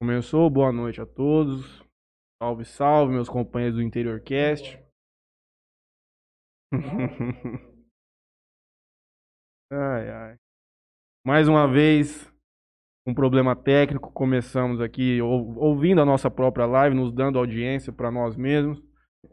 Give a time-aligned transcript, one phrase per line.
[0.00, 1.84] Começou, boa noite a todos.
[2.40, 4.78] Salve, salve, meus companheiros do Interior Cast.
[9.72, 10.36] ai, ai.
[11.26, 12.32] Mais uma vez,
[13.08, 14.12] um problema técnico.
[14.12, 18.80] Começamos aqui ouvindo a nossa própria live, nos dando audiência para nós mesmos.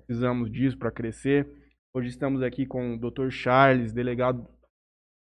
[0.08, 1.48] Precisamos disso para crescer.
[1.96, 3.30] Hoje estamos aqui com o Dr.
[3.30, 4.50] Charles, delegado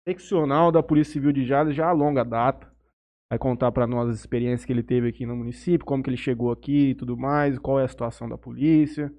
[0.09, 2.74] seccional da Polícia Civil de Jales, já a longa data
[3.29, 6.17] vai contar para nós as experiências que ele teve aqui no município, como que ele
[6.17, 9.11] chegou aqui e tudo mais, qual é a situação da polícia,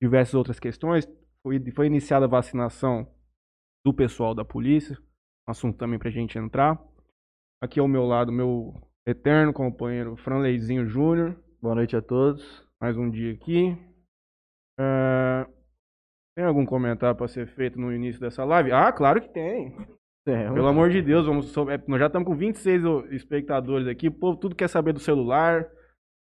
[0.00, 1.08] diversas outras questões.
[1.42, 3.06] Foi, foi iniciada a vacinação
[3.84, 4.96] do pessoal da polícia,
[5.46, 6.80] assunto também para a gente entrar.
[7.62, 8.74] Aqui ao meu lado, meu
[9.06, 11.36] eterno companheiro Franleizinho Júnior.
[11.60, 12.66] Boa noite a todos.
[12.80, 13.76] Mais um dia aqui.
[14.80, 15.50] Uh,
[16.34, 18.72] tem algum comentário para ser feito no início dessa live?
[18.72, 19.76] Ah, claro que tem.
[20.26, 24.08] É, Pelo amor de Deus, vamos, é, nós já estamos com 26 espectadores aqui.
[24.08, 25.68] O povo tudo quer saber do celular.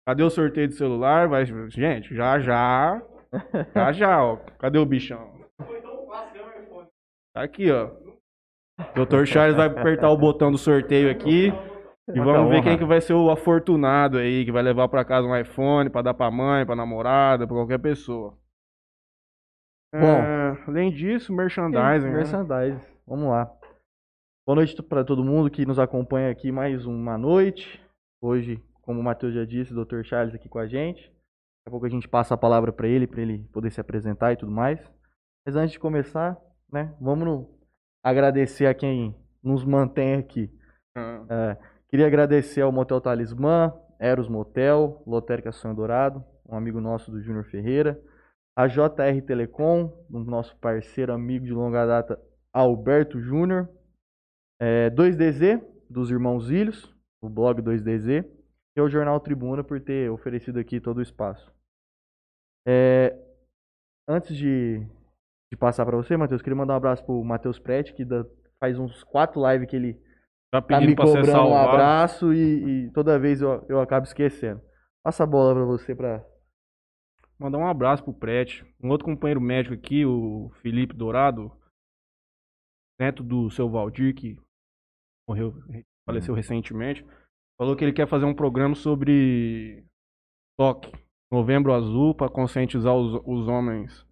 [0.08, 1.28] Cadê o sorteio do celular?
[1.28, 3.02] Vai, gente, já já.
[3.74, 4.38] Já já, ó.
[4.60, 5.42] Cadê o bichão?
[7.34, 7.90] Tá aqui, ó.
[8.94, 9.26] Dr.
[9.26, 11.52] Charles vai apertar o botão do sorteio aqui.
[12.14, 15.28] E vamos ver quem que vai ser o afortunado aí, que vai levar para casa
[15.28, 18.38] um iPhone para dar para mãe, para namorada, para qualquer pessoa.
[19.92, 22.10] Bom, é, além disso, merchandising.
[22.10, 22.18] Né?
[22.18, 22.82] Merchandising.
[23.08, 23.52] Vamos lá.
[24.46, 27.82] Boa noite para todo mundo que nos acompanha aqui mais uma noite.
[28.22, 30.04] Hoje, como o Matheus já disse, o Dr.
[30.04, 31.04] Charles aqui com a gente.
[31.04, 34.34] Daqui a pouco a gente passa a palavra para ele, para ele poder se apresentar
[34.34, 34.82] e tudo mais.
[35.46, 36.38] Mas antes de começar,
[36.70, 37.48] né, vamos
[38.04, 40.52] agradecer a quem nos mantém aqui.
[40.98, 41.26] Uhum.
[41.30, 47.22] É, queria agradecer ao Motel Talismã, Eros Motel, Lotérica Sonho Dourado, um amigo nosso do
[47.22, 47.98] Júnior Ferreira,
[48.58, 52.22] a JR Telecom, um nosso parceiro amigo de longa data,
[52.52, 53.70] Alberto Júnior,
[54.64, 58.26] é, 2DZ, dos Irmãos Ilhos, o blog 2DZ,
[58.78, 61.54] e o Jornal Tribuna por ter oferecido aqui todo o espaço.
[62.66, 63.14] É,
[64.08, 64.80] antes de,
[65.52, 68.26] de passar para você, Matheus, queria mandar um abraço pro Matheus Prete, que da,
[68.58, 70.02] faz uns quatro lives que ele
[70.50, 74.62] tá, tá me cobrando um abraço e, e, toda vez eu, eu acabo esquecendo.
[75.04, 76.26] Passa a bola para você para
[77.38, 78.66] mandar um abraço pro Prete.
[78.82, 81.52] Um outro companheiro médico aqui, o Felipe Dourado,
[82.98, 84.38] neto do seu Valdir, que
[85.28, 85.54] morreu,
[86.06, 86.38] faleceu uhum.
[86.38, 87.06] recentemente,
[87.58, 89.84] falou que ele quer fazer um programa sobre
[90.58, 90.92] toque.
[91.32, 94.06] Novembro Azul, para conscientizar os, os homens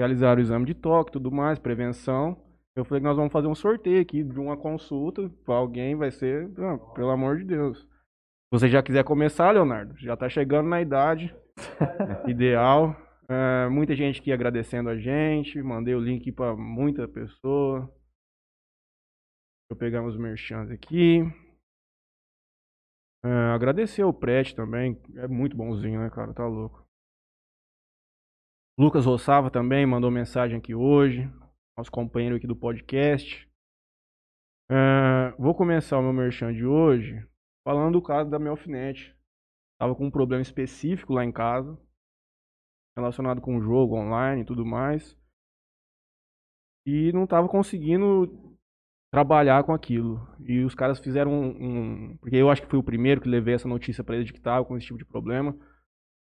[0.00, 2.42] realizar o exame de toque tudo mais, prevenção.
[2.74, 6.10] Eu falei que nós vamos fazer um sorteio aqui de uma consulta para alguém, vai
[6.10, 7.80] ser, não, pelo amor de Deus.
[7.80, 11.34] Se você já quiser começar, Leonardo, já está chegando na idade
[12.26, 12.96] ideal.
[13.28, 17.92] É, muita gente aqui agradecendo a gente, mandei o link para muita pessoa.
[19.70, 21.20] Eu pegar uns merchants aqui.
[23.24, 25.00] É, agradecer o Prete também.
[25.14, 26.34] É muito bonzinho, né, cara?
[26.34, 26.84] Tá louco.
[28.76, 31.22] Lucas Rossava também mandou mensagem aqui hoje.
[31.78, 33.48] Nosso companheiro aqui do podcast.
[34.68, 37.24] É, vou começar o meu merchan de hoje
[37.64, 39.16] falando do caso da minha alfinete.
[39.78, 41.80] Tava com um problema específico lá em casa.
[42.96, 45.16] Relacionado com o jogo online e tudo mais.
[46.84, 48.49] E não tava conseguindo
[49.12, 50.26] trabalhar com aquilo.
[50.46, 53.54] E os caras fizeram um, um, Porque eu acho que fui o primeiro que levei
[53.54, 55.56] essa notícia para eles de que tava com esse tipo de problema.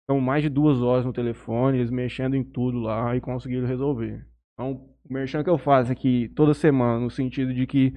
[0.04, 4.26] Então, mais de duas horas no telefone, eles mexendo em tudo lá e conseguiram resolver.
[4.54, 4.72] Então,
[5.08, 7.94] o merchan que eu faço aqui toda semana, no sentido de que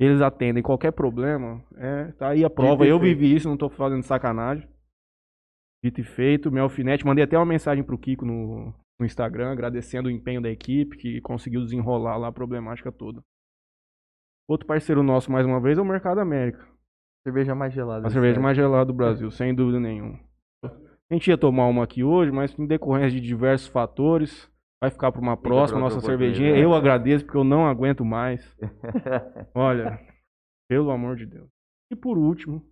[0.00, 2.86] eles atendem qualquer problema, é, tá aí a prova.
[2.86, 4.66] Eu vivi isso, não tô fazendo sacanagem.
[5.84, 7.04] Dito e feito, meu alfinete.
[7.04, 11.20] Mandei até uma mensagem pro Kiko no, no Instagram, agradecendo o empenho da equipe que
[11.20, 13.22] conseguiu desenrolar lá a problemática toda.
[14.48, 16.66] Outro parceiro nosso, mais uma vez, é o Mercado América.
[17.26, 18.06] Cerveja mais gelada.
[18.06, 20.18] A cerveja mais gelada do Brasil, sem dúvida nenhuma.
[20.64, 24.50] A gente ia tomar uma aqui hoje, mas em decorrência de diversos fatores,
[24.82, 26.56] vai ficar para uma próxima, nossa cervejinha.
[26.56, 28.42] Eu agradeço porque eu não aguento mais.
[29.54, 30.00] Olha,
[30.68, 31.48] pelo amor de Deus.
[31.92, 32.64] E por último,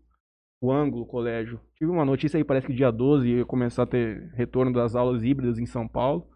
[0.61, 1.61] o Ângulo Colégio.
[1.77, 5.23] Tive uma notícia aí, parece que dia 12 ia começar a ter retorno das aulas
[5.23, 6.29] híbridas em São Paulo.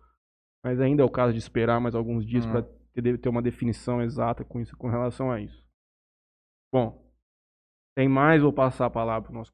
[0.65, 2.53] Mas ainda é o caso de esperar mais alguns dias hum.
[2.53, 5.65] para ter, ter uma definição exata com isso, com relação a isso.
[6.73, 7.05] Bom,
[7.97, 9.53] tem mais, vou passar a palavra para o nosso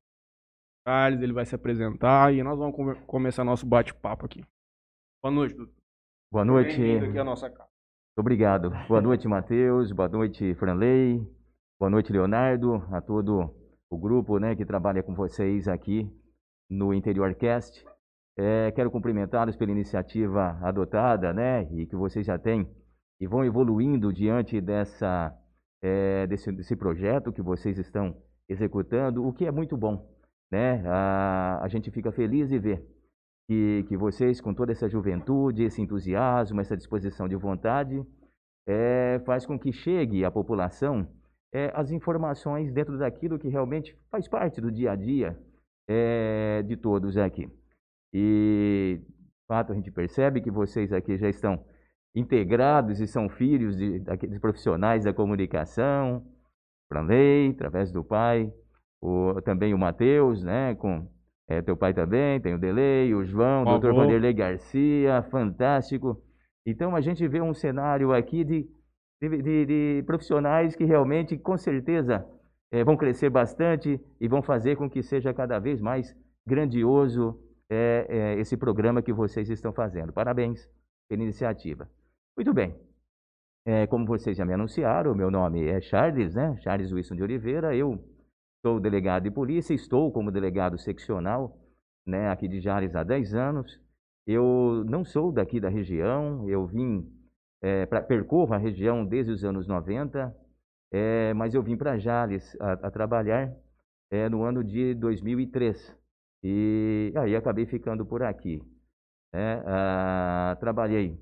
[0.87, 4.43] Carlos, ele vai se apresentar e nós vamos come começar nosso bate-papo aqui.
[5.23, 5.75] Boa noite, doutor.
[6.33, 6.77] Boa noite.
[6.79, 7.69] Bem-vindo aqui à nossa casa.
[8.19, 8.71] Obrigado.
[8.89, 9.93] Boa noite, Matheus.
[9.93, 11.21] Boa noite, Franley.
[11.79, 12.77] Boa noite, Leonardo.
[12.91, 13.55] A todo
[13.91, 16.11] o grupo né, que trabalha com vocês aqui
[16.69, 17.85] no Interior Cast.
[18.39, 22.67] É, quero cumprimentá-los pela iniciativa adotada né, e que vocês já têm
[23.21, 25.37] e vão evoluindo diante dessa,
[25.83, 28.17] é, desse, desse projeto que vocês estão
[28.49, 30.09] executando, o que é muito bom.
[30.51, 30.83] né?
[30.87, 32.85] A, a gente fica feliz de ver
[33.47, 38.05] que, que vocês, com toda essa juventude, esse entusiasmo, essa disposição de vontade,
[38.67, 41.07] é, faz com que chegue à população
[41.53, 45.39] é, as informações dentro daquilo que realmente faz parte do dia a dia
[45.89, 47.49] é, de todos aqui.
[48.13, 51.65] E, de fato, a gente percebe que vocês aqui já estão
[52.15, 56.25] integrados e são filhos de, daqueles profissionais da comunicação,
[57.07, 58.53] lei, através do pai,
[59.01, 61.09] o, também o Matheus, né, com
[61.49, 66.21] é, teu pai também, tem o Delei, o João, o doutor Vanderlei Garcia, fantástico.
[66.67, 68.69] Então a gente vê um cenário aqui de,
[69.21, 72.27] de, de, de profissionais que realmente, com certeza,
[72.73, 76.17] é, vão crescer bastante e vão fazer com que seja cada vez mais
[76.47, 80.13] grandioso é, é, esse programa que vocês estão fazendo.
[80.13, 80.69] Parabéns
[81.09, 81.89] pela iniciativa.
[82.41, 82.75] Muito bem.
[83.67, 86.57] É, como vocês já me anunciaram, meu nome é Charles, né?
[86.63, 87.77] Charles Wilson de Oliveira.
[87.77, 88.03] Eu
[88.65, 91.55] sou delegado de polícia, estou como delegado seccional
[92.07, 93.79] né, aqui de Jales há 10 anos.
[94.27, 97.07] Eu não sou daqui da região, eu vim,
[97.61, 100.35] é, pra, percorro a região desde os anos 90,
[100.91, 103.55] é, mas eu vim para Jales a, a trabalhar
[104.11, 105.95] é, no ano de 2003.
[106.43, 108.63] E aí acabei ficando por aqui.
[109.31, 109.63] Né?
[109.67, 111.21] Ah, trabalhei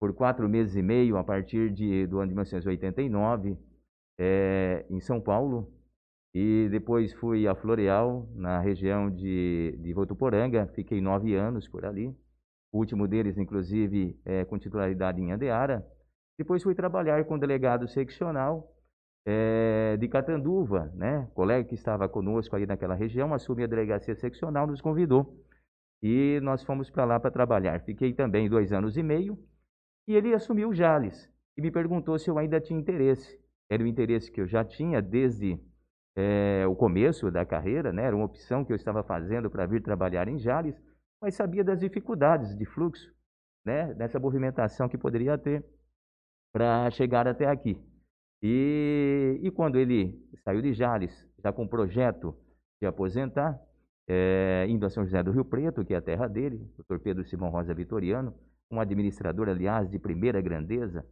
[0.00, 3.58] por quatro meses e meio a partir de, do ano de 1989
[4.18, 5.72] é, em São Paulo.
[6.34, 10.66] E depois fui a Floreal, na região de, de Votuporanga.
[10.74, 12.14] Fiquei nove anos por ali.
[12.72, 15.86] O último deles, inclusive, é, com titularidade em Andeara.
[16.38, 18.72] Depois fui trabalhar com o delegado seccional
[19.26, 21.26] é, de Catanduva, né?
[21.30, 25.44] O colega que estava conosco ali naquela região, assumiu a delegacia seccional, nos convidou.
[26.02, 27.80] E nós fomos para lá para trabalhar.
[27.80, 29.36] Fiquei também dois anos e meio.
[30.08, 33.38] E ele assumiu o Jales e me perguntou se eu ainda tinha interesse.
[33.70, 35.60] Era o interesse que eu já tinha desde
[36.16, 38.04] é, o começo da carreira, né?
[38.04, 40.74] era uma opção que eu estava fazendo para vir trabalhar em Jales,
[41.20, 43.12] mas sabia das dificuldades de fluxo,
[43.66, 43.92] né?
[43.92, 45.62] dessa movimentação que poderia ter
[46.54, 47.78] para chegar até aqui.
[48.42, 51.12] E, e quando ele saiu de Jales,
[51.44, 52.34] já com o projeto
[52.80, 53.60] de aposentar,
[54.08, 56.98] é, indo a São José do Rio Preto, que é a terra dele, o doutor
[56.98, 58.34] Pedro Simão Rosa Vitoriano,
[58.70, 61.04] um administrador, aliás, de primeira grandeza,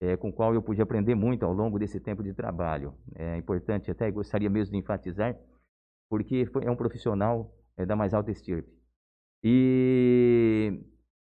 [0.00, 2.94] é, com o qual eu pude aprender muito ao longo desse tempo de trabalho.
[3.14, 5.36] É importante, até gostaria mesmo de enfatizar,
[6.08, 8.70] porque foi, é um profissional é, da mais alta estirpe.
[9.42, 10.80] E,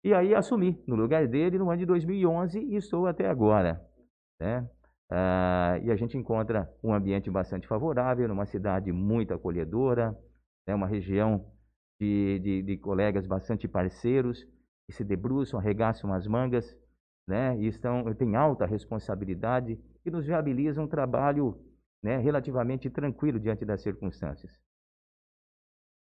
[0.03, 3.81] e aí assumi no lugar dele no ano de 2011 e estou até agora.
[4.39, 4.67] Né?
[5.09, 10.17] Ah, e a gente encontra um ambiente bastante favorável, numa cidade muito acolhedora,
[10.67, 10.73] né?
[10.73, 11.45] uma região
[11.99, 14.45] de, de, de colegas bastante parceiros,
[14.91, 16.77] se debruçam, arregaçam as mangas,
[17.27, 21.57] né, e estão, têm alta responsabilidade e nos viabilizam um trabalho
[22.03, 24.59] né, relativamente tranquilo diante das circunstâncias.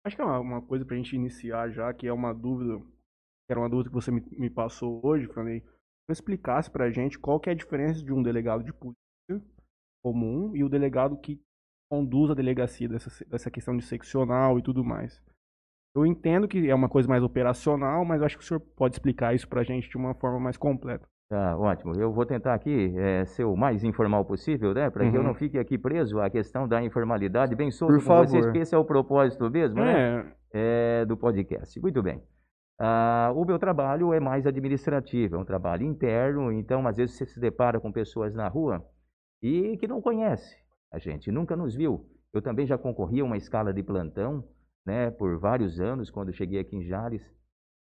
[0.05, 2.79] Acho que é uma, uma coisa para a gente iniciar já, que é uma dúvida,
[2.79, 5.63] que era uma dúvida que você me, me passou hoje, Franei,
[6.09, 8.97] explicasse para a gente qual que é a diferença de um delegado de polícia
[10.03, 11.41] comum e o delegado que
[11.89, 15.21] conduz a delegacia dessa, dessa questão de seccional e tudo mais.
[15.95, 19.35] Eu entendo que é uma coisa mais operacional, mas acho que o senhor pode explicar
[19.35, 21.05] isso para a gente de uma forma mais completa.
[21.29, 21.93] Tá, ótimo.
[21.95, 24.89] Eu vou tentar aqui é, ser o mais informal possível, né?
[24.89, 25.11] Para uhum.
[25.11, 25.27] que eu uhum.
[25.27, 28.27] não fique aqui preso à questão da informalidade, bem solto Por favor.
[28.27, 29.91] vocês, porque esse é o propósito mesmo, né?
[29.91, 30.23] é.
[30.23, 30.33] né?
[30.53, 31.79] É, do podcast.
[31.79, 32.21] Muito bem.
[32.77, 37.25] Ah, o meu trabalho é mais administrativo, é um trabalho interno, então às vezes você
[37.25, 38.83] se depara com pessoas na rua
[39.41, 40.57] e que não conhece
[40.91, 42.05] a gente, nunca nos viu.
[42.33, 44.43] Eu também já concorri a uma escala de plantão,
[44.85, 47.23] né, por vários anos, quando cheguei aqui em Jales.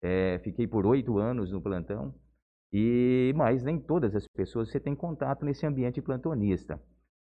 [0.02, 2.14] É, fiquei por oito anos no plantão,
[2.72, 6.82] e mas nem todas as pessoas você tem contato nesse ambiente plantonista.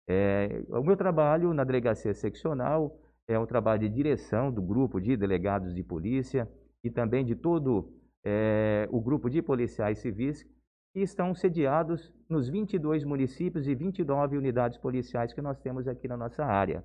[0.09, 5.16] É, o meu trabalho na delegacia seccional é um trabalho de direção do grupo de
[5.16, 6.49] delegados de polícia
[6.83, 7.92] e também de todo
[8.25, 10.44] é, o grupo de policiais civis
[10.92, 16.16] que estão sediados nos 22 municípios e 29 unidades policiais que nós temos aqui na
[16.16, 16.85] nossa área.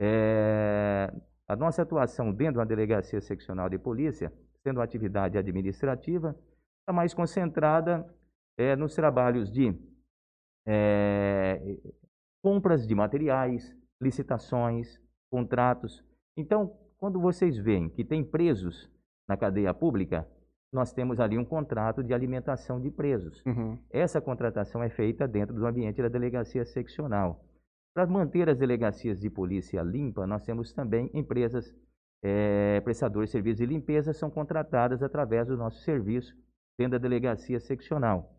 [0.00, 1.12] É,
[1.50, 6.36] a nossa atuação dentro da delegacia seccional de polícia, sendo uma atividade administrativa,
[6.78, 8.06] está mais concentrada
[8.56, 9.76] é, nos trabalhos de
[10.64, 11.60] é,
[12.40, 14.96] compras de materiais, licitações,
[15.28, 16.04] contratos.
[16.36, 18.88] Então, quando vocês veem que tem presos
[19.28, 20.28] na cadeia pública,
[20.72, 23.42] nós temos ali um contrato de alimentação de presos.
[23.44, 23.76] Uhum.
[23.90, 27.44] Essa contratação é feita dentro do ambiente da delegacia seccional.
[27.94, 31.74] Para manter as delegacias de polícia limpa, nós temos também empresas
[32.22, 36.36] é, prestadores de serviços de limpeza são contratadas através do nosso serviço
[36.78, 38.36] dentro da delegacia seccional.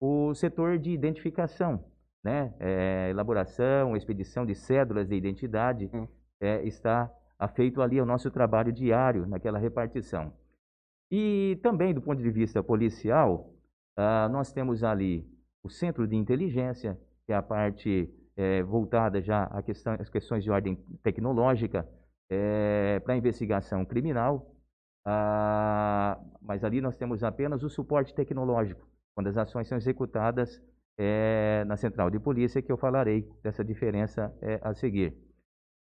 [0.00, 1.84] O setor de identificação,
[2.22, 6.06] né, é, elaboração, expedição de cédulas de identidade, hum.
[6.40, 7.10] é, está
[7.54, 10.32] feito ali o nosso trabalho diário naquela repartição.
[11.10, 13.52] E também, do ponto de vista policial,
[13.96, 15.28] ah, nós temos ali
[15.62, 20.50] o Centro de Inteligência, que é a parte é, voltada já às questão, questões de
[20.50, 21.88] ordem tecnológica
[22.30, 24.54] é, para investigação criminal.
[25.04, 30.62] Ah, mas ali nós temos apenas o suporte tecnológico, quando as ações são executadas
[30.96, 35.14] é, na central de polícia, que eu falarei dessa diferença é, a seguir.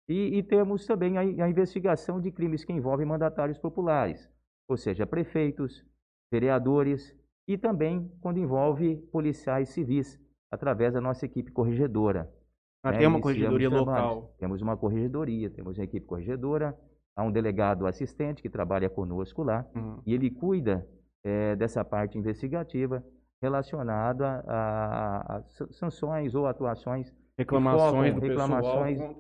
[0.09, 4.29] E, e temos também a, a, investigação de crimes que envolvem mandatários populares,
[4.69, 5.85] ou seja, prefeitos,
[6.33, 7.15] vereadores
[7.47, 10.19] e também quando envolve policiais civis,
[10.51, 12.33] através da nossa equipe corregedora.
[12.83, 12.99] Ah, né?
[12.99, 14.35] tem uma corregedoria local.
[14.39, 16.77] Temos uma corregedoria, temos uma equipe corregedora,
[17.15, 20.01] há um delegado assistente que trabalha conosco lá, uhum.
[20.07, 20.87] e ele cuida
[21.23, 23.05] é, dessa parte investigativa
[23.43, 29.17] relacionada a, a, sanções ou atuações reclamações focam, reclamações contra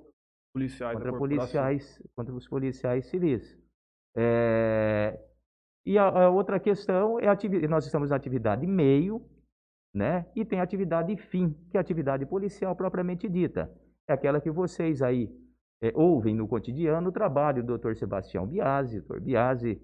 [0.52, 3.58] policiais, contra, policiais contra os policiais civis.
[4.16, 5.18] É,
[5.86, 7.26] e a, a, outra questão é
[7.68, 9.24] nós estamos na atividade meio,
[9.92, 10.26] né?
[10.34, 13.70] E tem a atividade fim, que é a atividade policial propriamente dita.
[14.08, 15.28] É aquela que vocês aí
[15.82, 17.94] é, ouvem no cotidiano o trabalho do Dr.
[17.94, 19.20] Sebastião Biasi, Dr.
[19.20, 19.80] Biasi,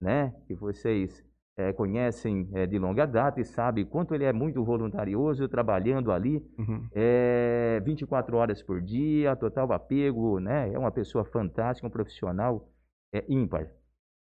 [0.00, 0.34] né?
[0.46, 1.24] Que vocês
[1.56, 6.44] é, conhecem é, de longa data e sabem quanto ele é muito voluntarioso, trabalhando ali
[6.58, 6.86] uhum.
[6.92, 10.70] é, 24 horas por dia, total apego, né?
[10.72, 12.68] É uma pessoa fantástica, um profissional
[13.12, 13.70] é, ímpar.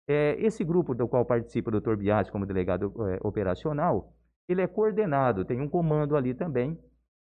[0.08, 1.96] É, esse grupo do qual participa o Dr.
[1.96, 4.14] Biasi como delegado é, operacional,
[4.48, 6.80] ele é coordenado, tem um comando ali também,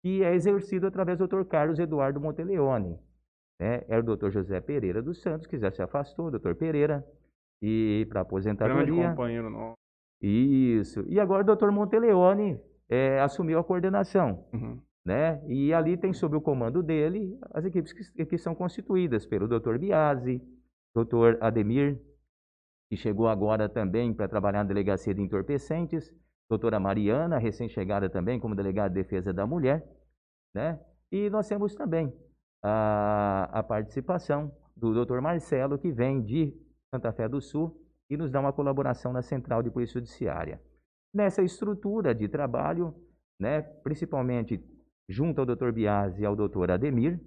[0.04, 1.44] que é exercido através do Dr.
[1.46, 3.00] Carlos Eduardo Monteleone.
[3.60, 3.84] Né?
[3.88, 4.30] Era o Dr.
[4.30, 6.54] José Pereira dos Santos, que já se afastou, Dr.
[6.54, 7.06] Pereira,
[7.62, 8.86] e para aposentadoria.
[8.86, 9.76] Grande companheiro nosso.
[10.22, 11.04] Isso.
[11.08, 11.72] E agora o Dr.
[11.72, 12.60] Monteleone
[12.90, 14.46] é, assumiu a coordenação.
[14.54, 14.80] Uhum.
[15.06, 15.42] Né?
[15.48, 19.78] E ali tem sob o comando dele as equipes que, que são constituídas pelo Dr.
[19.78, 20.42] Biasi,
[20.94, 21.38] Dr.
[21.40, 22.00] Ademir,
[22.90, 26.14] que chegou agora também para trabalhar na delegacia de entorpecentes,
[26.50, 29.86] doutora Mariana, recém-chegada também como delegada de defesa da mulher,
[30.54, 30.80] né?
[31.12, 32.14] E nós temos também
[32.64, 36.54] a, a participação do doutor Marcelo, que vem de
[36.94, 40.62] Santa Fé do Sul e nos dá uma colaboração na Central de Polícia Judiciária.
[41.14, 42.94] Nessa estrutura de trabalho,
[43.40, 44.64] né, principalmente
[45.10, 45.72] junto ao Dr.
[45.72, 46.72] Biasi e ao Dr.
[46.72, 47.20] Ademir,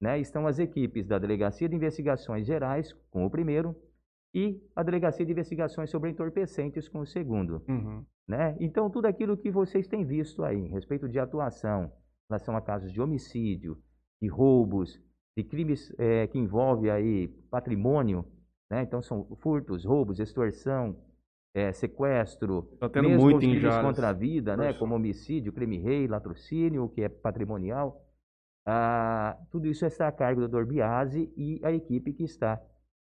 [0.00, 3.74] né, estão as equipes da Delegacia de Investigações Gerais, com o primeiro,
[4.34, 7.62] e a Delegacia de Investigações sobre Entorpecentes, com o segundo.
[7.68, 8.04] Uhum.
[8.28, 8.56] Né?
[8.60, 12.92] Então, tudo aquilo que vocês têm visto aí, respeito de atuação, em relação a casos
[12.92, 13.78] de homicídio,
[14.20, 15.00] de roubos,
[15.36, 18.24] de crimes é, que envolvem aí patrimônio,
[18.70, 18.82] né?
[18.82, 20.96] Então são furtos, roubos, extorsão,
[21.54, 24.72] é, sequestro, tá tendo mesmo muito crimes contra a vida, né?
[24.74, 28.02] como homicídio, crime rei, latrocínio, que é patrimonial.
[28.66, 30.66] Ah, tudo isso está a cargo do Dr.
[30.66, 32.60] Biasi e a equipe que está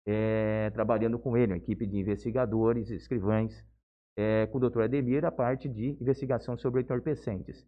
[0.07, 3.65] é, trabalhando com ele, a equipe de investigadores, escrivães,
[4.15, 4.83] é, com o Dr.
[4.83, 7.67] Ademir, a parte de investigação sobre entorpecentes.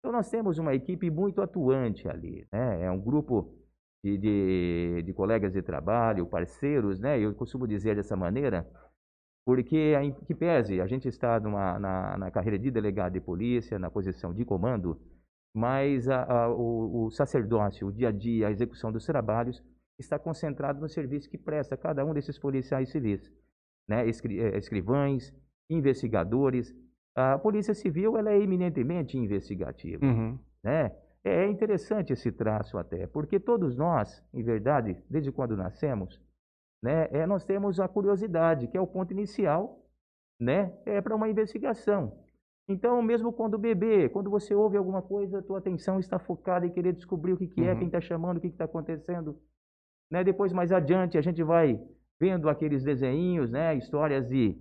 [0.00, 2.82] Então nós temos uma equipe muito atuante ali, né?
[2.82, 3.54] É um grupo
[4.04, 7.18] de, de, de, colegas de trabalho, parceiros, né?
[7.18, 8.68] Eu costumo dizer dessa maneira,
[9.46, 9.94] porque,
[10.26, 14.34] que pese, a gente está numa, na, na carreira de delegado de polícia, na posição
[14.34, 15.00] de comando,
[15.54, 19.62] mas a, a, o, o, sacerdócio, o dia a dia, a execução dos trabalhos
[19.98, 23.32] está concentrado no serviço que presta cada um desses policiais civis,
[23.88, 24.06] né?
[24.08, 25.34] Escri, eh, escrivães,
[25.68, 26.74] investigadores.
[27.14, 30.38] A polícia civil ela é eminentemente investigativa, uhum.
[30.62, 30.96] né?
[31.24, 36.20] É interessante esse traço até, porque todos nós, em verdade, desde quando nascemos,
[36.82, 39.84] né, é, nós temos a curiosidade, que é o ponto inicial,
[40.40, 42.16] né, é para uma investigação.
[42.68, 46.70] Então, mesmo quando bebê, quando você ouve alguma coisa, a tua atenção está focada em
[46.70, 47.78] querer descobrir o que, que é, uhum.
[47.78, 49.40] quem está chamando, o que está acontecendo.
[50.10, 51.80] Né, depois, mais adiante, a gente vai
[52.20, 54.56] vendo aqueles desenhos, né, histórias de,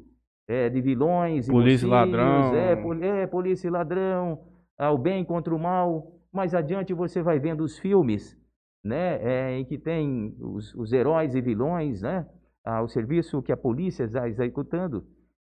[0.48, 4.44] é, de vilões, polícia e ladrão, é, pol é, polícia e ladrão,
[4.77, 6.13] ah, o bem contra o mal.
[6.32, 8.38] Mais adiante você vai vendo os filmes,
[8.84, 12.27] né, é, em que tem os, os, heróis e vilões, né,
[12.63, 15.08] ah, o serviço que a polícia está executando.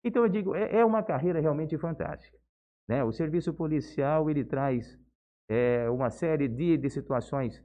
[0.04, 2.36] Então eu digo, é, é uma carreira realmente fantástica.
[2.88, 3.02] Né?
[3.02, 4.98] O serviço policial ele traz
[5.48, 7.62] é, uma série de, de situações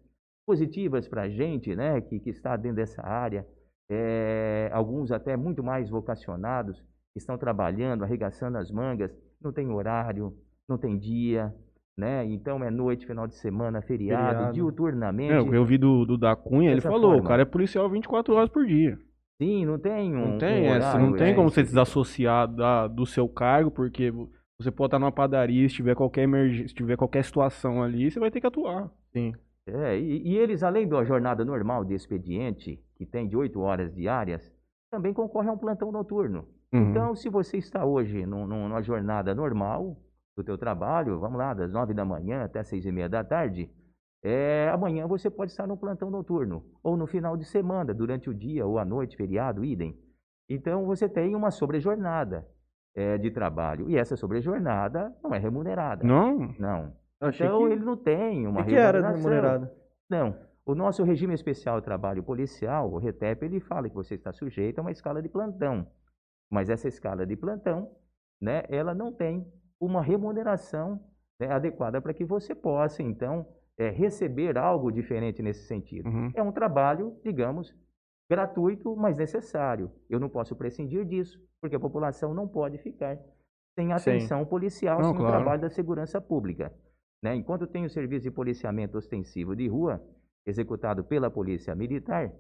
[0.49, 3.45] positivas para a gente, né, que, que está dentro dessa área.
[3.87, 6.83] É, alguns até muito mais vocacionados,
[7.15, 10.33] estão trabalhando, arregaçando as mangas, não tem horário,
[10.67, 11.53] não tem dia,
[11.95, 12.25] né?
[12.25, 14.53] Então é noite, final de semana, feriado, feriado.
[14.53, 15.33] diuturnamente.
[15.33, 17.23] É, eu vi do, do da Cunha, ele falou, forma.
[17.23, 18.97] o cara é policial 24 horas por dia.
[19.39, 20.31] Sim, não tem um.
[20.31, 24.11] Não tem, um horário, não tem é, como você desassociar da, do seu cargo, porque
[24.59, 28.19] você pode estar numa padaria, se tiver qualquer emergência, se tiver qualquer situação ali, você
[28.19, 28.89] vai ter que atuar.
[29.13, 29.33] Sim.
[29.73, 33.93] É, e, e eles, além da jornada normal de expediente, que tem de oito horas
[33.93, 34.51] diárias,
[34.91, 36.47] também concorrem a um plantão noturno.
[36.73, 36.89] Uhum.
[36.91, 39.97] Então, se você está hoje num- num- numa jornada normal
[40.35, 43.69] do teu trabalho, vamos lá, das nove da manhã até seis e meia da tarde,
[44.23, 48.33] é, amanhã você pode estar no plantão noturno, ou no final de semana, durante o
[48.33, 49.97] dia ou à noite, feriado, idem.
[50.49, 52.45] Então, você tem uma sobrejornada
[52.95, 56.05] é, de trabalho, e essa sobrejornada não é remunerada.
[56.05, 56.53] Não?
[56.59, 56.93] Não.
[57.19, 59.69] Achei Então, que, ele não tem uma achei que era remunerado.
[60.09, 60.35] Não.
[60.65, 64.79] O nosso regime especial de trabalho policial, o RETEP, ele fala que você está sujeito
[64.79, 65.87] a uma escala de plantão.
[66.49, 67.91] Mas essa escala de plantão,
[68.39, 70.99] né, ela não tem uma remuneração
[71.39, 73.47] né, adequada para que você possa, então,
[73.77, 76.07] eh, receber algo diferente nesse sentido.
[76.07, 76.31] Uhum.
[76.35, 77.75] É um trabalho, digamos,
[78.29, 79.91] gratuito, mas necessário.
[80.09, 83.17] Eu não posso prescindir disso, porque a população não pode ficar
[83.77, 85.35] sem atenção policial Não, no claro.
[85.37, 86.71] trabalho da segurança pública.
[87.21, 87.35] Né?
[87.35, 90.01] Enquanto tem o serviço de policiamento ostensivo de rua,
[90.45, 92.31] executado pela Polícia Militar,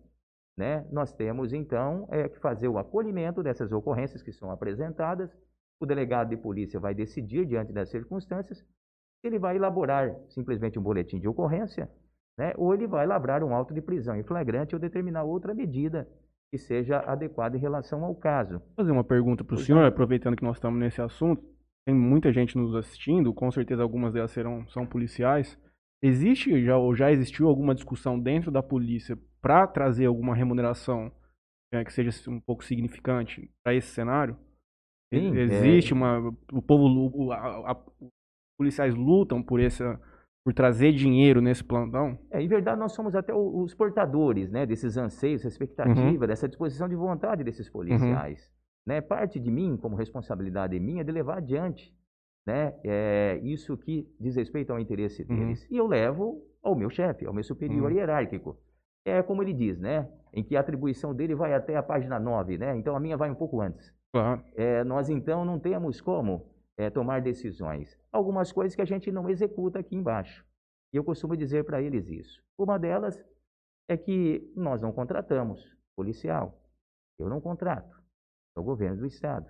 [0.57, 5.31] né, nós temos então é, que fazer o acolhimento dessas ocorrências que são apresentadas.
[5.79, 10.81] O delegado de polícia vai decidir, diante das circunstâncias, se ele vai elaborar simplesmente um
[10.81, 11.89] boletim de ocorrência,
[12.37, 16.07] né, ou ele vai labrar um auto de prisão em flagrante ou determinar outra medida
[16.51, 18.59] que seja adequada em relação ao caso.
[18.59, 19.87] Vou fazer uma pergunta para o senhor, não.
[19.87, 21.41] aproveitando que nós estamos nesse assunto.
[21.89, 25.59] Tem muita gente nos assistindo, com certeza algumas delas serão, são policiais.
[26.03, 31.11] Existe já, ou já existiu alguma discussão dentro da polícia para trazer alguma remuneração
[31.73, 34.37] é, que seja um pouco significante para esse cenário?
[35.11, 35.41] Sim, é.
[35.41, 36.19] Existe uma.
[36.53, 36.85] O povo.
[37.11, 38.09] o- a- a- os
[38.55, 39.99] policiais lutam por essa.
[40.45, 42.19] por trazer dinheiro nesse plantão?
[42.31, 46.95] É, em verdade, nós somos até os portadores né, desses anseios, expectativa, dessa disposição de
[46.95, 48.47] vontade desses policiais.
[48.85, 49.01] Né?
[49.01, 51.95] Parte de mim, como responsabilidade minha, é de levar adiante
[52.47, 55.35] né, é, isso que diz respeito ao interesse Uhum.
[55.35, 55.67] deles.
[55.69, 57.97] E eu levo ao meu chefe, ao meu superior Uhum.
[57.97, 58.57] hierárquico.
[59.05, 60.09] É como ele diz, né?
[60.33, 62.75] Em que a atribuição dele vai até a página 9, né?
[62.75, 63.93] Então a minha vai um pouco antes.
[64.11, 64.43] Claro.
[64.55, 67.97] É, nós então não temos como é, tomar decisões.
[68.11, 70.45] Algumas coisas que a gente não executa aqui embaixo.
[70.93, 72.41] E eu costumo dizer para eles isso.
[72.57, 73.23] Uma delas
[73.87, 76.59] é que nós não contratamos policial.
[77.19, 77.98] Eu não contrato.
[78.55, 79.47] É o governo do Estado.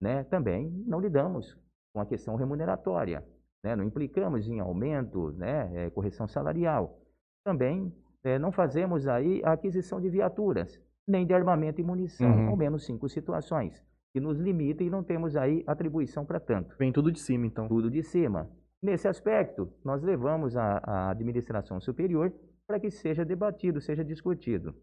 [0.00, 0.24] Né?
[0.24, 1.56] Também não lidamos
[1.92, 3.24] com a questão remuneratória.
[3.62, 3.74] Né?
[3.74, 5.86] Não implicamos em aumento, né?
[5.86, 7.00] é, correção salarial.
[7.44, 12.48] Também é, não fazemos aí a aquisição de viaturas, nem de armamento e munição, Uhum.
[12.48, 16.76] ao menos cinco situações que nos limitam e não temos aí atribuição para tanto.
[16.78, 17.66] Vem tudo de cima, então.
[17.66, 18.48] Tudo de cima.
[18.80, 22.32] Nesse aspecto, nós levamos a, a administração superior
[22.66, 24.74] para que seja debatido, seja discutido.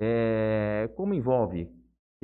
[0.00, 1.70] É, como envolve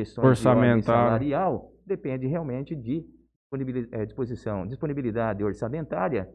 [0.01, 0.83] questões de Orçamentário.
[0.85, 3.05] salarial, depende realmente de
[3.43, 6.29] disponibil- eh, disposição, disponibilidade orçamentária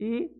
[0.00, 0.30] e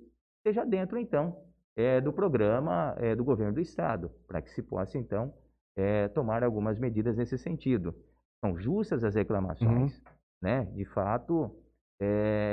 [0.46, 1.36] seja dentro, então,
[1.76, 5.32] eh, do programa eh, do governo do Estado, para que se possa, então,
[5.76, 7.94] eh, tomar algumas medidas nesse sentido.
[8.44, 10.00] São justas as reclamações,
[10.40, 10.64] né?
[10.66, 11.50] De fato,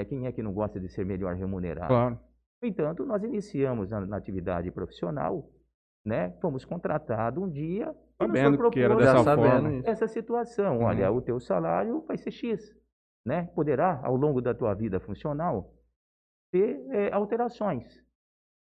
[0.10, 1.90] quem é que não gosta de ser melhor remunerado?
[1.90, 2.20] Claro.
[2.60, 5.48] No entanto, nós iniciamos na, na atividade profissional,
[6.04, 6.32] né?
[6.42, 9.74] Fomos contratados um dia Sabendo que era dessa forma.
[9.74, 9.90] isso.
[9.90, 10.78] essa situação.
[10.80, 10.84] Uhum.
[10.86, 12.74] Olha, o teu salário vai ser X,
[13.26, 13.46] né?
[13.56, 15.74] Poderá, ao longo da tua vida funcional,
[16.52, 18.04] ter eh, alterações,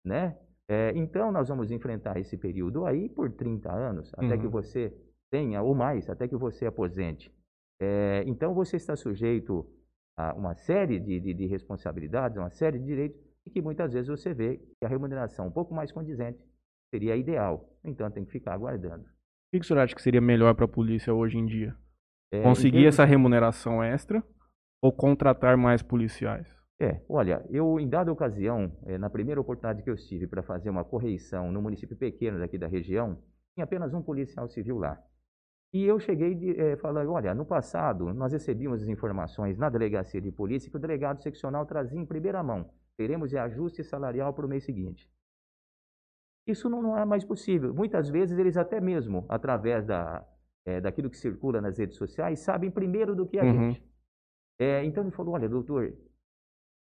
[0.04, 0.36] né?
[0.68, 4.50] Eh, então, nós vamos enfrentar esse período aí por 30 anos, até que Uhum.
[4.50, 4.92] você
[5.30, 7.32] tenha, ou mais, até que você aposente.
[7.80, 9.66] Eh, então, você está sujeito
[10.16, 14.08] a uma série de, de, de responsabilidades, uma série de direitos, e que muitas vezes
[14.08, 16.38] você vê que a remuneração um pouco mais condizente
[16.92, 17.70] seria ideal.
[17.84, 19.06] No entanto, tem que ficar aguardando.
[19.48, 21.74] O que o senhor acha que seria melhor para a polícia hoje em dia?
[22.30, 24.22] Em Conseguir essa remuneração extra
[24.82, 26.46] ou contratar mais policiais?
[26.78, 30.68] É, olha, eu em dada ocasião, eh, na primeira oportunidade que eu tive para fazer
[30.68, 33.16] uma correição no município pequeno daqui da região,
[33.54, 35.02] tinha apenas um policial civil lá.
[35.72, 40.20] E eu cheguei de, eh, falando, olha, no passado nós recebíamos as informações na delegacia
[40.20, 42.70] de polícia que o delegado seccional trazia em primeira mão.
[42.98, 45.10] Teremos ajuste salarial para o mês seguinte.
[46.50, 47.74] Isso não, não é mais possível.
[47.74, 50.26] Muitas vezes eles até mesmo, através da,
[50.66, 53.52] eh, daquilo que circula nas redes sociais, sabem primeiro do que a Uhum.
[53.72, 53.84] gente.
[54.58, 55.92] Eh, então ele falou, olha, doutor,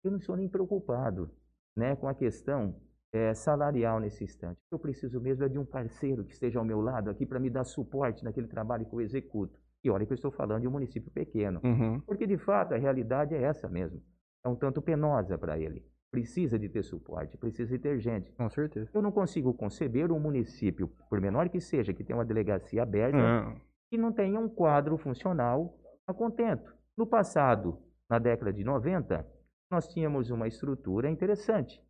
[0.03, 1.29] eu não estou nem preocupado
[1.77, 2.75] né, com a questão
[3.13, 4.57] eh, salarial nesse instante.
[4.65, 7.25] O que eu preciso mesmo é de um parceiro que esteja ao meu lado aqui
[7.25, 9.59] para me dar suporte naquele trabalho que eu executo.
[9.83, 11.59] E olha que eu estou falando de um município pequeno.
[11.63, 11.99] Uhum.
[12.01, 14.01] Porque, de fato, a realidade é essa mesmo.
[14.45, 15.83] É um tanto penosa para ele.
[16.11, 18.31] Precisa de ter suporte, precisa de ter gente.
[18.33, 18.89] Com certeza.
[18.93, 23.17] Eu não consigo conceber um município, por menor que seja, que tenha uma delegacia aberta,
[23.17, 23.61] É.
[23.89, 25.73] que não tenha um quadro funcional
[26.05, 26.73] a contento.
[26.97, 27.77] No passado,
[28.09, 29.25] na década de 90,
[29.71, 31.81] nós tínhamos uma estrutura interessante.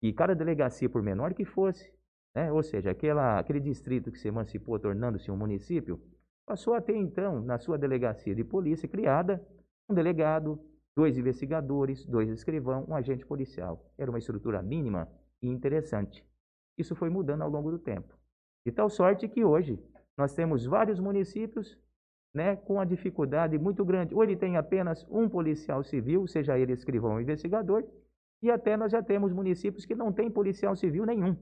[0.00, 1.92] E cada delegacia, por menor que fosse,
[2.36, 6.00] né, ou seja, aquela, aquele distrito que se emancipou tornando-se um município,
[6.46, 9.44] passou a ter então, na sua delegacia de polícia criada,
[9.90, 10.60] um delegado,
[10.98, 13.88] dois investigadores, dois escrivão, um agente policial.
[13.96, 15.08] Era uma estrutura mínima
[15.40, 16.26] e interessante.
[16.76, 18.12] Isso foi mudando ao longo do tempo.
[18.66, 19.78] De tal sorte que hoje
[20.16, 21.78] nós temos vários municípios
[22.34, 24.12] né, com uma dificuldade muito grande.
[24.12, 27.84] Ou ele tem apenas um policial civil, seja ele escrivão ou investigador,
[28.42, 31.36] e até nós já temos municípios que não tem policial civil nenhum.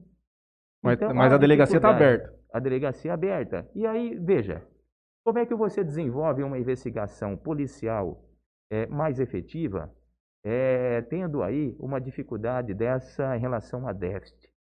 [0.83, 2.39] Mas, então, mas a delegacia está aberta.
[2.53, 3.67] A delegacia é aberta.
[3.75, 4.63] E aí, veja,
[5.25, 8.26] como é que você desenvolve uma investigação policial
[8.71, 9.95] é, mais efetiva,
[10.45, 14.53] é, tendo aí uma dificuldade dessa em relação a déficit?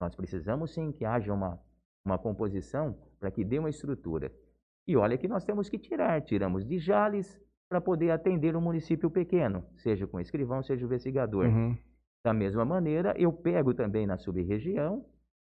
[0.00, 1.60] Nós precisamos sim que haja uma,
[2.04, 4.32] uma composição para que dê uma estrutura.
[4.86, 9.10] E olha que nós temos que tirar, tiramos de Jales para poder atender um município
[9.10, 11.46] pequeno, seja com escrivão, seja investigador.
[11.46, 11.76] Uhum.
[12.24, 15.04] Da mesma maneira, eu pego também na sub-região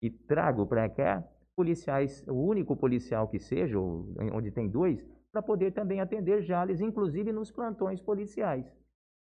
[0.02, 5.72] e trago para cá policiais, o único policial que seja, onde tem dois, para poder
[5.72, 8.66] também atender Jales, inclusive nos plantões policiais.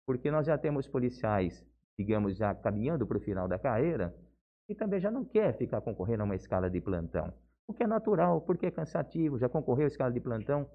[0.07, 1.67] Porque nós já temos policiais,
[1.99, 4.15] digamos, já caminhando para o final da carreira,
[4.69, 7.33] e também já não quer ficar concorrendo a uma escala de plantão.
[7.67, 10.69] O que é natural, porque é cansativo, já concorreu a escala de plantão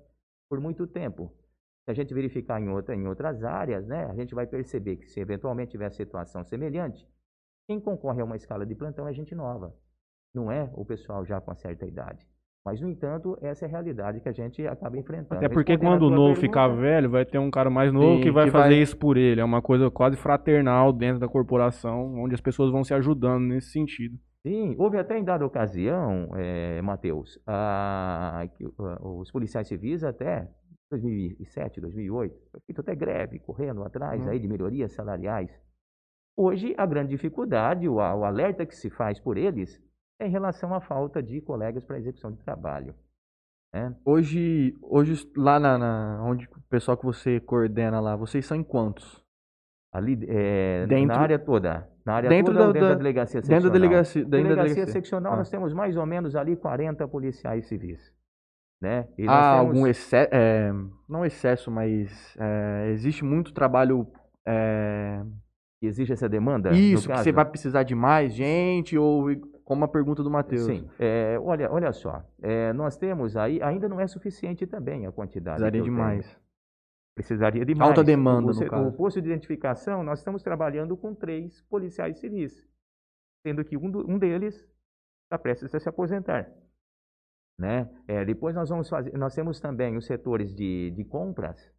[0.49, 1.31] por muito tempo.
[1.85, 5.07] Se a gente verificar em, outra, em outras áreas, né, a gente vai perceber que
[5.07, 7.07] se eventualmente tiver situação semelhante,
[7.67, 9.75] quem concorre a uma escala de plantão é gente nova,
[10.33, 12.30] não é o pessoal já com certa idade.
[12.63, 15.43] Mas, no entanto, essa é a realidade que a gente acaba enfrentando.
[15.43, 18.21] Até porque quando o novo pergunta, ficar velho, vai ter um cara mais novo sim,
[18.21, 18.81] que vai que fazer vai...
[18.81, 19.41] isso por ele.
[19.41, 23.71] É uma coisa quase fraternal dentro da corporação, onde as pessoas vão se ajudando nesse
[23.71, 24.15] sentido.
[24.45, 27.39] Sim, houve até em dada ocasião, é, Matheus,
[29.01, 30.47] os policiais civis até
[30.91, 34.29] 2007, 2008, feito até greve, correndo atrás hum.
[34.29, 35.51] aí de melhorias salariais.
[36.35, 39.79] Hoje, a grande dificuldade, o, o alerta que se faz por eles,
[40.25, 42.93] em relação à falta de colegas para execução de trabalho.
[43.73, 43.95] Né?
[44.03, 48.63] Hoje, hoje lá na, na, onde o pessoal que você coordena lá, vocês são em
[48.63, 49.23] quantos?
[49.93, 51.89] Ali, é, dentro, na área toda.
[52.05, 53.61] Na área dentro toda da, dentro da delegacia seccional?
[53.61, 55.37] Dentro da delegacia, dentro delegacia, delegacia seccional, ah.
[55.37, 58.13] nós temos mais ou menos ali 40 policiais civis.
[58.81, 59.07] Né?
[59.27, 59.75] Há temos...
[59.75, 60.73] algum excesso, é,
[61.07, 64.07] não excesso, mas é, existe muito trabalho
[64.47, 65.23] é,
[65.81, 66.71] existe essa demanda?
[66.71, 69.29] Isso, que você vai precisar de mais gente, ou
[69.71, 70.65] como a pergunta do Matheus.
[70.65, 75.13] Sim, é, olha, olha só, é, nós temos aí, ainda não é suficiente também a
[75.13, 75.61] quantidade.
[75.61, 76.39] Precisaria de mais.
[77.15, 77.89] Precisaria de mais.
[77.89, 78.89] Alta demanda, o, no caso.
[78.89, 82.67] O posto de identificação, nós estamos trabalhando com três policiais civis,
[83.47, 84.69] sendo que um, do, um deles
[85.23, 86.51] está prestes a se aposentar.
[87.57, 87.89] Né?
[88.09, 91.73] É, depois nós vamos fazer, nós temos também os setores de, de compras,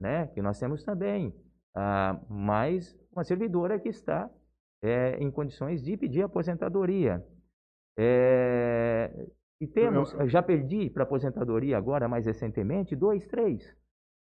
[0.00, 0.28] né?
[0.28, 1.34] que nós temos também
[1.76, 4.30] ah, mais uma servidora que está
[4.84, 7.24] é, em condições de pedir aposentadoria.
[7.96, 9.26] É,
[9.60, 13.74] e temos, já perdi para aposentadoria agora, mais recentemente, dois, três.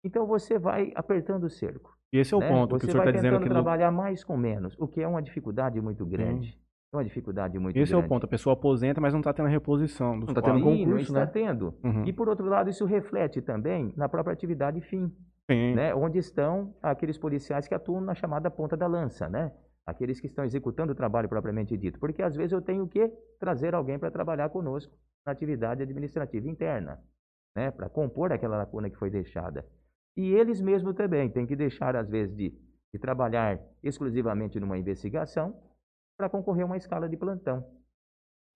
[0.05, 1.97] Então você vai apertando o cerco.
[2.13, 2.49] E esse é o né?
[2.49, 3.33] ponto você que o senhor está dizendo.
[3.35, 6.59] Você vai trabalhar mais com menos, o que é uma dificuldade muito grande.
[6.93, 8.05] É uma dificuldade muito Esse grande.
[8.05, 8.25] é o ponto.
[8.25, 10.17] A pessoa aposenta, mas não está tendo a reposição.
[10.17, 11.27] Não está tendo concurso, não está né?
[11.27, 11.75] tendo.
[11.83, 12.05] Uhum.
[12.05, 15.13] E, por outro lado, isso reflete também na própria atividade fim.
[15.49, 15.95] Né?
[15.95, 19.53] Onde estão aqueles policiais que atuam na chamada ponta da lança, né?
[19.87, 21.99] Aqueles que estão executando o trabalho propriamente dito.
[22.01, 24.93] Porque, às vezes, eu tenho que trazer alguém para trabalhar conosco
[25.25, 27.01] na atividade administrativa interna,
[27.55, 27.71] né?
[27.71, 29.65] Para compor aquela lacuna que foi deixada.
[30.17, 32.51] E eles mesmos também têm que deixar, às vezes, de,
[32.93, 35.55] de trabalhar exclusivamente numa investigação
[36.17, 37.65] para concorrer a uma escala de plantão.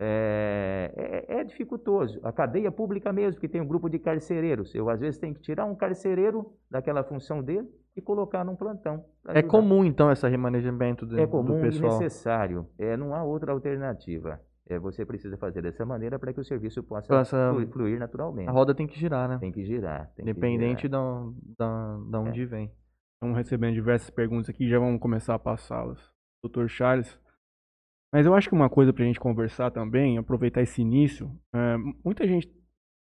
[0.03, 2.19] É, é, é, dificultoso.
[2.25, 5.43] A cadeia pública mesmo, que tem um grupo de carcereiros, eu às vezes tenho que
[5.43, 9.05] tirar um carcereiro daquela função dele e colocar num plantão.
[9.29, 11.85] É comum, então, esse remanejamento do, é comum do pessoal?
[11.85, 12.67] É comum e necessário.
[12.79, 14.41] É, não há outra alternativa.
[14.69, 18.49] É, você precisa fazer dessa maneira para que o serviço possa Essa, fluir, naturalmente.
[18.49, 19.39] A roda tem que girar, né?
[19.39, 20.13] Tem que girar.
[20.15, 21.03] Tem Independente que girar.
[21.59, 22.47] Da, da, da onde é.
[22.47, 22.73] vem.
[23.15, 25.99] Estamos recebendo diversas perguntas aqui já vamos começar a passá-las.
[26.43, 27.19] Doutor Charles,
[28.13, 31.77] mas eu acho que uma coisa para a gente conversar também, aproveitar esse início, é,
[32.05, 32.51] muita gente,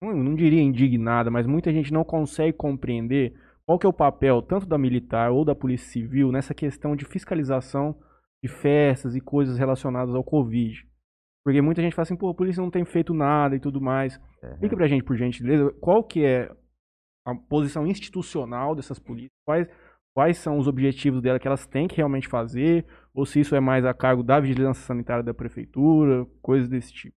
[0.03, 3.35] não, não diria indignada, mas muita gente não consegue compreender
[3.69, 7.05] qual que é o papel tanto da militar ou da polícia civil nessa questão de
[7.05, 7.95] fiscalização
[8.43, 10.89] de festas e coisas relacionadas ao Covid.
[11.45, 14.19] Porque muita gente fala assim, pô, a polícia não tem feito nada e tudo mais.
[14.43, 14.53] Uhum.
[14.53, 16.51] Explica pra gente, por gentileza, qual que é
[17.27, 19.69] a posição institucional dessas polícias, quais,
[20.15, 23.61] quais são os objetivos dela que elas têm que realmente fazer, ou se isso é
[23.61, 27.18] mais a cargo da vigilância sanitária da prefeitura, coisas desse tipo.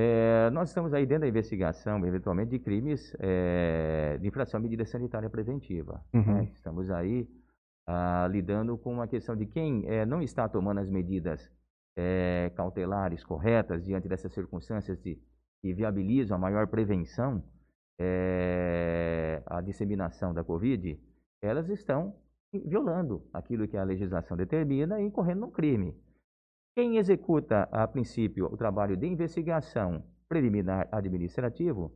[0.00, 4.84] É, nós estamos aí dentro da investigação, eventualmente, de crimes é, de infração à medida
[4.84, 6.00] sanitária preventiva.
[6.14, 6.34] Uhum.
[6.34, 6.50] Né?
[6.54, 7.28] Estamos aí
[7.84, 11.50] ah, lidando com uma questão de quem eh, não está tomando as medidas
[12.54, 15.18] cautelares corretas diante dessas circunstâncias de,
[15.60, 17.42] que viabilizam a maior prevenção
[19.44, 20.96] à disseminação da Covid,
[21.42, 22.14] elas estão
[22.52, 25.92] violando aquilo que a legislação determina e incorrendo num crime.
[26.78, 31.92] Quem executa, a princípio, o trabalho de investigação preliminar administrativo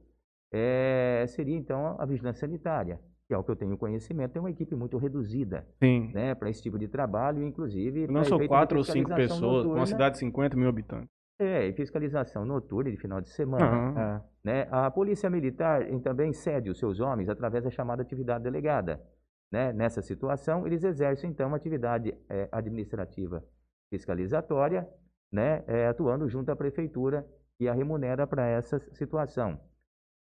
[0.53, 4.51] é, seria, então, a vigilância sanitária, que é o que eu tenho conhecimento, é uma
[4.51, 5.65] equipe muito reduzida
[6.13, 8.09] né, para esse tipo de trabalho, inclusive...
[8.09, 11.09] Não são quatro ou cinco pessoas, noturna, uma cidade de 50 mil habitantes.
[11.39, 14.17] É, e fiscalização noturna de final de semana.
[14.17, 14.21] Uhum.
[14.43, 14.67] Né?
[14.69, 19.01] A Polícia Militar também cede os seus homens através da chamada atividade delegada.
[19.49, 19.73] Né?
[19.73, 23.45] Nessa situação, eles exercem, então, uma atividade é, administrativa
[23.93, 24.89] fiscalizatória,
[25.31, 25.63] né?
[25.67, 27.27] É, atuando junto à Prefeitura
[27.61, 29.61] e a remunera para essa situação.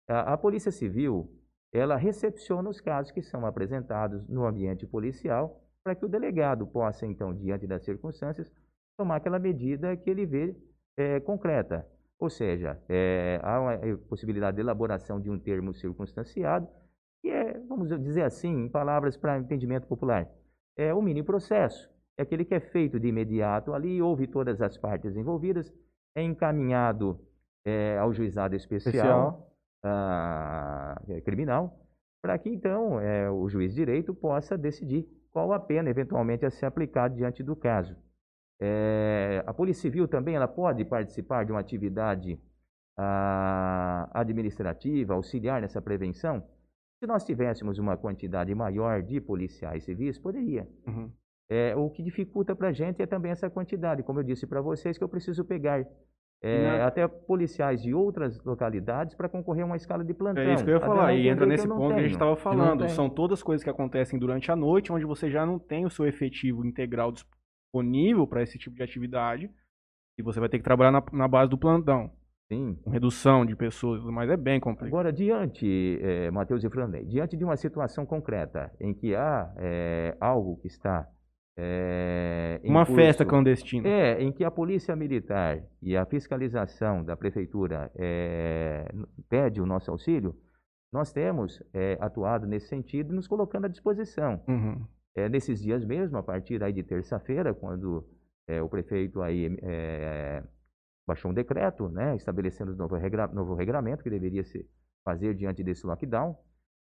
[0.09, 1.31] A, a Polícia Civil,
[1.73, 7.07] ela recepciona os casos que são apresentados no ambiente policial para que o delegado possa,
[7.07, 8.53] então, diante das circunstâncias,
[8.99, 10.57] tomar aquela medida que ele vê
[10.99, 11.87] é, concreta.
[12.19, 16.69] Ou seja, é, há uma possibilidade de elaboração de um termo circunstanciado,
[17.23, 20.29] que é, vamos dizer assim, em palavras para entendimento popular,
[20.77, 21.89] é o mini processo.
[22.21, 25.73] É aquele que é feito de imediato ali, ouve todas as partes envolvidas,
[26.15, 27.19] é encaminhado
[27.65, 29.55] é, ao juizado especial, especial.
[29.83, 31.81] Ah, é, criminal,
[32.21, 36.51] para que então é, o juiz de direito possa decidir qual a pena eventualmente a
[36.51, 37.97] ser aplicada diante do caso.
[38.61, 42.39] É, a Polícia Civil também ela pode participar de uma atividade
[42.99, 46.47] ah, administrativa, auxiliar nessa prevenção?
[46.99, 50.69] Se nós tivéssemos uma quantidade maior de policiais civis, poderia.
[50.87, 51.11] Uhum.
[51.51, 54.61] É, o que dificulta para a gente é também essa quantidade, como eu disse para
[54.61, 55.85] vocês, que eu preciso pegar
[56.43, 60.45] é, até policiais de outras localidades para concorrer a uma escala de plantão.
[60.45, 61.95] É isso que eu ia falar, e entra nesse ponto tenho.
[61.95, 62.89] que a gente estava falando.
[62.91, 66.07] São todas coisas que acontecem durante a noite, onde você já não tem o seu
[66.07, 69.51] efetivo integral disponível para esse tipo de atividade,
[70.19, 72.13] e você vai ter que trabalhar na, na base do plantão.
[72.49, 72.77] Sim.
[72.83, 74.95] Com redução de pessoas, mas é bem complexo.
[74.95, 80.17] Agora, diante, é, Matheus e Franley, diante de uma situação concreta em que há é,
[80.21, 81.09] algo que está
[81.63, 83.87] é, uma curso, festa clandestina.
[83.87, 88.91] É, em que a polícia militar e a fiscalização da prefeitura é,
[89.29, 90.35] pede o nosso auxílio,
[90.91, 94.43] nós temos é, atuado nesse sentido, nos colocando à disposição.
[94.49, 94.83] Uhum.
[95.15, 98.09] É, nesses dias mesmo, a partir aí de terça-feira, quando
[98.49, 100.43] é, o prefeito aí é,
[101.07, 104.67] baixou um decreto, né, estabelecendo o novo, regra, novo regramento que deveria se
[105.05, 106.31] fazer diante desse lockdown,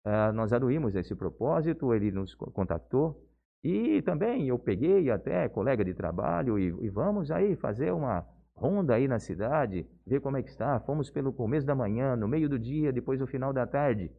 [0.04, 3.27] uh, nós aduímos esse propósito, ele nos contactou,
[3.62, 8.94] e também eu peguei até colega de trabalho e, e, vamos aí fazer uma ronda
[8.94, 10.78] aí na cidade, ver como é que está.
[10.80, 14.12] Fomos pelo começo da manhã, no meio do dia, depois no final da tarde,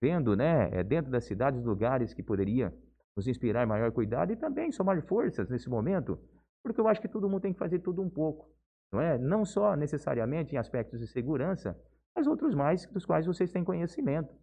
[0.00, 2.72] vendo, né, é, dentro da cidade os lugares que poderia
[3.16, 6.18] nos inspirar maior cuidado e também somar forças nesse momento,
[6.62, 8.48] porque eu acho que todo mundo tem que fazer tudo um pouco,
[8.90, 9.18] não é?
[9.18, 11.78] Não só necessariamente em aspectos de segurança,
[12.14, 14.34] mas outros mais dos quais vocês têm conhecimento,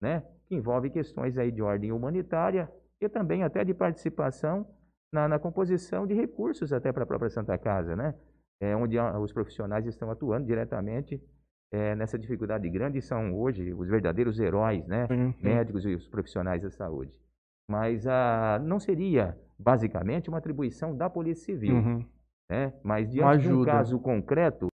[0.00, 0.22] né?
[0.46, 4.66] Que envolve questões aí de ordem humanitária, e também até de participação
[5.12, 8.14] na, na composição de recursos até para a própria Santa Casa, né?
[8.60, 11.22] É, onde os profissionais estão atuando diretamente
[11.70, 15.06] é, nessa dificuldade grande e são hoje os verdadeiros heróis, né?
[15.10, 15.34] Uhum.
[15.42, 17.20] Médicos e os profissionais da saúde.
[17.68, 21.74] Mas ah, não seria, basicamente, uma atribuição da Polícia Civil.
[21.74, 22.04] Uhum.
[22.48, 22.72] Né?
[22.82, 24.68] Mas diante de um caso concreto,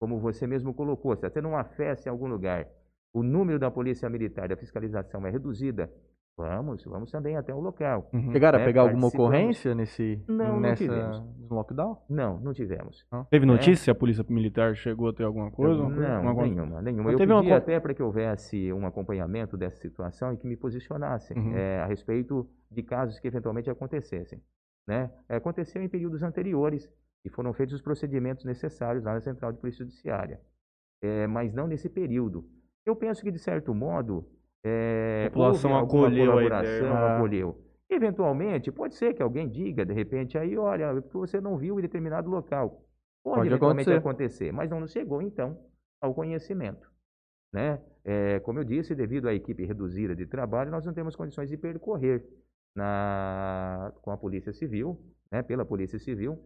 [0.00, 2.68] como você mesmo colocou, se está tendo uma festa em algum lugar,
[3.12, 5.92] o número da Polícia Militar, da fiscalização é reduzida
[6.38, 8.08] Vamos, vamos também até o local.
[8.12, 8.30] Uhum.
[8.30, 8.64] Chegaram né?
[8.64, 11.50] a pegar alguma ocorrência nesse não, nessa, não tivemos.
[11.50, 11.98] lockdown?
[12.08, 13.04] Não, não tivemos.
[13.10, 13.24] Não.
[13.24, 13.52] Teve né?
[13.52, 15.82] notícia se a polícia militar chegou a ter alguma coisa?
[15.82, 16.46] Não, alguma...
[16.46, 17.10] nenhuma, nenhuma.
[17.10, 17.56] Eu pedi uma...
[17.56, 21.56] até para que houvesse um acompanhamento dessa situação e que me posicionassem uhum.
[21.56, 24.40] é, a respeito de casos que eventualmente acontecessem.
[24.86, 25.10] Né?
[25.28, 26.88] Aconteceu em períodos anteriores
[27.24, 30.40] e foram feitos os procedimentos necessários lá na Central de Polícia Judiciária.
[31.02, 32.48] É, mas não nesse período.
[32.86, 34.24] Eu penso que, de certo modo,
[34.64, 36.92] é, a população acolheu a ideia.
[36.92, 37.16] Ah.
[37.16, 37.64] acolheu.
[37.90, 41.82] Eventualmente, pode ser que alguém diga, de repente, aí, olha, porque você não viu em
[41.82, 42.84] determinado local.
[43.24, 44.48] Pode, pode eventualmente acontecer.
[44.48, 45.58] acontecer, mas não chegou, então,
[46.00, 46.90] ao conhecimento.
[47.52, 47.80] Né?
[48.04, 51.56] É, como eu disse, devido à equipe reduzida de trabalho, nós não temos condições de
[51.56, 52.24] percorrer
[52.76, 56.38] na, com a Polícia Civil, né, pela Polícia Civil,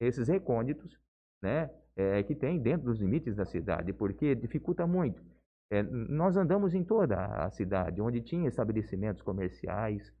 [0.00, 0.98] esses recônditos
[1.42, 5.22] né, é, que tem dentro dos limites da cidade, porque dificulta muito.
[5.70, 10.12] É, nós andamos em toda a cidade, onde tinha estabelecimentos comerciais,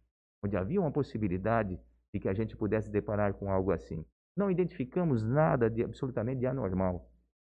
[0.44, 1.78] onde havia uma possibilidade
[2.12, 4.04] de que a gente pudesse deparar com algo assim.
[4.36, 7.08] Não identificamos nada de absolutamente de anormal,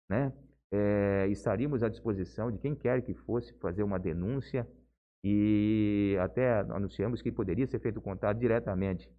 [0.10, 0.34] né?
[0.72, 4.68] É, estaríamos à disposição de quem quer que fosse fazer uma denúncia
[5.24, 9.10] e até anunciamos que poderia ser feito contato diretamente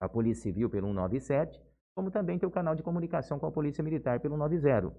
[0.00, 1.62] à Polícia Civil pelo 197,
[1.96, 4.92] como também ter o canal de comunicação com a Polícia Militar pelo 90.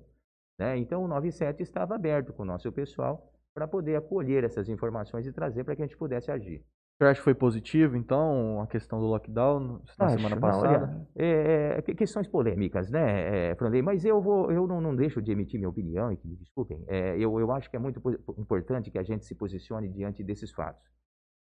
[0.58, 0.78] Né?
[0.78, 5.32] Então o 97 estava aberto com o nosso pessoal para poder acolher essas informações e
[5.32, 6.64] trazer para que a gente pudesse agir.
[6.98, 10.86] Você acha que foi positivo, então, a questão do lockdown na Acho, semana passada?
[10.86, 13.82] Olha, é, é, questões polêmicas, né, é, Franley?
[13.82, 16.82] Mas eu, vou, eu não, não, deixo de emitir minha opinião, e que me desculpem.
[16.88, 18.02] É, eu, eu acho que é muito
[18.38, 20.90] importante que a gente se posicione diante desses fatos.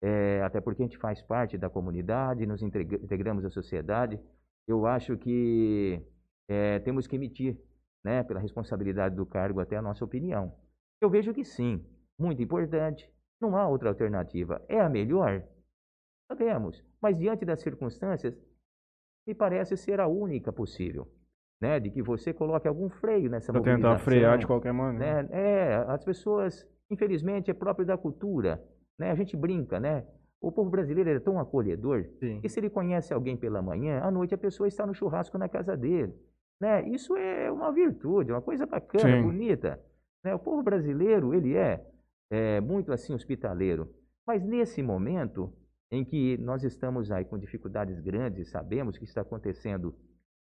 [0.00, 4.18] É, até porque a gente faz parte da comunidade, nos integramos à sociedade.
[4.66, 6.02] Eu acho que
[6.48, 7.58] é, temos que emitir,
[8.04, 10.54] né, pela responsabilidade do cargo, até a nossa opinião.
[11.00, 11.84] Eu vejo que sim,
[12.18, 14.62] muito importante, não há outra alternativa.
[14.68, 15.42] É a melhor?
[16.30, 16.82] Sabemos.
[17.00, 18.38] Mas diante das circunstâncias,
[19.26, 21.08] me parece ser a única possível.
[21.60, 21.80] Né?
[21.80, 23.92] De que você coloque algum freio nessa pra mobilização.
[23.92, 25.22] tentar frear de qualquer maneira.
[25.24, 25.28] Né?
[25.32, 28.62] É, as pessoas, infelizmente, é próprio da cultura.
[28.98, 29.10] Né?
[29.10, 30.06] A gente brinca, né?
[30.40, 32.40] O povo brasileiro é tão acolhedor Sim.
[32.40, 35.48] que se ele conhece alguém pela manhã, à noite a pessoa está no churrasco na
[35.48, 36.14] casa dele.
[36.60, 36.88] Né?
[36.88, 39.22] Isso é uma virtude, uma coisa bacana, Sim.
[39.22, 39.80] bonita.
[40.24, 40.34] Né?
[40.34, 41.84] O povo brasileiro, ele é
[42.30, 43.92] é, muito assim hospitaleiro.
[44.26, 45.52] Mas nesse momento
[45.90, 49.94] em que nós estamos aí com dificuldades grandes, sabemos que está acontecendo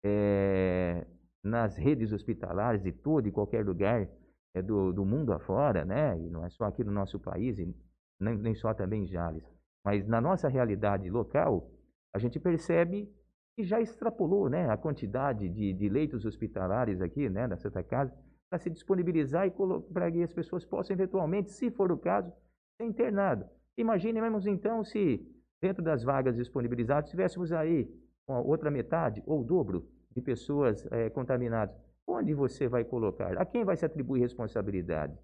[0.05, 1.05] é,
[1.43, 4.07] nas redes hospitalares de todo e qualquer lugar
[4.55, 6.17] é, do, do, mundo afora, né?
[6.19, 7.75] E não é só aqui no nosso país, e
[8.19, 9.43] nem, nem só também em Jales.
[9.83, 11.69] Mas na nossa realidade local,
[12.13, 13.11] a gente percebe
[13.55, 18.13] que já extrapolou né, a quantidade de, de leitos hospitalares aqui né, na Santa Casa
[18.49, 19.53] para se disponibilizar e
[19.91, 22.31] para que as pessoas possam eventualmente, se for o caso,
[22.77, 23.45] ser internado.
[23.77, 25.25] Imaginemos então se
[25.61, 27.89] dentro das vagas disponibilizadas tivéssemos aí
[28.27, 31.75] outra metade ou o dobro de pessoas é, contaminadas.
[32.05, 33.37] Onde você vai colocar?
[33.37, 35.17] A quem vai se atribuir responsabilidade?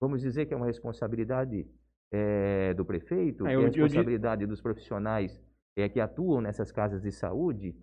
[0.00, 1.66] Vamos dizer que é uma responsabilidade
[2.10, 4.48] é, do prefeito, é, é responsabilidade eu...
[4.48, 5.40] dos profissionais
[5.76, 7.76] é, que atuam nessas casas de saúde,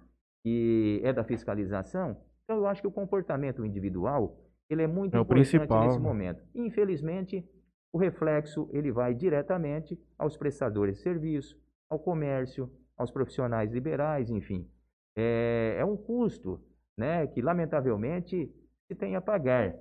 [0.43, 2.17] que é da fiscalização.
[2.43, 4.38] Então, eu acho que o comportamento individual
[4.69, 5.86] ele é muito é importante principal.
[5.86, 6.43] nesse momento.
[6.56, 7.45] Infelizmente,
[7.93, 14.69] o reflexo ele vai diretamente aos prestadores de serviço, ao comércio, aos profissionais liberais, enfim.
[15.15, 16.62] É, é um custo
[16.97, 18.49] né, que, lamentavelmente,
[18.88, 19.75] se tem a pagar.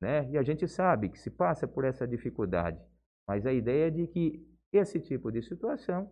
[0.00, 0.28] Né?
[0.30, 2.80] E a gente sabe que se passa por essa dificuldade.
[3.28, 6.10] Mas a ideia é de que esse tipo de situação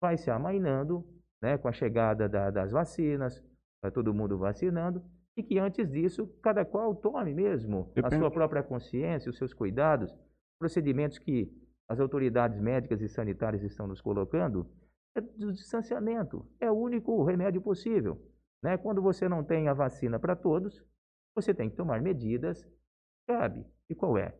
[0.00, 1.04] vai se amainando
[1.42, 3.42] né, com a chegada da, das vacinas,
[3.82, 5.02] vai todo mundo vacinando,
[5.36, 8.14] e que antes disso, cada qual tome mesmo Depende.
[8.14, 10.12] a sua própria consciência, os seus cuidados,
[10.58, 11.48] procedimentos que
[11.88, 14.68] as autoridades médicas e sanitárias estão nos colocando,
[15.16, 16.46] é do distanciamento.
[16.60, 18.20] É o único remédio possível.
[18.62, 18.76] Né?
[18.76, 20.84] Quando você não tem a vacina para todos,
[21.34, 22.68] você tem que tomar medidas.
[23.26, 23.64] Cabe.
[23.88, 24.34] E qual é?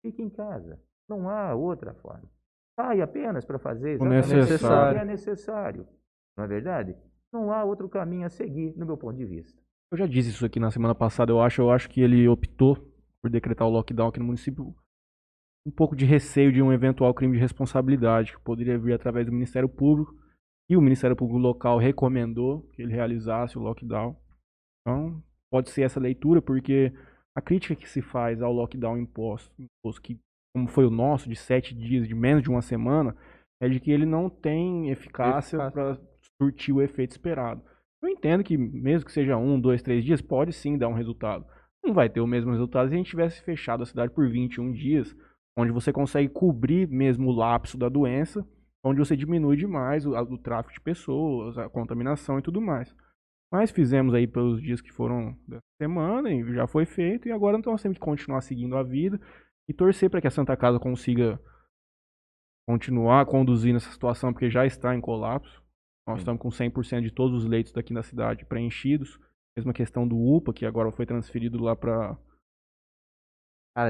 [0.00, 0.80] Fique em casa.
[1.08, 2.30] Não há outra forma.
[2.78, 4.98] Sai apenas para fazer o necessário.
[4.98, 5.88] é necessário.
[6.36, 6.96] Não é verdade?
[7.32, 9.60] Não há outro caminho a seguir, no meu ponto de vista.
[9.90, 11.62] Eu já disse isso aqui na semana passada, eu acho.
[11.62, 12.76] Eu acho que ele optou
[13.22, 14.74] por decretar o lockdown aqui no município
[15.66, 19.32] um pouco de receio de um eventual crime de responsabilidade que poderia vir através do
[19.32, 20.14] Ministério Público.
[20.70, 24.16] E o Ministério Público local recomendou que ele realizasse o lockdown.
[24.80, 26.92] Então, pode ser essa leitura, porque
[27.36, 30.20] a crítica que se faz ao lockdown imposto, imposto que,
[30.56, 33.14] como foi o nosso, de sete dias, de menos de uma semana,
[33.60, 35.70] é de que ele não tem eficácia, eficácia.
[35.70, 36.00] para
[36.40, 37.62] surtir o efeito esperado.
[38.02, 41.44] Eu entendo que, mesmo que seja um, dois, três dias, pode sim dar um resultado.
[41.84, 44.72] Não vai ter o mesmo resultado se a gente tivesse fechado a cidade por 21
[44.72, 45.14] dias,
[45.58, 48.42] onde você consegue cobrir mesmo o lapso da doença,
[48.82, 52.94] onde você diminui demais o, o tráfico de pessoas, a contaminação e tudo mais.
[53.52, 57.58] Mas fizemos aí pelos dias que foram da semana e já foi feito, e agora
[57.58, 59.20] então nós temos que continuar seguindo a vida
[59.68, 61.40] e torcer para que a Santa Casa consiga
[62.68, 65.62] continuar conduzindo essa situação, porque já está em colapso.
[66.06, 69.18] Nós estamos com 100% de todos os leitos daqui na cidade preenchidos.
[69.56, 72.16] Mesma questão do UPA, que agora foi transferido lá para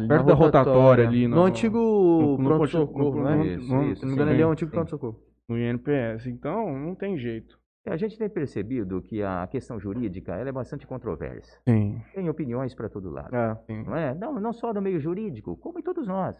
[0.08, 1.26] perto da rotatória ali.
[1.26, 3.46] No, no antigo pronto-socorro, né?
[3.46, 5.20] Isso, no, isso, se não me engano, ele é o antigo pronto-socorro.
[5.48, 6.26] No INPS.
[6.26, 7.58] Então, não tem jeito.
[7.87, 11.59] É, a gente tem percebido que a questão jurídica ela é bastante controversa.
[11.68, 12.03] Sim.
[12.14, 13.34] Tem opiniões para todo lado.
[13.34, 14.14] É, não, é?
[14.14, 16.37] Não, não só no meio jurídico, como em todos nós.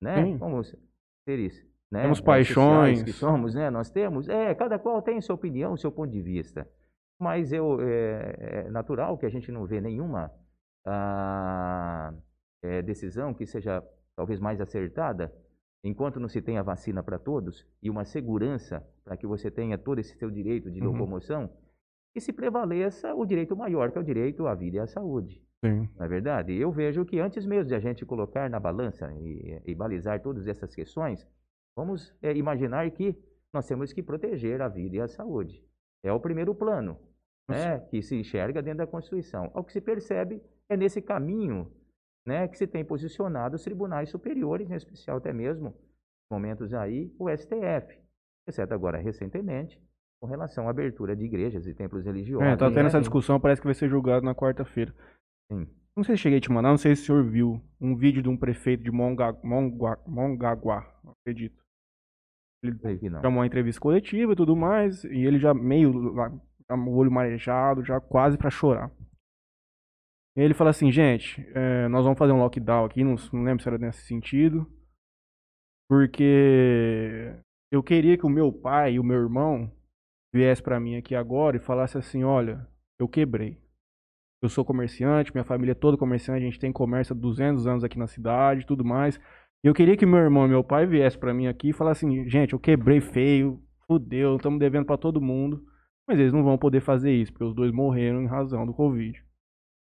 [0.00, 0.24] Né?
[0.24, 0.38] Sim.
[0.38, 0.62] Como
[1.28, 2.02] seres né?
[2.02, 3.02] Temos paixões.
[3.02, 3.70] Que somos, né?
[3.70, 4.28] Nós temos.
[4.28, 6.68] É, cada qual tem sua opinião, seu ponto de vista.
[7.18, 10.30] Mas eu, é, é natural que a gente não vê nenhuma
[10.84, 12.12] ah,
[12.62, 13.82] é, decisão que seja
[14.14, 15.32] talvez mais acertada,
[15.86, 19.98] enquanto não se tenha vacina para todos e uma segurança para que você tenha todo
[19.98, 20.92] esse seu direito de uhum.
[20.92, 21.50] locomoção,
[22.14, 25.42] e se prevaleça o direito maior, que é o direito à vida e à saúde.
[25.64, 25.88] Sim.
[25.96, 26.54] Não é verdade?
[26.54, 30.46] Eu vejo que antes mesmo de a gente colocar na balança e, e balizar todas
[30.46, 31.26] essas questões,
[31.76, 33.14] Vamos é, imaginar que
[33.52, 35.62] nós temos que proteger a vida e a saúde.
[36.02, 36.98] É o primeiro plano
[37.48, 39.50] né, que se enxerga dentro da Constituição.
[39.54, 41.70] O que se percebe é nesse caminho
[42.26, 45.72] né, que se tem posicionado os tribunais superiores, em especial até mesmo,
[46.30, 47.98] momentos aí, o STF,
[48.48, 49.80] exceto agora recentemente,
[50.20, 52.46] com relação à abertura de igrejas e templos religiosos.
[52.46, 54.92] É, tá tendo essa discussão, parece que vai ser julgado na quarta-feira.
[55.50, 55.68] Sim.
[55.96, 58.22] Não sei se cheguei a te mandar, não sei se o senhor viu um vídeo
[58.22, 60.86] de um prefeito de Monga, Monga, Mongaguá,
[61.22, 61.64] acredito.
[62.62, 62.76] Ele
[63.22, 68.00] chamou uma entrevista coletiva e tudo mais, e ele já meio, o olho marejado, já
[68.00, 68.90] quase para chorar.
[70.36, 73.68] Ele fala assim, gente, é, nós vamos fazer um lockdown aqui, não, não lembro se
[73.68, 74.70] era nesse sentido,
[75.88, 77.34] porque
[77.72, 79.72] eu queria que o meu pai e o meu irmão
[80.34, 82.68] viesse para mim aqui agora e falasse assim, olha,
[82.98, 83.58] eu quebrei.
[84.42, 87.82] Eu sou comerciante, minha família é toda comerciante, a gente tem comércio há 200 anos
[87.82, 89.18] aqui na cidade tudo mais.
[89.64, 92.28] Eu queria que meu irmão e meu pai viessem para mim aqui e falassem assim,
[92.28, 95.64] gente, eu quebrei feio, fudeu, estamos devendo para todo mundo.
[96.06, 99.25] Mas eles não vão poder fazer isso, porque os dois morreram em razão do Covid.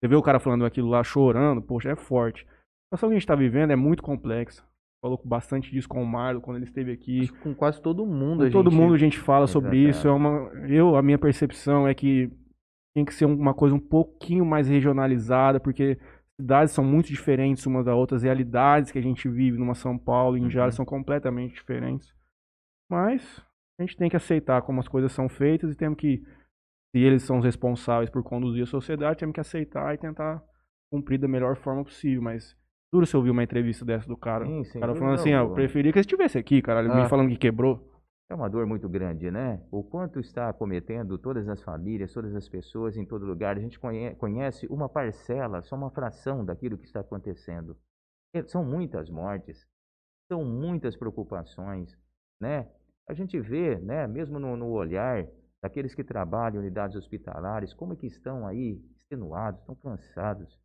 [0.03, 2.44] Você vê o cara falando aquilo lá chorando, poxa, é forte.
[2.44, 4.64] A situação que a gente está vivendo é muito complexa.
[5.00, 7.28] Falou bastante disso com o Marlon quando ele esteve aqui.
[7.40, 8.40] Com quase todo mundo.
[8.40, 8.80] Com a todo gente...
[8.80, 10.07] mundo a gente fala sobre isso.
[10.07, 12.30] É uma, eu, a minha percepção é que
[12.94, 15.98] tem que ser uma coisa um pouquinho mais regionalizada, porque
[16.40, 20.36] cidades são muito diferentes umas das outras, realidades que a gente vive numa São Paulo
[20.36, 20.78] e em Jales uhum.
[20.78, 22.12] são completamente diferentes.
[22.90, 23.42] Mas
[23.80, 26.22] a gente tem que aceitar como as coisas são feitas e temos que,
[26.93, 30.43] se eles são os responsáveis por conduzir a sociedade, temos que aceitar e tentar
[30.93, 32.22] cumprir da melhor forma possível.
[32.22, 32.55] Mas
[32.93, 34.45] duro se ouvir uma entrevista dessa do cara.
[34.45, 36.80] Sim, sim, o cara falando assim, ah, eu preferia que ele estivesse aqui, cara.
[36.80, 37.03] Ele ah.
[37.03, 37.90] me falando que quebrou.
[38.30, 39.62] É uma dor muito grande, né?
[39.70, 43.57] O quanto está acometendo todas as famílias, todas as pessoas em todo lugar.
[43.57, 43.78] A gente
[44.18, 47.76] conhece uma parcela, só uma fração daquilo que está acontecendo.
[48.47, 49.66] São muitas mortes,
[50.30, 51.95] são muitas preocupações,
[52.40, 52.66] né?
[53.07, 55.26] A gente vê, né, mesmo no, no olhar
[55.62, 60.58] daqueles que trabalham em unidades hospitalares, como é que estão aí extenuados, estão cansados.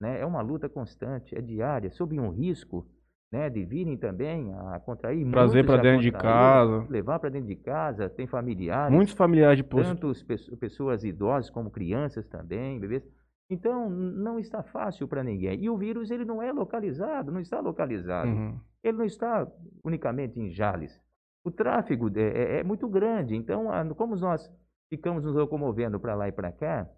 [0.00, 0.20] Né?
[0.20, 2.86] É uma luta constante, é diária, sob um risco
[3.32, 5.26] né, de virem também a contrair.
[5.30, 6.86] Trazer para dentro de casa.
[6.90, 8.94] Levar para dentro de casa, tem familiares.
[8.94, 9.88] Muitos familiares de posto.
[9.88, 13.02] Tanto pessoas idosas como crianças também, bebês.
[13.48, 15.62] Então, não está fácil para ninguém.
[15.62, 18.28] E o vírus, ele não é localizado, não está localizado.
[18.28, 18.58] Uhum.
[18.82, 19.46] Ele não está
[19.84, 21.00] unicamente em Jales.
[21.44, 23.34] O tráfego é, é, é muito grande.
[23.34, 23.66] Então,
[23.96, 24.50] como nós
[24.88, 26.88] ficamos nos locomovendo para lá e para cá,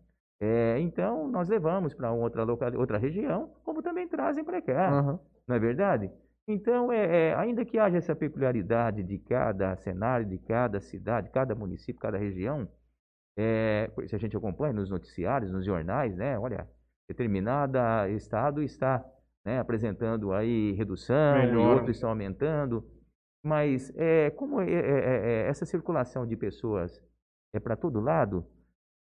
[0.41, 5.03] é, então nós levamos para outra, local, outra região, como também trazem para cá.
[5.03, 5.19] Uhum.
[5.47, 6.11] Não é verdade?
[6.47, 11.55] Então, é, é, ainda que haja essa peculiaridade de cada cenário, de cada cidade, cada
[11.55, 12.69] município, cada região,
[13.37, 16.39] é, se a gente acompanha nos noticiários, nos jornais, né?
[16.39, 16.69] Olha,
[17.09, 17.79] determinado
[18.11, 19.03] estado está
[19.45, 21.55] né, apresentando aí redução, Melhor.
[21.55, 22.85] e outros estão aumentando.
[23.45, 26.99] Mas é, como é, é, essa circulação de pessoas
[27.53, 28.47] é para todo lado,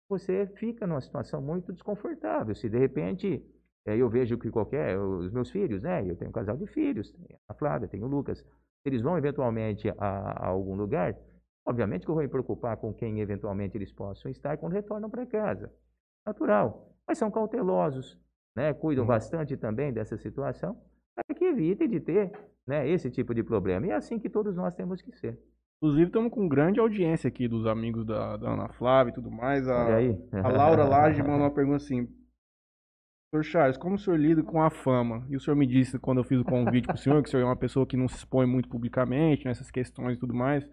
[0.10, 2.56] você fica numa situação muito desconfortável.
[2.56, 3.46] Se de repente
[3.86, 6.10] eu vejo que qualquer, os meus filhos, né?
[6.10, 7.14] Eu tenho um casal de filhos,
[7.46, 8.42] a Flávia, tenho o Lucas.
[8.86, 11.14] Eles vão eventualmente a, a, algum lugar,
[11.66, 15.26] obviamente que eu vou me preocupar com quem eventualmente eles possam estar quando retornam para
[15.26, 15.70] casa.
[16.26, 16.90] Natural.
[17.06, 18.18] Mas são cautelosos,
[18.56, 18.74] né?
[18.74, 20.82] Cuidam bastante também dessa situação
[21.16, 22.32] para que evitem de ter
[22.72, 23.86] né, esse tipo de problema.
[23.86, 25.38] E é assim que todos nós temos que ser.
[25.78, 29.68] Inclusive, estamos com grande audiência aqui dos amigos da, da Ana Flávia e tudo mais.
[29.68, 29.98] A,
[30.42, 32.08] a Laura Lage mandou uma pergunta assim:
[33.36, 33.44] Sr.
[33.44, 35.26] Charles, como o senhor lida com a fama?
[35.30, 37.32] E o senhor me disse quando eu fiz o convite para o senhor que o
[37.32, 40.66] senhor é uma pessoa que não se expõe muito publicamente nessas questões e tudo mais.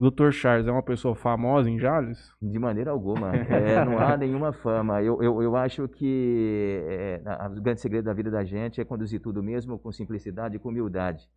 [0.00, 0.30] Dr.
[0.30, 2.32] Charles é uma pessoa famosa em Jales?
[2.40, 3.32] De maneira alguma.
[3.50, 5.02] É, não há nenhuma fama.
[5.02, 7.20] Eu, eu, eu acho que é,
[7.56, 10.68] o grande segredo da vida da gente é conduzir tudo mesmo com simplicidade e com
[10.68, 11.28] humildade.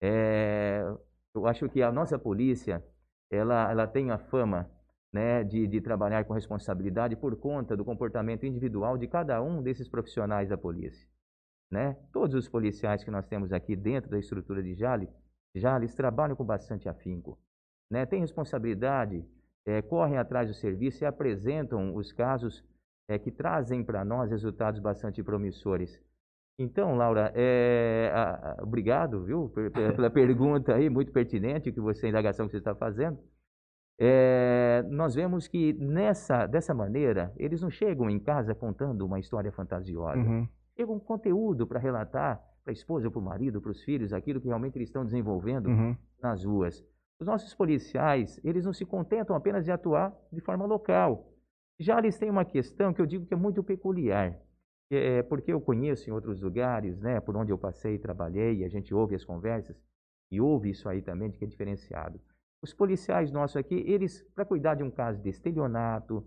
[0.00, 0.82] É,
[1.32, 2.82] eu acho que a nossa polícia
[3.30, 4.68] ela, ela tem a fama
[5.12, 9.88] né, de, de trabalhar com responsabilidade por conta do comportamento individual de cada um desses
[9.88, 11.08] profissionais da polícia.
[11.70, 11.96] Né?
[12.12, 15.10] Todos os policiais que nós temos aqui dentro da estrutura de Jales,
[15.54, 17.38] Jales trabalham com bastante afinco.
[17.90, 18.06] Né?
[18.06, 19.24] Têm responsabilidade,
[19.66, 22.64] é, correm atrás do serviço e apresentam os casos
[23.08, 26.00] é, que trazem para nós resultados bastante promissores.
[26.58, 29.48] Então, Laura, é, a, a, obrigado, viu,
[29.96, 33.18] pela pergunta aí, muito pertinente que você, a indagação que você está fazendo
[34.00, 39.50] é, nós vemos que nessa, dessa maneira, eles não chegam em casa contando uma história
[39.50, 40.18] fantasiosa.
[40.18, 40.46] Uhum.
[40.76, 44.40] Chegam com conteúdo para relatar para a esposa, para o marido, para os filhos, aquilo
[44.40, 45.96] que realmente eles estão desenvolvendo uhum.
[46.22, 46.84] nas ruas.
[47.20, 51.32] Os nossos policiais, eles não se contentam apenas de atuar de forma local.
[51.78, 54.38] Já eles têm uma questão que eu digo que é muito peculiar.
[54.90, 58.94] É, porque eu conheço em outros lugares, né, por onde eu passei, trabalhei, a gente
[58.94, 59.76] ouve as conversas,
[60.30, 62.20] E houve isso aí também, de que é diferenciado.
[62.62, 66.26] Os policiais nossos aqui, eles, para cuidar de um caso de estelionato,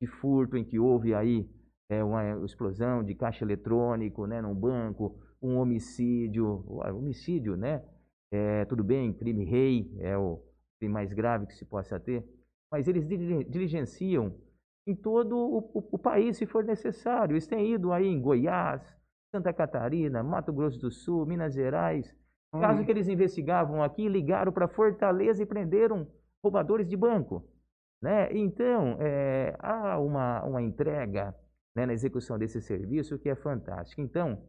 [0.00, 1.48] de furto em que houve aí
[1.90, 7.82] é, uma explosão de caixa eletrônico né, num banco, um homicídio, homicídio, né?
[8.34, 10.42] É, tudo bem, crime rei é o
[10.80, 12.26] crime mais grave que se possa ter,
[12.68, 14.34] mas eles diligenciam
[14.84, 17.34] em todo o, o, o país, se for necessário.
[17.34, 18.82] Eles têm ido aí em Goiás,
[19.32, 22.12] Santa Catarina, Mato Grosso do Sul, Minas Gerais.
[22.52, 22.84] Caso hum.
[22.84, 26.04] que eles investigavam aqui, ligaram para Fortaleza e prenderam
[26.42, 27.48] roubadores de banco.
[28.02, 28.32] Né?
[28.32, 31.32] Então, é, há uma, uma entrega
[31.76, 34.02] né, na execução desse serviço que é fantástica.
[34.02, 34.42] Então,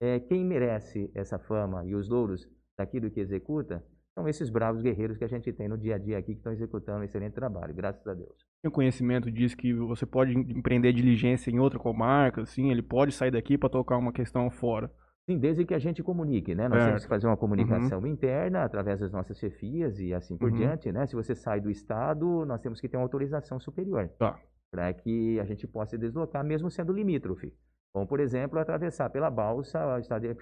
[0.00, 2.50] é, quem merece essa fama e os louros
[2.82, 3.82] daquilo que executa
[4.14, 6.52] são esses bravos guerreiros que a gente tem no dia a dia aqui que estão
[6.52, 8.36] executando um excelente trabalho, graças a Deus.
[8.62, 13.30] Tem conhecimento diz que você pode empreender diligência em outra comarca, assim, ele pode sair
[13.30, 14.90] daqui para tocar uma questão fora.
[15.24, 16.68] Sim, desde que a gente comunique, né?
[16.68, 16.86] Nós certo.
[16.88, 18.08] temos que fazer uma comunicação uhum.
[18.08, 20.56] interna através das nossas chefias e assim por uhum.
[20.56, 21.06] diante, né?
[21.06, 24.08] Se você sai do estado, nós temos que ter uma autorização superior.
[24.18, 24.38] Tá.
[24.70, 27.54] Para que a gente possa deslocar, mesmo sendo limítrofe.
[27.92, 29.80] Como, por exemplo, atravessar pela balsa,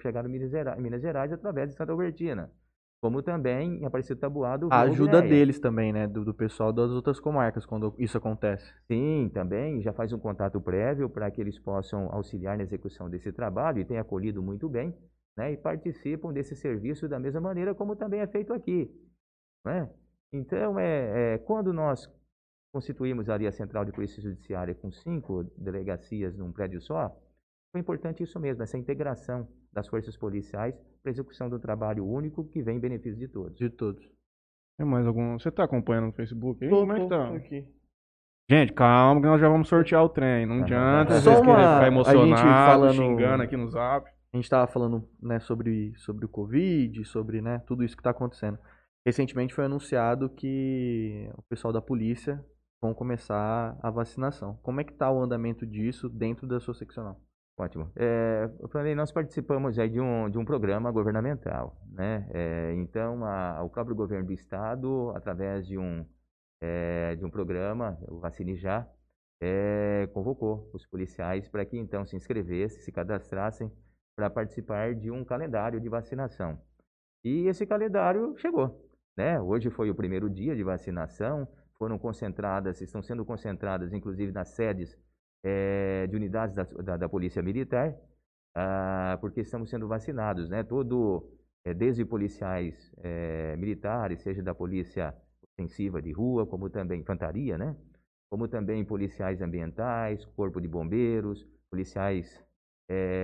[0.01, 2.49] chegar no Minas Gerais, através de Santa Albertina
[3.01, 4.67] como também em Aparecido Tabuado.
[4.71, 6.07] A ajuda deles também, né?
[6.07, 8.71] Do, do, pessoal das outras comarcas, quando isso acontece.
[8.87, 13.31] Sim, também já faz um contato prévio para que eles possam auxiliar na execução desse
[13.31, 14.95] trabalho e tem acolhido muito bem,
[15.35, 15.51] né?
[15.51, 18.87] E participam desse serviço da mesma maneira como também é feito aqui,
[19.65, 19.89] né?
[20.31, 22.07] Então, é, é quando nós
[22.71, 27.11] constituímos ali a Central de Polícia Judiciária com cinco delegacias num prédio só,
[27.71, 32.61] foi importante isso mesmo, essa integração das forças policiais para execução do trabalho único que
[32.61, 33.57] vem em benefício de todos.
[33.57, 34.03] De todos.
[34.77, 35.39] Tem mais algum?
[35.39, 36.67] Você está acompanhando no Facebook?
[36.67, 37.35] Tô, Como é que tá?
[37.35, 37.67] aqui.
[38.49, 40.45] Gente, calma que nós já vamos sortear o trem.
[40.45, 41.55] Não adianta Só uma...
[41.55, 42.93] ficar emocionado, a gente falando...
[42.93, 44.09] xingando aqui no zap.
[44.33, 48.09] A gente estava falando né, sobre, sobre o Covid, sobre né, tudo isso que está
[48.09, 48.57] acontecendo.
[49.05, 52.43] Recentemente foi anunciado que o pessoal da polícia
[52.81, 54.57] vão começar a vacinação.
[54.61, 57.19] Como é que está o andamento disso dentro da sua seccional?
[57.61, 57.91] Ótimo.
[57.95, 58.49] É,
[58.95, 62.27] nós participamos aí de um, de um programa governamental, né?
[62.33, 66.03] É, então, a, o próprio governo do estado, através de um,
[66.59, 68.89] é, de um programa, o Vacine Já,
[69.39, 73.71] é, convocou os policiais para que então se inscrevessem, se cadastrassem
[74.15, 76.59] para participar de um calendário de vacinação.
[77.23, 79.39] E esse calendário chegou, né?
[79.39, 81.47] Hoje foi o primeiro dia de vacinação,
[81.77, 84.97] foram concentradas, estão sendo concentradas, inclusive nas sedes
[85.43, 87.95] é, de unidades da, da, da Polícia Militar,
[88.55, 90.63] ah, porque estamos sendo vacinados, né?
[90.63, 91.29] Todo,
[91.65, 95.15] é, desde policiais é, militares, seja da Polícia
[95.53, 97.75] Ofensiva de Rua, como também infantaria, né?
[98.29, 102.43] Como também policiais ambientais, Corpo de Bombeiros, policiais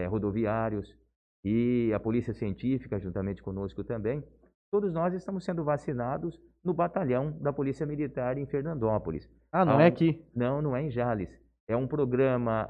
[0.09, 0.95] rodoviários
[1.43, 4.23] e a Polícia Científica, juntamente conosco também.
[4.71, 9.29] Todos nós estamos sendo vacinados no batalhão da Polícia Militar em Fernandópolis.
[9.51, 10.25] Ah, não é aqui?
[10.33, 11.29] Não, não é em Jales.
[11.67, 12.67] É um programa,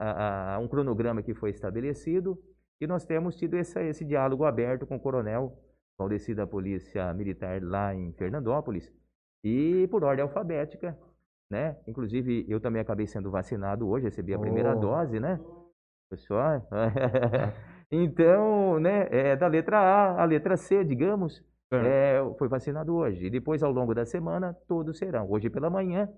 [0.59, 2.37] um cronograma que foi estabelecido
[2.81, 5.57] e nós temos tido esse, esse diálogo aberto com o coronel
[5.97, 8.91] Valdeci da Polícia Militar lá em Fernandópolis
[9.43, 10.97] e por ordem alfabética,
[11.49, 11.77] né?
[11.87, 14.79] Inclusive eu também acabei sendo vacinado hoje, recebi a primeira oh.
[14.79, 15.39] dose, né?
[16.09, 16.67] Pessoal,
[17.91, 19.07] então, né?
[19.11, 22.17] É da letra A à letra C, digamos, é.
[22.17, 23.25] É, foi vacinado hoje.
[23.25, 25.29] E depois, ao longo da semana, todos serão.
[25.29, 26.09] Hoje pela manhã,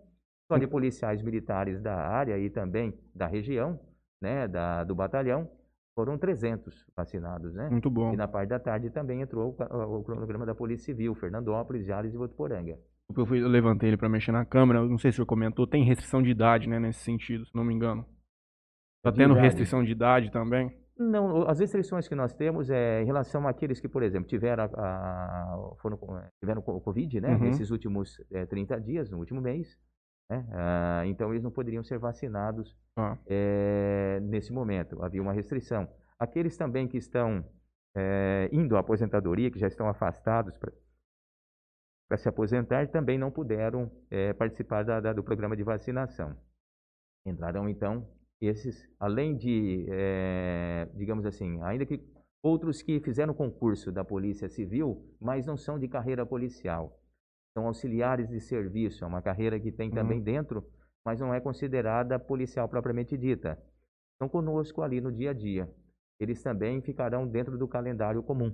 [0.58, 3.80] de policiais militares da área e também da região,
[4.22, 5.50] né, da, do batalhão,
[5.93, 7.70] foram 300 vacinados, né?
[7.70, 8.14] Muito bom.
[8.14, 12.14] E na parte da tarde também entrou o, o cronograma da Polícia Civil, Fernandópolis, Jales
[12.14, 12.78] e Votuporanga.
[13.16, 15.68] Eu, fui, eu levantei ele para mexer na câmera, não sei se o senhor comentou,
[15.68, 18.06] tem restrição de idade, né, nesse sentido, se não me engano.
[19.00, 19.45] Está tendo idade.
[19.45, 20.72] restrição de idade também?
[20.97, 24.68] Não, as restrições que nós temos é em relação àqueles que, por exemplo, tiveram, a,
[24.68, 25.97] a foram,
[26.39, 27.39] tiveram o Covid, né, uhum.
[27.39, 29.78] nesses últimos é, 30 dias, no último mês,
[30.30, 30.45] né?
[30.51, 33.17] Ah, então, eles não poderiam ser vacinados ah.
[33.25, 35.03] é, nesse momento.
[35.03, 35.88] Havia uma restrição.
[36.19, 37.43] Aqueles também que estão
[37.95, 44.34] é, indo à aposentadoria, que já estão afastados para se aposentar, também não puderam é,
[44.34, 46.38] participar da, da, do programa de vacinação.
[47.25, 48.07] Entrarão, então,
[48.41, 49.86] esses, além de,
[50.95, 52.01] digamos assim, ainda que
[52.41, 56.99] outros que fizeram concurso da Polícia Civil, mas não são de carreira policial
[57.54, 60.24] são auxiliares de serviço, é uma carreira que tem também uhum.
[60.24, 60.66] dentro,
[61.06, 63.58] mas não é considerada policial propriamente dita.
[64.14, 65.70] Estão conosco ali no dia a dia.
[66.20, 68.54] Eles também ficarão dentro do calendário comum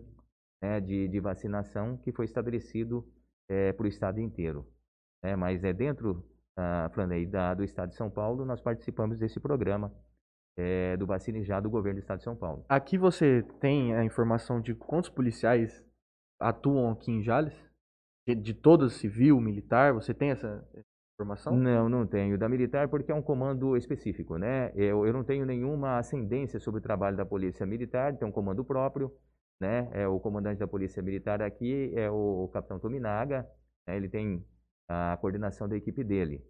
[0.61, 3.05] né, de, de, vacinação que foi estabelecido
[3.49, 4.65] é, para o estado inteiro.
[5.23, 6.23] É, mas é dentro,
[6.55, 6.89] ah,
[7.29, 9.91] da, do estado de São Paulo, nós participamos desse programa
[10.57, 12.65] é, do Vacine Já do governo do estado de São Paulo.
[12.69, 15.83] Aqui você tem a informação de quantos policiais
[16.39, 17.53] atuam aqui em Jales?
[18.25, 20.67] De, de todas, civil, militar, você tem essa
[21.13, 21.55] informação?
[21.55, 22.37] Não, não tenho.
[22.37, 24.71] Da militar, porque é um comando específico, né?
[24.75, 28.63] Eu, eu não tenho nenhuma ascendência sobre o trabalho da Polícia Militar, tem um comando
[28.63, 29.11] próprio,
[29.59, 29.89] né?
[29.93, 33.47] É, o comandante da Polícia Militar aqui é o, o Capitão Tominaga,
[33.87, 33.95] né?
[33.95, 34.45] ele tem
[34.87, 36.43] a coordenação da equipe dele.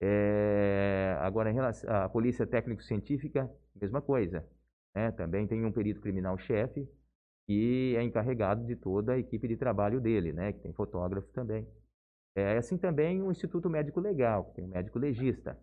[0.00, 4.46] É, agora, em relação à Polícia Técnico-Científica, mesma coisa.
[4.94, 5.10] Né?
[5.12, 6.88] Também tem um perito criminal-chefe,
[7.50, 10.52] que é encarregado de toda a equipe de trabalho dele, né?
[10.52, 11.66] que tem fotógrafo também.
[12.36, 15.58] É assim também o Instituto Médico Legal, que tem um médico legista.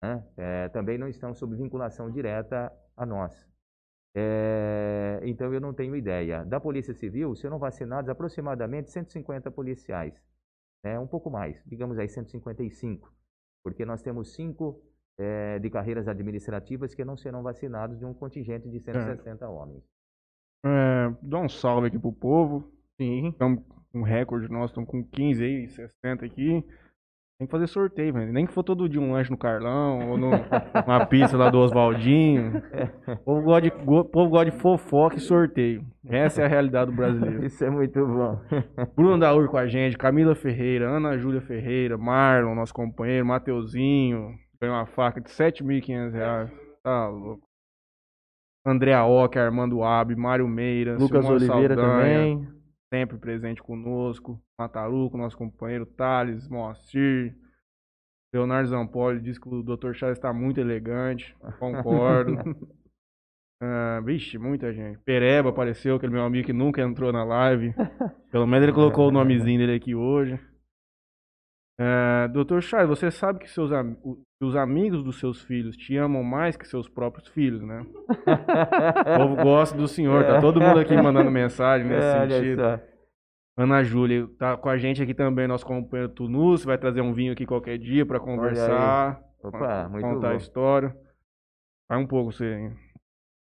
[0.00, 0.24] Né?
[0.36, 3.44] É, também não estão sob vinculação direta a nós.
[4.14, 6.44] É, então eu não tenho ideia.
[6.44, 10.14] Da Polícia Civil serão vacinados aproximadamente 150 policiais.
[10.84, 10.96] Né?
[10.96, 13.12] Um pouco mais, digamos aí 155.
[13.64, 14.80] Porque nós temos cinco
[15.18, 19.48] é, de carreiras administrativas que não serão vacinados de um contingente de 160 é.
[19.48, 19.95] homens.
[20.64, 22.70] É, dá um salve aqui pro povo.
[23.00, 23.28] Sim.
[23.28, 26.64] Estamos com um recorde nosso, estamos com 15 aí, 60 aqui.
[27.38, 28.32] Tem que fazer sorteio, velho.
[28.32, 30.30] Nem que for todo dia um lanche no Carlão ou no,
[30.86, 32.62] uma pizza lá do Oswaldinho.
[33.06, 35.84] O povo gosta de, o povo gosta de fofoca e sorteio.
[36.06, 37.44] Essa é a realidade do brasileiro.
[37.44, 38.40] Isso é muito bom.
[38.96, 44.34] Bruno Daur com a gente, Camila Ferreira, Ana Júlia Ferreira, Marlon, nosso companheiro, Mateuzinho.
[44.58, 46.50] Ganhou uma faca de 7.500 reais.
[46.82, 47.45] Tá louco.
[48.66, 52.48] Andréa Ocker, Armando Ab, Mário Meira, Lucas Simone Oliveira Saldanha, também.
[52.92, 54.42] sempre presente conosco.
[54.58, 57.36] Mataruco, nosso companheiro, Thales, Moacir.
[58.34, 59.92] Leonardo Zampoli diz que o Dr.
[59.94, 61.34] Charles está muito elegante.
[61.58, 62.34] Concordo.
[63.58, 64.98] Ah, vixe, muita gente.
[64.98, 67.72] Pereba apareceu, aquele meu amigo que nunca entrou na live.
[68.30, 70.38] Pelo menos ele colocou o nomezinho dele aqui hoje.
[71.80, 72.60] Ah, Dr.
[72.60, 73.96] Charles, você sabe que seus, am-
[74.38, 77.84] que os amigos dos seus filhos te amam mais que seus próprios filhos, né?
[79.16, 82.62] O povo gosta do senhor, tá todo mundo aqui mandando mensagem nesse É, sentido.
[83.58, 87.32] Ana Júlia tá com a gente aqui também, nosso companheiro Tunus, vai trazer um vinho
[87.32, 90.36] aqui qualquer dia pra conversar, Opa, muito contar a bom.
[90.36, 90.94] história.
[91.88, 92.70] Vai um pouco você.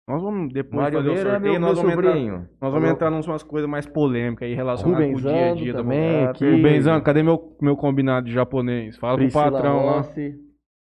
[0.07, 2.73] Nós vamos depois Mário fazer o Meira é sorteio, meu, nós meu vamos entrar, nós
[2.73, 5.79] vamos entrar em umas coisas mais polêmicas aí relacionadas com o dia a dia da
[5.79, 6.29] também mulher.
[6.29, 6.49] aqui.
[6.51, 8.95] Rubenzão, cadê meu, meu combinado de japonês?
[8.97, 10.03] Fala Priscila pro patrão lá.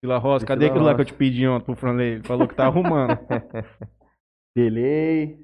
[0.02, 2.14] Priscila Rosa, cadê aquilo lá que eu te pedi ontem pro Franley?
[2.14, 3.16] Ele falou que tá arrumando.
[4.56, 5.38] Delay.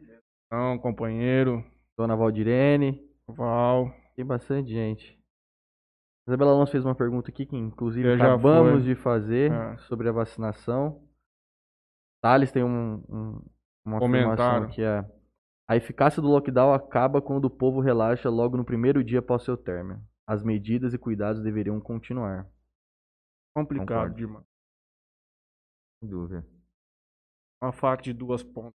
[0.51, 1.65] Não, companheiro,
[1.97, 3.01] Dona Valdirene.
[3.29, 3.95] Val.
[4.17, 5.17] Tem bastante gente.
[6.27, 9.77] Isabela Alonso fez uma pergunta aqui que inclusive Eu acabamos de fazer É.
[9.87, 11.07] sobre a vacinação.
[12.21, 13.43] Thales tem um, um,
[13.87, 14.69] uma Comentário.
[14.71, 15.05] que é
[15.69, 19.57] a eficácia do lockdown acaba quando o povo relaxa logo no primeiro dia após seu
[19.57, 20.03] término.
[20.27, 22.47] As medidas e cuidados deveriam continuar.
[23.57, 24.17] Complicado Concordo.
[24.17, 24.48] demais.
[26.01, 26.45] Sem dúvida.
[27.63, 28.73] Uma faca de duas pontas.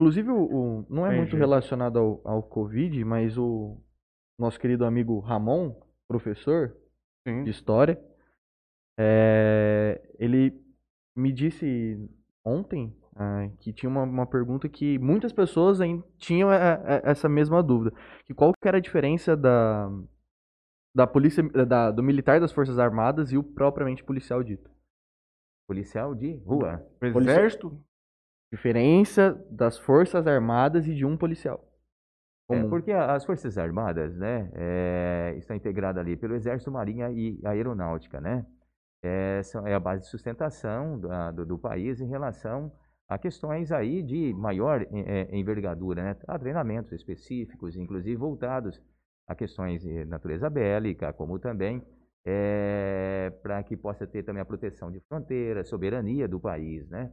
[0.00, 0.36] Inclusive, o,
[0.80, 1.40] o- não é Tem muito jeito.
[1.40, 3.80] relacionado ao, ao Covid, mas o
[4.38, 5.74] nosso querido amigo Ramon,
[6.06, 6.76] professor
[7.26, 7.44] Sim.
[7.44, 7.98] de história,
[8.98, 10.62] é, ele
[11.16, 11.98] me disse
[12.44, 17.28] ontem ah, que tinha uma, uma pergunta que muitas pessoas ainda tinham é, é, essa
[17.28, 19.88] mesma dúvida, que qual que era a diferença da,
[20.94, 24.70] da polícia, da, do militar das Forças Armadas e o propriamente policial dito.
[25.66, 26.86] Policial de rua.
[27.32, 27.80] Exército?
[28.52, 31.64] Diferença das Forças Armadas e de um policial.
[32.48, 37.40] É, porque a- as Forças Armadas, né, é, estão integradas ali pelo Exército, Marinha e
[37.44, 38.46] Aeronáutica, né?
[39.02, 42.72] É, são- é a base de sustentação da- do, do país em relação
[43.08, 46.16] a questões aí de maior eh, eh, envergadura, né?
[46.26, 48.80] Há treinamentos específicos, inclusive voltados
[49.28, 51.82] a questões de natureza bélica, como também
[53.42, 57.12] para que possa ter também a proteção de fronteiras, soberania do país, né?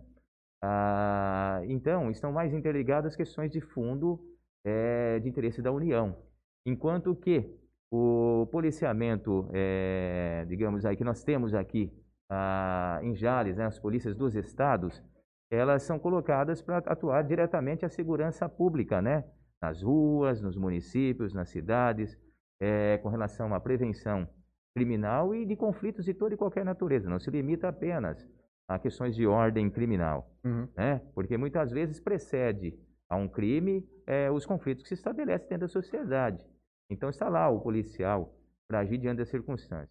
[0.62, 4.20] Ah, então, estão mais interligadas questões de fundo
[4.66, 6.18] eh, de interesse da União.
[6.66, 7.54] Enquanto que
[7.92, 11.92] o policiamento, eh, digamos aí, que nós temos aqui
[12.30, 15.04] ah, em Jales, né, as polícias dos estados,
[15.52, 19.26] elas são colocadas para atuar diretamente a segurança pública, né?
[19.62, 22.18] Nas ruas, nos municípios, nas cidades,
[22.62, 24.28] eh, com relação à prevenção
[24.74, 27.10] criminal e de conflitos de toda e qualquer natureza.
[27.10, 28.28] Não se limita apenas
[28.68, 30.68] a questões de ordem criminal Uhum.
[30.76, 31.02] né?
[31.14, 32.78] Porque muitas vezes precede
[33.10, 36.44] a um crime eh, os conflitos que se estabelecem dentro da sociedade.
[36.90, 38.34] Então está lá o policial
[38.68, 39.90] para agir diante das circunstâncias.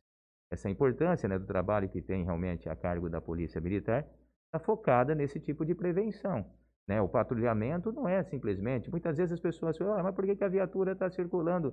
[0.51, 4.05] Essa importância né, do trabalho que tem realmente a cargo da polícia militar
[4.47, 6.45] está focada nesse tipo de prevenção.
[6.87, 7.01] Né?
[7.01, 8.91] O patrulhamento não é simplesmente.
[8.91, 11.72] Muitas vezes as pessoas falam, "Ah, mas por que, que a viatura está circulando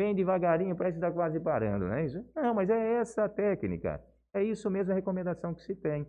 [0.00, 2.24] bem devagarinho, parece que está quase parando, não é isso?
[2.34, 4.00] Não, mas é essa a técnica.
[4.32, 6.06] É isso mesmo a recomendação que se tem.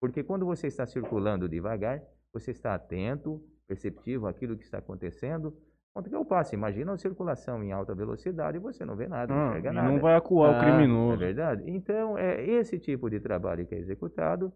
[0.00, 5.54] Porque quando você está circulando devagar, você está atento, perceptivo àquilo que está acontecendo,
[5.96, 6.52] Ponto que eu passo.
[6.56, 9.72] Imagina uma circulação em alta velocidade e você não vê nada, não Ah, enxerga e
[9.74, 9.88] nada.
[9.92, 11.12] não vai acuar o Ah, criminoso.
[11.22, 11.62] É verdade?
[11.70, 14.52] Então, é, esse tipo de trabalho que é executado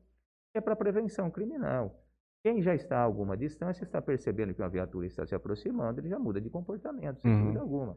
[0.53, 2.03] é para prevenção criminal.
[2.43, 6.09] Quem já está a alguma distância está percebendo que uma viatura está se aproximando, ele
[6.09, 7.41] já muda de comportamento, sem Uhum.
[7.45, 7.97] dúvida alguma.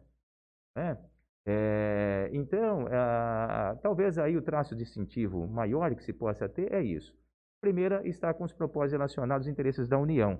[0.76, 0.98] Né?
[1.46, 7.16] É, então, ah, talvez aí o traço distintivo maior que se possa ter é isso.
[7.60, 10.40] Primeira, está com os propósitos relacionados aos interesses da União,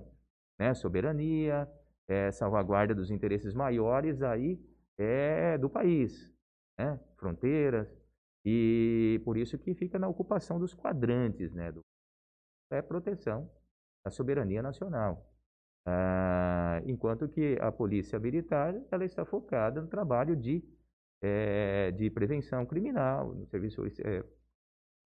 [0.58, 0.74] né?
[0.74, 1.68] soberania,
[2.08, 4.60] é, salvaguarda dos interesses maiores aí
[4.98, 6.32] é, do país,
[6.78, 6.98] né?
[7.16, 7.88] fronteiras,
[8.44, 11.70] e por isso que fica na ocupação dos quadrantes, né?
[11.70, 11.80] Do,
[12.70, 13.48] é proteção
[14.04, 15.31] da soberania nacional.
[15.84, 20.62] Ah, enquanto que a polícia militar ela está focada no trabalho de,
[21.20, 24.24] eh, de prevenção criminal, no serviço eh,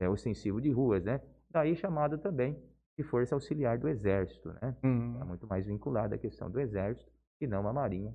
[0.01, 1.21] eh, ostensivo de ruas, né?
[1.51, 2.63] Daí chamado também
[2.99, 4.77] de força auxiliar do Exército, né?
[4.85, 5.13] Uhum.
[5.15, 7.11] Está muito mais vinculada à questão do Exército
[7.41, 8.15] e não à Marinha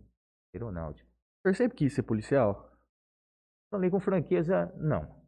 [0.53, 1.09] Aeronáutica.
[1.43, 2.71] Percebe que isso é policial?
[3.71, 5.19] Falei com franqueza, não.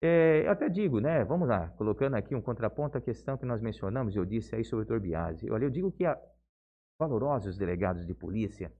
[0.00, 1.24] É, eu até digo, né?
[1.24, 4.84] Vamos lá, colocando aqui um contraponto à questão que nós mencionamos, eu disse aí sobre
[4.84, 5.00] o Dr.
[5.00, 5.50] Biasi.
[5.50, 6.16] Olha, eu digo que a
[6.98, 8.72] valorosos delegados de polícia,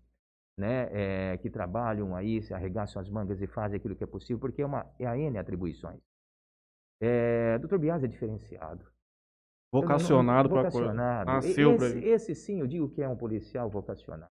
[0.58, 4.38] né, é, que trabalham aí, se arregaçam as mangas e fazem aquilo que é possível,
[4.38, 6.00] porque é, uma, é a N atribuições.
[7.00, 7.78] É, Dr.
[7.78, 8.90] Biasi é diferenciado.
[9.72, 10.78] Vocacionado para coisa.
[10.78, 11.30] Vocacionado.
[11.30, 12.08] Nasceu esse, isso.
[12.08, 14.30] esse sim, eu digo que é um policial vocacionado.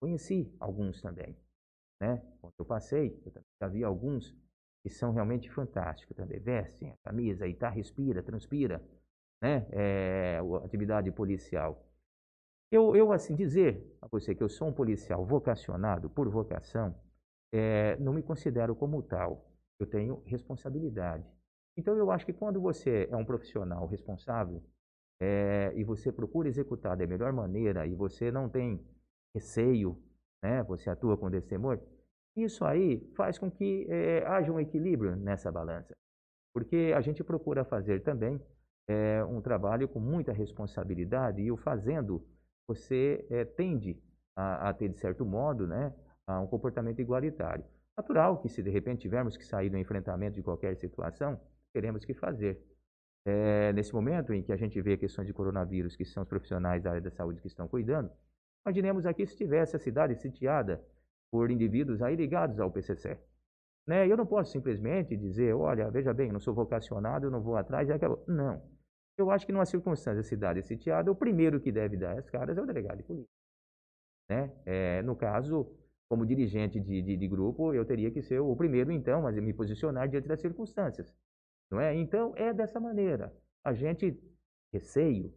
[0.00, 1.36] Conheci alguns também,
[2.00, 2.22] né?
[2.40, 4.36] Quando eu passei, eu também já vi alguns
[4.82, 6.40] que são realmente fantásticos também.
[6.40, 8.82] Vestem a camisa e tá, respira, transpira,
[9.40, 9.66] né?
[9.70, 11.84] É, a atividade policial.
[12.72, 16.94] Eu, eu, assim, dizer a você que eu sou um policial vocacionado por vocação,
[17.52, 19.46] é, não me considero como tal.
[19.78, 21.30] Eu tenho responsabilidade.
[21.76, 24.62] Então, eu acho que quando você é um profissional responsável
[25.20, 28.82] é, e você procura executar da melhor maneira e você não tem
[29.34, 30.02] receio,
[30.42, 31.78] né, você atua com destemor,
[32.34, 35.92] isso aí faz com que é, haja um equilíbrio nessa balança.
[36.54, 38.40] Porque a gente procura fazer também
[38.88, 42.26] é, um trabalho com muita responsabilidade e o fazendo,
[42.74, 44.00] você é, tende
[44.36, 45.92] a, a ter, de certo modo, né,
[46.28, 47.64] um comportamento igualitário.
[47.96, 51.38] Natural que se de repente tivermos que sair do enfrentamento de qualquer situação,
[51.72, 52.60] teremos que fazer.
[53.24, 56.82] É, nesse momento em que a gente vê questões de coronavírus, que são os profissionais
[56.82, 58.10] da área da saúde que estão cuidando,
[58.66, 60.82] imaginemos aqui se tivesse a cidade sitiada
[61.30, 63.18] por indivíduos aí ligados ao PCC.
[63.86, 64.06] Né?
[64.06, 67.56] Eu não posso simplesmente dizer, olha, veja bem, eu não sou vocacionado, eu não vou
[67.56, 68.24] atrás e acabou.
[68.26, 68.62] Não.
[69.22, 72.58] Eu acho que numa circunstância a cidade sitiada, o primeiro que deve dar as caras
[72.58, 73.30] é o delegado de polícia.
[74.28, 74.52] Né?
[74.66, 75.70] É, no caso,
[76.08, 79.52] como dirigente de, de, de, grupo, eu teria que ser o primeiro, então, a me
[79.52, 81.14] posicionar diante das circunstâncias.
[81.70, 81.94] Não é?
[81.94, 83.32] Então, é dessa maneira.
[83.64, 84.18] A gente,
[84.72, 85.32] receio,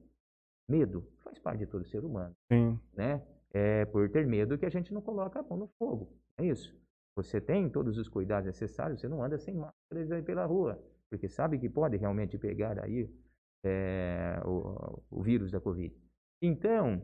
[0.68, 2.36] medo, faz parte de todo ser humano.
[2.52, 2.80] Sim.
[2.94, 3.22] Né?
[3.54, 6.12] É por ter medo que a gente não coloca a mão no fogo.
[6.38, 6.76] É isso.
[7.16, 11.30] Você tem todos os cuidados necessários, você não anda sem máscaras aí pela rua, porque
[11.30, 13.10] sabe que pode realmente pegar aí
[13.66, 15.94] é, o, o, vírus da Covid.
[16.42, 17.02] Então,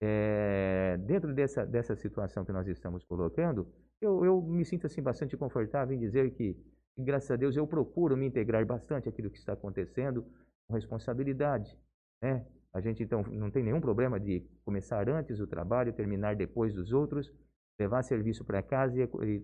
[0.00, 3.66] é, dentro dessa, dessa situação que nós estamos colocando,
[4.00, 6.56] eu, eu me sinto assim bastante confortável em dizer que,
[6.96, 10.24] graças a Deus, eu procuro me integrar bastante aquilo que está acontecendo
[10.68, 11.76] com responsabilidade.
[12.22, 12.46] Né?
[12.72, 16.92] A gente, então, não tem nenhum problema de começar antes o trabalho, terminar depois dos
[16.92, 17.32] outros,
[17.78, 19.42] levar serviço para casa e, e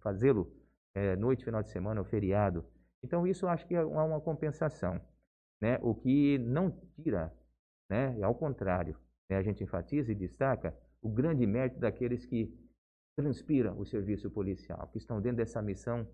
[0.00, 0.52] fazê-lo
[0.94, 2.64] é, noite, final de semana ou feriado.
[3.02, 5.00] Então, isso eu acho que é uma, uma compensação.
[5.60, 5.78] Né?
[5.82, 7.32] O que não tira,
[7.88, 8.20] né?
[8.22, 8.96] ao contrário,
[9.28, 9.36] né?
[9.36, 12.52] a gente enfatiza e destaca o grande mérito daqueles que
[13.16, 16.06] transpiram o serviço policial, que estão dentro dessa missão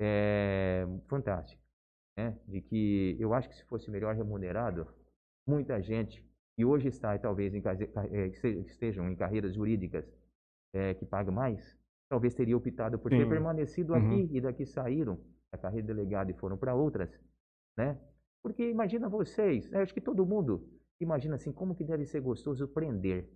[0.00, 1.62] é, fantástica.
[2.16, 2.38] Né?
[2.46, 4.86] De que eu acho que se fosse melhor remunerado,
[5.46, 6.24] muita gente
[6.54, 10.04] que hoje está, talvez, em, que estejam em carreiras jurídicas
[10.74, 11.78] é, que pagam mais,
[12.10, 13.18] talvez teria optado por Sim.
[13.18, 13.98] ter permanecido Uhum.
[13.98, 15.18] aqui e daqui saíram
[15.50, 17.10] da carreira de delegado e foram para outras,
[17.76, 17.98] né?
[18.42, 20.66] Porque imagina vocês, né, acho que todo mundo
[21.00, 23.28] imagina assim, como que deve ser gostoso prender,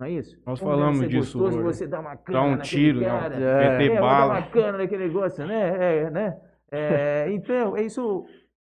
[0.00, 0.36] não é isso?
[0.46, 1.78] Nós Como deve falamos ser disso gostoso hoje.
[1.78, 3.06] você dar uma cana Dá um naquele tiro, né?
[3.06, 3.78] cara, É.
[3.78, 4.32] meter é, vou dar bala.
[4.34, 6.02] uma cana naquele negócio, né?
[6.04, 6.40] É, né?
[6.70, 8.26] É, então, isso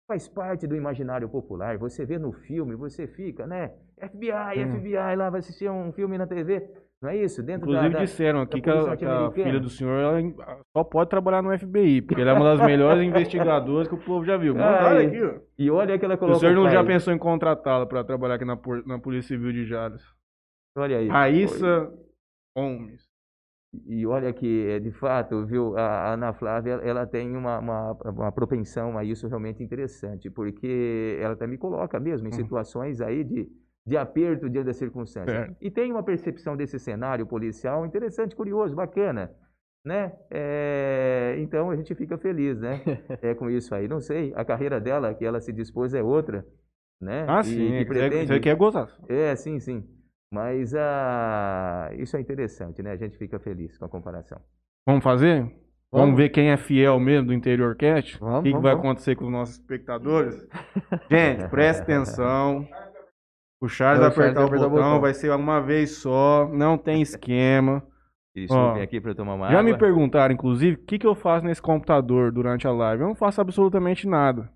[0.08, 1.78] faz parte do imaginário popular.
[1.78, 3.74] Você vê no filme, você fica, né?
[4.00, 4.80] FBI, Hum.
[4.80, 6.68] FBI, lá vai assistir um filme na TV.
[7.02, 7.42] Não é isso?
[7.42, 8.04] Dentro Inclusive da, da...
[8.06, 10.22] disseram aqui da que a, a filha do senhor ela
[10.76, 14.26] só pode trabalhar no FBI, porque ela é uma das melhores investigadoras que o povo
[14.26, 14.54] já viu.
[14.54, 15.40] Mano, Ah, olha e- aqui, ó.
[15.58, 16.40] E olha que ela O colocou.
[16.42, 16.74] senhor não pai.
[16.74, 20.04] já pensou em contratá-la para trabalhar aqui na, na Polícia Civil de Jales?
[20.78, 21.08] Olha aí.
[21.08, 21.90] Raíssa
[22.58, 23.08] Holmes.
[23.86, 28.32] E olha que, é, de fato, viu, a Ana Flávia, ela tem uma, uma, uma
[28.32, 32.36] propensão a isso realmente interessante, porque ela até me coloca mesmo em Uhum.
[32.38, 33.48] situações aí de,
[33.90, 35.34] de aperto diante da circunstância.
[35.34, 35.56] Certo.
[35.60, 39.32] E tem uma percepção desse cenário policial interessante, curioso, bacana.
[39.84, 40.14] Né?
[40.30, 42.82] É, então a gente fica feliz né?
[43.22, 43.88] é, com isso aí.
[43.88, 46.46] Não sei, a carreira dela, que ela se dispôs, é outra.
[47.02, 47.26] Né?
[47.28, 47.78] Ah, E- sim.
[47.80, 48.90] e pretende- você quer gozar.
[49.08, 49.84] É, sim, sim.
[50.32, 52.92] Mas ah, isso é interessante, né?
[52.92, 54.40] A gente fica feliz com a comparação.
[54.86, 55.42] Vamos fazer?
[55.92, 56.18] Vamos, Vamos.
[56.18, 58.18] ver quem é fiel mesmo do Interior Cast?
[58.18, 58.80] O que, que vamos, vai vamos.
[58.86, 60.48] acontecer com os nossos espectadores?
[61.10, 62.68] Gente, presta atenção.
[63.62, 65.02] O Charles vai apertar o vai apertar o botão, botão.
[65.02, 67.86] vai ser uma vez só, não tem esquema.
[68.36, 69.64] Isso, Ó, vem aqui para eu tomar uma Já água.
[69.72, 73.02] me perguntaram, inclusive, o que, que eu faço nesse computador durante a live.
[73.04, 74.50] Eu não faço absolutamente nada.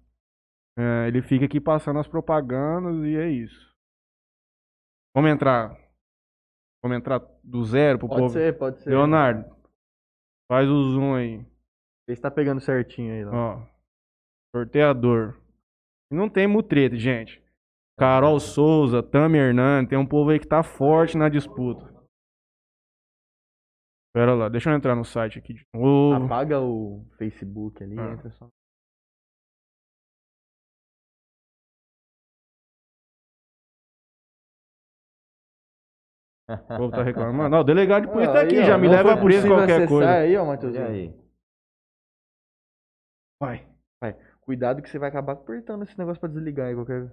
[0.78, 3.74] É, ele fica aqui passando as propagandas e é isso.
[5.16, 5.78] Vamos entrar.
[6.82, 8.34] Vamos entrar do zero pro Pode povo.
[8.34, 8.90] ser, pode ser.
[8.90, 9.46] Leonardo,
[10.50, 11.46] faz o zoom aí.
[12.08, 13.26] Vê se tá pegando certinho aí.
[13.26, 13.34] Léo.
[13.36, 13.62] Ó.
[14.56, 15.38] Sorteador.
[16.12, 17.43] Não tem mutreta, gente.
[17.98, 21.94] Carol Souza, Tami Hernandes, tem um povo aí que tá forte na disputa.
[24.16, 26.26] Pera lá, deixa eu entrar no site aqui de novo.
[26.26, 28.12] Apaga o Facebook ali, Ah.
[28.14, 28.48] entra só.
[36.50, 37.50] O povo tá reclamando.
[37.50, 39.22] Não, o delegado de polícia tá Ah, aqui, aí, ó, já me não leva preso
[39.48, 40.12] possível qualquer coisa.
[40.12, 40.86] aí, ó, E Matheusinho.
[40.86, 41.14] aí?
[43.42, 43.74] Vai.
[44.42, 47.10] Cuidado que você vai acabar apertando esse negócio pra desligar aí qualquer...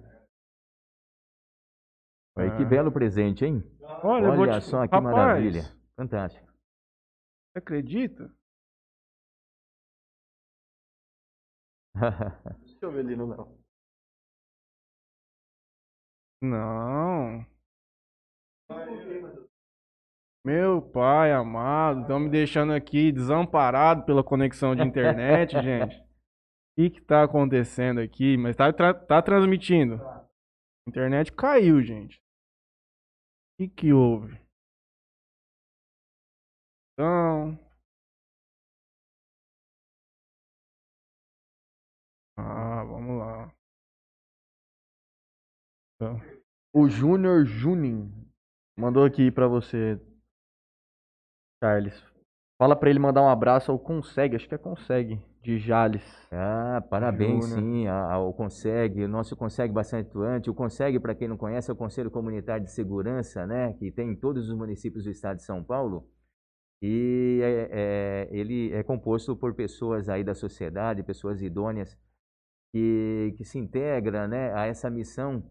[2.37, 2.65] Olha que Ah.
[2.65, 3.61] belo presente, hein?
[4.03, 4.65] Olha, Olha te...
[4.65, 5.63] só que Rapaz, maravilha.
[5.95, 6.45] Fantástico.
[6.47, 8.33] Você acredita?
[12.61, 13.57] Deixa eu ver ali no Léo.
[16.41, 17.45] Não.
[20.43, 25.99] Meu pai amado, estão me deixando aqui desamparado pela conexão de internet, gente.
[25.99, 26.03] O
[26.77, 28.37] que que tá acontecendo aqui?
[28.37, 30.01] Mas tá, tra- tá transmitindo.
[30.03, 30.25] A
[30.87, 32.20] internet caiu, gente.
[33.61, 34.41] Que que houve?
[36.93, 37.59] Então...
[42.35, 43.53] Ah, vamos lá.
[45.93, 46.19] Então,
[46.73, 48.11] O Júnior Junin
[48.75, 50.01] mandou aqui pra você,
[51.63, 52.03] Charles.
[52.59, 56.03] Fala pra ele mandar um abraço ao Consegue, acho que é Consegue, de Jales.
[56.31, 57.59] Ah, parabéns, Júnior.
[57.59, 60.49] sim, ao Consegue, o nosso Consegue bastante atuante.
[60.49, 64.11] O Consegue, para quem não conhece, é o Conselho Comunitário de Segurança, né, que tem
[64.11, 66.07] em todos os municípios do estado de São Paulo.
[66.81, 71.97] E é- é- ele é composto por pessoas aí da sociedade, pessoas idôneas,
[72.73, 75.43] que, que se integram né, a essa missão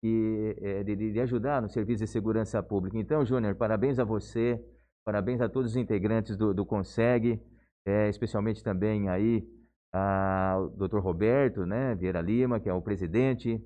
[0.00, 2.98] que, é, de, de- de ajudar no serviço de segurança pública.
[2.98, 4.62] Então, Júnior, parabéns a você,
[5.04, 7.40] parabéns a todos os integrantes do, do Consegue,
[7.88, 9.48] é, especialmente também aí
[9.90, 10.98] ao Dr.
[10.98, 13.64] Roberto né, Vieira Lima, que é o presidente,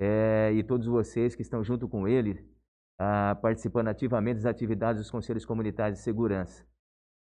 [0.00, 2.44] é, e todos vocês que estão junto com ele,
[3.00, 6.64] ah, participando ativamente das atividades dos Conselhos Comunitários de Segurança.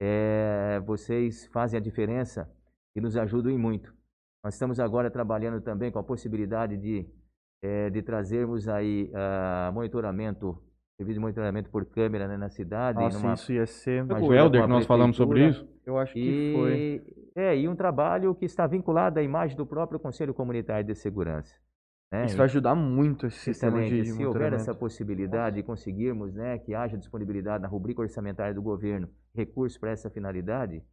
[0.01, 2.51] É, vocês fazem a diferença
[2.95, 3.93] e nos ajudam em muito.
[4.43, 7.07] Nós estamos agora trabalhando também com a possibilidade de,
[7.63, 10.57] eh, de trazermos aí ah, monitoramento,
[10.97, 12.99] serviço de monitoramento por câmera né, na cidade.
[12.99, 14.03] Nossa, numa- isso ia ser...
[14.03, 15.70] O Helder que a nós falamos sobre isso?
[15.85, 16.73] Eu acho que foi.
[16.73, 20.95] E, é, e um trabalho que está vinculado à imagem do próprio Conselho Comunitário de
[20.95, 21.55] Segurança.
[22.11, 22.25] né?
[22.25, 26.75] Isso vai ajudar muito esse sistema de, Se houver essa possibilidade de conseguirmos né, que
[26.75, 30.83] haja disponibilidade na rubrica orçamentária do governo, recursos para essa finalidade,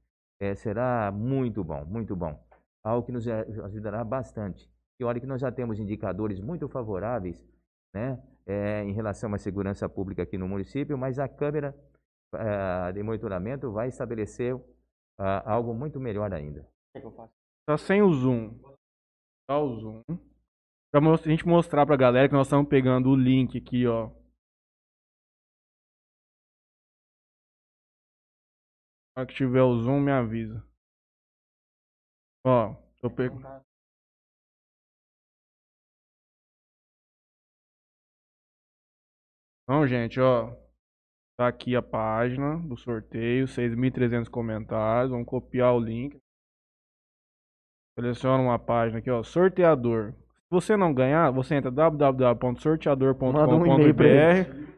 [0.40, 2.38] eh, será muito bom, muito bom.
[2.84, 4.70] Algo que nos ajudará bastante.
[5.00, 7.46] E olha que nós já temos indicadores muito favoráveis
[7.94, 11.74] né, eh, em relação à segurança pública aqui no município, mas a câmera
[12.34, 14.56] eh, de monitoramento vai estabelecer
[15.18, 16.66] ah, algo muito melhor ainda.
[17.66, 18.58] Tá sem o zoom.
[19.46, 20.02] Tá o zoom.
[20.90, 24.08] Pra a gente mostrar pra galera que nós estamos pegando o link aqui, ó.
[29.14, 30.64] Na hora que tiver o zoom, me avisa.
[32.46, 33.42] Ó, tô pegando.
[39.64, 40.67] Então, gente, ó.
[41.38, 45.12] Tá aqui a página do sorteio, 6.300 comentários.
[45.12, 46.20] Vamos copiar o link.
[47.96, 50.14] Seleciona uma página aqui, ó, sorteador.
[50.14, 54.68] Se você não ganhar, você entra www.sorteador.com.br, um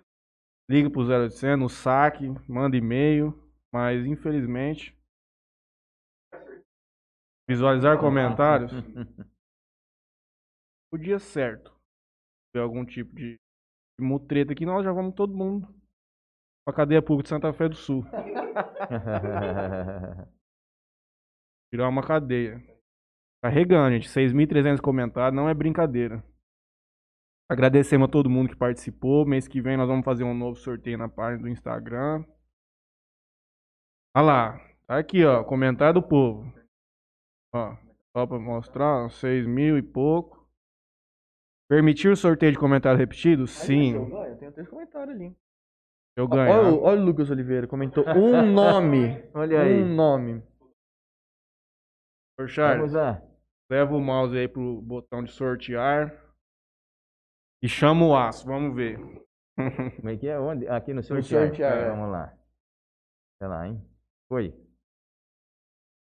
[0.70, 3.32] liga pro 0800, no saque, manda e-mail,
[3.72, 4.94] mas infelizmente
[7.48, 8.70] visualizar comentários
[10.92, 11.74] o dia certo.
[12.52, 13.40] Tiver algum tipo de
[13.98, 15.79] de mutreta aqui, nós já vamos todo mundo
[16.64, 18.04] pra cadeia pública de Santa Fé do Sul.
[21.72, 22.60] Virar uma cadeia.
[23.42, 24.08] Carregando, gente.
[24.08, 26.22] 6.300 comentários não é brincadeira.
[27.50, 29.26] Agradecemos a todo mundo que participou.
[29.26, 32.24] Mês que vem nós vamos fazer um novo sorteio na página do Instagram.
[34.16, 34.58] Olha lá.
[34.86, 35.44] Tá aqui, ó.
[35.44, 36.52] Comentário do povo.
[37.54, 37.76] Ó.
[38.12, 39.10] Só pra mostrar.
[39.10, 40.38] 6 mil e pouco.
[41.68, 43.46] Permitiu o sorteio de comentário repetido?
[43.46, 43.94] Sim.
[43.94, 45.36] Eu tenho três comentários ali.
[46.16, 46.74] Eu Olha, ganho.
[46.76, 49.22] o- olha o Lucas Oliveira, comentou um nome.
[49.34, 49.82] Olha aí.
[49.82, 50.42] Um nome.
[52.38, 53.22] Ô, Charles, Vamos lá.
[53.70, 56.10] leva o mouse aí pro botão de sortear.
[57.62, 58.46] E chama o aço.
[58.46, 58.98] Vamos ver.
[59.96, 60.38] Como é que é?
[60.38, 60.66] Onde?
[60.68, 61.76] Aqui no No sortear.
[61.76, 61.90] é.
[61.90, 62.36] Vamos lá.
[63.38, 63.80] Sei lá, hein?
[64.28, 64.54] Foi.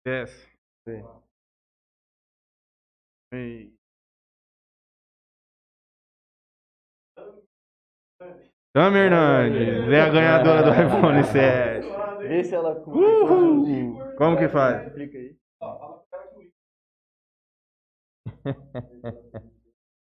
[0.05, 0.47] Desce.
[0.87, 1.03] Sim.
[3.33, 3.74] Ei.
[8.75, 11.87] Tami Hernandes é a ganhadora do iPhone 7.
[12.27, 13.95] Vê se ela Uhul!
[14.17, 14.87] Como que faz?
[14.87, 15.37] Explica aí.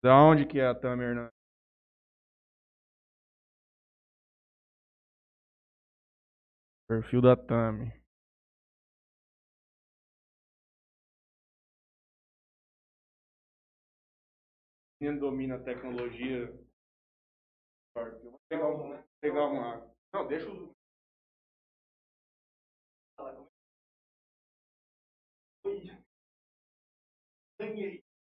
[0.02, 1.34] Da onde que é a Tami Hernandes?
[6.88, 7.92] Perfil da Tami.
[14.98, 16.71] Quem domina a tecnologia?
[17.94, 19.94] Eu vou pegar, um, pegar uma.
[20.14, 20.72] Não, deixa o.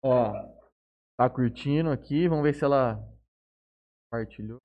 [0.03, 0.31] Ó,
[1.17, 2.27] tá curtindo aqui.
[2.27, 2.95] Vamos ver se ela
[4.05, 4.61] compartilhou.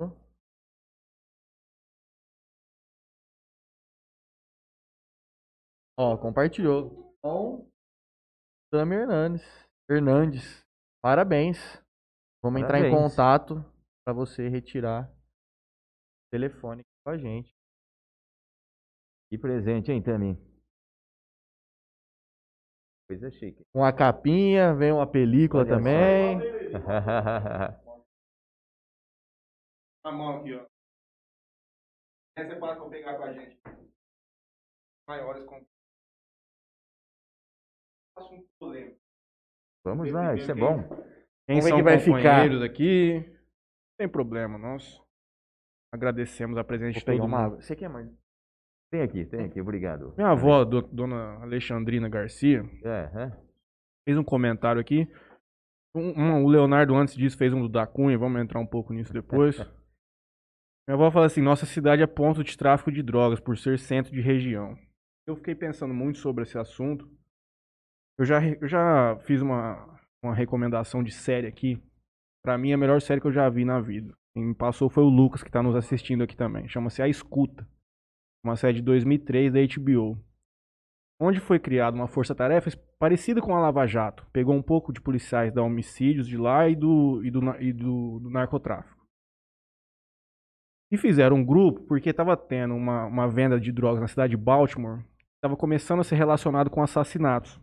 [5.99, 7.15] Ó, compartilhou.
[7.19, 7.67] Então,
[8.71, 9.43] Tami Hernandes.
[9.91, 10.65] Hernandes.
[11.03, 11.59] Parabéns.
[12.43, 13.11] Vamos entrar em Parabéns.
[13.11, 13.72] contato
[14.05, 17.53] para você retirar o telefone com a gente.
[19.31, 20.37] Que presente, hein, Tami?
[23.09, 23.63] Coisa chique.
[23.73, 26.39] Com a capinha, vem uma película Olha também.
[30.05, 30.67] A mão aqui, ó.
[32.37, 33.57] Essa é pra pegar com a gente.
[35.09, 35.65] Maiores com.
[38.19, 38.97] Faço um problema.
[39.85, 40.83] Vamos lá, isso é bom.
[41.47, 42.65] Quem Vamos ver são que vai ficar.
[42.65, 43.42] aqui?
[44.03, 45.01] Sem problema, nós
[45.95, 47.63] agradecemos a presença de todo uma mundo.
[47.63, 48.13] Você quer, Marlon?
[48.91, 50.13] Tem aqui, tem aqui, obrigado.
[50.17, 53.31] Minha avó, do- dona Alexandrina Garcia, É, é.
[54.05, 55.07] fez um comentário aqui.
[55.95, 58.19] Um- um- o Leonardo, antes disso, fez um do da Cunha.
[58.19, 59.57] Vamos entrar um pouco nisso depois.
[60.89, 64.11] Minha avó fala assim: nossa cidade é ponto de tráfico de drogas por ser centro
[64.11, 64.77] de região.
[65.29, 67.09] Eu fiquei pensando muito sobre esse assunto.
[68.19, 71.81] Eu já, eu já fiz uma, uma recomendação de série aqui.
[72.43, 74.13] Pra mim, a melhor série que eu já vi na vida.
[74.35, 76.69] Quem me passou foi o Lucas, que tá nos assistindo aqui também.
[76.69, 77.69] Chama-se A Escuta.
[78.45, 80.19] Uma série de 2003 da HBO.
[81.21, 84.27] Onde foi criada uma força-tarefa parecida com a Lava Jato.
[84.33, 88.19] Pegou um pouco de policiais da homicídios de lá e do, e do, e do,
[88.19, 89.01] do narcotráfico.
[90.91, 94.37] E fizeram um grupo porque estava tendo uma, uma venda de drogas na cidade de
[94.37, 95.05] Baltimore.
[95.37, 97.61] Estava começando a ser relacionado com assassinatos.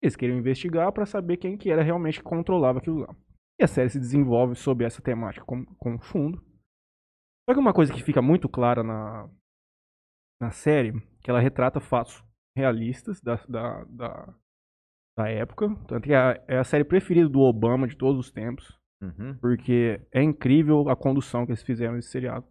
[0.00, 3.14] Eles queriam investigar para saber quem que era realmente que controlava aquilo lá.
[3.60, 6.40] E a série se desenvolve sobre essa temática com, com fundo.
[7.48, 9.28] Só que uma coisa que fica muito clara na,
[10.40, 10.92] na série,
[11.22, 12.22] que ela retrata fatos
[12.56, 14.34] realistas da, da, da,
[15.16, 15.68] da época.
[15.86, 18.78] Tanto que é a, é a série preferida do Obama de todos os tempos.
[19.00, 19.36] Uhum.
[19.40, 22.46] Porque é incrível a condução que eles fizeram nesse seriado.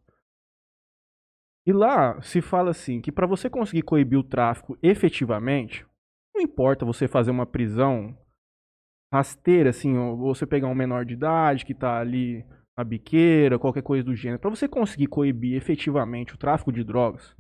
[1.66, 5.86] E lá se fala assim, que para você conseguir coibir o tráfico efetivamente,
[6.34, 8.18] não importa você fazer uma prisão
[9.14, 12.46] rasteira, assim, você pegar um menor de idade que tá ali
[12.78, 14.40] na biqueira, qualquer coisa do gênero.
[14.40, 17.36] Para você conseguir coibir efetivamente o tráfico de drogas,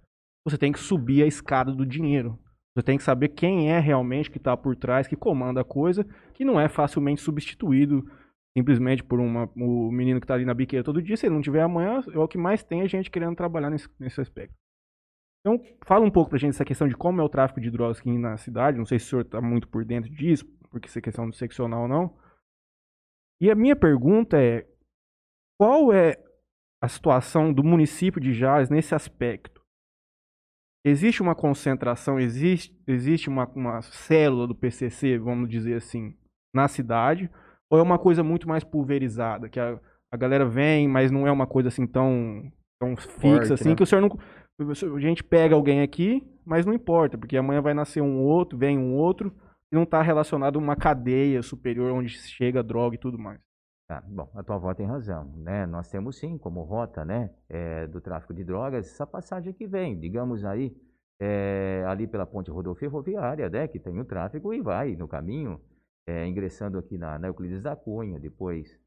[0.45, 2.39] você tem que subir a escada do dinheiro.
[2.75, 6.05] Você tem que saber quem é realmente que está por trás, que comanda a coisa,
[6.33, 8.05] que não é facilmente substituído
[8.57, 11.15] simplesmente por uma, o menino que está ali na biqueira todo dia.
[11.15, 13.87] Se ele não tiver amanhã, é o que mais tem a gente querendo trabalhar nesse,
[13.99, 14.55] nesse aspecto.
[15.41, 17.99] Então, fala um pouco pra gente essa questão de como é o tráfico de drogas
[17.99, 18.77] aqui na cidade.
[18.77, 21.35] Não sei se o senhor está muito por dentro disso, porque isso é questão do
[21.35, 22.17] seccional ou não.
[23.41, 24.67] E a minha pergunta é:
[25.59, 26.17] qual é
[26.81, 29.61] a situação do município de Jales nesse aspecto?
[30.85, 36.15] Existe uma concentração, existe, existe uma, uma célula do PCC, vamos dizer assim,
[36.55, 37.29] na cidade?
[37.69, 39.49] Ou é uma coisa muito mais pulverizada?
[39.49, 39.77] Que a,
[40.11, 42.49] a galera vem, mas não é uma coisa assim tão,
[42.79, 43.75] tão fixa Forte, assim, né?
[43.75, 44.17] que o senhor não.
[44.59, 48.77] A gente pega alguém aqui, mas não importa, porque amanhã vai nascer um outro, vem
[48.77, 49.31] um outro,
[49.71, 53.39] não está relacionado a uma cadeia superior onde chega droga e tudo mais.
[53.87, 55.65] Tá, bom, a tua avó tem razão, né?
[55.65, 59.97] Nós temos sim como rota, né, é, do tráfico de drogas, essa passagem que vem,
[59.97, 60.75] digamos aí,
[61.21, 65.61] é, ali pela ponte rodoferroviária, né, que tem o tráfego e vai no caminho,
[66.05, 68.77] é, ingressando aqui na, na Euclides da Cunha, depois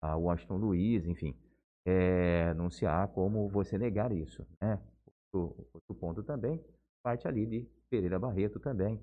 [0.00, 1.36] a Washington Luiz, enfim,
[2.56, 4.46] não se há como você negar isso.
[4.60, 4.78] Né?
[5.32, 6.62] Outro, outro ponto também,
[7.02, 9.00] parte ali de Pereira Barreto também.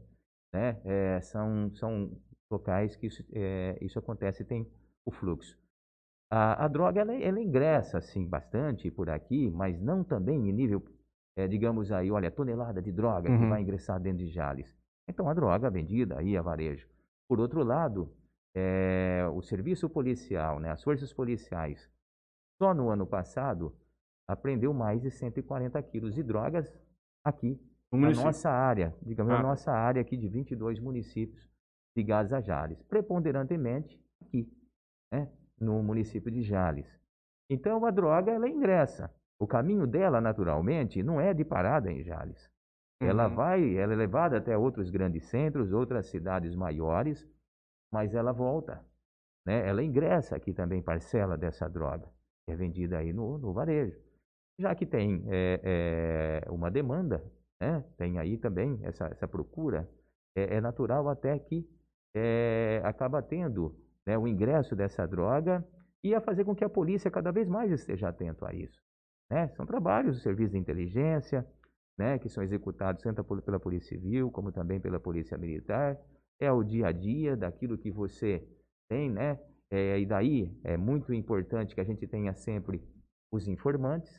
[0.53, 0.81] Né?
[0.83, 2.11] É, são, são
[2.51, 4.69] locais que isso, é, isso acontece e tem
[5.05, 5.57] o fluxo.
[6.29, 10.83] A, a droga, ela, ela, ingressa, assim, bastante por aqui, mas não também em nível,
[11.35, 13.39] é, digamos aí, olha, tonelada de droga uhum.
[13.39, 14.73] que vai ingressar dentro de Jales.
[15.07, 16.87] Então, a droga vendida aí a varejo.
[17.27, 18.13] Por outro lado,
[18.55, 21.89] é, o serviço policial, né, as forças policiais,
[22.61, 23.75] só no ano passado,
[24.27, 26.73] apreendeu mais de 140 quilos de drogas
[27.25, 27.59] aqui,
[27.91, 29.37] na nossa área, digamos, ah.
[29.37, 31.49] na nossa área aqui de 22 municípios
[31.95, 34.49] ligados a Jales, preponderantemente aqui,
[35.11, 35.29] né,
[35.59, 36.87] no município de Jales.
[37.49, 39.13] Então, a droga, ela ingressa.
[39.37, 42.49] O caminho dela, naturalmente, não é de parada em Jales.
[43.01, 43.09] Uhum.
[43.09, 47.27] Ela vai, ela é levada até outros grandes centros, outras cidades maiores,
[47.91, 48.85] mas ela volta.
[49.45, 49.67] Né?
[49.67, 52.07] Ela ingressa aqui também parcela dessa droga,
[52.45, 53.99] que é vendida aí no, no varejo.
[54.59, 57.23] Já que tem é, é, uma demanda,
[57.61, 57.83] né?
[57.95, 59.87] tem aí também essa, essa procura,
[60.35, 61.69] é, é natural até que
[62.15, 65.63] é, acaba tendo né, o ingresso dessa droga
[66.03, 68.81] e a fazer com que a polícia cada vez mais esteja atento a isso.
[69.29, 69.47] Né?
[69.49, 71.47] São trabalhos do serviço de inteligência,
[71.97, 75.97] né, que são executados tanto pela Polícia Civil como também pela Polícia Militar.
[76.39, 78.43] É o dia a dia daquilo que você
[78.89, 79.39] tem, né?
[79.69, 82.83] É, e daí é muito importante que a gente tenha sempre
[83.31, 84.11] os informantes,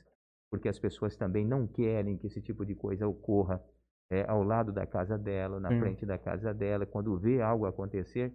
[0.53, 3.65] porque as pessoas também não querem que esse tipo de coisa ocorra
[4.11, 5.81] é, ao lado da casa dela, na Sim.
[5.81, 6.85] frente da casa dela.
[6.85, 8.31] Quando vê algo acontecer,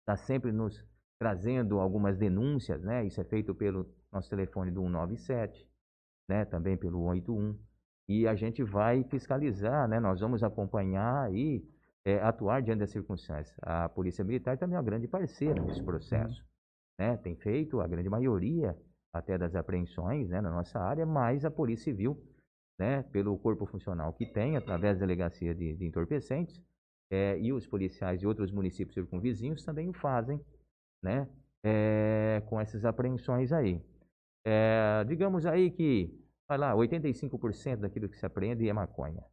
[0.00, 0.82] está sempre nos
[1.18, 3.04] trazendo algumas denúncias, né?
[3.04, 5.68] Isso é feito pelo nosso telefone do 197,
[6.26, 6.46] né?
[6.46, 7.54] Também pelo 181
[8.08, 10.00] e a gente vai fiscalizar, né?
[10.00, 11.62] Nós vamos acompanhar e
[12.02, 13.54] é, atuar diante das circunstâncias.
[13.60, 16.42] A Polícia Militar também é uma grande parceira nesse processo,
[16.98, 17.18] né?
[17.18, 18.74] Tem feito a grande maioria
[19.12, 22.20] até das apreensões, né, na nossa área, mas a Polícia Civil,
[22.78, 26.62] né, pelo corpo funcional que tem, através da delegacia de, de entorpecentes,
[27.10, 30.40] é, e os policiais de outros municípios circunvizinhos também o fazem,
[31.02, 31.28] né,
[31.62, 33.82] é, com essas apreensões aí.
[34.44, 39.24] É, digamos aí que vai lá, 85% daquilo que se apreende é maconha.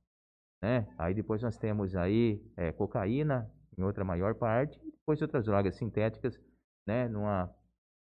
[0.62, 0.88] Né?
[0.98, 5.76] Aí depois nós temos aí é, cocaína, em outra maior parte, e depois outras drogas
[5.76, 6.40] sintéticas,
[6.86, 7.08] né?
[7.08, 7.54] numa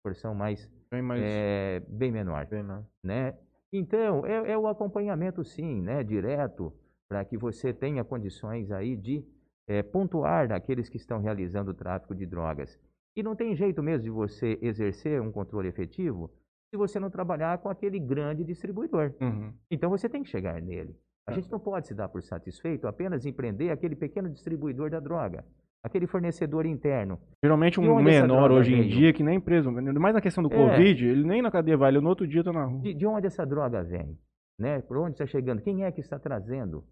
[0.04, 1.22] porção mais, bem, mais...
[1.24, 2.46] É, bem menor.
[2.48, 2.64] Bem
[3.04, 3.38] né?
[3.72, 6.04] Então, é, é, o acompanhamento sim, né?
[6.04, 6.74] direto,
[7.08, 9.26] para que você tenha condições aí de
[9.68, 12.78] é, pontuar aqueles que estão realizando o tráfico de drogas.
[13.16, 16.32] E não tem jeito mesmo de você exercer um controle efetivo
[16.70, 19.14] se você não trabalhar com aquele grande distribuidor.
[19.20, 19.54] Uhum.
[19.70, 20.98] Então você tem que chegar nele.
[21.28, 21.36] A é.
[21.36, 25.46] gente não pode se dar por satisfeito apenas em prender aquele pequeno distribuidor da droga,
[25.84, 27.20] aquele fornecedor interno.
[27.44, 30.56] Geralmente um menor hoje em dia que nem preso, mais na questão do é.
[30.56, 32.82] Covid, ele nem na cadeia vai, ele no outro dia está na rua.
[32.82, 34.18] De, de, onde essa droga vem?
[34.60, 34.82] Né?
[34.82, 35.62] Por onde está chegando?
[35.62, 36.84] Quem é que está trazendo?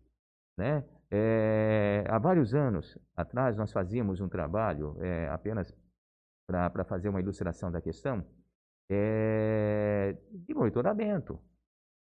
[0.57, 0.83] Né?
[1.11, 5.73] É, há vários anos atrás nós fazíamos um trabalho é, apenas
[6.47, 8.25] para fazer uma ilustração da questão
[8.91, 11.39] é, de monitoramento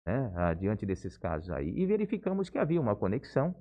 [0.06, 1.70] né, diante desses casos aí.
[1.78, 3.54] E verificamos que havia uma conexão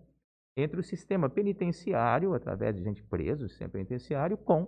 [0.57, 4.67] entre o sistema penitenciário, através de gente presa, o sistema penitenciário, com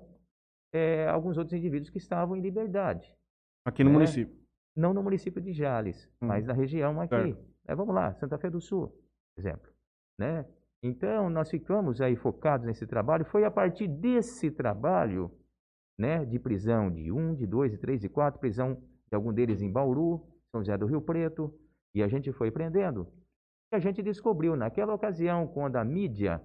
[0.73, 3.15] é, alguns outros indivíduos que estavam em liberdade.
[3.65, 3.95] Aqui no né?
[3.95, 4.37] município?
[4.77, 6.27] Não no município de Jales, hum.
[6.27, 7.37] mas na região aqui.
[7.67, 8.95] É, vamos lá, Santa Fé do Sul,
[9.37, 9.71] exemplo.
[10.19, 10.45] Né?
[10.83, 13.25] Então, nós ficamos aí focados nesse trabalho.
[13.25, 15.31] Foi a partir desse trabalho
[15.99, 19.61] né, de prisão de um, de dois, de três, de quatro, prisão de algum deles
[19.61, 21.53] em Bauru, São José do Rio Preto,
[21.95, 23.11] e a gente foi prendendo.
[23.71, 26.43] A gente descobriu, naquela ocasião, quando a mídia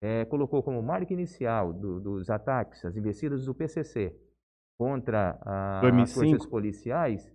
[0.00, 4.16] é, colocou como marca inicial do, dos ataques, as investidas do PCC
[4.78, 7.30] contra a, as forças policiais,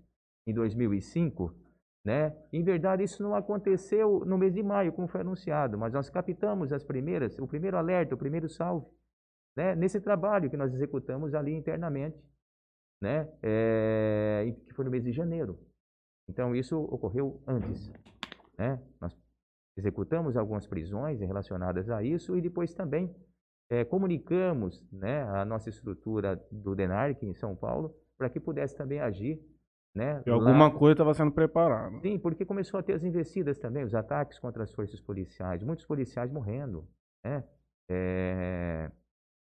[0.48, 1.54] em 2005,
[2.06, 2.36] né?
[2.54, 6.72] Em verdade, isso não aconteceu no mês de maio, como foi anunciado, mas nós captamos
[6.72, 8.88] as primeiras, o primeiro alerta, o primeiro salve,
[9.58, 12.18] né, nesse trabalho que nós executamos ali internamente,
[13.02, 15.60] né, é, que foi no mês de janeiro.
[16.30, 17.92] Então, isso ocorreu antes.
[18.58, 18.82] Né?
[19.00, 19.16] Nós
[19.78, 23.14] executamos algumas prisões relacionadas a isso e depois também
[23.70, 29.00] é, comunicamos né, a nossa estrutura do DENARC em São Paulo para que pudesse também
[29.00, 29.40] agir.
[29.94, 30.72] Né, e alguma lá.
[30.72, 31.98] coisa estava sendo preparada.
[32.02, 35.86] Sim, porque começou a ter as investidas também, os ataques contra as forças policiais, muitos
[35.86, 36.86] policiais morrendo.
[37.24, 37.42] Né?
[37.90, 38.92] É,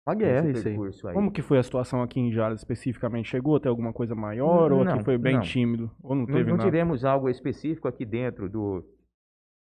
[0.05, 0.77] uma guerra isso aí.
[1.11, 1.13] aí.
[1.13, 3.29] Como que foi a situação aqui em Jales especificamente?
[3.29, 5.41] Chegou a ter alguma coisa maior não, ou aqui foi bem não.
[5.41, 5.91] tímido?
[6.01, 8.83] Ou não teve não, não tivemos algo específico aqui dentro do,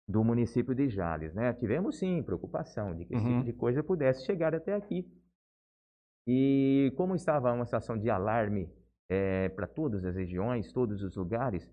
[0.07, 1.53] do município de Jales, né?
[1.53, 3.19] Tivemos sim preocupação de que uhum.
[3.19, 5.05] esse tipo de coisa pudesse chegar até aqui.
[6.27, 8.69] E como estava uma situação de alarme
[9.09, 11.69] é, para todas as regiões, todos os lugares,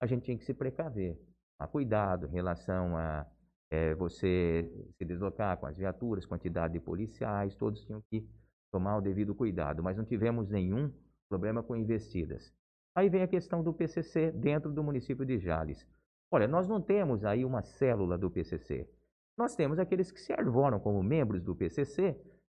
[0.00, 1.18] a gente tinha que se precaver.
[1.58, 3.26] A cuidado em relação a
[3.70, 8.26] é, você se deslocar com as viaturas, quantidade de policiais, todos tinham que
[8.72, 10.92] tomar o devido cuidado, mas não tivemos nenhum
[11.28, 12.52] problema com investidas.
[12.94, 15.86] Aí vem a questão do PCC dentro do município de Jales.
[16.30, 18.88] Olha, nós não temos aí uma célula do PCC.
[19.36, 22.16] Nós temos aqueles que se arvoram como membros do PCC,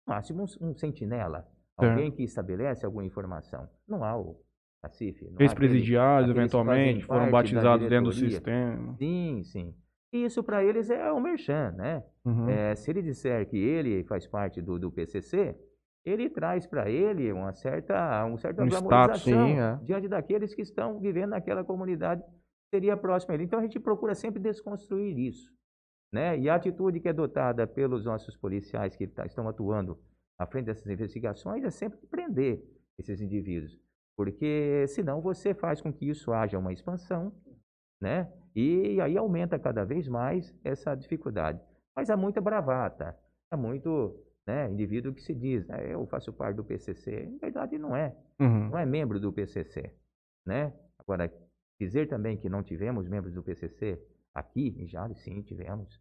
[0.06, 3.68] no máximo um, um sentinela, alguém que estabelece alguma informação.
[3.86, 4.40] Não há o
[4.82, 5.30] CACIF.
[5.38, 8.94] Ex-presidiários, eventualmente, foram batizados dentro do sistema.
[8.98, 9.74] Sim, sim.
[10.12, 12.02] E isso para eles é o merchan, né?
[12.24, 12.48] Uhum.
[12.48, 15.56] É, se ele disser que ele faz parte do, do PCC,
[16.04, 19.78] ele traz para ele uma certa, um certa um status, sim, é.
[19.82, 22.22] diante daqueles que estão vivendo naquela comunidade
[22.72, 23.44] seria próxima a ele.
[23.44, 25.52] Então a gente procura sempre desconstruir isso.
[26.12, 26.38] Né?
[26.38, 29.98] E a atitude que é adotada pelos nossos policiais que tá, estão atuando
[30.38, 32.62] à frente dessas investigações é sempre prender
[32.98, 33.78] esses indivíduos.
[34.16, 37.32] Porque senão você faz com que isso haja uma expansão,
[38.00, 38.30] né?
[38.54, 41.60] E aí aumenta cada vez mais essa dificuldade.
[41.96, 43.16] Mas há muita bravata,
[43.50, 47.28] há muito né, indivíduo que se diz, né, eu faço parte do PCC.
[47.30, 48.16] Na verdade, não é.
[48.40, 48.70] Uhum.
[48.70, 49.94] Não é membro do PCC.
[50.44, 50.72] Né?
[50.98, 51.32] Agora,
[51.80, 53.98] dizer também que não tivemos membros do PCC
[54.34, 55.98] aqui em Jales, sim, tivemos.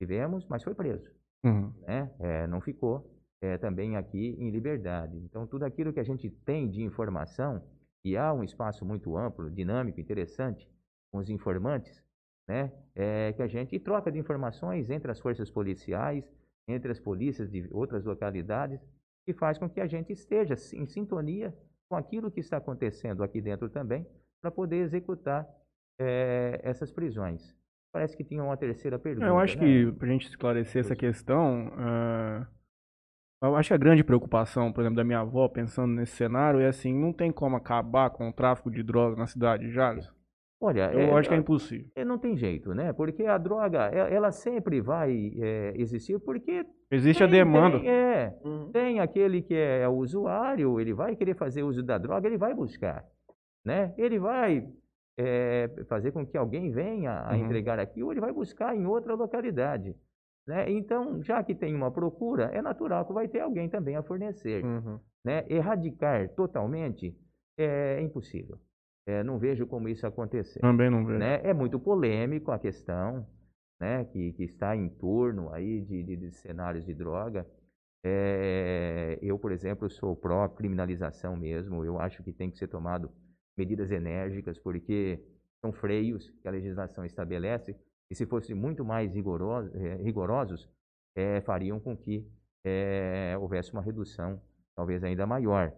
[0.00, 1.08] Tivemos, mas foi preso.
[1.44, 1.72] Uhum.
[1.82, 2.12] Né?
[2.18, 3.08] É, não ficou
[3.40, 5.16] é, também aqui em liberdade.
[5.18, 7.62] Então, tudo aquilo que a gente tem de informação,
[8.04, 10.68] e há um espaço muito amplo, dinâmico, interessante,
[11.12, 12.02] com os informantes,
[12.48, 12.72] né?
[12.94, 16.28] É, que a gente troca de informações entre as forças policiais,
[16.66, 18.80] entre as polícias de outras localidades,
[19.24, 21.56] que faz com que a gente esteja em sintonia
[21.88, 24.04] com aquilo que está acontecendo aqui dentro também,
[24.42, 25.48] para poder executar
[25.98, 27.56] é, essas prisões.
[27.92, 29.26] Parece que tinha uma terceira pergunta.
[29.26, 29.64] Eu acho né?
[29.64, 32.46] que, para a gente esclarecer essa questão, uh,
[33.42, 36.68] eu acho que a grande preocupação, por exemplo, da minha avó, pensando nesse cenário, é
[36.68, 40.10] assim, não tem como acabar com o tráfico de drogas na cidade de Jales?
[40.60, 41.90] Olha, eu é, acho que é impossível.
[41.96, 42.92] É, não tem jeito, né?
[42.92, 47.80] Porque a droga, ela sempre vai é, existir porque existe tem, a demanda.
[47.80, 48.70] Tem, é, uhum.
[48.70, 52.54] tem aquele que é o usuário, ele vai querer fazer uso da droga, ele vai
[52.54, 53.04] buscar,
[53.64, 53.94] né?
[53.96, 54.68] Ele vai
[55.18, 57.44] é, fazer com que alguém venha a uhum.
[57.44, 59.94] entregar aqui ou ele vai buscar em outra localidade.
[60.46, 60.70] Né?
[60.70, 64.64] Então, já que tem uma procura, é natural que vai ter alguém também a fornecer.
[64.64, 64.98] Uhum.
[65.24, 65.44] Né?
[65.48, 67.16] Erradicar totalmente
[67.58, 68.58] é impossível.
[69.06, 70.60] É, não vejo como isso acontecer.
[70.60, 71.18] Também não vejo.
[71.18, 71.40] Né?
[71.44, 73.26] É muito polêmico a questão
[73.80, 77.46] né, que, que está em torno aí de, de, de cenários de droga.
[78.04, 81.84] É, eu, por exemplo, sou pró-criminalização mesmo.
[81.84, 83.10] Eu acho que tem que ser tomado
[83.56, 85.20] medidas enérgicas, porque
[85.60, 87.76] são freios que a legislação estabelece,
[88.10, 90.68] e se fossem muito mais rigorosos, é, rigorosos
[91.16, 92.26] é, fariam com que
[92.64, 94.40] é, houvesse uma redução,
[94.74, 95.72] talvez ainda maior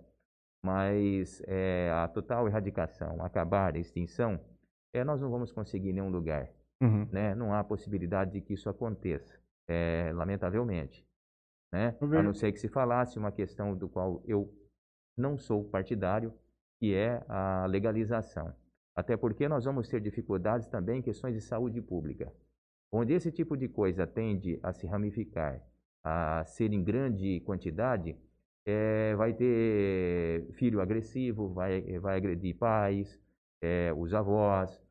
[0.65, 4.41] mas é, a total erradicação, acabar, a extinção,
[5.05, 6.49] nós não vamos conseguir em nenhum lugar.
[6.81, 7.07] Uhum.
[7.13, 7.35] Né?
[7.35, 9.39] Não há possibilidade de que isso aconteça,
[10.15, 11.07] lamentavelmente.
[11.71, 11.95] Né?
[12.01, 14.51] A não ser que se falasse uma questão do qual eu
[15.15, 16.33] não sou partidário,
[16.85, 18.55] que é a legalização.
[18.94, 22.31] Até porque nós vamos ter dificuldades também em questões de saúde pública,
[22.93, 25.62] onde esse tipo de coisa tende a se ramificar,
[26.05, 28.15] a ser em grande quantidade,
[28.66, 33.19] é, vai ter filho agressivo, vai, vai agredir pais,
[33.62, 34.82] é, os avós.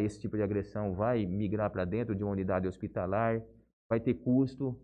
[0.00, 3.42] Esse tipo de agressão vai migrar para dentro de uma unidade hospitalar,
[3.88, 4.80] vai ter custo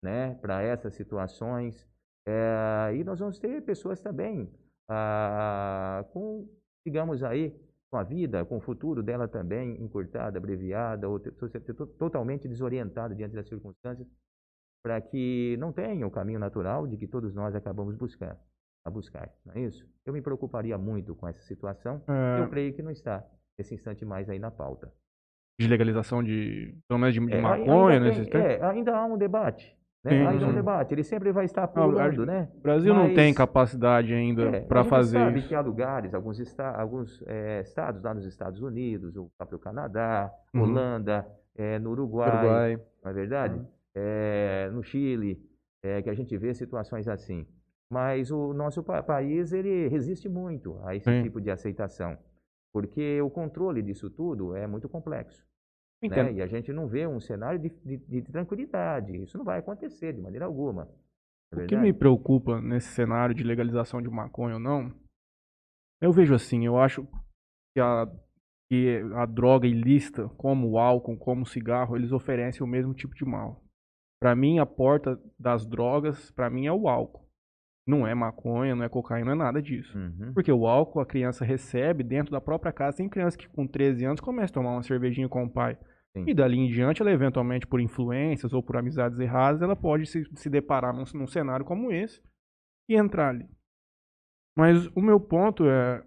[0.00, 1.84] né, para essas situações.
[2.24, 4.48] É, e nós vamos ter pessoas também
[4.90, 6.48] ah, com,
[6.84, 7.54] digamos aí,
[7.90, 11.20] com a vida, com o futuro dela também encurtada, abreviada, ou
[11.98, 14.08] totalmente desorientada diante das circunstâncias
[14.82, 18.38] para que não tenha o caminho natural de que todos nós acabamos buscar,
[18.84, 19.86] a buscar, não é isso?
[20.06, 22.40] Eu me preocuparia muito com essa situação, é...
[22.40, 23.24] eu creio que não está
[23.58, 24.92] nesse instante mais aí na pauta.
[25.60, 29.18] De legalização de, pelo menos de, de é, maconha, ainda, tem, é, ainda há um
[29.18, 29.76] debate.
[30.02, 30.26] Né?
[30.26, 32.48] Ainda há um debate, ele sempre vai estar pulando, né?
[32.56, 35.48] O Brasil Mas, não tem capacidade ainda é, para fazer sabe isso.
[35.48, 40.32] que há lugares, alguns, esta, alguns é, estados lá nos Estados Unidos, o próprio Canadá,
[40.54, 40.62] uhum.
[40.62, 43.56] Holanda, é, no Uruguai, Uruguai, não é verdade?
[43.56, 45.40] Uhum é, no Chile,
[45.82, 47.46] é, que a gente vê situações assim.
[47.88, 51.22] Mas o nosso pa país ele resiste muito a esse Sim.
[51.22, 52.16] tipo de aceitação,
[52.72, 55.44] porque o controle disso tudo é muito complexo.
[56.02, 56.32] Né?
[56.34, 59.22] E a gente não vê um cenário de, de, de, tranquilidade.
[59.22, 60.88] Isso não vai acontecer de maneira alguma.
[61.52, 64.94] É o que me preocupa nesse cenário de legalização de maconha ou não,
[66.00, 67.06] eu vejo assim, eu acho
[67.74, 68.06] que a,
[68.70, 73.14] que a droga ilícita, como o álcool, como o cigarro, eles oferecem o mesmo tipo
[73.14, 73.62] de mal.
[74.20, 77.28] Para mim, a porta das drogas, para mim, é o álcool.
[77.86, 79.98] Não é maconha, não é cocaína, não é nada disso.
[79.98, 80.32] Uhum.
[80.32, 82.98] Porque o álcool a criança recebe dentro da própria casa.
[82.98, 85.76] Tem criança que com 13 anos começa a tomar uma cervejinha com o pai.
[86.12, 86.24] Sim.
[86.26, 90.24] E dali em diante, ela eventualmente, por influências ou por amizades erradas, ela pode se,
[90.34, 92.20] se deparar num, num cenário como esse
[92.88, 93.48] e entrar ali.
[94.56, 96.04] Mas o meu ponto é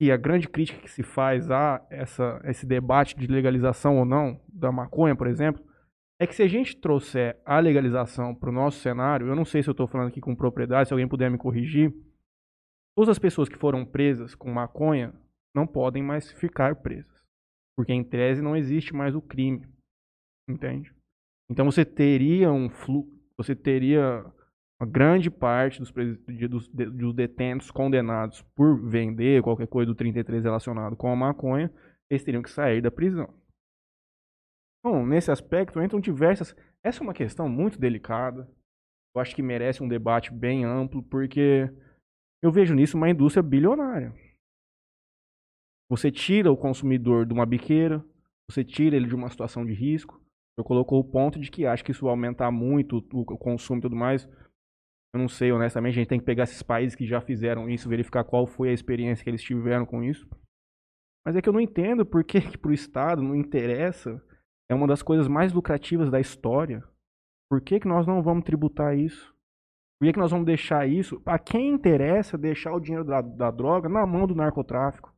[0.00, 4.40] que a grande crítica que se faz a essa, esse debate de legalização ou não
[4.48, 5.64] da maconha, por exemplo,
[6.20, 9.62] é que se a gente trouxer a legalização para o nosso cenário, eu não sei
[9.62, 11.94] se eu estou falando aqui com propriedade, se alguém puder me corrigir,
[12.96, 15.14] todas as pessoas que foram presas com maconha
[15.54, 17.13] não podem mais ficar presas.
[17.76, 19.66] Porque em tese não existe mais o crime.
[20.48, 20.94] Entende?
[21.50, 24.24] Então você teria um fluxo, você teria
[24.80, 30.96] uma grande parte dos, dos, dos detentos condenados por vender qualquer coisa do 33 relacionado
[30.96, 31.72] com a maconha,
[32.10, 33.32] eles teriam que sair da prisão.
[34.80, 36.54] Então, nesse aspecto, entram diversas.
[36.82, 38.48] Essa é uma questão muito delicada.
[39.14, 41.70] Eu acho que merece um debate bem amplo, porque
[42.42, 44.12] eu vejo nisso uma indústria bilionária.
[45.90, 48.04] Você tira o consumidor de uma biqueira,
[48.50, 50.20] você tira ele de uma situação de risco.
[50.56, 53.82] Eu colocou o ponto de que acho que isso vai aumentar muito o consumo e
[53.82, 54.28] tudo mais.
[55.14, 57.88] Eu não sei, honestamente, a gente tem que pegar esses países que já fizeram isso,
[57.88, 60.28] verificar qual foi a experiência que eles tiveram com isso.
[61.24, 64.22] Mas é que eu não entendo por que, que para o Estado não interessa.
[64.68, 66.82] É uma das coisas mais lucrativas da história.
[67.48, 69.32] Por que, que nós não vamos tributar isso?
[69.98, 71.22] Por que, que nós vamos deixar isso?
[71.24, 75.13] A quem interessa deixar o dinheiro da, da droga na mão do narcotráfico?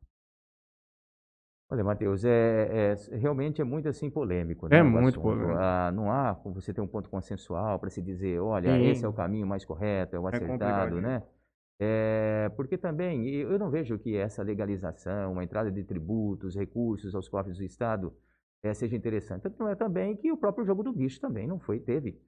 [1.69, 4.69] Olha, Matheus, é, é- realmente é muito assim polêmico.
[4.69, 5.21] Né, É muito assunto.
[5.21, 5.51] polêmico.
[5.57, 8.89] Ah, não há como você ter um ponto consensual para se dizer, olha, Sim.
[8.89, 10.51] esse é o caminho mais correto, é o acertado,
[10.95, 11.01] complicadinho.
[11.01, 11.23] né?
[11.79, 17.27] É, porque também eu não vejo que essa legalização, a entrada de tributos, recursos aos
[17.29, 18.15] cofres do Estado
[18.63, 19.43] eh, seja interessante.
[19.43, 22.19] Tanto não é também que o próprio jogo do bicho também não foi, teve,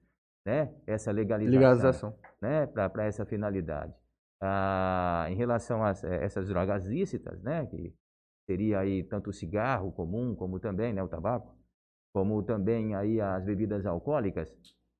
[0.46, 0.70] né?
[0.86, 2.14] Essa legalização Legalização.
[2.40, 3.92] né, para essa finalidade.
[4.40, 7.92] Ah, em relação a essa- essas drogas lícitas, né, que
[8.50, 11.54] seria aí tanto o cigarro comum, como também né, o tabaco,
[12.12, 14.52] como também aí as bebidas alcoólicas,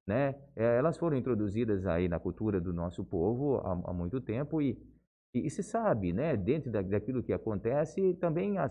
[0.07, 4.63] né, eh, elas foram introduzidas aí na cultura do nosso povo há, há muito tempo
[4.63, 4.79] e,
[5.35, 8.71] e, e se sabe, né, dentro da, daquilo que acontece, também os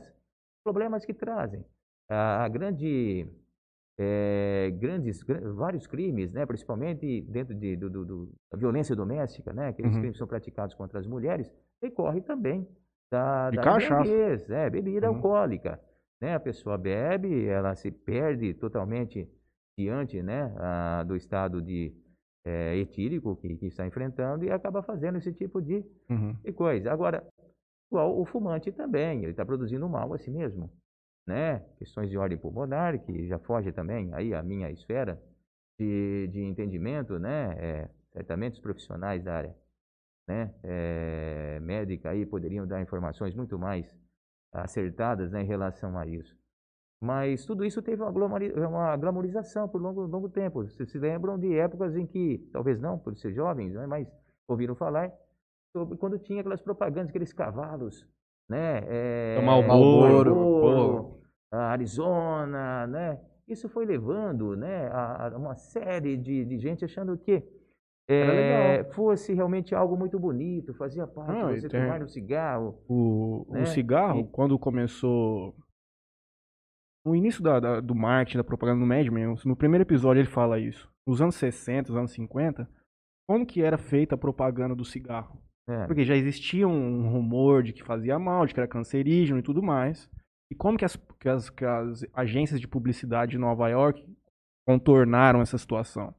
[0.64, 1.66] problemas que trazem.
[2.10, 3.28] A, a grande
[3.98, 9.54] eh, grandes, gra- vários crimes, né, principalmente dentro de, do, do- do- da violência doméstica,
[9.54, 10.00] né, aqueles Uhum.
[10.00, 11.52] crimes que são praticados contra as mulheres,
[11.82, 12.68] decorre também
[13.12, 14.02] da, De da cachaça.
[14.10, 15.16] embriaguez, é, bebida Uhum.
[15.18, 15.80] alcoólica.
[16.22, 19.28] Né, a pessoa bebe, ela se perde totalmente
[19.78, 21.94] diante né, a- do estado de
[22.46, 26.34] eh, etílico que, que está enfrentando e acaba fazendo esse tipo de, Uhum.
[26.44, 26.92] de coisa.
[26.92, 27.26] Agora,
[27.92, 30.70] igual o fumante também, ele está produzindo mal a si mesmo,
[31.28, 31.60] né?
[31.78, 35.22] Questões de ordem pulmonar, que já foge também aí a minha esfera
[35.80, 37.56] de, de entendimento, né?
[37.60, 39.56] É, certamente os profissionais da área,
[40.30, 40.54] né?
[40.64, 43.92] é, médica aí poderiam dar informações muito mais
[44.54, 46.38] acertadas né, em relação a isso.
[47.02, 50.64] Mas tudo isso teve uma, uma glamorização por longo, longo tempo.
[50.64, 54.08] Vocês se lembram de épocas em que, talvez não por ser jovens, né, mas
[54.48, 55.12] ouviram falar
[55.76, 58.06] sobre quando tinha aquelas propagandas, aqueles cavalos,
[58.48, 58.84] né?
[58.88, 63.20] É, Tomar o Marlboro, Marlboro, a Arizona, né?
[63.48, 67.44] Isso foi levando, né, a, a uma série de, de gente achando que
[68.14, 72.82] é, fosse realmente algo muito bonito, fazia parte Não, você tem- tomar um cigarro.
[72.88, 73.66] O, o né?
[73.66, 75.56] cigarro, E- quando começou.
[77.06, 80.28] No início da, da- do marketing, da propaganda do Mad Men, no primeiro episódio ele
[80.30, 80.90] fala isso.
[81.08, 82.70] Nos anos 60, nos anos 50,
[83.28, 85.42] como que era feita a propaganda do cigarro?
[85.68, 89.44] É, Porque já existia um rumor de que fazia mal, de que era cancerígeno e
[89.44, 90.10] tudo mais.
[90.52, 94.04] E como que as, que as, que as agências de publicidade de Nova York
[94.68, 96.14] contornaram essa situação?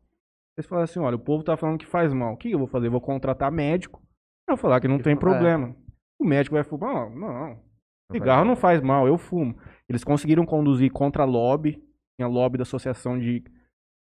[0.57, 2.35] Eles falaram assim, olha, o povo tá falando que faz mal.
[2.35, 2.89] O que eu vou fazer?
[2.89, 4.03] Eu vou contratar médico.
[4.49, 5.17] Vou falar que não tem é.
[5.17, 5.75] problema.
[6.19, 7.09] O médico vai fumar?
[7.11, 7.71] Não, não.
[8.13, 9.57] Cigarro não faz mal, eu fumo.
[9.89, 11.83] Eles conseguiram conduzir contra a lobby,
[12.17, 13.45] tinha lobby da Associação de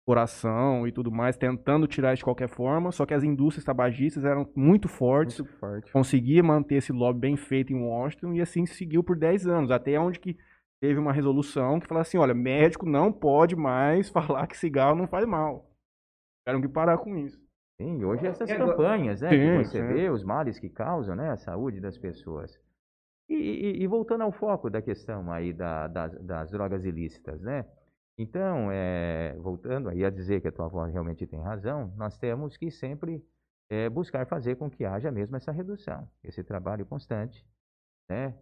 [0.08, 4.24] Coração e tudo mais, tentando tirar isso de qualquer forma, só que as indústrias tabagistas
[4.24, 5.92] eram muito fortes, Muito forte.
[5.92, 10.00] conseguia manter esse lobby bem feito em Washington e assim seguiu por 10 anos, até
[10.00, 10.38] onde que
[10.80, 15.08] teve uma resolução que falava assim, olha, médico não pode mais falar que cigarro não
[15.08, 15.75] faz mal.
[16.46, 17.40] Tiveram que parar com isso.
[17.82, 19.88] Sim, hoje essas E agora- campanhas, né, Sim, que você sim.
[19.94, 22.56] vê, os males que causam, né, a saúde das pessoas.
[23.28, 27.66] E, e- e voltando ao foco da questão aí da- das, das drogas ilícitas, né?
[28.18, 32.56] Então, é, voltando aí a dizer que a tua avó realmente tem razão, nós temos
[32.56, 33.26] que sempre
[33.68, 37.44] é, buscar fazer com que haja mesmo essa redução, esse trabalho constante,
[38.08, 38.36] né,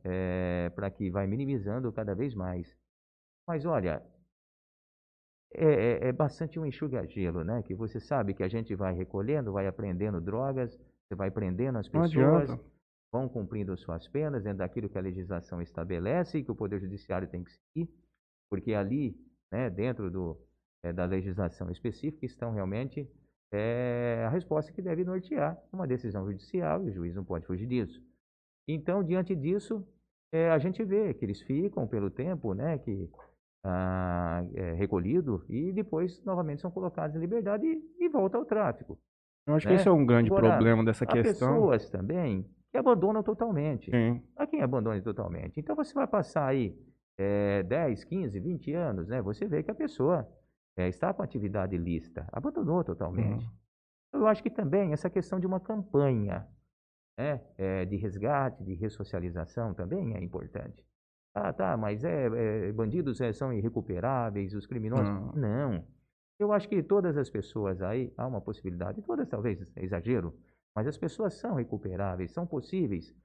[0.76, 2.76] para que vai minimizando cada vez mais.
[3.48, 4.04] Mas olha,
[5.56, 7.62] é, é- é bastante um enxuga-gelo, né?
[7.64, 10.78] Que você sabe que a gente vai recolhendo, vai aprendendo drogas,
[11.08, 12.50] Você vai prendendo as pessoas,
[13.12, 16.80] vão cumprindo as suas penas dentro daquilo que a legislação estabelece e que o Poder
[16.80, 17.90] Judiciário tem que seguir,
[18.50, 19.16] porque ali,
[19.52, 20.38] né, dentro do,
[20.84, 23.08] eh, da legislação específica, estão realmente
[23.52, 27.68] eh, a resposta que deve nortear uma decisão judicial e o juiz não pode fugir
[27.68, 28.02] disso.
[28.68, 29.86] Então, diante disso,
[30.32, 33.10] eh, a gente vê que eles ficam pelo tempo né, que
[33.64, 38.99] ah, é recolhido e depois novamente são colocados em liberdade e, e volta ao tráfico.
[39.48, 39.76] Eu acho né?
[39.76, 41.53] que esse é um grande Agora, problema dessa Há questão.
[41.53, 43.91] pessoas também que abandonam totalmente.
[43.91, 44.22] Sim.
[44.35, 45.60] Há quem abandone totalmente.
[45.60, 46.76] Então você vai passar aí
[47.18, 49.22] eh, 10, 15, 20 anos, né?
[49.22, 50.27] Você vê que a pessoa
[50.76, 53.45] eh, está com atividade ilícita, abandonou totalmente.
[53.45, 54.22] Uhum.
[54.22, 56.48] Eu acho que também essa questão de uma campanha
[57.18, 60.85] né, eh, de resgate, de ressocialização também é importante.
[61.34, 62.27] Ah, tá, mas é,
[62.68, 65.35] é, bandidos eh, são irrecuperáveis, os criminosos.
[65.35, 65.72] Não.
[65.72, 65.88] Não.
[66.39, 70.38] Eu acho que todas as pessoas aí, há uma possibilidade, todas talvez é exagero,
[70.76, 73.15] mas as pessoas são recuperáveis, são possíveis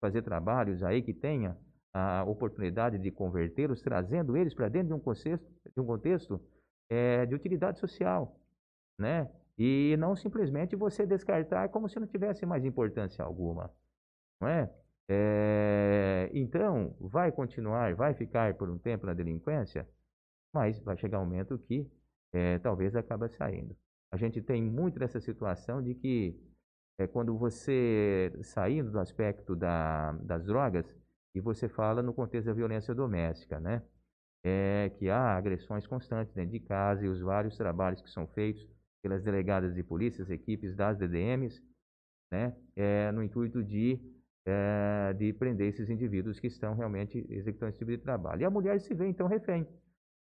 [0.00, 1.56] fazer trabalhos aí que tenha
[1.92, 6.40] a oportunidade de convertê-los, trazendo eles para dentro de um contexto, de, um contexto
[6.88, 8.38] eh, de utilidade social,
[8.98, 9.28] né?
[9.58, 13.70] E não simplesmente você descartar como se não tivesse mais importância alguma,
[14.40, 14.70] não é?
[15.08, 19.88] Eh, então, vai continuar, vai ficar por um tempo na delinquência,
[20.52, 21.90] mas vai chegar um momento que
[22.32, 23.76] eh, talvez acabe saindo.
[24.12, 26.36] A gente tem muito dessa situação de que
[26.98, 30.86] é quando você, saindo do aspecto da, das drogas,
[31.34, 33.82] e você fala no contexto da violência doméstica, né?
[34.44, 38.66] É que há agressões constantes dentro de casa e os vários trabalhos que são feitos
[39.02, 41.62] pelas delegadas de polícia, as equipes das DDMs,
[42.32, 42.56] né?
[42.76, 44.00] É, no intuito de,
[44.48, 48.42] é, de prender esses indivíduos que estão realmente executando esse tipo de trabalho.
[48.42, 49.66] E a mulher se vê, então, refém,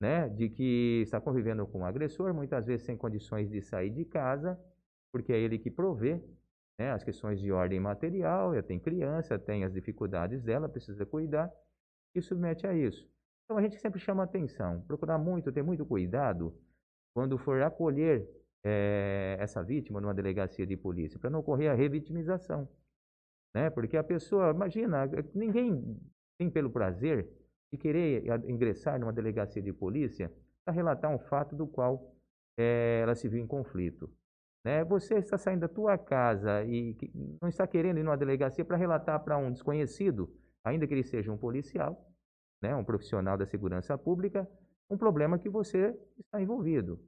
[0.01, 0.28] né?
[0.28, 4.59] De que está convivendo com o agressor, muitas vezes sem condições de sair de casa,
[5.12, 6.22] porque é ele que provê,
[6.78, 11.52] né, as questões de ordem material, ela tem criança, tem as dificuldades dela, precisa cuidar,
[12.14, 13.09] e submete a isso.
[13.44, 16.55] Então a gente sempre chama atenção, procurar muito, ter muito cuidado
[17.14, 18.28] quando for acolher
[18.64, 22.68] eh, essa vítima numa delegacia de polícia, para não ocorrer a revitimização.
[23.55, 23.70] Né?
[23.70, 25.99] Porque a pessoa, imagina, ninguém
[26.39, 27.29] tem pelo prazer
[27.73, 30.33] de querer a- ingressar numa delegacia de polícia
[30.65, 32.15] para relatar um fato do qual
[32.59, 34.11] eh, ela se viu em conflito
[34.65, 34.85] né?
[34.85, 36.95] Você está saindo da tua casa e
[37.41, 40.31] não está querendo ir numa delegacia para relatar para um desconhecido,
[40.65, 42.07] ainda que ele seja um policial,
[42.61, 44.47] né, um profissional da segurança pública,
[44.91, 47.01] um problema que você está envolvido.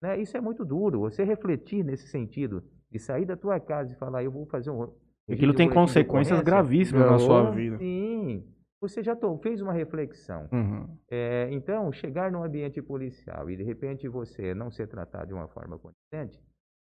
[0.00, 0.20] Né?
[0.20, 4.22] Isso é muito duro, você refletir nesse sentido, de sair da tua casa e falar,
[4.22, 4.94] eu vou fazer um...
[5.30, 7.78] Aquilo tem consequências gravíssimas na sua vida.
[7.78, 8.44] Sim,
[8.80, 10.48] você já to- fez uma reflexão.
[10.52, 10.96] Uhum.
[11.10, 15.48] É, então, chegar num ambiente policial e de repente você não ser tratado de uma
[15.48, 16.40] forma condizente,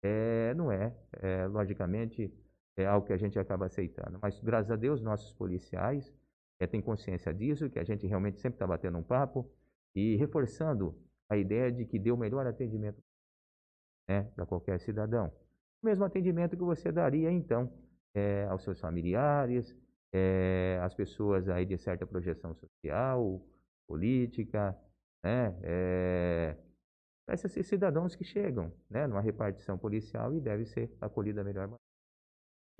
[0.02, 2.32] é, não é, é, logicamente,
[2.76, 4.18] é algo que a gente acaba aceitando.
[4.22, 6.12] Mas, graças a Deus, nossos policiais
[6.60, 9.48] é, têm consciência disso, que a gente realmente sempre está batendo um papo
[9.94, 10.96] e reforçando
[11.28, 12.98] a ideia de que dê o melhor atendimento
[14.08, 15.32] né, para qualquer cidadão.
[15.82, 17.72] O mesmo atendimento que você daria, então,
[18.14, 19.76] é, aos seus familiares,
[20.12, 23.40] é, às pessoas aí de certa projeção social,
[23.88, 24.76] política,
[25.24, 26.56] né, é,
[27.28, 31.82] esses cidadãos que chegam né, numa repartição policial e deve ser acolhido da melhor maneira.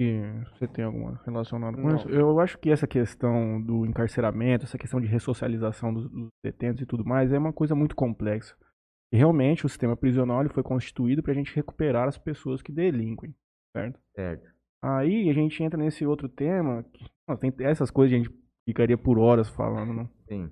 [0.00, 1.96] E você tem alguma relacionada com Não.
[1.96, 2.08] isso?
[2.08, 6.86] Eu acho que essa questão do encarceramento, essa questão de ressocialização dos, dos detentos e
[6.86, 8.56] tudo mais, é uma coisa muito complexa.
[9.12, 13.34] E realmente o sistema prisional foi constituído para a gente recuperar as pessoas que delinquem,
[13.76, 14.00] certo?
[14.14, 14.51] Certo.
[14.82, 17.04] Aí a gente entra nesse outro tema, que,
[17.52, 20.10] tem essas coisas que a gente ficaria por horas falando, né?
[20.28, 20.50] Sim.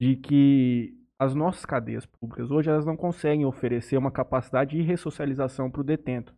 [0.00, 5.70] de que as nossas cadeias públicas hoje elas não conseguem oferecer uma capacidade de ressocialização
[5.70, 6.34] para o detento.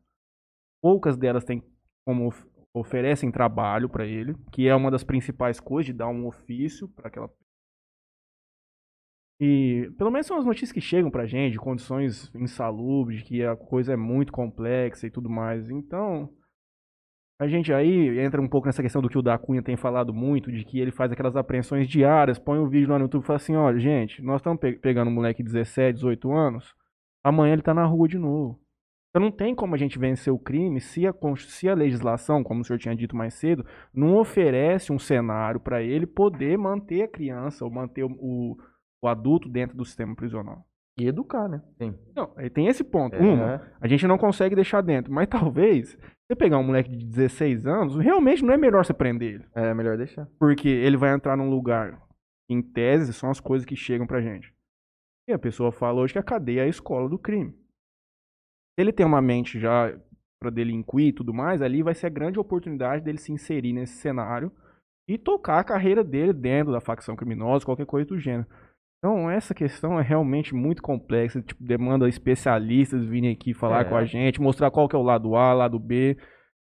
[0.82, 1.62] Poucas delas têm
[2.06, 6.26] como of- oferecem trabalho para ele, que é uma das principais coisas de dar um
[6.26, 7.30] ofício para aquela
[9.40, 13.44] e pelo menos são as notícias que chegam pra gente, de condições insalubres, de que
[13.44, 15.68] a coisa é muito complexa e tudo mais.
[15.70, 16.32] Então,
[17.38, 20.12] a gente aí entra um pouco nessa questão do que o da Cunha tem falado
[20.12, 23.26] muito, de que ele faz aquelas apreensões diárias, põe um vídeo lá no YouTube e
[23.26, 26.74] fala assim, olha, gente, nós estamos pe- pegando um moleque de 17, 18 anos,
[27.22, 28.58] amanhã ele tá na rua de novo.
[29.10, 32.60] Então não tem como a gente vencer o crime se a, se a legislação, como
[32.60, 37.08] o senhor tinha dito mais cedo, não oferece um cenário para ele poder manter a
[37.08, 38.56] criança ou manter o, o,
[39.02, 40.66] o adulto dentro do sistema prisional.
[40.98, 41.62] E educar, né?
[41.76, 41.94] Sim.
[42.14, 43.14] Não, aí tem esse ponto.
[43.14, 43.20] É.
[43.20, 45.12] Uma, a gente não consegue deixar dentro.
[45.12, 45.96] Mas talvez,
[46.26, 49.44] você pegar um moleque de 16 anos, realmente não é melhor você prender ele.
[49.54, 50.26] É melhor deixar.
[50.38, 52.00] Porque ele vai entrar num lugar,
[52.50, 54.54] em tese, são as coisas que chegam pra gente.
[55.28, 57.52] E a pessoa fala hoje que a cadeia é a escola do crime.
[57.52, 59.94] Se ele tem uma mente já
[60.40, 63.94] para delinquir e tudo mais, ali vai ser a grande oportunidade dele se inserir nesse
[63.94, 64.52] cenário
[65.08, 68.46] e tocar a carreira dele dentro da facção criminosa, qualquer coisa do gênero.
[68.98, 73.84] Então, essa questão é realmente muito complexa, tipo, demanda especialistas virem aqui falar É.
[73.88, 76.16] com a gente, mostrar qual que é o lado A, lado B,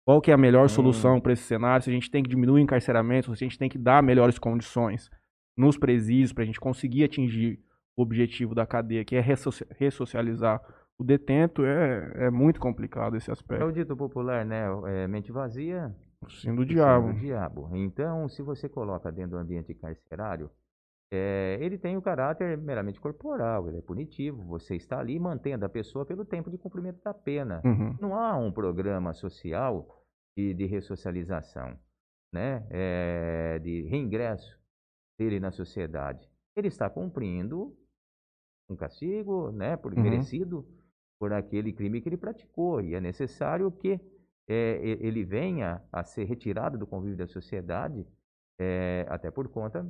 [0.05, 2.59] qual que é a melhor solução para esse cenário, se a gente tem que diminuir
[2.61, 5.09] o encarceramento, se a gente tem que dar melhores condições
[5.57, 7.59] nos presídios para a gente conseguir atingir
[7.97, 10.61] o objetivo da cadeia, que é ressoci- ressocializar
[10.97, 13.71] o detento, é, é muito complicado esse É o aspecto.
[13.71, 14.65] dito popular, né?
[14.87, 15.93] é, mente vazia,
[16.29, 17.11] Sim, do diabo.
[17.13, 17.69] do diabo.
[17.73, 20.49] Então, se você coloca dentro do ambiente carcerário,
[21.11, 24.41] é, ele tem o caráter meramente corporal, ele é punitivo.
[24.45, 27.61] Você está ali mantendo a pessoa pelo tempo de cumprimento da pena.
[27.65, 27.97] Uhum.
[27.99, 30.05] Não há um programa social
[30.37, 31.77] de, de ressocialização,
[32.33, 32.65] né?
[32.69, 34.57] É, de reingresso
[35.19, 36.29] dele na sociedade.
[36.55, 37.75] Ele está cumprindo
[38.69, 39.75] um castigo, né?
[39.75, 40.01] Por Uhum.
[40.01, 40.65] merecido
[41.19, 43.99] por aquele crime que ele praticou e é necessário que
[44.47, 48.07] é, ele venha a ser retirado do convívio da sociedade,
[49.07, 49.85] até por conta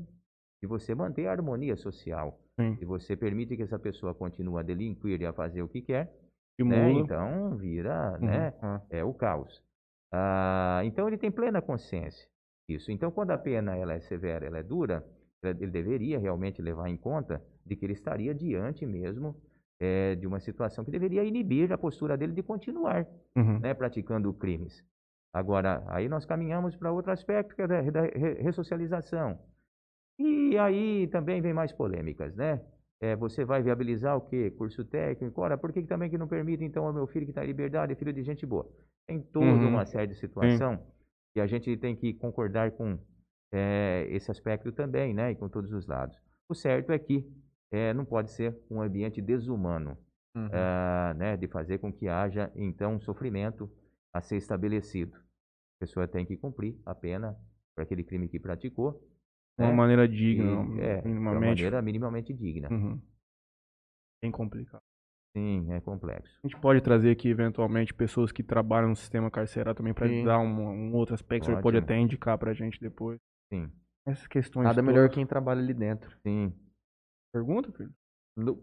[0.61, 2.39] de você manter a harmonia social.
[2.59, 2.75] Sim.
[2.77, 6.05] Se você permite que essa pessoa continue a delinquir e a fazer o que quer,
[6.05, 6.91] né?
[7.05, 8.27] então vira Uhum.
[8.27, 8.53] né?
[8.61, 9.63] Ah, é o caos.
[10.13, 12.27] Ah, então ele tem plena consciência
[12.69, 12.91] disso.
[12.91, 15.03] Então quando a pena ela é severa, ela é dura,
[15.43, 19.35] ele deveria realmente levar em conta de que ele estaria diante mesmo
[19.79, 23.59] eh, de uma situação que deveria inibir a postura dele de continuar Uhum.
[23.59, 24.83] né, praticando crimes.
[25.33, 29.39] Agora, aí nós caminhamos para outro aspecto, que é da, da re- ressocialização.
[30.51, 32.61] E aí também vem mais polêmicas, né?
[33.01, 34.51] É, você vai viabilizar o quê?
[34.51, 35.41] Curso técnico?
[35.41, 37.47] Ora, por que que também que não permite, então, ao meu filho que está em
[37.47, 38.69] liberdade, filho de gente boa?
[39.07, 39.69] Tem toda Uhum.
[39.69, 40.79] uma série de situação
[41.35, 42.99] e a gente tem que concordar com
[43.51, 45.31] é, esse aspecto também, né?
[45.31, 46.15] E com todos os lados.
[46.47, 47.25] O certo é que
[47.71, 49.97] é, não pode ser um ambiente desumano
[50.35, 50.49] uhum.
[50.51, 53.69] ah, né, de fazer com que haja, então, um sofrimento
[54.13, 55.15] a ser estabelecido.
[55.17, 57.35] A pessoa tem que cumprir a pena
[57.73, 59.01] por aquele crime que praticou.
[59.57, 60.51] De uma né, maneira e- digna,
[60.81, 61.47] é, de uma minimamente.
[61.61, 62.69] maneira minimamente digna.
[62.71, 63.01] Uhum.
[64.23, 64.81] Bem complicado.
[65.35, 66.39] Sim, é complexo.
[66.43, 70.39] A gente pode trazer aqui, eventualmente, pessoas que trabalham no sistema carcerário também para dar
[70.39, 71.45] um, um outro aspecto.
[71.45, 71.83] Você pode Ótimo.
[71.85, 73.17] até indicar pra gente depois.
[73.51, 73.71] Sim,
[74.05, 74.93] Essas questões Nada todas.
[74.93, 76.15] melhor quem trabalha ali dentro.
[76.21, 76.53] sim.
[77.33, 77.93] Pergunta, filho?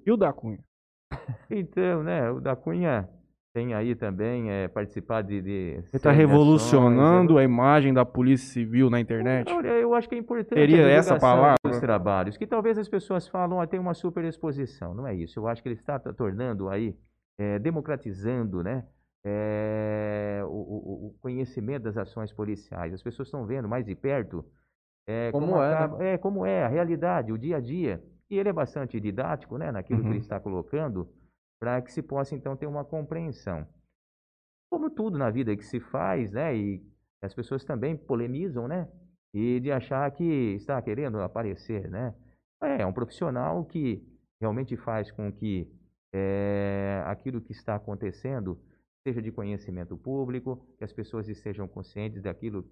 [0.06, 0.62] E o da Cunha?
[1.50, 3.08] Então, né, o da Cunha
[3.54, 5.40] tem aí também é, participar de...
[5.40, 9.50] de Ele tá celebrações, revolucionando a imagem da Polícia Civil na internet?
[9.52, 11.56] Olha, eu acho que é importante Seria a essa palavra?
[11.64, 14.94] dos trabalhos, que talvez as pessoas falam, ah, tem uma super exposição.
[14.94, 15.38] Não é isso.
[15.40, 16.94] Eu acho que ele está tornando aí,
[17.38, 18.84] eh, democratizando, né,
[19.24, 22.92] eh, o, o- o conhecimento das ações policiais.
[22.94, 24.44] As pessoas estão vendo mais de perto
[25.10, 25.74] eh, Como é, né?
[25.74, 28.02] acaba- é, como é a realidade, o dia a dia.
[28.30, 30.12] E ele é bastante didático, né, naquilo que Uhum.
[30.12, 31.08] ele está colocando,
[31.60, 33.66] para que se possa então ter uma compreensão.
[34.70, 36.82] Como tudo na vida que se faz, né, e
[37.22, 38.88] as pessoas também polemizam, né,
[39.34, 42.14] e de achar que está querendo aparecer, né.
[42.62, 44.02] É, é um profissional que
[44.40, 45.70] realmente faz com que
[46.12, 48.58] eh, aquilo que está acontecendo
[49.06, 52.64] seja de conhecimento público, que as pessoas estejam conscientes daquilo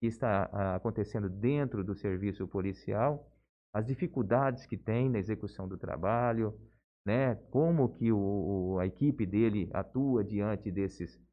[0.00, 3.30] que está ah, acontecendo dentro do serviço policial,
[3.72, 6.58] as dificuldades que tem na execução do trabalho,
[7.06, 7.36] né?
[7.50, 11.24] Como que o, a equipe dele atua diante desses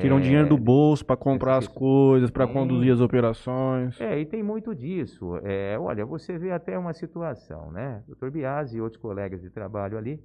[0.00, 2.52] Tiram eh, dinheiro do bolso pra comprar as coisas, Sim.
[2.52, 4.00] conduzir as operações.
[4.00, 5.36] É, e tem muito disso.
[5.44, 8.02] É, olha, você vê até uma situação, né?
[8.08, 8.30] O Dr.
[8.30, 10.20] Biasi e outros colegas de trabalho ali,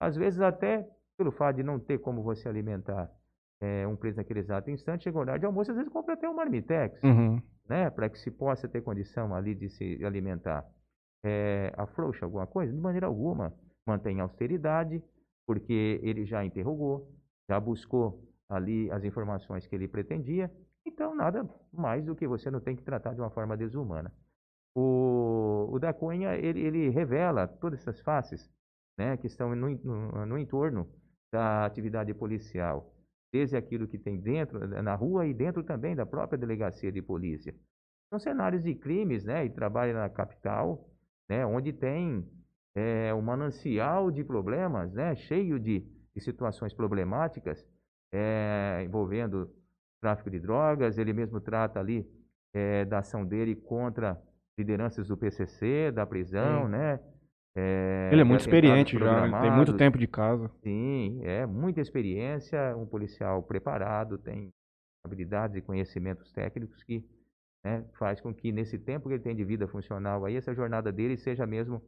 [0.00, 0.88] às vezes até
[1.18, 3.10] pelo fato de não ter como você alimentar
[3.60, 6.26] é, um preso naquele exato instante, chega o horário de almoço, às vezes compra até
[6.28, 7.40] um marmitex, Uhum.
[7.68, 7.90] né?
[7.90, 10.66] Para que se possa ter condição ali de se alimentar.
[11.24, 12.72] É, afrouxa alguma coisa?
[12.72, 13.52] De maneira alguma.
[13.86, 15.02] Mantém austeridade,
[15.46, 17.12] porque ele já interrogou,
[17.48, 20.50] já buscou ali as informações que ele pretendia,
[20.86, 24.12] então nada mais do que você não tem que tratar de uma forma desumana.
[24.74, 28.50] O, o da Cunha, ele, ele revela todas essas faces
[28.96, 30.88] né, que estão no, no, no entorno
[31.32, 32.94] da atividade policial,
[33.32, 37.54] desde aquilo que tem dentro, na rua e dentro também da própria delegacia de polícia.
[38.10, 40.86] São cenários de crimes, né, e trabalha na capital,
[41.28, 42.28] né, onde tem
[42.74, 45.80] é, um manancial de problemas, né, cheio de,
[46.14, 47.66] de situações problemáticas
[48.12, 49.50] é, envolvendo
[50.00, 50.98] tráfico de drogas.
[50.98, 52.06] Ele mesmo trata ali
[52.52, 54.20] é, da ação dele contra
[54.58, 56.70] lideranças do PCC, da prisão, Sim.
[56.70, 57.00] né?
[57.54, 60.50] É, Ele é muito experiente já, tem muito tempo de casa.
[60.62, 64.50] Sim, é muita experiência, um policial preparado, tem
[65.04, 67.04] habilidades e conhecimentos técnicos que
[67.62, 70.90] né, faz com que nesse tempo que ele tem de vida funcional aí, essa jornada
[70.90, 71.82] dele seja mesmo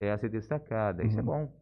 [0.00, 1.04] é, a ser destacada.
[1.04, 1.26] Isso é Uhum.
[1.26, 1.52] bom.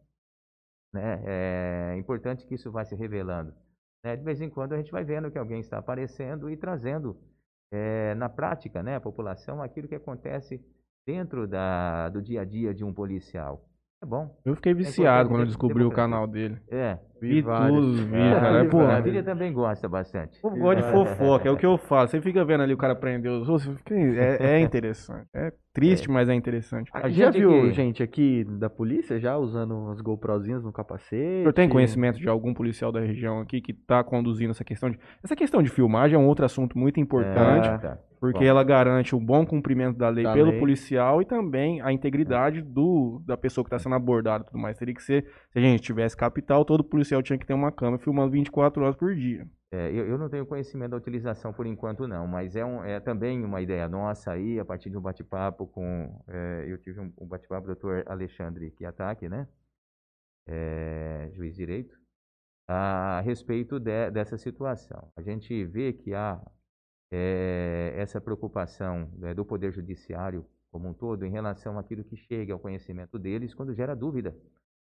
[0.93, 1.21] Né?
[1.25, 3.53] É importante que isso vá se revelando
[4.07, 7.17] né, de vez em quando a gente vai vendo que alguém está aparecendo e trazendo
[7.71, 10.63] é, na prática, né, a população, aquilo que acontece
[11.05, 13.65] dentro da, do dia a dia de um policial.
[14.01, 14.39] É bom.
[14.45, 16.61] Eu fiquei viciado quando eu descobri o canal dele.
[16.69, 16.99] É.
[17.21, 18.59] Vi tudo, os vídeos, cara.
[18.59, 20.39] É, Pô, a filha também gosta bastante.
[20.43, 22.07] eu gosto de fofoca, é o que eu falo.
[22.07, 25.27] Você fica vendo ali o cara prender os outros, é, é interessante.
[25.33, 26.89] É triste, mas é interessante.
[26.93, 31.15] A já gente viu que- gente aqui da polícia já usando umas GoProzinhas no capacete?
[31.15, 34.89] O senhor tem conhecimento de algum policial da região aqui que está conduzindo essa questão
[34.89, 34.97] de.
[35.23, 37.97] Essa questão de filmagem é um outro assunto muito importante, É, tá.
[38.19, 38.45] porque bom.
[38.45, 40.59] ela garante o bom cumprimento da lei Da pelo lei.
[40.59, 44.75] policial e também a integridade do, da pessoa que está sendo abordada e tudo mais.
[44.79, 48.01] Teria que ser, se a gente tivesse capital, todo policial tinha que ter uma câmera
[48.03, 49.47] filmando 24 horas por dia.
[49.71, 52.99] É, eu, eu não tenho conhecimento da utilização por enquanto não, mas é, um- é
[53.01, 57.11] também uma ideia nossa aí, a partir de um bate-papo com, é, eu tive um,
[57.19, 59.47] um bate-papo com o doutor Alexandre Kiataki, né,
[60.45, 61.97] é, juiz direito,
[62.67, 65.11] a respeito de- dessa situação.
[65.17, 66.41] A gente vê que há
[67.11, 72.53] é, essa preocupação né, do Poder Judiciário como um todo em relação àquilo que chega
[72.53, 74.35] ao conhecimento deles quando gera dúvida,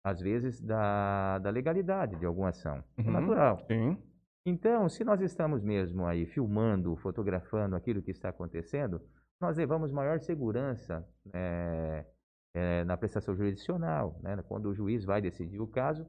[0.04, 2.84] às vezes, da, da legalidade de alguma ação.
[2.98, 3.12] É Uhum.
[3.12, 3.60] natural.
[3.68, 3.98] Sim.
[4.46, 9.02] Então, se nós estamos mesmo aí filmando, fotografando aquilo que está acontecendo,
[9.40, 12.06] nós levamos maior segurança eh,
[12.54, 14.20] eh, na prestação jurisdicional.
[14.22, 14.36] Né?
[14.48, 16.06] Quando o juiz vai decidir o caso,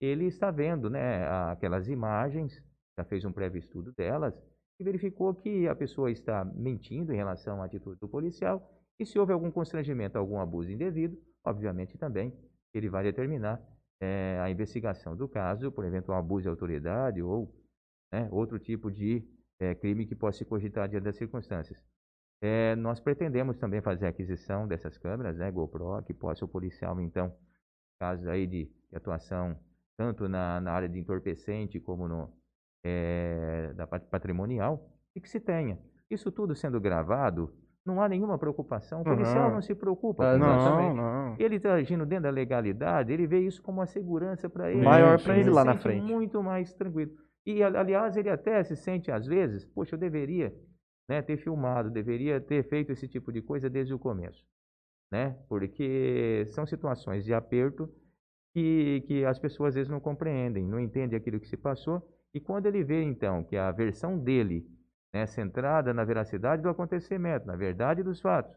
[0.00, 2.60] ele está vendo né, aquelas imagens,
[2.98, 4.34] já fez um prévio estudo delas,
[4.80, 9.18] e verificou que a pessoa está mentindo em relação à atitude do policial, e se
[9.18, 12.32] houve algum constrangimento, algum abuso indevido, obviamente também
[12.74, 13.60] ele vai determinar
[14.00, 17.54] eh, a investigação do caso por eventual abuso de autoridade ou
[18.12, 19.24] né, outro tipo de
[19.58, 21.82] eh, crime que possa se cogitar diante das circunstâncias.
[22.42, 27.00] Eh, nós pretendemos também fazer a aquisição dessas câmeras, né, GoPro, que possa o policial,
[27.00, 27.36] então,
[28.00, 29.58] casos aí de, de atuação
[29.96, 32.32] tanto na, na área de entorpecente como no,
[32.84, 35.78] eh, da pat- patrimonial, e que se tenha.
[36.10, 37.54] Isso tudo sendo gravado,
[37.84, 39.00] não há nenhuma preocupação.
[39.00, 39.54] O policial Uhum.
[39.54, 40.38] não se preocupa Ah.
[40.38, 41.36] Não, não.
[41.38, 44.82] Ele está agindo dentro da legalidade, ele vê isso como uma segurança para ele.
[44.82, 45.30] Maior sim.
[45.32, 46.02] ele se lá na frente.
[46.02, 47.12] Muito mais tranquilo.
[47.46, 50.54] E, aliás, ele até se sente, às vezes, poxa, eu deveria
[51.08, 54.44] né, ter filmado, deveria ter feito esse tipo de coisa desde o começo.
[55.10, 55.36] Né?
[55.48, 57.88] Porque são situações de aperto
[58.54, 62.00] que, que as pessoas às vezes não compreendem, não entendem aquilo que se passou.
[62.32, 64.64] E quando ele vê, então, que a versão dele,
[65.12, 68.56] né, centrada na veracidade do acontecimento, na verdade dos fatos,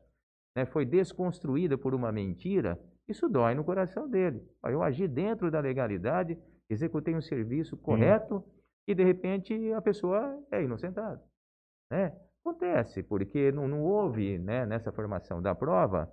[0.56, 4.42] né, foi desconstruída por uma mentira, isso dói no coração dele.
[4.64, 6.38] Eu agi dentro da legalidade,
[6.70, 8.44] executei um serviço correto
[8.88, 11.22] e, de repente, a pessoa é inocentada.
[11.92, 12.14] Né?
[12.46, 16.12] Acontece, porque não, não houve, né, nessa formação da prova,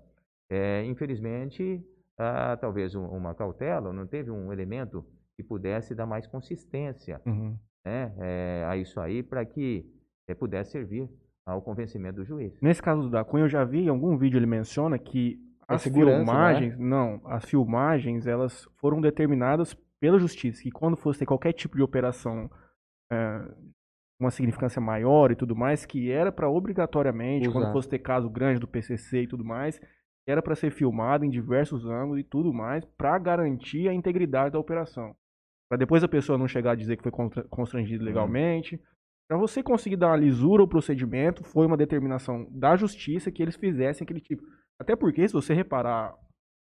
[0.49, 1.85] é, infelizmente,
[2.19, 5.05] ah, talvez um- uma cautela, não teve um elemento
[5.37, 7.57] que pudesse dar mais consistência Uhum.
[7.85, 9.87] né, é, a isso aí para que
[10.35, 11.09] pudesse servir
[11.47, 12.59] ao convencimento do juiz.
[12.61, 15.75] Nesse caso do da Cunha, eu já vi em algum vídeo ele menciona que É
[15.75, 21.53] as filmagens, não, as filmagens, elas foram determinadas pela justiça, que quando fosse ter qualquer
[21.53, 22.51] tipo de operação
[23.13, 23.45] é,
[24.19, 27.59] uma significância maior e tudo mais, que era para obrigatoriamente, Usar.
[27.59, 29.81] quando fosse ter caso grande do PCC e tudo mais,
[30.27, 34.59] era para ser filmado em diversos ângulos e tudo mais, para garantir a integridade da
[34.59, 35.15] operação.
[35.69, 37.13] Para depois a pessoa não chegar a dizer que foi
[37.49, 38.81] constrangido legalmente.
[39.31, 43.55] Para você conseguir dar uma lisura ao procedimento, foi uma determinação da justiça que eles
[43.55, 44.43] fizessem aquele tipo.
[44.77, 46.17] Até porque, se você reparar,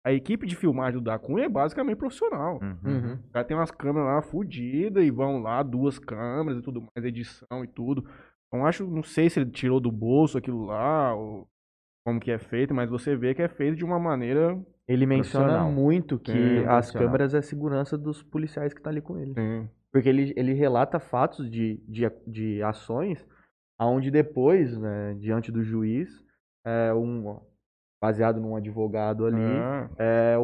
[0.06, 2.60] a equipe de filmagem do Da Cunha é basicamente profissional.
[2.62, 3.14] Uhum.
[3.14, 7.04] O cara tem umas câmeras lá fodidas e vão lá, duas câmeras e tudo mais,
[7.04, 8.08] edição e tudo.
[8.46, 11.48] Então acho, não sei se ele tirou do bolso aquilo lá, ou
[12.06, 14.56] como que é feito, mas você vê que é feito de uma maneira.
[14.86, 19.02] Ele menciona muito que Sim, as câmeras é a segurança dos policiais que estão ali
[19.02, 19.34] com ele.
[19.34, 19.68] Sim.
[19.92, 23.26] Porque ele, ele relata fatos de, de, de ações
[23.80, 26.08] onde depois, né, diante do juiz,
[26.66, 27.40] é, um,
[28.02, 29.40] baseado num advogado ali,
[29.98, 30.34] É.
[30.34, 30.42] é, o,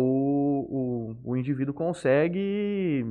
[1.23, 3.05] o, o indivíduo consegue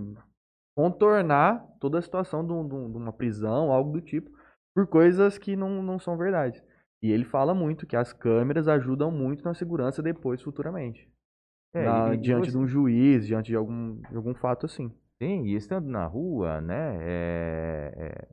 [0.75, 4.29] contornar toda a situação de, um- de um- uma prisão, algo do tipo,
[4.75, 6.61] por coisas que não, não são verdade.
[7.01, 11.07] E ele fala muito que as câmeras ajudam muito na segurança depois, futuramente.
[11.73, 14.65] É, Na- e- e diante você- de um juiz, diante de algum, de algum fato
[14.65, 14.91] assim.
[15.21, 18.27] Sim, e estando na rua, né, é, é,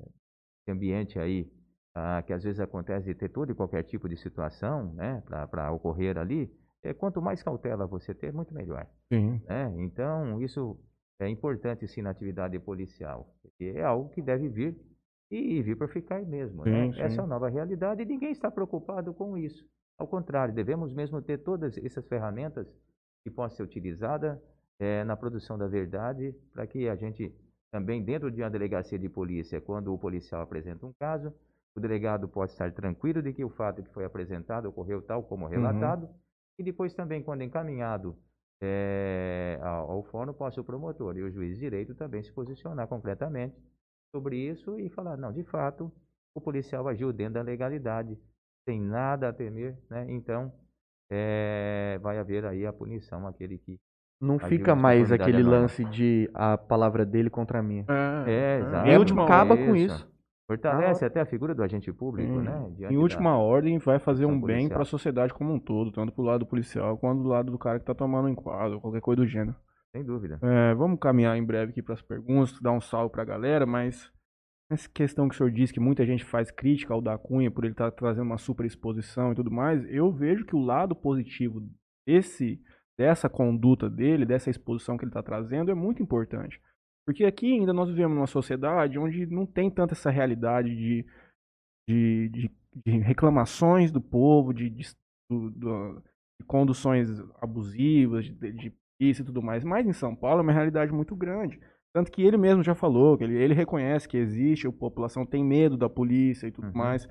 [0.62, 1.50] esse ambiente aí,
[1.94, 5.72] ah, que às vezes acontece de ter todo e qualquer tipo de situação, né, para
[5.72, 6.52] ocorrer ali,
[6.82, 9.40] é, quanto mais cautela você ter, muito melhor, Sim.
[9.48, 9.72] né?
[9.78, 10.78] Então, isso
[11.20, 14.76] é importante sim na atividade policial, porque é algo que deve vir
[15.30, 16.88] e vir para ficar mesmo, né?
[16.88, 17.00] Sim, sim.
[17.00, 19.64] Essa é a nova realidade e ninguém está preocupado com isso.
[19.98, 22.66] Ao contrário, devemos mesmo ter todas essas ferramentas
[23.24, 24.38] que possam ser utilizadas
[24.82, 27.32] eh, na produção da verdade para que a gente
[27.70, 31.32] também dentro de uma delegacia de polícia, quando o policial apresenta um caso,
[31.74, 35.46] o delegado pode estar tranquilo de que o fato que foi apresentado ocorreu tal como
[35.46, 36.14] relatado, uhum.
[36.58, 38.16] e depois também, quando encaminhado
[38.60, 42.88] é, ao, ao fórum, possa o promotor e o juiz de direito também se posicionar
[42.88, 43.56] completamente
[44.14, 45.90] sobre isso e falar, não, de fato,
[46.34, 48.18] o policial agiu dentro da legalidade,
[48.68, 50.06] sem nada a temer, né?
[50.08, 50.52] Então,
[51.08, 53.78] é, vai haver aí a punição aquele que
[54.22, 57.84] não fica mais aquele lance de a palavra dele contra a minha.
[57.88, 58.88] É, é exato.
[58.88, 60.10] Em última, acaba com isso.
[60.46, 62.42] Fortalece ah, até a figura do agente público, hum.
[62.42, 62.70] né?
[62.76, 63.36] Diante em última da...
[63.36, 66.46] ordem, vai fazer um bem para a sociedade como um todo, tanto pro lado do
[66.46, 69.56] policial quanto do lado do cara que tá tomando um enquadro, qualquer coisa do gênero.
[69.94, 70.38] Sem dúvida.
[70.42, 73.66] É, vamos caminhar em breve aqui para as perguntas, dar um salve para a galera,
[73.66, 74.10] mas
[74.70, 77.64] essa questão que o senhor disse que muita gente faz crítica ao da Cunha por
[77.64, 80.94] ele estar tá trazendo uma super exposição e tudo mais, eu vejo que o lado
[80.94, 81.62] positivo
[82.06, 82.60] desse
[82.98, 86.60] dessa conduta dele, dessa exposição que ele está trazendo, é muito importante.
[87.06, 91.06] Porque aqui ainda nós vivemos numa sociedade onde não tem tanta essa realidade de,
[91.88, 92.50] de, de,
[92.86, 94.84] de reclamações do povo, de, de,
[95.30, 97.08] de conduções
[97.40, 99.64] abusivas, de, de isso e tudo mais.
[99.64, 101.60] Mas em São Paulo é uma realidade muito grande.
[101.94, 105.44] Tanto que ele mesmo já falou, que ele, ele reconhece que existe, a população tem
[105.44, 106.74] medo da polícia e tudo uhum.
[106.74, 107.06] mais.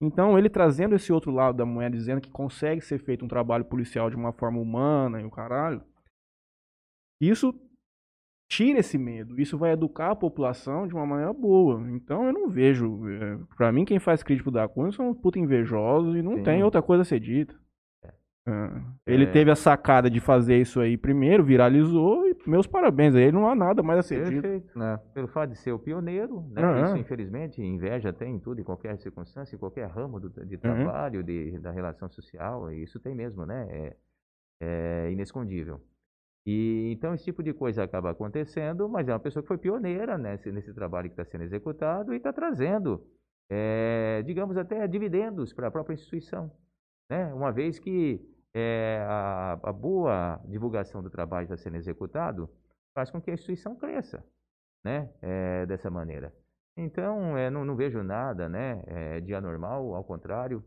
[0.00, 3.64] Então, ele trazendo esse outro lado da moeda, dizendo que consegue ser feito um trabalho
[3.66, 5.82] policial de uma forma humana e o caralho,
[7.20, 7.54] isso
[8.48, 9.38] tira esse medo.
[9.38, 11.86] Isso vai educar a população de uma maneira boa.
[11.90, 13.06] Então, eu não vejo.
[13.08, 16.42] É, para mim, quem faz crítico da Cunha são puta invejosos e não Sim.
[16.44, 17.59] tem outra coisa a ser dita.
[18.46, 19.12] É.
[19.12, 19.30] Ele é.
[19.30, 23.14] teve a sacada de fazer isso aí primeiro, viralizou e meus parabéns.
[23.14, 24.66] Aí não há nada mais a ser Perfeito.
[24.66, 24.78] dito.
[24.78, 24.98] Né?
[25.12, 26.62] Pelo fato de ser o pioneiro, né?
[26.64, 26.84] Uhum.
[26.84, 31.20] isso infelizmente inveja tem em tudo, em qualquer circunstância, em qualquer ramo do, de trabalho,
[31.20, 31.26] uhum.
[31.26, 33.66] de, da relação social, isso tem mesmo, né?
[33.70, 33.96] É,
[34.60, 35.80] é inescondível.
[36.46, 40.16] E então esse tipo de coisa acaba acontecendo, mas é uma pessoa que foi pioneira
[40.16, 43.06] nesse, nesse trabalho que está sendo executado e está trazendo,
[43.50, 46.50] é, digamos até dividendos para a própria instituição.
[47.10, 47.34] Né?
[47.34, 48.24] Uma vez que
[48.54, 52.48] é, a, a, boa divulgação do trabalho está sendo executado
[52.94, 54.24] faz com que a instituição cresça
[54.84, 55.12] né?
[55.20, 56.32] É, dessa maneira.
[56.76, 60.64] Então, é, não, não, vejo nada né, é, de anormal, ao contrário,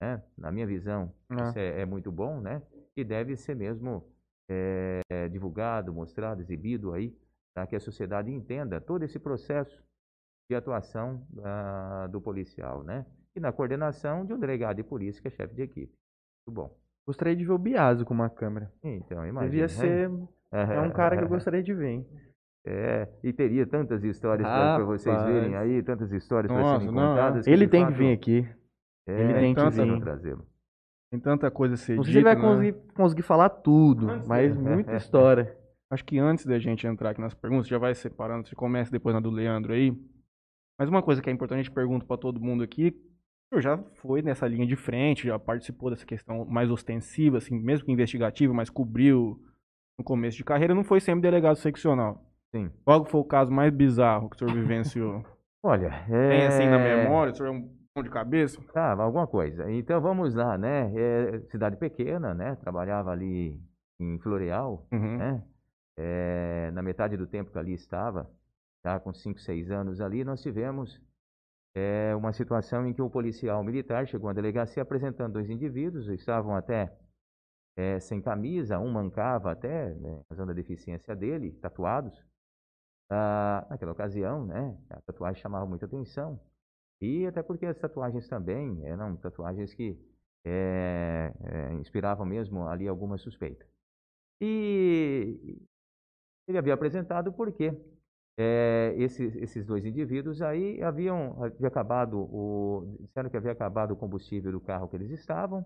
[0.00, 0.22] né?
[0.36, 1.48] na minha visão, ah.
[1.48, 2.60] isso é, é, muito bom né?
[2.96, 4.04] e deve ser mesmo
[5.32, 7.12] divulgado, mostrado, exibido aí,
[7.52, 9.82] para que a sociedade entenda todo esse processo
[10.48, 12.84] de atuação uh, do policial.
[12.84, 13.04] Né?
[13.36, 15.92] E na coordenação de um delegado de polícia que é chefe de equipe.
[16.46, 16.76] Muito bom.
[17.06, 18.72] Gostaria de ver o Biaso com uma câmera.
[18.82, 19.50] Então, imagina.
[19.50, 19.68] Devia né?
[19.68, 20.10] ser.
[20.52, 22.06] É um cara que eu gostaria de ver, hein?
[22.64, 27.46] É, e teria tantas histórias para vocês verem aí, tantas histórias para serem contadas.
[27.46, 28.48] Ele tem fato, que vir aqui.
[29.06, 30.00] É, ele tem que vir.
[30.00, 30.46] trazê-lo.
[31.10, 32.40] Tem tanta coisa a ser Não sei se ele vai né?
[32.40, 35.56] conseguir, conseguir falar tudo, mas muita história.
[35.90, 39.14] Acho que antes da gente entrar aqui nas perguntas, já vai separando, você começa depois
[39.14, 39.92] na do Leandro aí.
[40.78, 42.96] Mas uma coisa que é importante, a gente pergunta para todo mundo aqui,
[43.54, 47.92] já foi nessa linha de frente, já participou dessa questão mais ostensiva, assim, mesmo que
[47.92, 49.40] investigativa, mas cobriu
[49.98, 52.22] no começo de carreira, não foi sempre delegado seccional.
[52.54, 52.70] Sim.
[52.84, 55.24] Qual foi o caso mais bizarro que o senhor vivenciou?
[55.62, 56.28] Olha, é...
[56.28, 58.60] Tem assim na memória, o senhor é um pão de cabeça?
[58.72, 59.70] Tá, alguma coisa.
[59.70, 60.92] Então vamos lá, né?
[60.94, 62.56] É, cidade pequena, né?
[62.56, 63.60] Trabalhava ali
[63.98, 65.16] em Floreal, uhum.
[65.16, 65.42] né?
[65.98, 68.30] É, na metade do tempo que ali estava,
[68.84, 71.00] já com 5, 6 anos ali, nós tivemos
[71.76, 76.56] é uma situação em que o policial militar chegou à delegacia apresentando dois indivíduos, estavam
[76.56, 76.90] até
[77.76, 82.24] é, sem camisa, um mancava até, né, razão da deficiência dele, tatuados.
[83.10, 86.40] Ah, naquela ocasião, né, a tatuagem chamava muita atenção.
[86.98, 89.98] E até porque as tatuagens também eram tatuagens que
[90.46, 93.66] é, é, inspiravam mesmo ali alguma suspeita.
[94.40, 95.60] E
[96.48, 97.70] ele havia apresentado porque
[98.38, 103.96] é, esses, esses dois indivíduos aí haviam havia acabado o disseram que havia acabado o
[103.96, 105.64] combustível do carro que eles estavam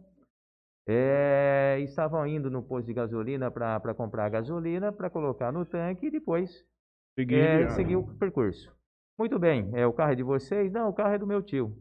[0.86, 6.10] é, estavam indo no posto de gasolina para comprar gasolina para colocar no tanque e
[6.10, 6.64] depois
[7.18, 8.72] é, seguir o percurso.
[9.18, 10.70] Muito bem é o carro é de vocês?
[10.70, 11.76] Não o carro é do meu tio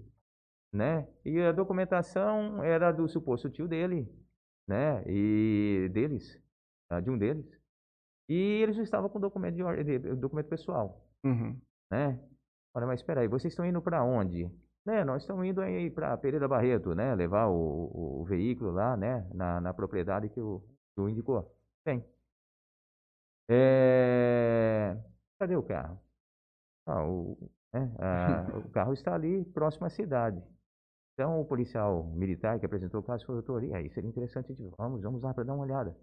[0.74, 1.08] né?
[1.24, 4.08] E a documentação era do suposto tio dele
[4.68, 5.04] né?
[5.06, 6.42] E deles
[7.04, 7.59] de um deles
[8.30, 11.04] e eles estavam com documento, de, documento pessoal.
[11.26, 11.60] Uhum.
[11.92, 12.20] Né?
[12.76, 14.48] Olha, mas espera aí, vocês estão indo para onde?
[14.86, 17.14] Né, nós estamos indo aí para Pereira Barreto, né?
[17.14, 19.28] Levar o, o, o, veículo lá, né?
[19.34, 20.64] Na, na propriedade que o,
[20.98, 21.54] o indicou.
[21.84, 22.04] Tem.
[23.50, 24.98] É...
[25.40, 26.00] Cadê o carro?
[26.86, 27.38] Ah, o,
[27.74, 27.92] né?
[28.00, 30.42] ah, o carro está ali próximo à cidade.
[31.14, 35.02] Então o policial militar que apresentou o caso falou, doutor, e aí seria interessante, vamos,
[35.02, 35.96] vamos lá para dar uma olhada.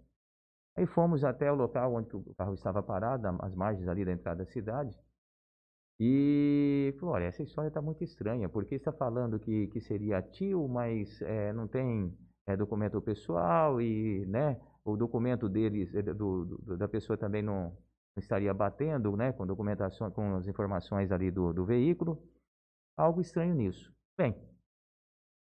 [0.77, 4.43] Aí fomos até o local onde o carro estava parado, às margens ali da entrada
[4.43, 4.95] da cidade.
[5.99, 10.67] E falou, olha, essa história está muito estranha, porque está falando que, que seria tio,
[10.67, 16.77] mas é, não tem é, documento pessoal e, né, o documento deles, é, do, do,
[16.77, 17.75] da pessoa também não,
[18.15, 22.21] estaria batendo, né, com documentação, com as informações ali do, do veículo.
[22.95, 23.91] Algo estranho nisso.
[24.15, 24.35] Bem,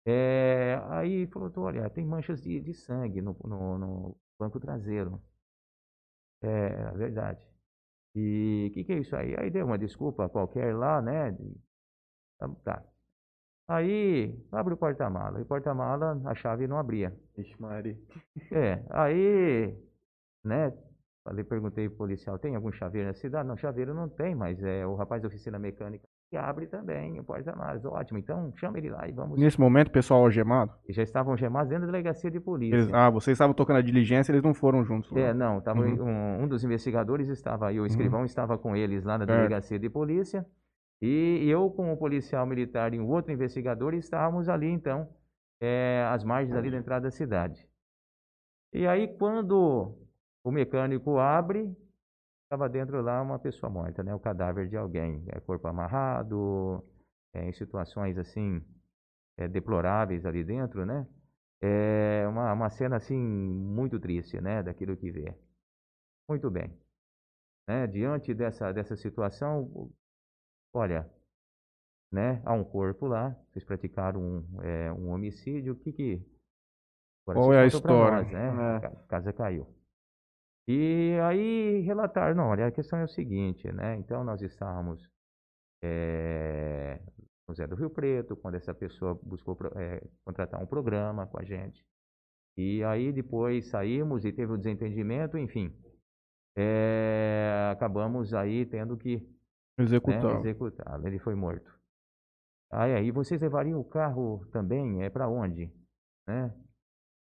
[0.05, 5.23] é, aí falou, olha, tem manchas de, de sangue no, no, no, banco traseiro.
[6.43, 7.41] É, é verdade.
[8.15, 9.37] E o que, que é isso aí?
[9.39, 11.37] Aí deu uma desculpa qualquer lá, né?
[12.39, 12.49] Tá.
[12.65, 12.85] tá.
[13.69, 15.39] Aí, abre o porta-mala.
[15.39, 17.17] E o porta-mala, a chave não abria.
[17.39, 17.97] Ixi, Maria.
[18.53, 19.77] É, aí,
[20.45, 20.73] né?
[21.25, 23.49] Falei, perguntei pro policial, tem algum chaveiro na cidade?
[23.49, 27.25] Não, chaveiro não tem, mas é o rapaz da oficina mecânica que abre também o
[27.25, 27.85] porta-malas.
[27.85, 29.39] Ótimo, então chama ele lá e vamos.
[29.39, 30.73] Nesse momento, pessoal algemado?
[30.89, 32.77] E já estavam algemados dentro da delegacia de polícia.
[32.77, 35.15] Eles, ah, vocês estavam tocando a diligência, eles não foram juntos.
[35.17, 36.05] É, não, tava, uhum.
[36.05, 37.87] um, um, dos investigadores estava aí, o uhum.
[37.87, 38.27] escrivão uhum.
[38.27, 40.47] estava com eles lá na delegacia de polícia.
[41.03, 45.09] E eu, com o policial militar e um outro investigador, estávamos ali, então,
[45.61, 47.67] é, às margens ali da entrada da cidade.
[48.73, 49.97] E aí, quando
[50.45, 51.75] o mecânico abre,
[52.51, 54.13] estava dentro lá uma pessoa morta, né?
[54.13, 56.85] O cadáver de alguém, é, corpo amarrado,
[57.33, 58.61] é, em situações assim
[59.39, 61.07] é, deploráveis ali dentro, né?
[61.63, 64.65] É uma, uma cena assim muito triste, né?
[64.65, 65.33] Daquilo que vê.
[66.29, 66.77] Muito bem.
[67.69, 67.87] Né?
[67.87, 69.89] Diante dessa, dessa situação,
[70.75, 71.09] olha,
[72.11, 72.43] né?
[72.45, 76.27] Há um corpo lá, vocês praticaram um, é, um homicídio, o que que...
[77.25, 78.23] Agora, Qual é a história?
[78.23, 78.81] Nós, né?
[78.83, 78.87] É.
[78.87, 79.80] A casa caiu.
[80.73, 83.97] E aí relataram, não, olha, a questão é o seguinte, né?
[83.97, 85.11] Então nós estávamos
[85.83, 87.01] é,
[87.49, 91.43] no Zé do Rio Preto, quando essa pessoa buscou é, contratar um programa com a
[91.43, 91.85] gente.
[92.57, 95.77] E aí depois saímos e teve o um desentendimento, enfim.
[96.57, 99.29] É, acabamos aí tendo que
[99.77, 100.23] executar.
[100.23, 101.05] Né, executá-lo.
[101.05, 101.69] Ele foi morto.
[102.71, 105.03] Aí, aí vocês levariam o carro também?
[105.03, 105.69] É para onde?
[106.29, 106.55] Né?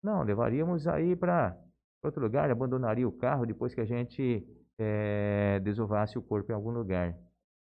[0.03, 1.57] Não, levaríamos aí para
[2.03, 4.45] outro lugar, abandonaria o carro depois que a gente
[4.77, 7.17] é, desovasse o corpo em algum lugar.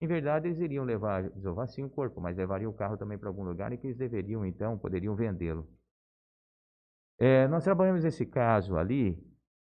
[0.01, 3.29] Em verdade, eles iriam levar, desovar sim o corpo, mas levariam o carro também para
[3.29, 5.67] algum lugar e que eles deveriam, então, poderiam vendê-lo.
[7.19, 9.15] É, nós trabalhamos esse caso ali,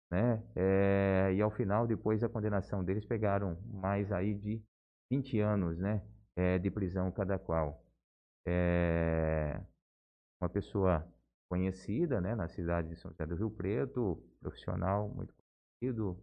[0.09, 0.41] né?
[0.55, 4.63] É, e ao final, depois da condenação deles, pegaram mais aí de
[5.11, 6.01] 20 anos, né?
[6.37, 7.83] É, de prisão cada qual.
[10.39, 11.05] uma pessoa
[11.51, 16.17] conhecida né, na cidade de São José do Rio Preto, profissional muito conhecido,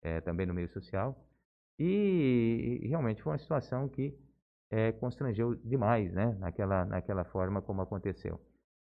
[0.00, 1.22] é, também no meio social.
[1.78, 4.18] E, e, realmente foi uma situação que
[4.70, 8.40] é, constrangeu demais né, naquela, naquela forma como aconteceu.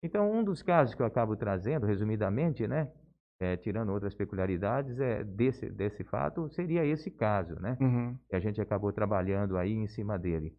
[0.01, 2.93] Então, um dos casos que eu acabo trazendo, resumidamente, né,
[3.41, 7.77] é, tirando outras peculiaridades, é, desse, desse fato, seria esse caso, né?
[7.81, 8.17] Uhum.
[8.29, 10.57] Que a gente acabou trabalhando aí em cima dele.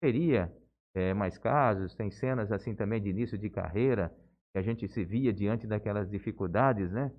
[0.00, 0.52] Teria
[0.94, 4.12] é, mais casos, tem cenas assim também de início de carreira,
[4.52, 7.12] que a gente se via diante daquelas dificuldades, né?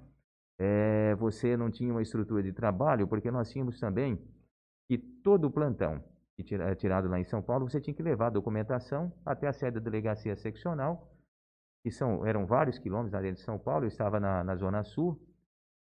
[0.57, 4.19] É, você não tinha uma estrutura de trabalho, porque nós tínhamos também
[4.89, 6.03] que todo o plantão
[6.43, 9.53] que é tirado lá em São Paulo, você tinha que levar a documentação até a
[9.53, 11.11] sede da delegacia seccional,
[11.84, 15.19] que são, eram vários quilômetros dentro de São Paulo, eu estava na, na Zona Sul,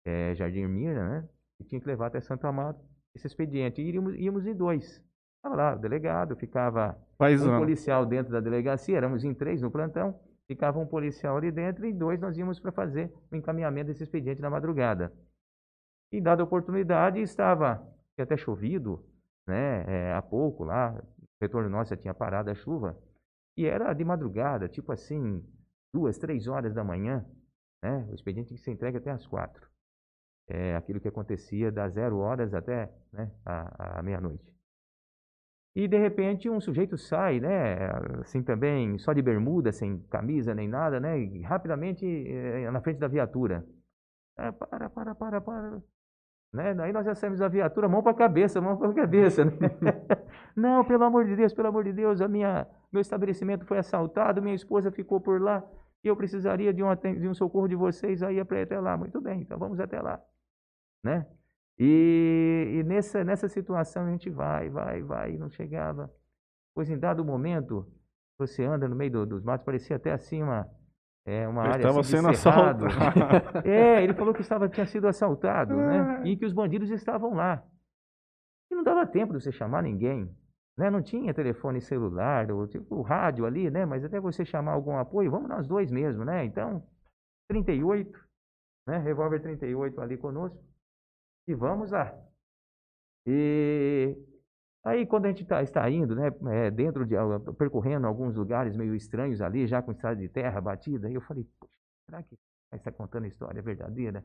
[0.05, 1.29] é, Jardim Mira, né?
[1.61, 2.77] E tinha que levar até Santo Amaro
[3.15, 3.81] esse expediente.
[3.81, 5.03] E íamos, íamos em dois.
[5.37, 7.57] Estava lá o delegado, ficava Paisano.
[7.57, 11.87] um policial dentro da delegacia, éramos em três no plantão, ficava um policial ali dentro
[11.87, 15.13] e dois nós íamos para fazer o encaminhamento desse expediente na madrugada.
[16.13, 17.87] E dada a oportunidade, estava
[18.19, 19.05] até chovido,
[19.47, 22.97] né, é, há pouco lá, o retorno nosso já tinha parado a chuva,
[23.57, 25.45] e era de madrugada, tipo assim,
[25.93, 27.25] duas, três horas da manhã,
[27.83, 29.69] né, o expediente que ser entregue até às quatro.
[30.47, 34.55] É aquilo que acontecia das zero horas até né, a, a meia-noite.
[35.75, 37.91] E de repente um sujeito sai, né,
[38.21, 43.09] assim também, só de bermuda, sem camisa nem nada, né, rapidamente é, na frente da
[43.09, 43.67] viatura.
[44.37, 45.83] É, para, para, para, para.
[46.53, 46.73] Né?
[46.73, 49.45] Daí nós já saímos da viatura, mão para a cabeça, mão para a cabeça.
[49.45, 49.53] Né?
[50.55, 54.41] Não, pelo amor de Deus, pelo amor de Deus, a minha, meu estabelecimento foi assaltado,
[54.41, 55.65] minha esposa ficou por lá,
[56.05, 58.97] e eu precisaria de um, de um socorro de vocês aí para ir até lá.
[58.97, 60.21] Muito bem, então vamos até lá.
[61.03, 61.27] Né?
[61.79, 66.11] E, e, nessa, nessa situação a gente vai, vai, vai, e não chegava.
[66.75, 67.87] Pois em dado momento,
[68.39, 70.69] você anda no meio do, dos matos, parecia até assim uma,
[71.27, 72.87] é, uma ele área estava assim, sendo assaltado.
[73.67, 76.23] é, ele falou que estava, tinha sido assaltado, né?
[76.25, 77.65] E que os bandidos estavam lá.
[78.71, 80.31] E não dava tempo de você chamar ninguém.
[80.77, 80.91] Né?
[80.91, 83.87] Não tinha telefone celular, ou, tipo, o rádio ali, né?
[83.87, 86.45] Mas até você chamar algum apoio, vamos nós dois mesmo, né?
[86.45, 86.85] Então,
[87.49, 88.11] 38,
[88.87, 88.99] né?
[88.99, 90.61] Revólver 38 ali conosco.
[91.47, 92.15] E vamos lá.
[93.27, 94.17] E
[94.85, 98.77] Aí, quando a gente tá, está indo, né, é, dentro de, ah, percorrendo alguns lugares
[98.77, 101.73] meio estranhos ali, já com estrada de terra batida, aí eu falei, "Poxa,
[102.07, 102.37] será que
[102.75, 104.23] está contando a história verdadeira?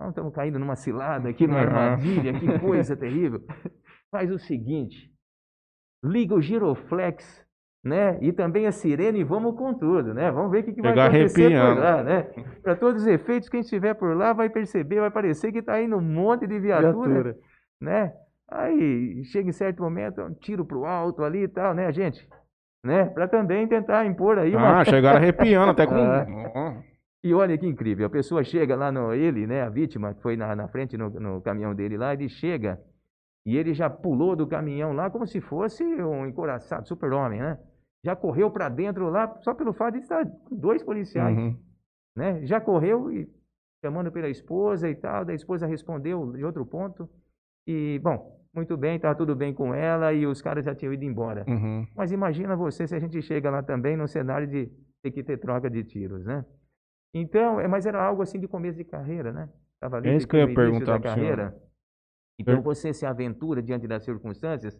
[0.00, 3.44] Nós estamos caindo numa cilada aqui, numa armadilha, que coisa terrível.
[4.10, 5.14] Faz o seguinte,
[6.02, 7.46] liga o giroflex,
[7.82, 10.82] né, e também a sirene e vamos com tudo, né, vamos ver o que, que
[10.82, 11.76] vai Pegar acontecer arrepiando.
[11.76, 12.22] por lá, né.
[12.62, 15.96] Para todos os efeitos, quem estiver por lá vai perceber, vai parecer que está indo
[15.96, 17.36] um monte de viatura Viatura.
[17.80, 18.12] né?
[18.50, 22.28] Aí chega em certo momento, um tiro pro alto ali e tal, né, gente?
[22.84, 23.04] Né?
[23.06, 24.80] Para também tentar impor aí uma.
[24.80, 25.94] Ah, chegaram arrepiando até com.
[25.94, 26.74] Ó.
[27.22, 30.36] E olha que incrível, a pessoa chega lá no ele, né, a vítima que foi
[30.38, 32.80] na, na frente no, no caminhão dele lá, ele chega
[33.44, 37.58] e ele já pulou do caminhão lá como se fosse um encoraçado, super-homem, né?
[38.04, 41.56] Já correu para dentro lá só pelo fato de estar com dois policiais, Uhum.
[42.16, 42.44] né?
[42.46, 43.28] Já correu e
[43.84, 47.08] chamando pela esposa e tal, da esposa respondeu de outro ponto.
[47.66, 51.04] E, bom, muito bem, tá tudo bem com ela e os caras já tinham ido
[51.04, 51.44] embora.
[51.48, 51.86] Uhum.
[51.94, 54.66] Mas imagina você se a gente chega lá também num cenário de
[55.02, 56.44] ter que ter troca de tiros, né?
[57.14, 59.48] Então, é, mas era algo assim de começo de carreira, né?
[59.78, 61.36] Tava ali É isso que eu ia no perguntar da pro senhor.
[61.36, 61.62] carreira.
[62.38, 64.78] Então você se aventura diante das circunstâncias,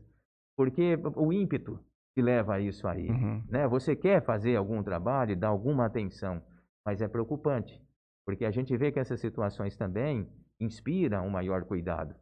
[0.56, 1.78] porque o ímpeto
[2.14, 3.42] te leva a isso aí Uhum.
[3.48, 3.66] né?
[3.68, 6.42] Você quer fazer algum trabalho, dar alguma atenção,
[6.84, 7.80] mas é preocupante,
[8.26, 10.28] porque a gente vê que essas situações também
[10.60, 12.14] inspiram um maior cuidado,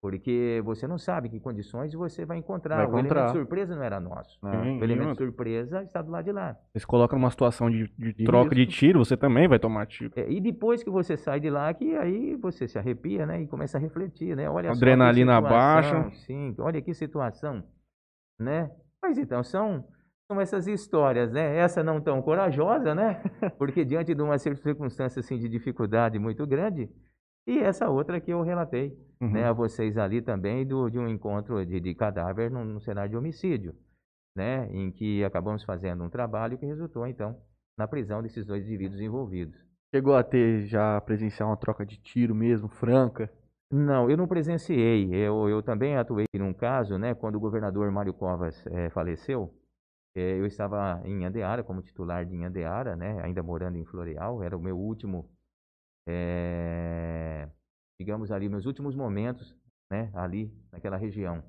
[0.00, 2.76] porque você não sabe que condições você vai encontrar.
[2.76, 3.26] Vai O elemento encontrar.
[3.26, 4.38] de surpresa não era nosso.
[4.42, 4.50] Né?
[4.62, 6.56] Sim, O elemento surpresa está do lado de lá.
[6.72, 10.12] Você se coloca numa situação de, de troca de tiro, você também vai tomar tiro.
[10.16, 13.42] É, E depois que você sai de lá, que aí você se arrepia, né?
[13.42, 14.48] E começa a refletir, né?
[14.50, 16.10] Olha só que Adrenalina situação, baixa.
[16.16, 17.62] Sim, olha que situação,
[18.40, 18.70] né?
[19.02, 19.84] Mas então, são,
[20.30, 21.56] são essas histórias, né?
[21.56, 23.22] Essa não tão corajosa, né?
[23.58, 26.88] Porque diante de uma cir- circunstância assim de dificuldade muito grande,
[27.46, 29.30] e essa outra que eu relatei, Uhum.
[29.30, 33.10] né, a vocês ali também do, de um encontro de, de cadáver num, num cenário
[33.10, 33.72] de homicídio,
[34.34, 37.40] né, em que acabamos fazendo um trabalho que resultou então
[37.78, 39.56] na prisão desses dois indivíduos envolvidos.
[39.94, 43.30] Chegou a ter já presenciar uma troca de tiro mesmo, franca.
[43.72, 45.08] Não, eu não presenciei.
[45.14, 49.54] Eu, eu também atuei num caso, né, quando o governador Mário Covas eh, faleceu.
[50.14, 54.42] eh, eu estava em Andeara, como titular de Andeara, né, ainda morando em Floreal.
[54.42, 55.30] Era o meu último,
[56.08, 57.48] eh,
[58.00, 59.56] digamos ali, meus últimos momentos,
[59.92, 61.42] né, ali naquela região.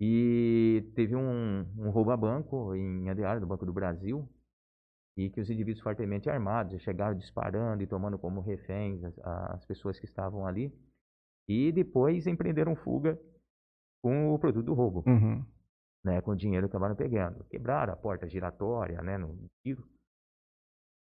[0.00, 4.28] E teve um, um roubo a banco em Andeara, no Banco do Brasil,
[5.16, 9.98] e que os indivíduos fortemente armados chegaram disparando e tomando como reféns as, as pessoas
[9.98, 10.72] que estavam ali
[11.48, 13.18] e depois empreenderam fuga
[14.02, 15.44] com o produto do roubo, Uhum.
[16.04, 17.42] né, com o dinheiro que acabaram pegando.
[17.44, 19.88] Quebraram a porta giratória, né, no tiro,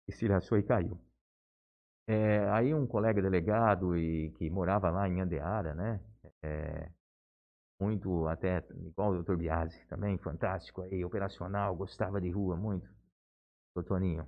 [0.07, 0.97] estilhaçou e caiu.
[2.07, 5.99] É, aí um colega delegado e que morava lá em Andeara, né,
[6.43, 6.89] é,
[7.79, 8.57] muito até
[8.87, 9.35] igual o Dr.
[9.35, 12.89] Biasi, também fantástico aí, operacional, gostava de rua muito,
[13.75, 14.27] o Toninho.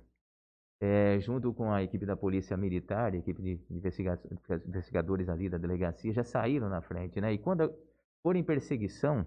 [0.84, 4.20] É, junto com a equipe da Polícia Militar, a equipe de investiga-
[4.66, 7.32] investigadores ali da delegacia, já saíram na frente, né?
[7.32, 7.72] E quando
[8.20, 9.24] foram em perseguição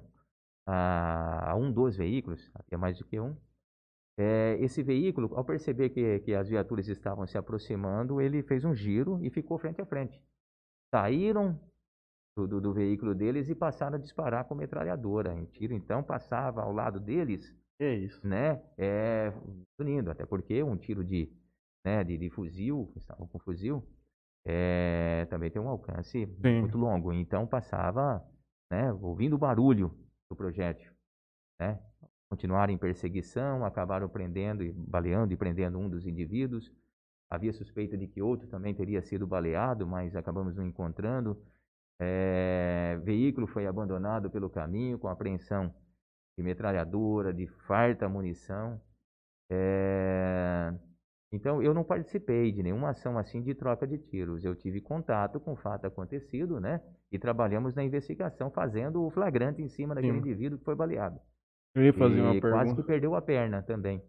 [0.66, 3.38] a, a um dos veículos, havia mais do que um,
[4.18, 8.76] é, esse veículo, ao perceber que, que as viaturas estavam se aproximando, ele fez um
[8.76, 10.22] giro e ficou frente a frente.
[10.94, 11.60] Saíram
[12.36, 15.74] do, do- do veículo deles e passaram a disparar com metralhadora em tiro.
[15.74, 18.26] Então passava ao lado deles Que isso.
[18.28, 19.34] né, é,
[19.80, 21.32] unindo, até porque um tiro de,
[21.86, 23.88] né, de, de fuzil, estavam com fuzil,
[24.44, 26.62] é, também tem um alcance Sim.
[26.62, 28.26] muito longo, então passava,
[28.72, 29.96] né, ouvindo o barulho
[30.30, 30.92] do projétil,
[31.60, 31.80] né,
[32.28, 36.72] continuaram em perseguição, acabaram prendendo, e baleando e prendendo um dos indivíduos,
[37.30, 41.40] havia suspeita de que outro também teria sido baleado, mas acabamos não encontrando,
[42.00, 45.74] é, veículo foi abandonado pelo caminho com apreensão
[46.38, 48.82] de metralhadora, de farta munição.
[49.50, 50.74] É,
[51.32, 54.46] Então, eu não participei de nenhuma ação assim de troca de tiros.
[54.46, 56.80] Eu tive contato com o fato acontecido, né?
[57.12, 60.20] E trabalhamos na investigação, fazendo o flagrante em cima daquele Sim.
[60.20, 61.20] indivíduo que foi baleado.
[61.76, 62.82] Eu ia fazer uma e quase pergunta.
[62.82, 64.02] que perdeu a perna também.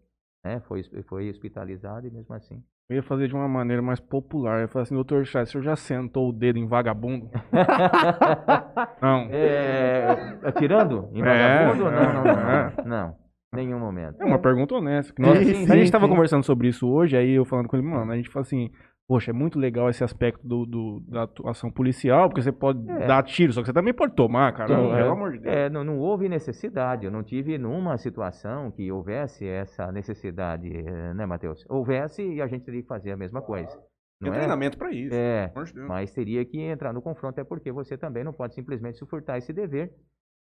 [0.45, 0.61] Né?
[0.69, 2.63] Foi, foi hospitalizado e mesmo assim.
[2.89, 4.59] Eu ia fazer de uma maneira mais popular.
[4.59, 7.29] Eu ia falar assim, doutor Chá, o senhor já sentou o dedo em vagabundo?
[9.03, 9.27] Não.
[9.31, 11.91] É, atirando em É, vagabundo?
[11.91, 12.75] não, não, não, é.
[12.85, 12.85] não.
[12.87, 13.17] Não,
[13.55, 14.21] nenhum momento.
[14.21, 15.13] É uma pergunta honesta.
[15.13, 16.13] que Sim, nós- sim, a gente sim, tava sim.
[16.13, 18.71] conversando sobre isso hoje, aí eu falando com ele, mano, a gente fala assim,
[19.09, 23.07] poxa, é muito legal esse aspecto do, do- da atuação policial, porque você pode É.
[23.07, 24.75] dar tiro, só que você também pode tomar, cara.
[24.75, 25.09] Pelo é.
[25.09, 25.55] amor de Deus.
[25.55, 27.05] É, não, não houve necessidade.
[27.07, 31.65] Eu não tive numa situação que houvesse essa necessidade, eh, né, Matheus?
[31.69, 33.71] Houvesse e a gente teria que fazer a mesma coisa.
[34.19, 34.39] Tem Não é?
[34.39, 35.15] treinamento pra isso.
[35.15, 35.53] É,
[35.87, 39.53] mas teria que entrar no confronto, é porque você também não pode simplesmente sufurtar esse
[39.53, 39.93] dever,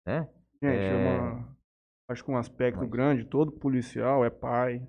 [0.07, 0.27] né?
[0.63, 1.17] Gente, É.
[1.17, 1.55] é uma-
[2.09, 4.81] acho que um aspecto Mas- grande, todo policial é pai,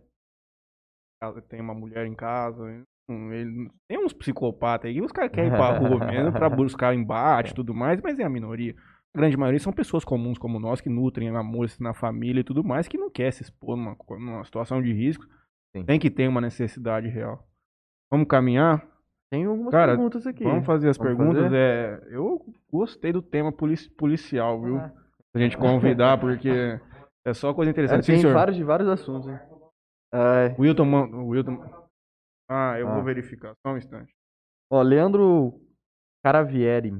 [1.48, 2.62] tem uma mulher em casa,
[3.08, 6.94] hum, ele- tem uns psicopatas aí, os caras querem ir pra rua mesmo pra buscar
[6.94, 8.74] embate e tudo mais, mas é a minoria.
[9.14, 12.62] A grande maioria são pessoas comuns como nós, que nutrem amor na família e tudo
[12.62, 15.24] mais, que não quer se expor numa, numa situação de risco.
[15.74, 15.84] Sim.
[15.84, 17.42] Tem que ter uma necessidade real.
[18.10, 18.86] Vamos caminhar?
[19.30, 20.44] Tem algumas Cara, perguntas aqui.
[20.44, 21.42] Vamos fazer as Vamos perguntas.
[21.44, 21.56] fazer?
[21.56, 24.76] É, eu gostei do tema polici- policial, viu?
[24.76, 24.92] Ah,
[25.34, 26.78] a gente convidar, porque
[27.26, 28.06] é só coisa É, interessante.
[28.06, 28.34] Sim, tem senhor.
[28.34, 29.28] vários de vários assuntos.
[29.28, 29.38] hein?
[30.14, 31.58] É, Wilton, Wilton.
[32.48, 32.94] Ah, eu Ah.
[32.94, 33.54] vou verificar.
[33.66, 34.12] Só um instante.
[34.72, 35.60] ó, Leandro
[36.24, 36.92] Caravieri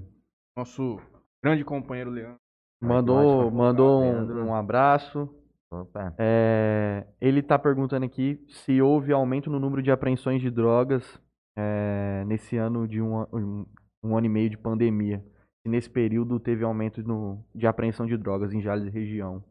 [0.57, 0.99] Nosso
[1.43, 2.39] grande companheiro Leandro.
[2.83, 5.29] mandou, mandou um, um abraço.
[5.73, 6.15] Opa.
[6.19, 11.21] É, ele está perguntando aqui se houve aumento no número de apreensões de drogas
[11.59, 13.67] é, nesse ano de um, um,
[14.03, 15.25] um ano e meio de pandemia.
[15.65, 19.43] E nesse período teve aumento no, de apreensão de drogas em Jales e região.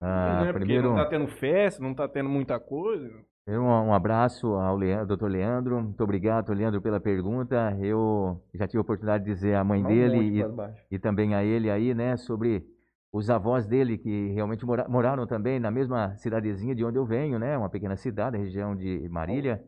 [0.00, 0.52] Ah, né?
[0.52, 3.10] Porque primeiro, não tá tendo festa, não tá tendo muita coisa.
[3.46, 5.82] primeiro um, um abraço ao Leandro, doutor Leandro.
[5.82, 7.76] Muito obrigado, Leandro, pela pergunta.
[7.80, 11.42] Eu já tive a oportunidade de dizer à mãe Um dele e, e também a
[11.42, 12.64] ele aí, né, sobre
[13.12, 17.38] os avós dele que realmente mora- moraram também na mesma cidadezinha de onde eu venho,
[17.38, 19.60] né, uma pequena cidade, região de Marília,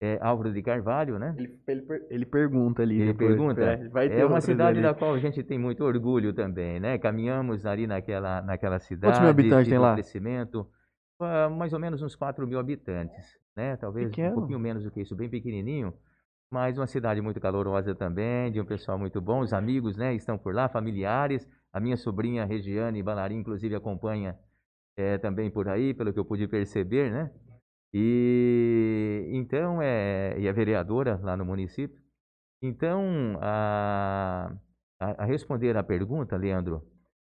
[0.00, 1.34] é, Álvaro de Carvalho, né.
[1.36, 3.00] Ele, ele ele pergunta ali.
[3.00, 3.60] Ele depois, pergunta?
[3.62, 4.82] é, vai ter É uma cidade ali.
[4.86, 6.98] da qual a gente tem muito orgulho também, né?
[6.98, 9.20] Caminhamos ali naquela, naquela cidade.
[9.20, 9.94] mil habitantes tem lá?
[9.94, 10.66] crescimento,
[11.20, 13.76] ah, mais ou menos uns 4 mil habitantes, né?
[13.76, 14.30] Talvez Pequeno.
[14.30, 15.92] um pouquinho menos do que isso, bem pequenininho.
[16.50, 19.40] Mas uma cidade muito calorosa também, de um pessoal muito bom.
[19.40, 21.46] Os amigos, né, estão por lá, familiares.
[21.72, 24.34] A minha sobrinha Regiane Balarim, inclusive, acompanha
[24.96, 27.30] eh, também por aí, pelo que eu pude perceber, né?
[27.92, 32.00] E então, é, e é vereadora lá no município.
[32.62, 34.52] Então, a,
[35.00, 36.86] a, a responder à pergunta, Leandro,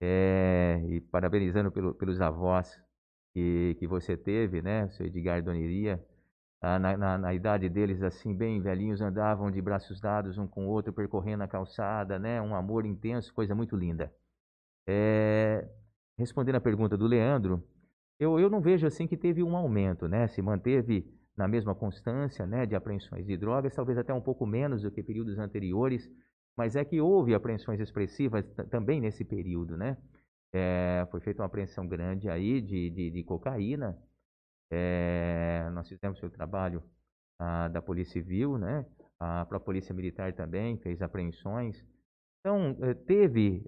[0.01, 2.80] é, e parabenizando pelo- pelos avós
[3.34, 6.03] que, que você teve, né, seu Edgar e Dona Iria,
[6.61, 10.67] ah, na, na, na idade deles, assim, bem velhinhos, andavam de braços dados um com
[10.67, 14.13] o outro, percorrendo a calçada, né, um amor intenso, coisa muito linda.
[14.88, 15.67] É,
[16.17, 17.63] respondendo à pergunta do Leandro,
[18.19, 20.27] eu, eu não vejo assim que teve um aumento, né?
[20.27, 21.05] Se manteve
[21.37, 25.01] na mesma constância, né, de apreensões de drogas, talvez até um pouco menos do que
[25.01, 26.09] períodos anteriores,
[26.57, 29.97] mas é que houve apreensões expressivas ta- também nesse período, né?
[30.53, 33.97] É, foi feita uma apreensão grande aí de, de, de cocaína.
[34.71, 36.83] É, nós fizemos o trabalho
[37.39, 38.85] ah, da Polícia Civil, né?
[39.19, 41.83] A própria Polícia Militar também fez apreensões.
[42.41, 43.65] Então, eh, teve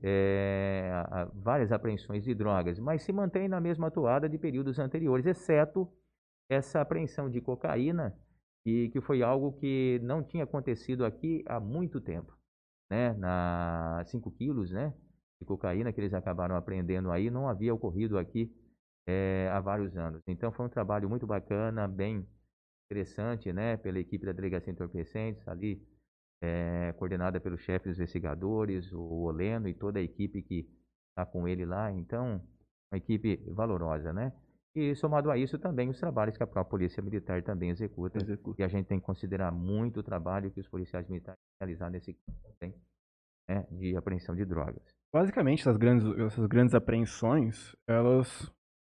[1.09, 5.91] a- várias apreensões de drogas, mas se mantém na mesma toada de períodos anteriores, exceto
[6.49, 8.15] essa apreensão de cocaína,
[8.63, 12.33] que, que foi algo que não tinha acontecido aqui há muito tempo.
[12.91, 13.13] Né?
[13.15, 14.93] Na 5 quilos né,
[15.39, 18.51] de cocaína que eles acabaram apreendendo aí, não havia ocorrido aqui
[19.07, 20.21] eh, há vários anos.
[20.27, 22.27] Então, foi um trabalho muito bacana, bem
[22.85, 25.81] interessante, né, pela equipe da Delegacia Entorpecentes, ali
[26.41, 30.67] é, coordenada pelo chefe dos investigadores, o Oleno e toda a equipe que
[31.09, 31.91] está com ele lá.
[31.91, 32.41] Então,
[32.91, 34.33] uma equipe valorosa, né?
[34.73, 38.19] E somado a isso também os trabalhos que a própria Polícia Militar também executa.
[38.61, 42.13] E a gente tem que considerar muito o trabalho que os policiais militares realizaram nesse
[42.13, 42.75] campo também,
[43.49, 44.81] né, de apreensão de drogas.
[45.13, 48.27] Basicamente, essas grandes, essas grandes apreensões, elas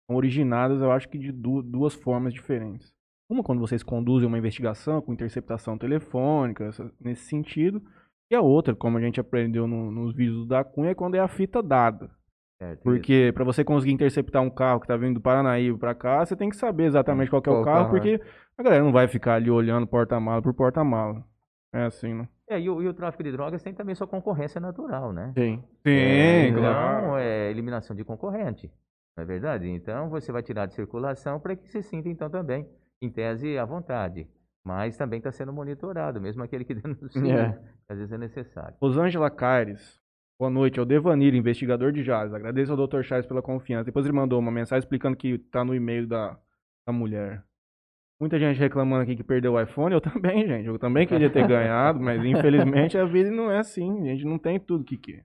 [0.07, 2.91] são originadas, eu acho que de du- duas formas diferentes.
[3.29, 7.81] Uma quando vocês conduzem uma investigação com interceptação telefônica, essa- nesse sentido.
[8.31, 11.19] E a outra, como a gente aprendeu no- nos vídeos da Cunha, é quando é
[11.19, 12.09] a fita dada.
[12.57, 12.81] Certo?
[12.81, 16.35] Porque para você conseguir interceptar um carro que tá vindo do Paranaíba para cá, você
[16.35, 18.19] tem que saber exatamente qual que é Qual o carro, carro, porque
[18.57, 21.23] a galera não vai ficar ali olhando porta-mala por porta-mala.
[21.73, 22.27] É assim, né?
[22.49, 25.33] É, e, o, e o tráfico de drogas tem também sua concorrência natural, né?
[25.37, 25.61] Sim.
[25.85, 26.97] Sim, É, claro.
[27.05, 28.71] Então, é eliminação de concorrente,
[29.15, 29.67] não é verdade?
[29.69, 32.65] Então, você vai tirar de circulação para que se sinta, então, também,
[33.01, 34.27] em tese, à vontade.
[34.65, 37.59] Mas também está sendo monitorado, mesmo aquele que denuncia, É.
[37.89, 38.75] às vezes é necessário.
[38.81, 39.99] Rosângela Caires.
[40.39, 42.31] Boa noite, é o Devanir, investigador de Jazz.
[42.33, 43.01] Agradeço ao Dr.
[43.01, 43.85] Charles pela confiança.
[43.85, 46.37] Depois ele mandou uma mensagem explicando que tá no e-mail da,
[46.85, 47.43] da mulher.
[48.19, 49.93] Muita gente reclamando aqui que perdeu o iPhone.
[49.95, 50.67] Eu também, gente.
[50.67, 54.01] Eu também queria ter ganhado, mas infelizmente a vida não é assim.
[54.09, 55.23] A gente não tem tudo que quer.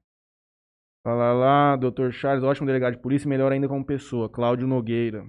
[1.05, 2.11] Fala lá, Dr.
[2.13, 4.31] Charles, ótimo delegado de polícia, melhor ainda como pessoa.
[4.31, 5.27] Cláudio Nogueira.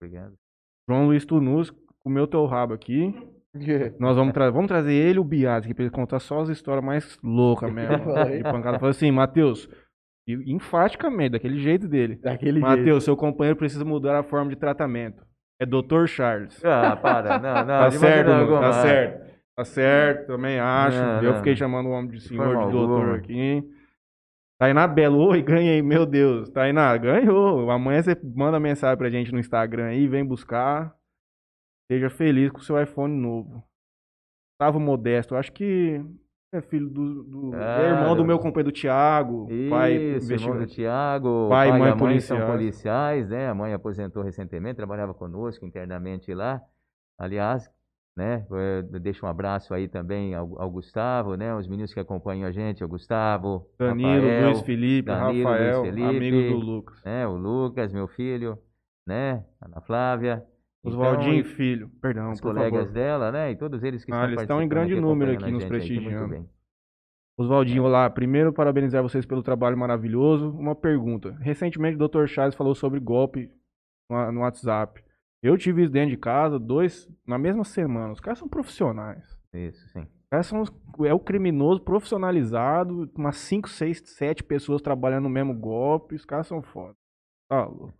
[0.00, 0.34] Obrigado.
[0.88, 3.14] João Luiz Tunus, comeu teu rabo aqui.
[4.00, 6.48] Nós vamos, tra vamos trazer ele e o Bias aqui pra ele contar só as
[6.48, 7.96] histórias mais loucas mesmo.
[8.36, 8.78] de pancada.
[8.78, 9.68] Falou assim, Matheus,
[10.26, 12.16] e- enfaticamente, daquele jeito dele.
[12.16, 12.66] Daquele jeito.
[12.66, 15.22] Matheus, seu companheiro precisa mudar a forma de tratamento.
[15.60, 16.06] É Dr.
[16.06, 16.60] Charles.
[16.64, 17.64] Ah, para, não, não.
[17.84, 18.72] Tá certo, Lu, tá alguma.
[18.72, 19.34] certo.
[19.56, 20.98] Tá certo, também acho.
[20.98, 21.36] Não, Eu não.
[21.38, 23.16] fiquei chamando o homem de senhor, de doutor alguma.
[23.16, 23.62] aqui.
[24.58, 26.48] Tainá Belo, oi, ganhei, meu Deus.
[26.50, 27.70] Tainá, ganhou.
[27.70, 30.94] Amanhã você manda mensagem pra gente no Instagram aí, vem buscar.
[31.90, 33.62] Seja feliz com o seu iPhone novo.
[34.52, 36.00] Gustavo Modesto, acho que
[36.52, 40.66] é filho do, do é irmão do eu- meu companheiro tigro pai Isso, irmão do.
[40.66, 42.24] Tiago, Pai e mãe mãe policiais.
[42.40, 43.48] são policiais, né?
[43.48, 46.62] A mãe aposentou recentemente, trabalhava conosco internamente lá.
[47.18, 47.68] Aliás,
[48.16, 48.46] né?
[48.52, 51.54] eh, Deixa um abraço aí também ao, ao Gustavo, né?
[51.54, 55.94] Os meninos que acompanham a gente, o Gustavo, Danilo, Rafael, Luiz Felipe, Danilo, Rafael, Luiz
[55.94, 57.02] Felipe, amigos do Lucas.
[57.04, 57.26] né?
[57.26, 58.58] O Lucas, meu filho,
[59.06, 59.44] né?
[59.60, 60.44] Ana Flávia.
[60.86, 62.92] Oswaldinho, Então, filho, perdão, os colegas favor.
[62.92, 63.50] dela, né?
[63.50, 65.68] E todos eles que Ah, estão eles estão em grande número acompanhando aqui nos aí,
[65.68, 66.48] prestigiando.
[67.38, 68.08] Oswaldinho, olá.
[68.10, 70.50] Primeiro, parabenizar vocês pelo trabalho maravilhoso.
[70.50, 71.32] Uma pergunta.
[71.40, 72.26] Recentemente, o Dr.
[72.26, 73.50] Charles falou sobre golpe
[74.10, 75.02] no WhatsApp.
[75.44, 78.12] Eu tive isso dentro de casa, dois, na mesma semana.
[78.12, 79.38] Os caras são profissionais.
[79.52, 80.00] Isso, sim.
[80.00, 80.62] Os caras são
[81.04, 86.14] é o criminoso profissionalizado, umas 5, 6, 7 pessoas trabalhando no mesmo golpe.
[86.14, 86.94] Os caras são foda.
[87.48, 87.94] Tá louco.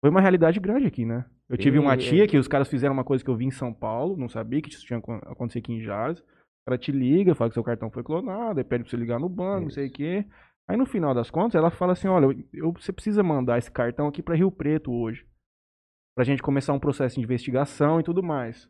[0.00, 1.24] Foi uma realidade grande aqui, né?
[1.48, 3.50] Eu tive uma E- tia que os caras fizeram uma coisa que eu vi em
[3.50, 6.20] São Paulo, não sabia que isso tinha acon- acontecido aqui em Jales.
[6.20, 6.24] O
[6.66, 9.28] cara te liga, fala que seu cartão foi clonado, aí pede pra você ligar no
[9.28, 9.94] banco, não sei o Isso.
[9.94, 10.26] quê.
[10.68, 14.06] Aí no final das contas, ela fala assim: olha, eu- você precisa mandar esse cartão
[14.06, 15.26] aqui pra Rio Preto hoje.
[16.18, 18.68] Pra gente começar um processo de investigação e tudo mais.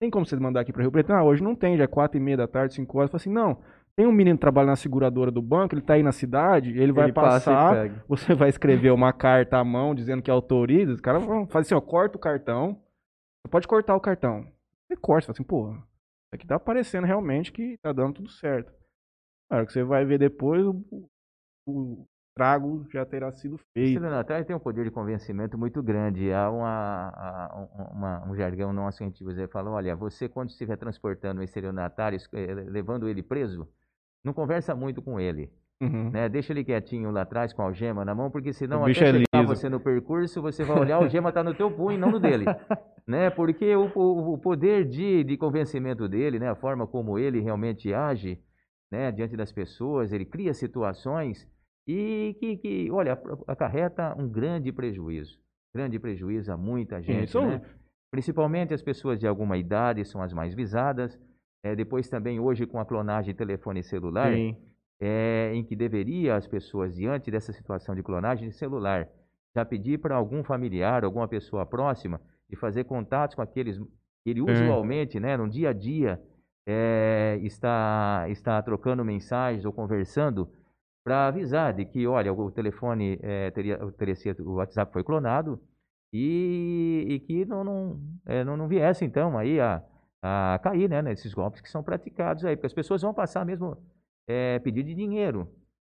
[0.00, 1.12] Tem como você mandar aqui pra Rio Preto?
[1.12, 3.12] Ah, hoje não tem, já é quatro e meia da tarde, cinco horas.
[3.12, 3.60] Eu assim, não,
[3.96, 6.92] tem um menino que trabalha na seguradora do banco, ele tá aí na cidade, ele
[6.92, 8.04] vai Ele passa e passar, pega.
[8.06, 11.74] você vai escrever uma carta à mão dizendo que autoriza, os caras vão fazer assim,
[11.74, 12.80] ó, corta o cartão,
[13.44, 14.46] você pode cortar o cartão.
[14.86, 18.30] Você corta, você fala assim, pô, isso aqui tá aparecendo realmente que tá dando tudo
[18.30, 18.72] certo.
[19.50, 21.08] Hora que você vai ver depois, o,
[21.66, 23.88] o trago já terá sido O feito.
[23.88, 26.32] estelionatário tem um poder de convencimento muito grande.
[26.32, 29.46] Há uma, um- uma- um jargão nosso que a gente usa.
[29.48, 33.68] Fala, olha, você quando estiver transportando um estelionatário, es- eh, levando ele preso,
[34.24, 35.52] não conversa muito com ele.
[35.80, 36.10] Uhum.
[36.10, 36.28] Né?
[36.28, 38.94] Deixa ele quietinho lá atrás com a algema na mão, porque senão O até é
[38.94, 39.46] chegar liso.
[39.54, 42.44] você no percurso, você vai olhar, a algema está no teu punho, não no dele.
[43.06, 43.28] né?
[43.30, 46.48] Porque o, o- o poder de, de convencimento dele, né?
[46.48, 48.40] a forma como ele realmente age
[48.90, 49.10] né?
[49.12, 51.46] diante das pessoas, ele cria situações
[51.86, 55.38] e que, que, olha, acarreta um grande prejuízo.
[55.74, 57.24] Grande prejuízo a muita gente.
[57.24, 57.40] Isso.
[57.42, 57.60] né?
[58.10, 61.18] Principalmente as pessoas de alguma idade são as mais visadas.
[61.62, 64.30] É, depois também hoje com a clonagem de telefone celular,
[65.00, 69.08] é, em que deveria as pessoas, diante dessa situação de clonagem de celular,
[69.54, 74.42] já pedir para algum familiar, alguma pessoa próxima, de fazer contatos com aqueles que ele
[74.42, 76.20] usualmente, né, no dia a dia,
[76.66, 80.50] é, está, está trocando mensagens ou conversando
[81.04, 85.60] para avisar de que, olha, o telefone é, teria, teria sido, o WhatsApp foi clonado
[86.12, 89.82] e, e que não, não, é, não, não viesse, então, aí a,
[90.22, 93.76] a cair, né, nesses golpes que são praticados aí, porque as pessoas vão passar mesmo
[94.26, 95.48] é, pedir de dinheiro,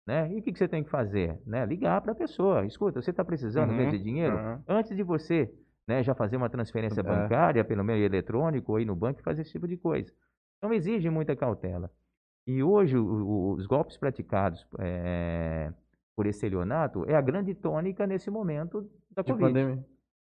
[0.07, 0.31] né?
[0.34, 1.40] E o que, que você tem que fazer?
[1.45, 1.65] Né?
[1.65, 2.65] Ligar para a pessoa.
[2.65, 4.35] Escuta, você está precisando Uhum, mesmo de dinheiro?
[4.35, 4.64] aham.
[4.68, 5.53] Antes de você
[5.88, 7.03] né, já fazer uma transferência É.
[7.03, 10.11] bancária pelo meio eletrônico ou ir no banco e fazer esse tipo de coisa.
[10.57, 11.91] Então exige muita cautela.
[12.45, 15.72] E hoje o- os golpes praticados é,
[16.15, 18.82] por estelionato é a grande tônica nesse momento
[19.15, 19.53] da De Covid.
[19.53, 19.86] pandemia.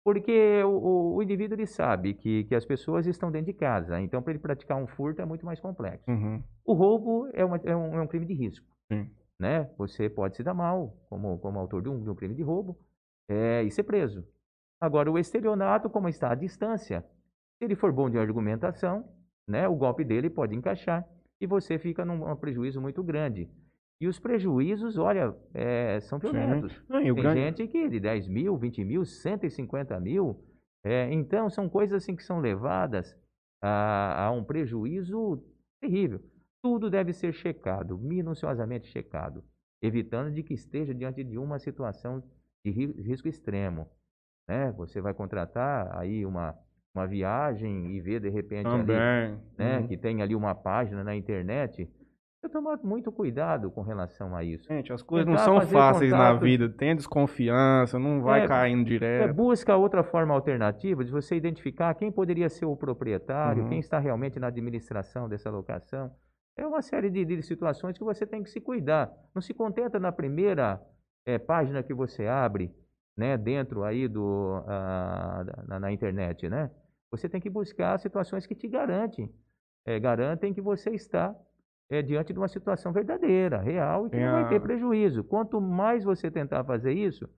[0.05, 3.99] Porque o, o- o indivíduo ele sabe que, que as pessoas estão dentro de casa,
[4.01, 6.11] então para ele praticar um furto é muito mais complexo.
[6.11, 6.43] Uhum.
[6.65, 8.67] O roubo é, uma- é um, é um crime de risco.
[8.93, 9.11] Sim.
[9.41, 9.69] Né?
[9.79, 12.77] Você pode se dar mal como, como autor de um, de um crime de roubo
[13.29, 14.25] é, e ser preso.
[14.79, 17.01] Agora, o estelionato, como está à distância,
[17.57, 19.09] se ele for bom de argumentação,
[19.49, 21.07] né, o golpe dele pode encaixar
[21.45, 23.49] e você fica num um prejuízo muito grande.
[24.01, 26.83] E os prejuízos, olha, é, são violentos.
[26.89, 30.43] Não, Tem grande- gente que de 10 mil, 20 mil, 150 mil.
[30.83, 33.17] É, então, são coisas assim que são levadas
[33.63, 35.43] a, a um prejuízo
[35.81, 36.21] terrível.
[36.63, 39.45] Tudo deve ser checado, minuciosamente checado,
[39.83, 42.23] evitando de que esteja diante de uma situação
[42.65, 43.87] de ri- risco extremo.
[44.49, 44.73] Né?
[44.73, 46.55] Você vai contratar aí uma,
[46.95, 49.39] uma viagem e ver de repente ali Também.
[49.59, 49.89] né, Uhum.
[49.89, 51.91] que tem ali uma página na internet.
[52.41, 54.69] Eu tomar muito cuidado com relação a isso.
[54.69, 56.43] Gente, as coisas não Tentar são fazer fáceis na contato.
[56.43, 56.69] vida.
[56.69, 59.35] Tem desconfiança, não vai É, caindo É, direto.
[59.35, 63.69] busca outra forma alternativa de você identificar quem poderia ser o proprietário, Uhum.
[63.71, 66.13] quem está realmente na administração dessa locação.
[66.57, 69.11] É uma série de, de situações que você tem que se cuidar.
[69.35, 70.81] Não se contenta na primeira
[71.27, 72.71] eh, página que você abre,
[73.17, 76.71] né, dentro aí do, da- na, na internet, né?
[77.17, 79.33] Você tem que buscar situações que te garantem,
[79.87, 81.35] eh, garantem que você está
[81.89, 85.23] eh, diante de uma situação verdadeira, real e que Tem não vai ter prejuízo.
[85.23, 87.29] Quanto mais você tentar fazer isso,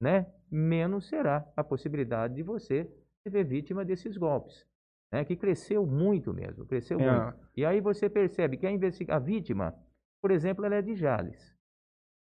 [0.00, 2.90] né, menos será a possibilidade de você
[3.22, 4.66] se ver vítima desses golpes,
[5.12, 7.36] né, que cresceu muito mesmo, cresceu Tem muito.
[7.56, 8.70] E aí você percebe que a,
[9.16, 9.72] a vítima,
[10.20, 11.56] por exemplo, ela é de Jales.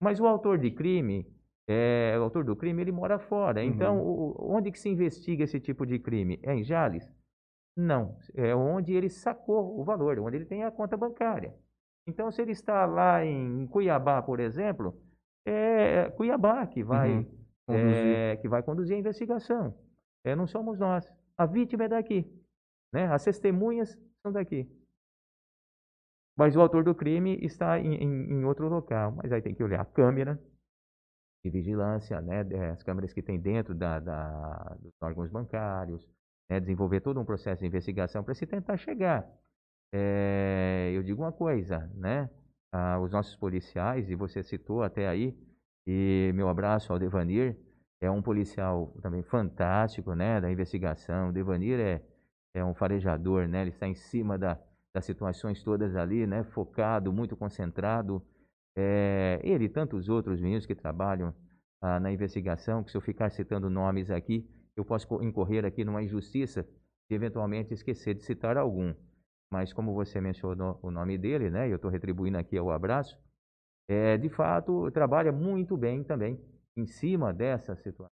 [0.02, 1.28] Mas o autor de crime,
[1.68, 3.64] é, o autor do crime, ele mora fora.
[3.64, 6.40] Então, o- onde que se investiga esse tipo de crime?
[6.44, 7.08] É em Jales?
[7.76, 11.54] Não, é onde ele sacou o valor, onde ele tem a conta bancária.
[12.08, 14.98] Então, se ele está lá em Cuiabá, por exemplo,
[15.46, 17.38] é Cuiabá que vai, Uhum.
[17.68, 18.16] Conduzir.
[18.16, 19.78] é, que vai conduzir a investigação.
[20.26, 21.06] É, não somos nós.
[21.38, 22.26] A vítima é daqui.
[22.94, 23.06] Né?
[23.12, 24.66] As testemunhas são daqui.
[26.38, 29.12] Mas o autor do crime está em, em- em outro local.
[29.12, 30.40] Mas aí tem que olhar a câmera
[31.50, 32.46] de vigilância, né?
[32.52, 36.08] eh, as câmeras que tem dentro da, da- dos órgãos bancários,
[36.50, 36.60] né?
[36.60, 39.28] desenvolver todo um processo de investigação para se tentar chegar.
[39.94, 42.30] Eh, eu digo uma coisa, né?
[42.72, 45.36] Ah, os nossos policiais, e você citou até aí,
[45.86, 47.58] e meu abraço ao Devanir,
[48.02, 51.30] é um policial também fantástico, né, da investigação.
[51.30, 52.02] O Devanir é,
[52.54, 54.60] é um farejador, né, ele está em cima da,
[54.94, 58.22] das situações todas ali, né, focado, muito concentrado.
[58.78, 61.34] É, ele e tantos outros meninos que trabalham
[61.82, 65.84] ah, na investigação, que se eu ficar citando nomes aqui, eu posso co- incorrer aqui
[65.84, 66.64] numa injustiça
[67.10, 68.94] de eventualmente esquecer de citar algum.
[69.52, 73.18] Mas como você mencionou o nome dele, né, eu estou retribuindo aqui o abraço,
[73.90, 76.40] é, de fato, trabalha muito bem também
[76.76, 78.12] em cima dessa situação.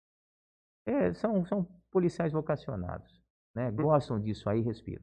[0.87, 3.23] É, são, são policiais vocacionados,
[3.55, 3.71] né?
[3.71, 5.03] Gostam disso aí e respiram.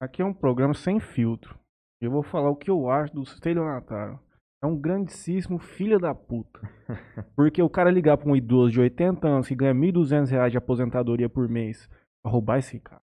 [0.00, 1.58] Aqui é um programa sem filtro.
[2.00, 4.18] Eu vou falar o que eu acho do estelionatário.
[4.64, 6.58] É um grandíssimo filho da puta.
[7.36, 10.56] Porque o cara ligar pra um idoso de 80 anos que ganha 1.200 reais de
[10.56, 11.86] aposentadoria por mês
[12.22, 13.02] pra roubar esse cara.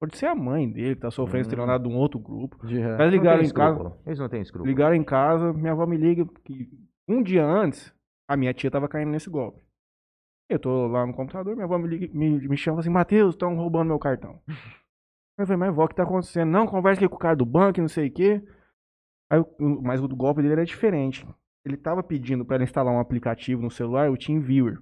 [0.00, 1.48] Pode ser a mãe dele que tá sofrendo Hum.
[1.48, 2.56] estelionato de um outro grupo.
[2.98, 3.92] Não ligaram em casa.
[4.06, 4.68] Eles não têm escrúpulo.
[4.70, 6.68] ligaram em casa, minha avó me liga que
[7.08, 7.92] um dia antes
[8.28, 9.60] a minha tia tava caindo nesse golpe.
[10.48, 13.56] Eu tô lá no computador, minha avó me, liga, me, me chama assim, Matheus, estão
[13.56, 14.38] roubando meu cartão.
[15.38, 16.50] Eu falei, mas vó, o que tá acontecendo?
[16.50, 18.42] Não, conversa aqui com o cara do banco, e não sei o quê.
[19.32, 21.26] Aí, o- mas o golpe dele era diferente.
[21.64, 24.78] Ele tava pedindo pra ela instalar um aplicativo no celular, o TeamViewer.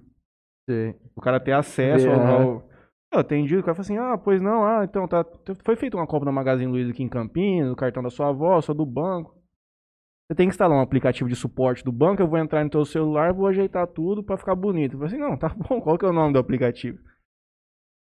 [0.69, 0.93] Sei.
[1.15, 2.69] O cara ter acesso Ver, ao.
[3.13, 5.25] Eu atendi, o cara falou assim: ah, pois não, ah, então tá.
[5.63, 8.59] Foi feita uma compra na Magazine Luiza aqui em Campinas, o cartão da sua avó,
[8.59, 9.33] só do banco.
[10.27, 12.83] Você tem que instalar um aplicativo de suporte do banco, eu vou entrar no teu
[12.85, 14.93] celular, vou ajeitar tudo pra ficar bonito.
[14.93, 16.99] Eu falei assim, não, tá bom, qual que é o nome do aplicativo?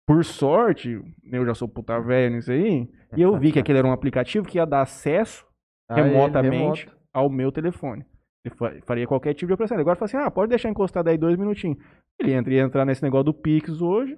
[0.08, 1.02] Por sorte,
[1.32, 4.46] eu já sou puta velha nisso aí, e eu vi que aquele era um aplicativo
[4.48, 5.46] que ia dar acesso
[5.92, 6.98] remotamente remoto.
[7.14, 8.06] ao meu telefone.
[8.46, 9.78] Ele fa- faria qualquer tipo de operação.
[9.78, 11.78] Agora fala assim, ah, pode deixar encostado aí dois minutinhos.
[12.20, 14.18] Ele entra, ia entrar nesse negócio do Pix hoje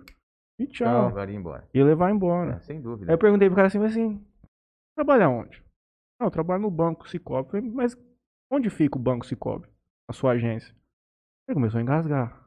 [0.60, 1.10] e tchau.
[1.32, 1.68] Ir embora.
[1.74, 2.56] Ia levar embora.
[2.56, 3.12] É, sem dúvida.
[3.12, 4.26] Aí eu perguntei pro cara assim, assim,
[4.98, 5.64] trabalha onde?
[6.20, 7.50] Não, eu trabalho no banco Cicobi.
[7.50, 7.96] Falei, mas
[8.52, 9.68] onde fica o banco Cicobi?
[10.10, 10.74] A sua agência?
[11.48, 12.46] Ele começou a engasgar.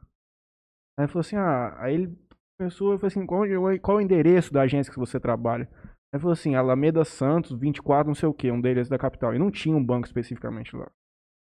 [0.97, 2.17] Aí ele falou assim, ah, aí ele
[2.57, 3.43] começou, eu falei assim, qual,
[3.81, 5.69] qual o endereço da agência que você trabalha?
[6.13, 9.33] Aí falou assim, Alameda Santos, 24, não sei o que, um endereço da capital.
[9.35, 10.89] E não tinha um banco especificamente lá.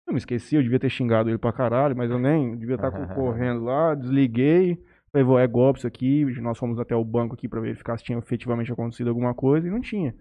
[0.08, 2.92] Eu me esqueci, eu devia ter xingado ele pra caralho, mas eu nem devia estar
[3.16, 4.76] correndo lá, desliguei.
[5.12, 6.26] Falei, vou, é golpe isso aqui.
[6.42, 9.72] Nós fomos até o banco aqui pra verificar se tinha efetivamente acontecido alguma coisa e
[9.72, 10.14] não tinha.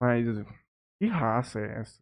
[0.00, 0.26] Mas
[1.00, 2.00] que raça é essa?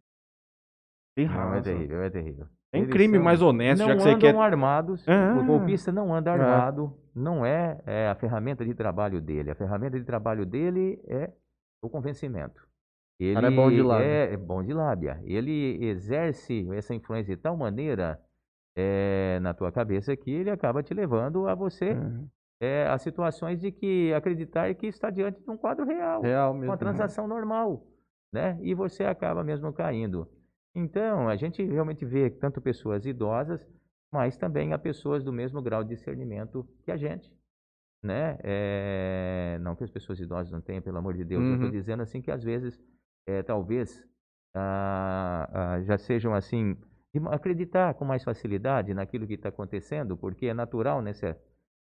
[1.17, 1.61] Que Não, é raça.
[1.63, 2.45] terrível, é terrível.
[2.71, 4.35] Tem Eles crime são- mais honesto, não já que você andam quer.
[4.35, 5.07] armados.
[5.07, 5.35] Ah.
[5.39, 6.33] O golpista não anda É.
[6.33, 6.93] armado.
[7.15, 9.49] Não é, é a ferramenta de trabalho dele.
[9.51, 11.31] A ferramenta de trabalho dele é
[11.81, 12.65] o convencimento.
[13.19, 14.05] Ele cara é bom de lábia.
[14.05, 15.19] É, é bom de lábia.
[15.23, 18.21] Ele exerce essa influência de tal maneira
[18.75, 22.27] é, na tua cabeça que ele acaba te levando a você Uhum.
[22.61, 26.69] é, a situações de que acreditar que está diante de um quadro real Real mesmo.
[26.69, 27.87] uma transação normal,
[28.31, 28.57] né?
[28.61, 30.27] E você acaba mesmo caindo.
[30.75, 33.67] Então, a gente realmente vê tanto pessoas idosas,
[34.11, 37.31] mas também há pessoas do mesmo grau de discernimento que a gente,
[38.03, 38.37] né?
[38.43, 41.71] É, Não que as pessoas idosas não tenham, pelo amor de Deus, eu estou Uhum.
[41.71, 42.79] dizendo assim que às vezes,
[43.27, 44.05] é, talvez,
[44.55, 46.75] ah, ah, já sejam assim,
[47.13, 51.37] de acreditar com mais facilidade naquilo que está acontecendo, porque é natural nessa,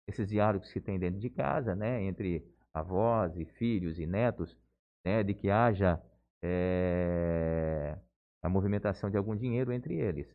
[0.07, 2.01] esses diálogos que tem dentro de casa, né?
[2.03, 4.57] Entre avós e filhos e netos,
[5.05, 6.01] né, de que haja
[6.43, 7.97] eh,
[8.41, 10.27] a movimentação de algum dinheiro entre eles.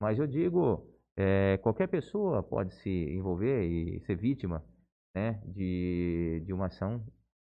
[0.00, 0.86] Mas eu digo,
[1.62, 4.64] qualquer pessoa pode se envolver e ser vítima
[5.14, 7.02] né, de, de uma ação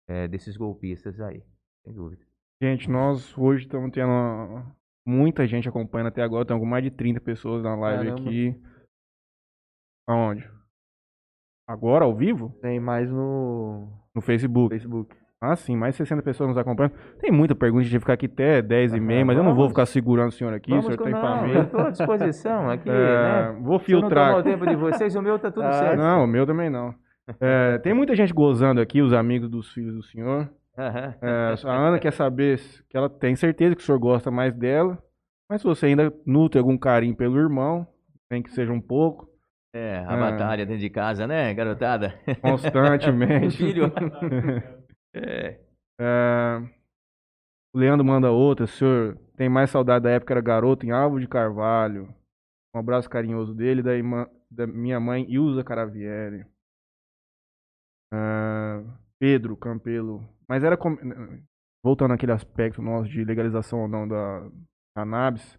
[0.07, 1.44] eh, desses golpistas aí,
[1.84, 2.23] sem dúvida.
[2.61, 4.10] Gente, nós hoje estamos tendo
[5.06, 6.44] muita gente acompanhando até agora.
[6.44, 8.30] Estamos com mais de 30 pessoas na live Caramba.
[8.30, 8.61] aqui.
[10.07, 10.49] Aonde?
[11.68, 12.49] Agora, ao vivo?
[12.61, 14.69] Tem mais no No Facebook.
[14.69, 15.15] Facebook.
[15.41, 16.94] Ah, sim, mais de 60 pessoas nos acompanhando.
[17.19, 19.53] Tem muita pergunta, a gente vai ficar aqui até 10 e meia, mas eu não
[19.53, 21.57] vou ficar segurando o senhor aqui, o Vamos senhor com- tem não, família.
[21.60, 23.60] eu estou à disposição aqui, É, né?
[23.61, 24.40] Vou Se eu não tomar filtrar.
[24.40, 25.98] o tempo de vocês, o meu tá tudo Ah, certo.
[25.99, 26.95] Não, o meu também não.
[27.39, 30.49] É, tem muita gente gozando aqui, os amigos dos filhos do senhor.
[30.77, 34.53] É, a Ana quer saber se- que ela tem certeza que o senhor gosta mais
[34.53, 35.02] dela
[35.49, 37.88] Mas se você ainda nutre algum carinho pelo irmão,
[38.30, 39.30] nem que seja um pouco,
[39.73, 40.18] É, a Ah.
[40.31, 42.14] batalha dentro de casa, né, garotada?
[42.41, 43.57] constantemente.
[43.57, 43.91] Filho.
[45.15, 45.60] É.
[45.99, 46.61] É,
[47.73, 48.65] o Leandro manda outra.
[48.65, 52.14] O senhor tem mais saudade da época era garoto em Alvo de Carvalho.
[52.76, 56.45] Um abraço carinhoso dele, da, irmã, da minha mãe Ilza Caravieri.
[58.14, 58.84] É,
[59.19, 60.23] Pedro Campelo.
[60.48, 60.77] Mas era.
[60.77, 60.98] com-
[61.84, 64.49] Voltando àquele aspecto nosso de legalização ou não da
[64.95, 65.57] cannabis.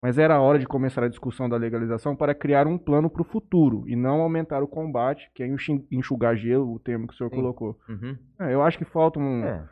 [0.00, 3.22] Mas era a hora de começar a discussão da legalização para criar um plano para
[3.22, 5.48] o futuro e não aumentar o combate, que é
[5.90, 7.34] enxugar gelo, o termo que o senhor Sim.
[7.36, 7.76] colocou.
[7.88, 8.16] Uhum.
[8.38, 9.68] É, eu acho que falta um, É.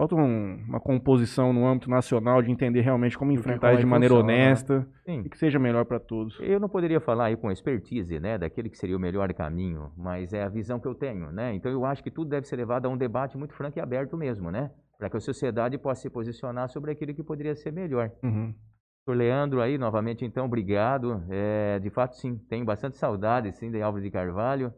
[0.00, 3.84] Falta um- uma composição no âmbito nacional de entender realmente como enfrentar é de que
[3.86, 4.46] maneira funciona, né?
[4.46, 5.20] honesta Sim.
[5.26, 6.40] e que seja melhor para todos.
[6.40, 10.32] Eu não poderia falar aí com expertise, né, daquele que seria o melhor caminho, mas
[10.32, 11.54] é a visão que eu tenho, né?
[11.54, 14.16] Então eu acho que tudo deve ser levado a um debate muito franco e aberto
[14.16, 14.70] mesmo, né?
[14.96, 18.10] Para que a sociedade possa se posicionar sobre aquilo que poderia ser melhor.
[18.22, 18.54] Uhum.
[19.06, 21.22] Leandro aí, novamente, então, obrigado.
[21.28, 24.72] É, de fato, sim, tenho bastante saudade, sim, de Álvaro de Carvalho,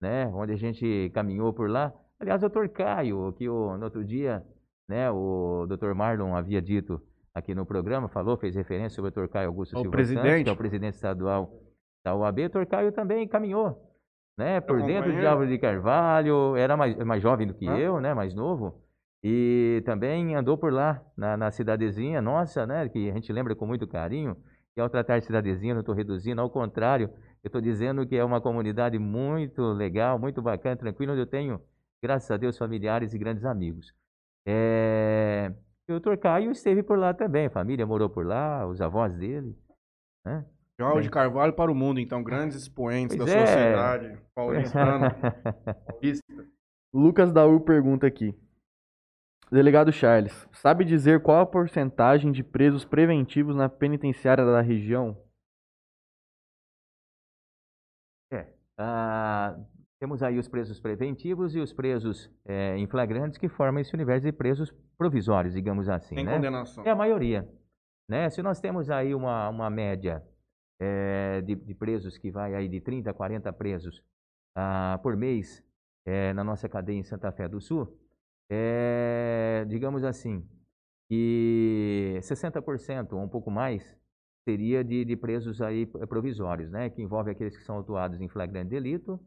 [0.00, 1.92] né, onde a gente caminhou por lá.
[2.18, 4.42] Aliás, doutor Caio, que o, no outro dia,
[4.88, 7.00] né, o doutor Marlon havia dito
[7.34, 10.44] aqui no programa, falou, fez referência sobre o doutor Caio Augusto O Silva Santos, presidente.
[10.44, 11.50] que é o presidente estadual
[12.04, 12.38] da UAB.
[12.40, 13.80] O doutor Caio também caminhou,
[14.36, 15.26] né, por dentro de.
[15.26, 17.78] Álvaro de Carvalho, era mais, mais jovem do que Ah.
[17.78, 18.80] eu, né, mais novo.
[19.24, 22.88] E também andou por lá, na, na cidadezinha nossa, né?
[22.88, 24.36] Que a gente lembra com muito carinho.
[24.76, 27.08] E ao tratar de cidadezinha, não estou reduzindo, ao contrário,
[27.44, 31.60] eu estou dizendo que é uma comunidade muito legal, muito bacana, tranquila, onde eu tenho,
[32.02, 33.94] graças a Deus, familiares e grandes amigos.
[34.46, 35.52] É...
[35.88, 39.14] E o doutor Caio esteve por lá também, a família morou por lá, os avós
[39.16, 39.56] dele.
[40.24, 40.44] Né?
[40.80, 41.02] João Bem.
[41.02, 43.46] de Carvalho para o mundo, então, grandes expoentes da é.
[43.46, 45.16] sociedade paulistana.
[46.94, 48.34] Lucas Daú pergunta aqui.
[49.50, 55.16] Delegado Charles, sabe dizer qual a porcentagem de presos preventivos na penitenciária da região?
[58.78, 59.56] Ah,
[60.02, 64.26] temos aí os presos preventivos e os presos eh, em flagrantes que formam esse universo
[64.26, 66.16] de presos provisórios, digamos assim.
[66.16, 66.34] Sem né?
[66.34, 66.84] condenação.
[66.84, 67.48] É a maioria.
[68.08, 68.28] Né?
[68.28, 70.20] Se nós temos aí uma, uma média
[70.80, 74.02] eh, de, de presos que vai aí de 30 a 40 presos
[74.56, 75.64] ah, por mês
[76.04, 77.96] eh, na nossa cadeia em Santa Fé do Sul,
[78.50, 80.44] eh, digamos assim,
[81.08, 83.96] que 60% ou um pouco mais
[84.44, 86.90] seria de, de presos aí eh, provisórios, né?
[86.90, 89.20] que envolve aqueles que são autuados em flagrante delito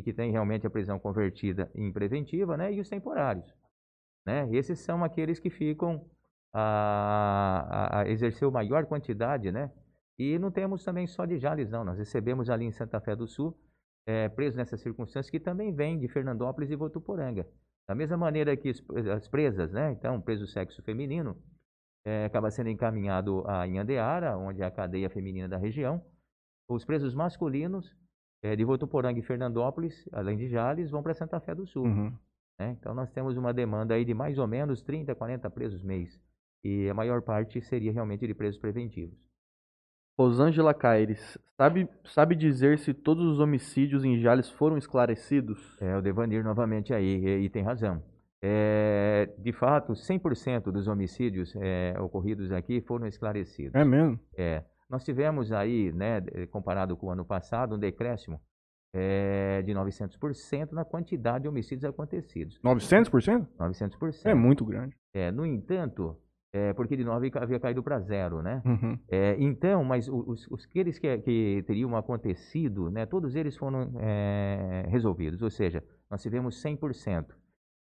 [0.00, 2.72] e que têm realmente a prisão convertida em preventiva, né?
[2.72, 3.54] e os temporários.
[4.26, 4.48] Né?
[4.52, 6.06] Esses são aqueles que ficam
[6.52, 9.70] a, a- exercer maior quantidade, né?
[10.18, 11.84] E não temos também só de Jales, não.
[11.84, 13.56] Nós recebemos ali em Santa Fé do Sul
[14.06, 17.46] eh, presos nessas circunstâncias que também vêm de Fernandópolis e Votuporanga.
[17.88, 18.70] Da mesma maneira que
[19.14, 19.92] as presas, né?
[19.92, 21.36] Então, preso sexo feminino,
[22.04, 26.04] eh, acaba sendo encaminhado a Inhandeara, onde é a cadeia feminina da região.
[26.68, 27.96] Os presos masculinos
[28.42, 31.86] eh, de Votuporanga e Fernandópolis, além de Jales, vão para Santa Fé do Sul.
[31.86, 32.12] Uhum.
[32.58, 32.76] né?
[32.78, 36.20] Então nós temos uma demanda aí de mais ou menos 30, 40 presos mês.
[36.62, 39.18] E a maior parte seria realmente de presos preventivos.
[40.18, 45.80] Rosângela Caires, sabe, sabe dizer se todos os homicídios em Jales foram esclarecidos?
[45.80, 48.02] É, o Devanir novamente aí, e, e tem razão.
[48.42, 53.74] É, de fato, 100% dos homicídios é, ocorridos aqui foram esclarecidos.
[53.74, 54.18] É mesmo?
[54.36, 58.40] É, nós tivemos aí, né, comparado com o ano passado, um decréscimo
[58.92, 62.60] é, de 900% na quantidade de homicídios acontecidos.
[62.62, 63.46] 900%?
[63.58, 64.26] 900%.
[64.26, 64.96] É muito grande.
[65.14, 66.16] É, no entanto,
[66.52, 68.60] é, porque de 9 havia caído para zero, né?
[68.64, 68.98] Uhum.
[69.08, 74.84] É, então, mas os, os aqueles que, que teriam acontecido, né, todos eles foram é,
[74.88, 77.26] resolvidos, ou seja, nós tivemos 100%.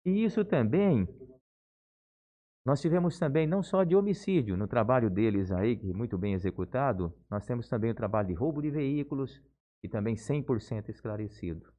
[0.04, 1.06] E isso também,
[2.68, 7.14] nós tivemos também não só de homicídio, no trabalho deles aí, que muito bem executado,
[7.30, 9.42] nós temos também o trabalho de roubo de veículos,
[9.82, 11.72] e também 100% esclarecido.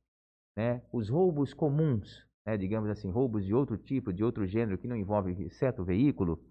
[0.57, 0.81] Né?
[0.91, 4.95] Os roubos comuns, né, digamos assim, roubos de outro tipo, de outro gênero, que não
[4.95, 6.43] envolve exceto veículo,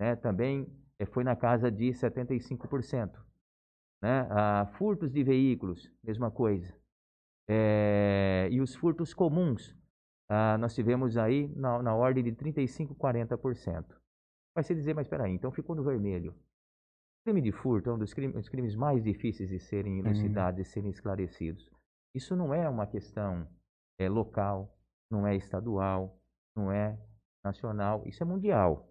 [0.00, 0.66] né, também
[0.98, 3.12] eh, foi na casa de 75%.
[4.00, 4.26] Né?
[4.30, 6.74] Ah, furtos de veículos, mesma coisa.
[7.46, 9.76] Eh, e os furtos comuns,
[10.34, 13.84] ah, nós tivemos aí na, na ordem de 35%, 40%.
[14.54, 16.32] Vai se dizer, mas espera aí, então ficou no vermelho.
[16.32, 20.58] O crime de furto é um dos crimes, dos crimes mais difíceis de serem elucidados
[20.58, 21.70] e serem esclarecidos.
[22.14, 23.46] Isso não é uma questão
[23.98, 24.74] eh, local,
[25.10, 26.18] não é estadual,
[26.56, 26.98] não é
[27.44, 28.88] nacional, isso é mundial.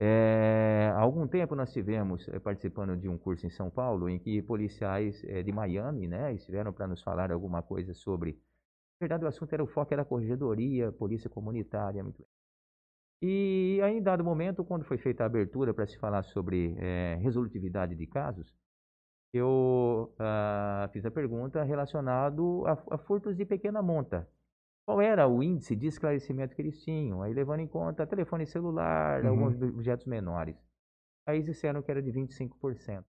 [0.00, 4.18] É, há algum tempo nós tivemos eh, participando de um curso em São Paulo em
[4.18, 8.36] que policiais eh, de Miami, né, estiveram para nos falar alguma coisa sobre.
[9.00, 12.28] Na verdade, o assunto era o foco era a corregedoria, polícia comunitária, muito bem.
[13.20, 17.16] E aí, em dado momento, quando foi feita a abertura para se falar sobre é,
[17.20, 18.52] resolutividade de casos,
[19.32, 24.28] eu ah, fiz a pergunta relacionado a, a, furtos de pequena monta.
[24.86, 27.22] Qual era o índice de esclarecimento que eles tinham?
[27.22, 29.30] Aí levando em conta telefone celular, uhum.
[29.30, 30.56] alguns objetos menores.
[31.26, 33.04] Aí disseram que era de 25%.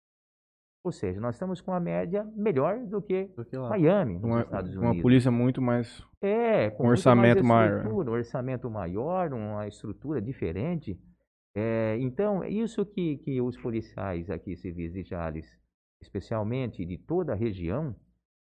[0.83, 4.41] Ou seja, nós estamos com a média melhor do que, do que Miami, nos uma,
[4.41, 4.95] Estados Unidos.
[4.95, 6.01] Uma polícia muito mais.
[6.21, 7.85] É, com um orçamento maior.
[7.85, 10.97] Um orçamento maior, uma estrutura diferente.
[11.55, 15.59] É, então, isso que, que os policiais aqui civis de Jales,
[16.01, 17.93] especialmente de toda a região,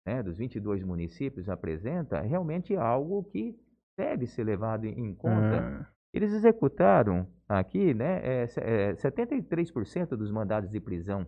[0.07, 3.55] né, dos 22 municípios, apresenta, é realmente algo que
[3.99, 5.57] deve ser levado em conta.
[5.91, 5.95] É.
[6.15, 11.27] Eles executaram aqui né, é, é, 73% dos mandados de prisão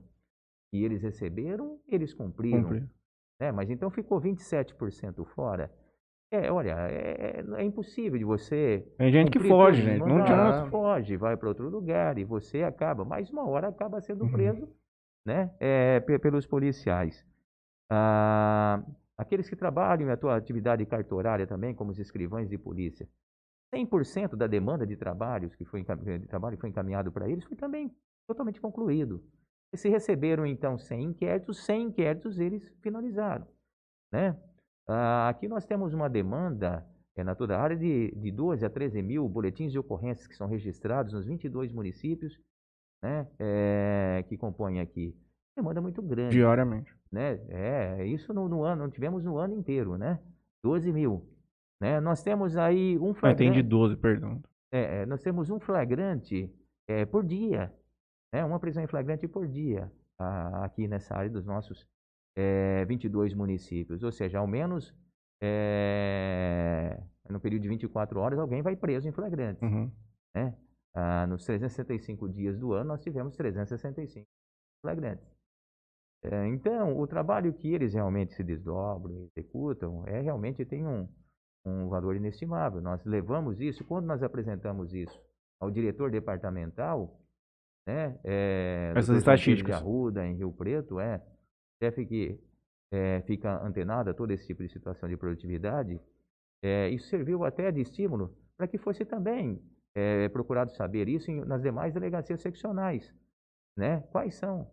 [0.76, 2.62] que eles receberam, eles cumpriram.
[2.62, 2.88] Cumpri.
[3.40, 3.52] Né?
[3.52, 5.70] Mas então ficou 27% fora.
[6.30, 8.86] É, olha, é, é, impossível de você.
[8.98, 10.00] Tem gente que foge, gente.
[10.00, 10.68] Não adianta.
[10.70, 14.32] Foge, vai para outro lugar e você acaba, mais uma hora acaba sendo uhum.
[14.32, 14.72] preso uhum.
[15.24, 17.24] né, é, pelos policiais.
[17.90, 18.82] Ah,
[19.16, 23.08] aqueles que trabalham em tua atividade cartorária também, como os escrivães de polícia.
[23.72, 27.94] 100% da demanda de trabalhos que foi, de trabalho foi encaminhado para eles foi também
[28.26, 29.22] totalmente concluído.
[29.76, 33.46] E se receberam, então, 100 inquéritos, 100 inquéritos eles finalizaram.
[34.10, 34.34] Né?
[34.88, 36.82] Ah, aqui nós temos uma demanda
[37.14, 40.34] é, na toda a área de, de 12 a 13 mil boletins de ocorrências que
[40.34, 42.40] são registrados nos 22 municípios
[43.02, 45.14] né, é, que compõem aqui.
[45.54, 46.34] Demanda muito grande.
[46.34, 46.96] Diariamente.
[47.12, 47.38] Né?
[47.50, 50.18] É, isso no, no ano, tivemos no ano inteiro, né?
[50.64, 51.28] 12 mil.
[51.78, 52.00] Né?
[52.00, 53.34] Nós temos aí um flagrante.
[53.34, 54.42] Ah, tem de 12, perdão.
[54.72, 56.50] É, é, nós temos um flagrante
[56.88, 57.70] é, por dia.
[58.36, 59.90] É uma prisão em flagrante por dia
[60.62, 61.88] aqui nessa área dos nossos
[62.36, 64.02] é, 22 municípios.
[64.02, 64.94] Ou seja, ao menos
[65.40, 69.64] é, no período de 24 horas alguém vai preso em flagrante.
[69.64, 69.90] Uhum.
[70.34, 70.54] Né?
[70.94, 74.26] Ah, nos 365 dias do ano nós tivemos 365
[74.82, 75.26] flagrantes.
[76.22, 81.08] É, então, o trabalho que eles realmente se desdobram, executam, é realmente tem um,
[81.64, 82.82] um valor inestimável.
[82.82, 85.18] Nós levamos isso, quando nós apresentamos isso
[85.60, 87.18] ao diretor departamental,
[87.86, 88.18] né?
[88.24, 89.76] É, Essas estatísticas.
[89.76, 91.22] De Arruda, em Rio Preto, é,
[91.82, 92.40] chefe que
[92.92, 96.00] é, fica antenado a todo esse tipo de situação de produtividade,
[96.62, 99.62] é, isso serviu até de estímulo para que fosse também
[99.94, 103.14] é, procurado saber isso em, nas demais delegacias seccionais.
[103.76, 104.00] Né?
[104.10, 104.70] Quais são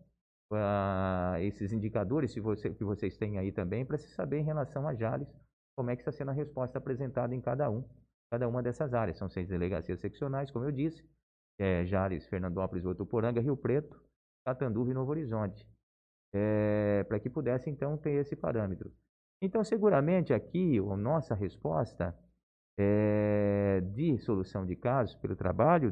[0.51, 4.93] ah, esses indicadores você, que vocês têm aí também para se saber em relação a
[4.93, 5.27] Jales,
[5.75, 7.83] como é que está sendo a resposta apresentada em cada um,
[8.31, 9.17] cada uma dessas áreas.
[9.17, 11.03] São seis delegacias seccionais, como eu disse,
[11.59, 14.01] é, Jales, Fernandópolis, Votuporanga, Rio Preto,
[14.45, 15.67] Catanduva e Novo Horizonte,
[16.33, 18.91] é, para que pudesse então ter esse parâmetro.
[19.41, 22.17] Então, seguramente aqui a nossa resposta
[22.77, 25.91] é, de solução de casos pelo trabalho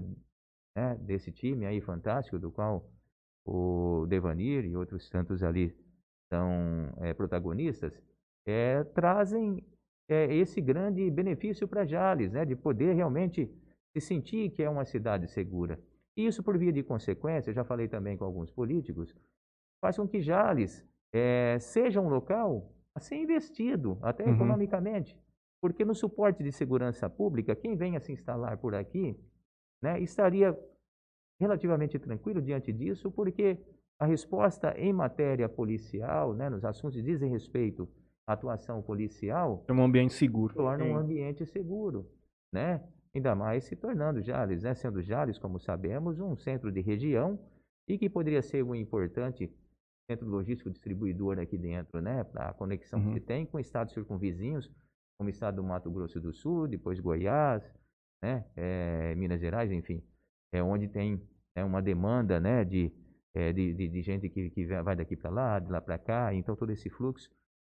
[0.76, 2.90] né, desse time aí fantástico, do qual
[3.46, 5.76] o Devanir e outros tantos ali
[6.32, 7.94] são é, protagonistas,
[8.48, 9.64] é, trazem
[10.10, 13.50] é, esse grande benefício para Jales, né, de poder realmente
[13.94, 15.80] se sentir que é uma cidade segura.
[16.16, 19.16] E isso, por via de consequência, já falei também com alguns políticos,
[19.82, 24.36] faz com que Jales é, seja um local a ser investido, até uhum.
[24.36, 25.18] economicamente.
[25.62, 29.18] Porque no suporte de segurança pública, quem venha se instalar por aqui
[29.82, 30.58] né, estaria
[31.40, 33.58] relativamente tranquilo diante disso, porque
[34.00, 37.88] a resposta em matéria policial, né, nos assuntos que dizem respeito
[38.28, 40.54] à atuação policial, é um ambiente seguro.
[40.54, 42.10] Torna um ambiente seguro,
[42.52, 42.84] né?
[43.14, 44.74] Ainda mais se tornando Jales, né?
[44.74, 47.38] Sendo Jales, como sabemos, um centro de região
[47.88, 49.52] e que poderia ser um importante
[50.10, 52.24] centro logístico distribuidor aqui dentro, né?
[52.24, 53.14] Para a conexão uhum.
[53.14, 54.72] que tem com estados circunvizinhos,
[55.18, 57.64] como o estado do Mato Grosso do Sul, depois Goiás,
[58.22, 58.46] né?
[58.56, 60.02] É, Minas Gerais, enfim,
[60.54, 61.22] é onde tem
[61.56, 62.64] é uma demanda, né?
[62.64, 62.94] De,
[63.34, 66.34] é, de, de, de, gente que, que vai daqui para lá, de lá para cá,
[66.34, 67.30] então todo esse fluxo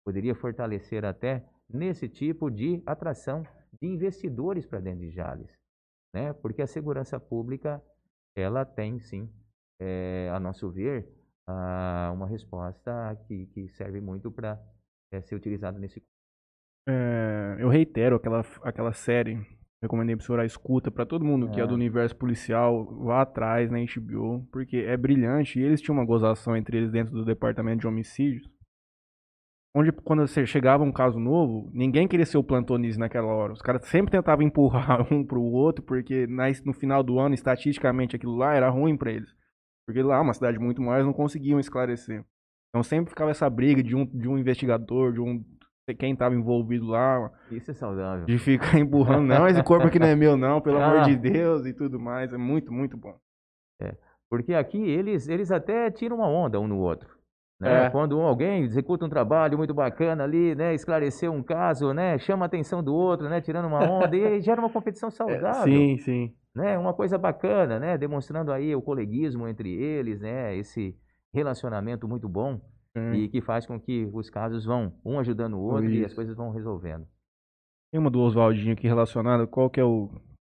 [0.05, 3.43] poderia fortalecer até nesse tipo de atração
[3.81, 5.51] de investidores para dentro de Jales,
[6.13, 6.33] né?
[6.33, 7.81] Porque a segurança pública
[8.35, 9.29] ela tem sim,
[9.79, 11.07] é, a nosso ver,
[11.47, 14.61] a, uma resposta que, que serve muito para
[15.11, 16.03] é, ser utilizada nesse.
[16.87, 19.45] É, eu reitero aquela, aquela série
[19.81, 21.63] recomendei para o senhor a escuta para todo mundo que é.
[21.63, 26.05] é do universo policial, vá atrás na HBO, porque é brilhante e eles tinham uma
[26.05, 28.49] gozação entre eles dentro do departamento de homicídios.
[29.79, 33.53] Onde quando você chegava um caso novo, ninguém queria ser o plantonista naquela hora.
[33.53, 36.25] Os caras sempre tentavam empurrar um pro outro, porque
[36.65, 39.29] no final do ano, estatisticamente, aquilo lá era ruim para eles.
[39.85, 42.25] Porque lá, uma cidade muito maior, eles não conseguiam esclarecer.
[42.69, 45.45] Então sempre ficava essa briga de um, de um investigador, de um
[45.99, 48.25] quem estava envolvido lá, Isso é saudável.
[48.25, 51.03] de ficar empurrando, não, esse corpo aqui não é meu não, pelo amor Ah.
[51.03, 52.33] de Deus e tudo mais.
[52.33, 53.15] É muito, muito bom.
[54.29, 57.16] Porque aqui eles, eles até tiram uma onda um no outro.
[57.59, 57.85] Né?
[57.85, 57.89] É.
[57.89, 60.75] Quando alguém executa um trabalho muito bacana ali, né?
[60.75, 62.17] Esclareceu um caso, né?
[62.19, 63.41] Chama a atenção do outro, né?
[63.41, 65.63] Tirando uma onda e gera uma competição saudável.
[65.63, 66.35] Sim, sim.
[66.55, 66.77] né?
[66.77, 67.97] Uma coisa bacana, né?
[67.97, 70.55] Demonstrando aí o coleguismo entre eles, né?
[70.55, 70.95] Esse
[71.33, 72.61] relacionamento muito bom
[72.93, 76.07] Tem, e que faz com que os casos vão um ajudando o outro e as
[76.07, 76.15] Isso.
[76.15, 77.07] coisas vão resolvendo.
[77.91, 80.09] tem uma do Oswaldinho aqui relacionada, qual que é o...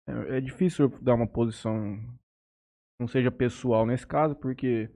[0.06, 1.98] É, é difícil eu dar uma posição,
[2.98, 4.90] não seja pessoal nesse caso, porque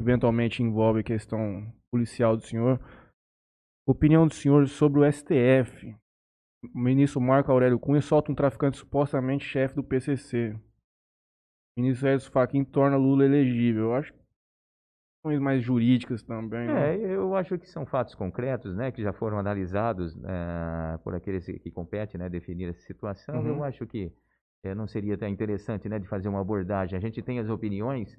[0.00, 2.80] eventualmente envolve questão policial do senhor.
[3.86, 5.94] Opinião do senhor sobre o STF.
[6.74, 10.58] O ministro Marco Aurélio Cunha solta um traficante supostamente chefe do PCC.
[11.76, 13.84] O ministro Edson Fachin torna Lula elegível.
[13.84, 14.24] Eu acho que
[15.24, 16.66] questões mais jurídicas também.
[16.66, 16.96] né?
[16.96, 18.92] É, eu acho que são fatos concretos, né?
[18.92, 22.28] Que já foram analisados eh, por aqueles que competem, né?
[22.28, 23.40] Definir essa situação.
[23.40, 23.48] Uhum.
[23.48, 24.12] Eu acho que
[24.62, 25.98] eh, não seria tão interessante, né?
[25.98, 26.96] De fazer uma abordagem.
[26.96, 28.16] A gente tem as opiniões,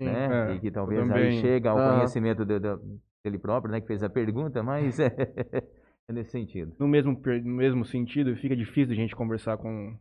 [0.00, 0.52] Sim, né?
[0.52, 1.94] é, e que talvez aí chega ao Ah.
[1.96, 3.80] conhecimento do- do- dele próprio, né?
[3.80, 5.06] Que fez a pergunta, mas é,
[6.08, 6.74] é nesse sentido.
[6.78, 7.12] No mesmo,
[7.44, 9.96] no mesmo sentido, fica difícil a gente conversar com.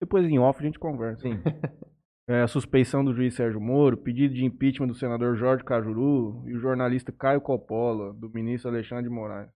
[0.00, 1.22] Depois em off a gente conversa.
[1.22, 1.34] Sim.
[2.30, 6.54] É, a suspeição do juiz Sérgio Moro, pedido de impeachment do senador Jorge Cajuru e
[6.54, 9.50] o jornalista Caio Coppola, do ministro Alexandre de Moraes.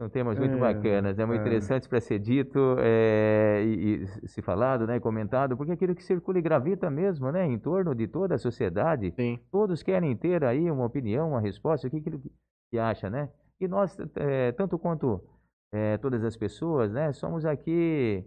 [0.00, 1.42] São temas muito É, bacanas, é muito é.
[1.42, 6.02] interessantes para ser dito é, e, e se falado, né, comentado, porque é aquilo que
[6.02, 9.38] circula e gravita mesmo, né, em torno de toda a sociedade, Sim.
[9.52, 12.10] todos querem ter aí uma opinião, uma resposta, o que que,
[12.70, 13.28] que acha, né?
[13.60, 15.22] E nós, é, tanto quanto
[15.70, 18.24] é, todas as pessoas, né, somos aqui,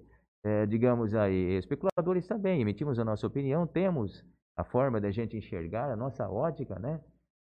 [0.70, 4.24] digamos aí, especuladores também, emitimos a nossa opinião, temos
[4.56, 7.00] a forma da gente enxergar, a nossa ótica, né?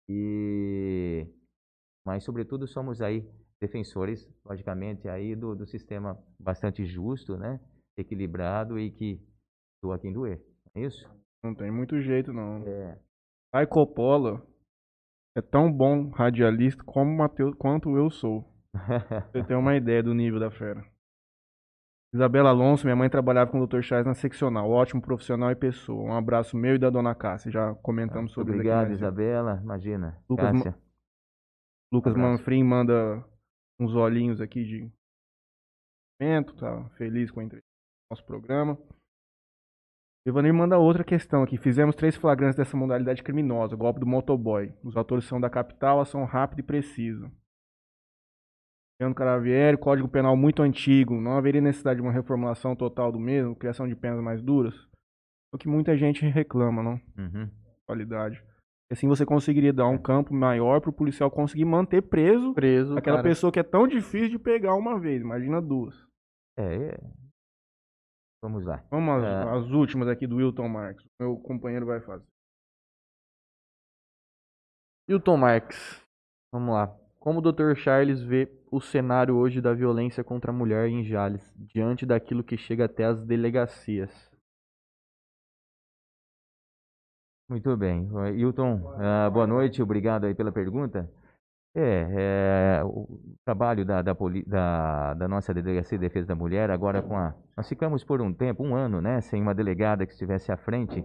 [0.08, 1.26] E
[2.04, 3.26] mas sobretudo somos aí
[3.62, 7.60] defensores, logicamente, aí do, do sistema bastante justo, né?
[7.96, 9.20] Equilibrado e que
[9.80, 10.42] doa quem doer.
[10.74, 11.08] É isso?
[11.44, 12.62] Não tem muito jeito, não.
[12.66, 13.66] É.
[13.66, 14.44] Coppola
[15.36, 18.44] é tão bom radialista como Mateus, quanto eu sou.
[19.32, 20.84] Você tem uma ideia do nível da fera.
[22.14, 23.80] Isabela Alonso, minha mãe trabalhava com o Dr.
[23.80, 24.68] Charles na seccional.
[24.68, 26.10] Ótimo profissional e pessoa.
[26.10, 27.50] Um abraço meu e da dona Cássia.
[27.50, 29.06] Já comentamos sobre isso aqui Obrigado, mais cedo.
[29.06, 29.60] Isabela.
[29.62, 30.18] Imagina.
[30.28, 30.74] Lucas Ma-.
[31.90, 32.32] Lucas Abraço.
[32.32, 33.24] Manfrim manda
[33.82, 34.90] uns olhinhos aqui de
[36.20, 38.78] momento, tá feliz com a entrevista do nosso programa.
[40.24, 41.58] Ivanir manda outra questão aqui.
[41.58, 44.72] Fizemos três flagrantes dessa modalidade criminosa, golpe do motoboy.
[44.84, 47.30] Os autores são da capital, ação rápida e precisa.
[49.00, 51.20] Leandro Caravieri, código penal muito antigo.
[51.20, 54.74] Não haveria necessidade de uma reformulação total do mesmo, criação de penas mais duras?
[55.52, 57.00] É o que muita gente reclama, não?
[57.18, 57.50] Uhum.
[57.84, 58.40] Qualidade.
[58.92, 62.96] Assim você conseguiria dar um campo maior para o policial conseguir manter preso Preso.
[62.96, 63.28] aquela cara.
[63.28, 65.22] pessoa que é tão difícil de pegar uma vez.
[65.22, 65.94] Imagina duas.
[66.58, 66.98] É, é.
[68.44, 68.84] Vamos lá.
[68.90, 69.48] Vamos às, É.
[69.56, 71.06] às últimas aqui do Wilton Marques.
[71.18, 72.26] Meu companheiro vai fazer.
[75.08, 76.02] Hilton Marques.
[76.52, 76.94] Vamos lá.
[77.18, 77.74] Como o Dr.
[77.76, 82.56] Charles vê o cenário hoje da violência contra a mulher em Jales, diante daquilo que
[82.56, 84.31] chega até as delegacias?
[87.52, 88.08] Muito bem.
[88.34, 91.06] Hilton, ah, boa noite, obrigado aí pela pergunta.
[91.74, 93.06] É, é, o
[93.44, 94.14] trabalho da, da,
[94.46, 97.34] da- da nossa Delegacia de Defesa da Mulher, agora com a.
[97.56, 101.04] Nós ficamos por um tempo, um ano, né, sem uma delegada que estivesse à frente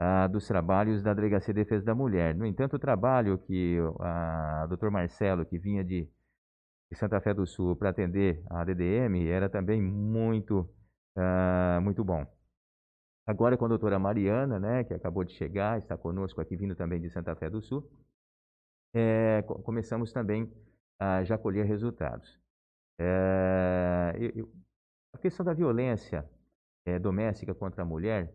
[0.00, 2.34] ah, dos trabalhos da Delegacia de Defesa da Mulher.
[2.34, 4.90] No entanto, o trabalho que a Dr.
[4.90, 6.08] Marcelo, que vinha de,
[6.90, 10.68] de Santa Fé do Sul para atender a DDM, era também muito,
[11.16, 12.26] ah, muito bom.
[13.26, 17.00] Agora com a doutora Mariana, né, que acabou de chegar, está conosco aqui, vindo também
[17.00, 17.88] de Santa Fé do Sul,
[18.94, 20.50] é, co- começamos também
[20.98, 22.38] a já colher resultados.
[22.98, 24.50] É, eu-
[25.14, 26.28] a questão da violência
[26.84, 28.32] é, doméstica contra a mulher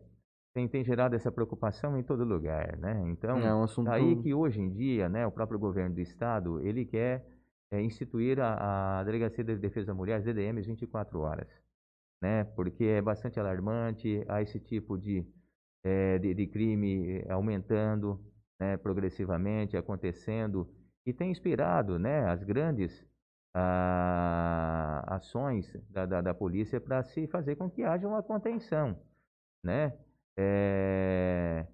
[0.54, 3.00] tem, tem gerado essa preocupação em todo lugar, né?
[3.06, 3.86] Então, é um assunto.
[3.90, 7.24] Daí que hoje em dia, né, o próprio governo do estado, ele quer
[7.70, 11.46] eh, instituir a, a Delegacia de Defesa da Mulher, DDMs, 24 horas,
[12.20, 15.26] né, porque é bastante alarmante, há esse tipo de,
[15.84, 18.20] eh, de, de crime eh, aumentando,
[18.60, 20.68] né, progressivamente, acontecendo,
[21.06, 23.06] e tem inspirado, né, as grandes
[23.54, 29.00] ah, ações da, da, da polícia para se fazer com que haja uma contenção,
[29.64, 29.92] né,
[30.40, 31.66] Eh,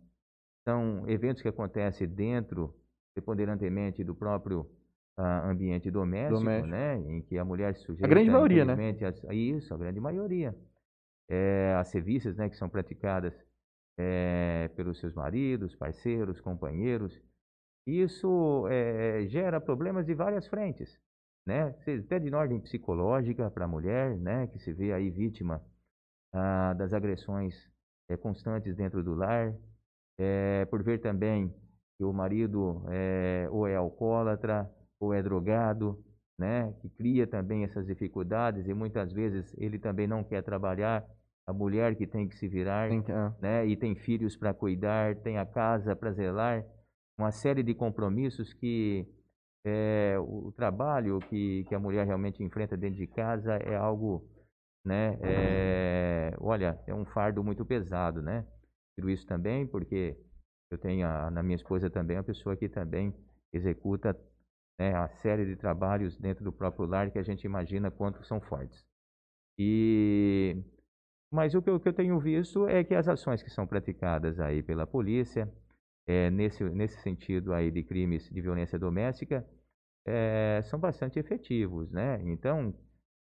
[0.65, 2.75] são eventos que acontecem dentro,
[3.15, 4.71] preponderantemente, do próprio
[5.17, 6.69] ah, ambiente doméstico, Doméstico.
[6.69, 6.97] né?
[6.99, 8.75] Em que a mulher se sujeita, grande maioria, né?
[9.29, 10.55] a isso, a grande maioria.
[11.29, 13.35] É, as serviços, né, que são praticadas
[13.99, 17.19] é, pelos seus maridos, parceiros, companheiros.
[17.87, 20.99] Isso é, gera problemas de várias frentes,
[21.47, 21.75] né?
[22.05, 24.47] Até de ordem psicológica para a mulher, né?
[24.49, 25.63] Que se vê aí vítima
[26.33, 27.55] ah, das agressões
[28.09, 29.55] é, constantes dentro do lar,
[30.19, 31.55] é, por ver também
[31.97, 34.71] que o marido é, ou é alcoólatra
[35.05, 36.03] ou é drogado,
[36.39, 36.73] né?
[36.81, 41.05] Que cria também essas dificuldades e muitas vezes ele também não quer trabalhar.
[41.47, 43.03] A mulher que tem que se virar, é.
[43.41, 43.67] né?
[43.67, 46.65] E tem filhos para cuidar, tem a casa para zelar,
[47.19, 49.07] uma série de compromissos que
[49.65, 54.27] é, o, trabalho que, que a mulher realmente enfrenta dentro de casa é algo,
[54.85, 55.19] né?
[55.23, 58.47] É, olha, é um fardo muito pesado, né?
[58.97, 60.17] Digo isso também porque
[60.71, 63.15] eu tenho a, na minha esposa também uma pessoa que também
[63.53, 64.17] executa
[64.79, 68.41] né, a série de trabalhos dentro do próprio lar que a gente imagina quanto são
[68.41, 68.85] fortes.
[69.59, 70.57] E
[71.35, 74.39] mas o que, eu, que eu tenho visto é que as ações que são praticadas
[74.39, 75.53] aí pela polícia,
[76.07, 79.45] é, nesse, nesse sentido aí de crimes de violência doméstica,
[80.07, 82.21] é, são bastante efetivos, né?
[82.25, 82.73] Então,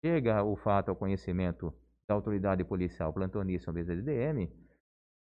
[0.03, 1.73] chega o fato ao conhecimento
[2.05, 4.51] da autoridade policial, plantonista ou mesa de DM,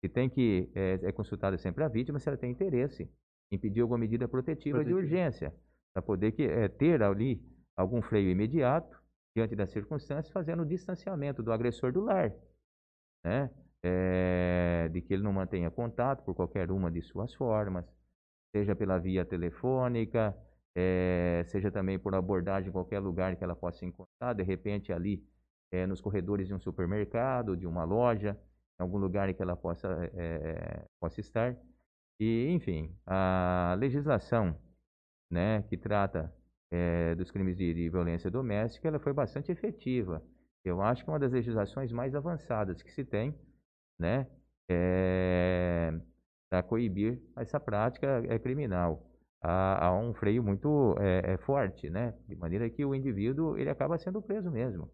[0.01, 3.11] se tem que, é, é consultada sempre a vítima se ela tem interesse
[3.51, 4.99] em pedir alguma medida protetiva, de Protetiva.
[5.01, 5.53] urgência,
[5.97, 7.43] para poder que, é, ter ali
[7.75, 9.03] algum freio imediato,
[9.35, 12.35] diante das circunstâncias, fazendo o distanciamento do agressor do lar
[13.25, 13.51] né?
[13.83, 17.87] Eh, de que ele não mantenha contato por qualquer uma de suas formas,
[18.55, 20.37] seja pela via telefônica,
[20.75, 25.25] eh, seja também por abordagem em qualquer lugar que ela possa encontrar, de repente ali
[25.73, 28.39] eh, nos corredores de um supermercado, de uma loja,
[28.79, 29.89] em algum lugar que ela possa,
[31.01, 31.57] possa estar.
[32.21, 34.55] E, enfim, a legislação
[35.31, 36.33] né, que trata
[36.71, 40.23] eh, dos crimes de, de violência doméstica, ela foi bastante efetiva.
[40.65, 43.35] Eu acho que é uma das legislações mais avançadas que se tem,
[43.99, 44.27] né,
[46.51, 49.07] para coibir essa prática é, criminal.
[49.43, 53.71] Há, há um freio muito é, é, forte, né, de maneira que o indivíduo ele
[53.71, 54.91] acaba sendo preso mesmo.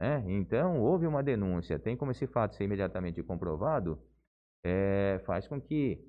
[0.00, 0.24] Né?
[0.26, 3.98] Então, houve uma denúncia, tem como esse fato ser imediatamente comprovado,
[4.64, 6.00] é, faz com que,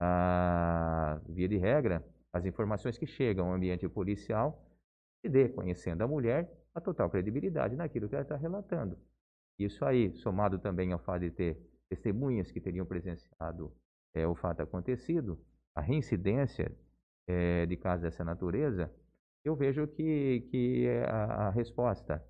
[0.00, 4.64] a, via de regra, as informações que chegam ao ambiente policial
[5.20, 8.96] se dê, conhecendo a mulher, a total credibilidade naquilo que ela está relatando.
[9.58, 13.72] Isso aí, somado também ao fato de ter testemunhas que teriam presenciado
[14.14, 15.38] é, o fato acontecido,
[15.74, 16.72] a reincidência
[17.28, 18.90] é, de casos dessa natureza,
[19.44, 22.24] eu vejo que, que a, a resposta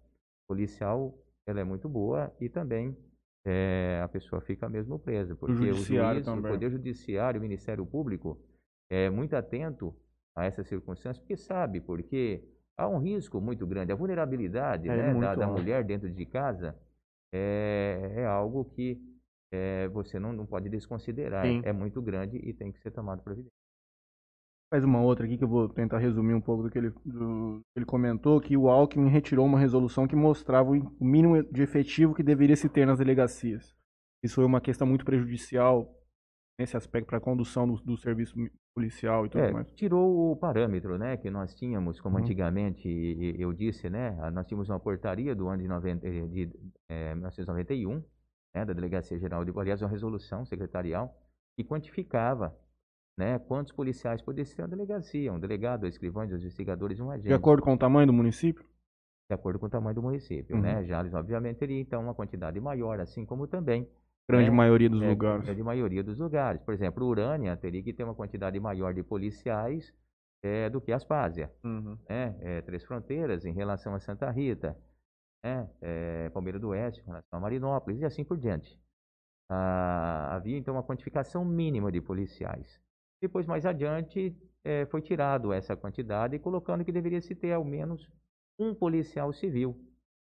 [0.48, 2.96] policial ela é muito boa e também
[3.44, 6.52] é, a pessoa fica mesmo presa, porque o judiciário juiz, o também.
[6.52, 8.38] Poder Judiciário, o Ministério Público
[8.90, 9.94] é muito atento
[10.36, 12.42] a essas circunstâncias, porque sabe, porque
[12.76, 15.60] há um risco muito grande, a vulnerabilidade É né, da, muito da alto.
[15.60, 16.76] mulher dentro de casa
[17.32, 19.00] é, é algo que
[19.52, 21.62] é, você não, não pode desconsiderar, Sim.
[21.64, 23.50] é muito grande e tem que ser tomado providência.
[24.72, 27.60] Faz uma outra aqui que eu vou tentar resumir um pouco do que ele, do-
[27.74, 32.22] ele comentou, que o Alckmin retirou uma resolução que mostrava o mínimo de efetivo que
[32.22, 33.74] deveria se ter nas delegacias.
[34.22, 35.92] Isso foi uma questão muito prejudicial
[36.58, 38.36] nesse aspecto para a condução do, do serviço
[38.74, 39.70] policial e tudo É, mais.
[39.72, 42.22] tirou o parâmetro, né, que nós tínhamos, como Uhum.
[42.24, 42.88] antigamente
[43.38, 46.50] eu disse, né, a- nós tínhamos uma portaria do ano de, 90, eh, de
[46.88, 48.02] eh, 1991,
[48.54, 51.14] né, da Delegacia Geral de aliás, uma resolução secretarial
[51.56, 52.56] que quantificava,
[53.18, 57.10] né, quantos policiais poderiam ser na delegacia, um delegado, dois escrivães, dois investigadores e um
[57.10, 58.64] agente, De acordo com o tamanho do município?
[59.28, 60.62] de acordo com o tamanho do município, Uhum.
[60.62, 63.88] né, Jales, obviamente, teria então uma quantidade maior, assim como também
[64.30, 65.44] Grande É, maioria dos é, lugares.
[65.44, 66.62] grande maioria dos lugares.
[66.62, 69.92] Por exemplo, Urânia teria que ter uma quantidade maior de policiais
[70.42, 71.52] eh, do que Aspásia.
[71.64, 71.98] Uhum.
[72.08, 72.36] Né?
[72.40, 74.76] Eh, Três Fronteiras em relação a Santa Rita.
[75.44, 75.68] Né?
[75.82, 78.78] Eh, Palmeira do Oeste em relação a Marinópolis e assim por diante.
[79.50, 82.80] Ah, havia então uma quantificação mínima de policiais.
[83.20, 88.08] Depois, mais adiante, eh, foi tirado essa quantidade, colocando que deveria se ter ao menos
[88.58, 89.76] um policial civil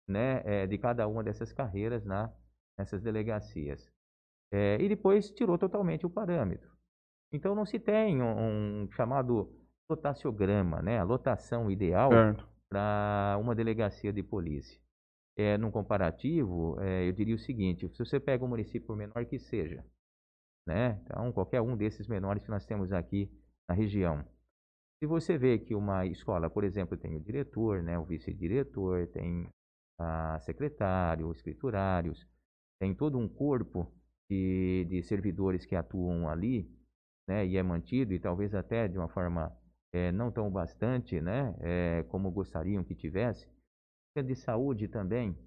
[0.07, 2.31] né, eh, de cada uma dessas carreiras na,
[2.77, 3.91] nessas delegacias.
[4.51, 6.69] Eh, e depois tirou totalmente o parâmetro.
[7.31, 9.49] Então não se tem um, um chamado
[9.89, 12.09] lotaciograma, né, a lotação ideal
[12.69, 14.79] para uma delegacia de polícia.
[15.37, 19.25] É, num comparativo, é, eu diria o seguinte: se você pega um município, por menor
[19.25, 19.83] que seja,
[20.67, 23.31] né, então qualquer um desses menores que nós temos aqui
[23.69, 24.25] na região,
[24.99, 29.47] se você vê que uma escola, por exemplo, tem o diretor, né, o vice-diretor, tem
[29.99, 32.27] a secretário, escriturários,
[32.81, 33.93] tem todo um corpo
[34.27, 36.67] de, de servidores que atuam ali,
[37.29, 39.55] né, e é mantido, e talvez até de uma forma
[39.93, 43.47] eh, não tão bastante, né, eh, como gostariam que tivesse.
[44.17, 45.37] Centro de saúde também,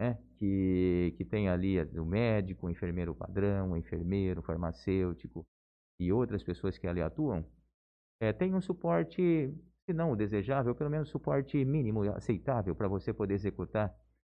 [0.00, 5.46] né, que, que tem ali o médico, o enfermeiro padrão, o enfermeiro, o farmacêutico
[6.00, 7.44] e outras pessoas que ali atuam,
[8.18, 9.52] eh, tem um suporte
[9.84, 13.94] se não o desejável, pelo menos suporte mínimo aceitável para você poder executar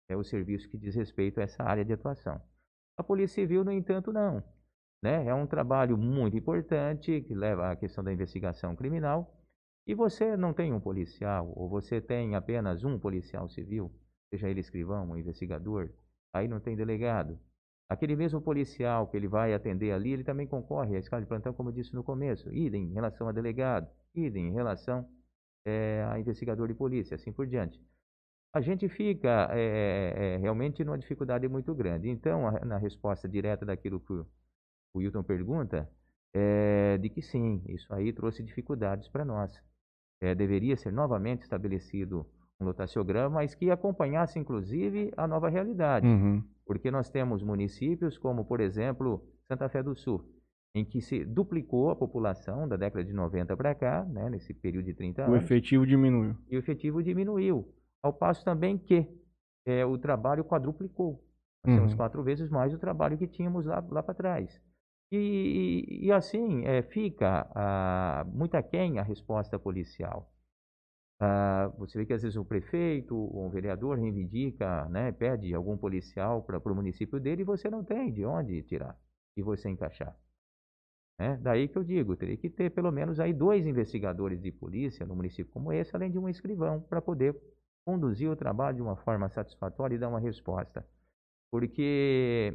[0.09, 2.41] é, o serviço que diz respeito a essa área de atuação.
[2.97, 4.43] A Polícia Civil, no entanto, não.
[5.03, 5.27] Né?
[5.27, 9.33] É um trabalho muito importante que leva à questão da investigação criminal.
[9.85, 13.89] E você não tem um policial, ou você tem apenas um policial civil,
[14.29, 15.89] seja ele escrivão, um investigador,
[16.33, 17.39] aí não tem delegado.
[17.89, 21.53] Aquele mesmo policial que ele vai atender ali, ele também concorre à escala de plantão,
[21.53, 25.07] como eu disse no começo, idem em relação a delegado, idem em relação
[25.65, 27.81] é, a investigador de polícia, assim por diante.
[28.53, 32.09] A gente fica é, é, realmente numa dificuldade muito grande.
[32.09, 34.25] Então, a, na resposta direta daquilo que o,
[34.93, 35.89] o Wilton pergunta,
[36.33, 39.51] é de que sim, isso aí trouxe dificuldades para nós.
[40.35, 42.25] Deveria ser novamente estabelecido
[42.59, 46.07] um lotaciograma, mas que acompanhasse, inclusive, a nova realidade.
[46.07, 46.43] Uhum.
[46.65, 50.25] Porque nós temos municípios como, por exemplo, Santa Fé do Sul,
[50.75, 54.85] em que se duplicou a população da década de 90 para cá, né, nesse período
[54.85, 56.35] de 30 O anos, efetivo diminuiu.
[56.49, 57.67] e o efetivo diminuiu.
[58.03, 59.07] Ao passo também que
[59.65, 61.23] é, o trabalho quadruplicou.
[61.63, 61.95] Nós temos Uhum.
[61.95, 64.61] quatro vezes mais o trabalho que tínhamos lá, lá para trás.
[65.11, 65.17] E,
[66.01, 70.31] e- e assim, é, fica ah, muito aquém a resposta policial.
[71.19, 75.77] Ah, você vê que às vezes o prefeito ou um vereador reivindica, né, pede algum
[75.77, 78.97] policial para o município dele e você não tem de onde tirar
[79.35, 80.15] e você encaixar.
[81.19, 81.37] Né?
[81.41, 85.15] Daí que eu digo, teria que ter pelo menos aí dois investigadores de polícia no
[85.15, 87.35] município como esse, além de um escrivão, para poder
[87.87, 90.85] conduzir o trabalho de uma forma satisfatória e dar uma resposta.
[91.49, 92.53] Porque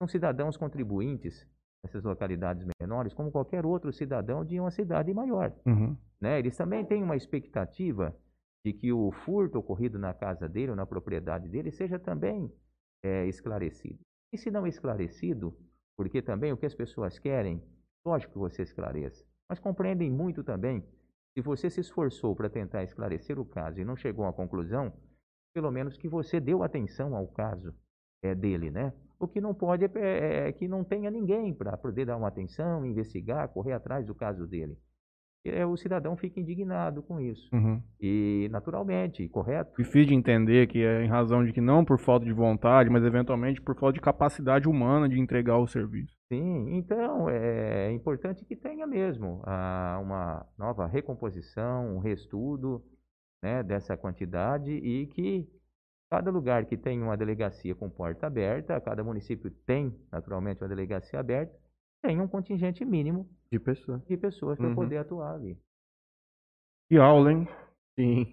[0.00, 1.44] são cidadãos contribuintes
[1.82, 5.96] nessas localidades menores, como qualquer outro cidadão de uma cidade maior Uhum.
[6.20, 6.38] né?
[6.38, 8.16] Eles também têm uma expectativa
[8.64, 12.48] de que o furto ocorrido na casa dele ou na propriedade dele seja também
[13.02, 13.98] é, esclarecido.
[14.32, 15.56] E se não esclarecido,
[15.96, 17.60] porque também o que as pessoas querem,
[18.06, 20.84] lógico que você esclareça, mas compreendem muito também,
[21.38, 24.92] se você se esforçou para tentar esclarecer o caso e não chegou uma conclusão,
[25.54, 27.72] pelo menos que você deu atenção ao caso
[28.20, 28.92] é, dele, né?
[29.20, 32.26] O que não pode é, é- é que não tenha ninguém para poder dar uma
[32.26, 34.76] atenção, investigar, correr atrás do caso dele
[35.68, 37.48] o cidadão fica indignado com isso.
[37.54, 37.82] Uhum.
[38.00, 39.76] E, naturalmente, correto?
[39.76, 43.04] Difícil de entender que é em razão de que não por falta de vontade, mas
[43.04, 46.14] eventualmente por falta de capacidade humana de entregar o serviço.
[46.32, 52.82] Sim, então é importante que tenha mesmo ah, uma nova recomposição, um reestudo
[53.42, 55.48] né, dessa quantidade e que
[56.10, 61.20] cada lugar que tem uma delegacia com porta aberta, cada município tem, naturalmente, uma delegacia
[61.20, 61.54] aberta,
[62.02, 64.02] tem um contingente mínimo De pessoa.
[64.08, 64.74] de pessoas para Uhum.
[64.74, 65.58] poder atuar ali.
[66.88, 67.48] Que aula, hein?
[67.98, 68.26] Sim.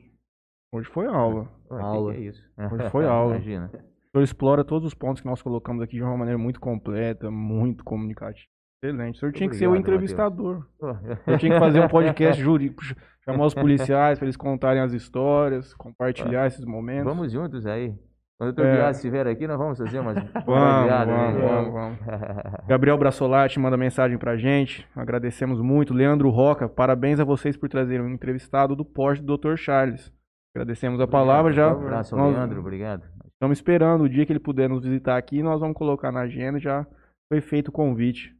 [0.73, 1.43] Hoje foi aula.
[1.71, 2.13] Ué, que Aula.
[2.13, 2.51] que é isso?
[2.71, 3.35] Hoje foi aula.
[3.35, 3.65] Imagina.
[3.67, 7.29] O senhor explora todos os pontos que nós colocamos aqui de uma maneira muito completa,
[7.31, 8.47] muito comunicativa.
[8.83, 9.15] Excelente.
[9.15, 10.67] O senhor tinha que ser o Obrigado, entrevistador.
[11.27, 12.83] Eu tinha que fazer um podcast jurídico,
[13.23, 17.03] chamar os policiais para eles contarem as histórias, compartilhar esses momentos.
[17.05, 17.93] Vamos juntos aí.
[18.37, 18.75] Quando o doutor É.
[18.77, 20.15] Biasi estiver aqui, nós vamos fazer umas
[20.45, 21.41] Vamos, baseadas vamos, aí.
[21.41, 21.99] vamos, vamos.
[22.67, 24.85] Gabriel Brassolati manda mensagem pra gente.
[24.95, 25.93] Agradecemos muito.
[25.93, 29.55] Leandro Roca, parabéns a vocês por trazerem um entrevistado do porte do Dr.
[29.55, 30.11] Charles.
[30.53, 31.73] Agradecemos a palavra já.
[31.73, 33.03] Um abraço Nós Leandro, obrigado.
[33.33, 35.41] Estamos esperando o dia que ele puder nos visitar aqui.
[35.43, 36.59] Nós vamos colocar na agenda.
[36.59, 36.85] Já
[37.31, 38.33] foi feito o convite.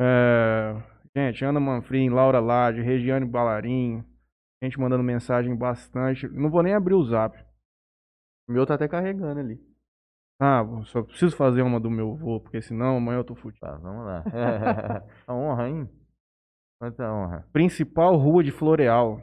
[0.00, 0.76] É,
[1.16, 4.04] Gente, Ana Manfrim, Laura Lade, Regiane Balarim.
[4.62, 6.28] Gente mandando mensagem bastante.
[6.28, 7.36] Não vou nem abrir o zap.
[8.48, 9.60] O meu tá até carregando ali.
[10.40, 13.60] Ah, só preciso fazer uma do meu voo, porque senão amanhã eu tô fudido.
[13.60, 14.24] Tá, vamos lá.
[15.26, 15.88] A honra, hein?
[16.80, 17.44] Quanta honra.
[17.52, 19.20] Principal rua de Floreal.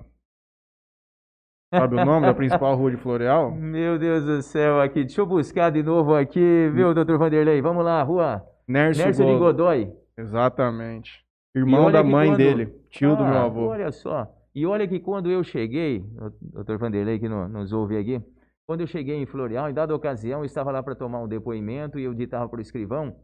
[1.73, 3.51] Sabe o nome da principal rua de Floreal?
[3.55, 5.03] Meu Deus do céu, aqui.
[5.05, 7.61] Deixa eu buscar de novo aqui, viu, doutor Vanderlei?
[7.61, 8.45] Vamos lá, rua.
[8.67, 9.93] Nércio, Nércio de Go- Godoy.
[10.17, 11.25] Exatamente.
[11.55, 13.67] Irmão da mãe quando- dele, tio do Ah, meu avô.
[13.67, 14.27] Olha só.
[14.53, 16.03] E olha que quando eu cheguei,
[16.41, 18.21] doutor Vanderlei que no- nos ouve aqui,
[18.67, 21.99] quando eu cheguei em Floreal, em dada ocasião, eu estava lá para tomar um depoimento
[21.99, 23.15] e eu ditava para o escrivão,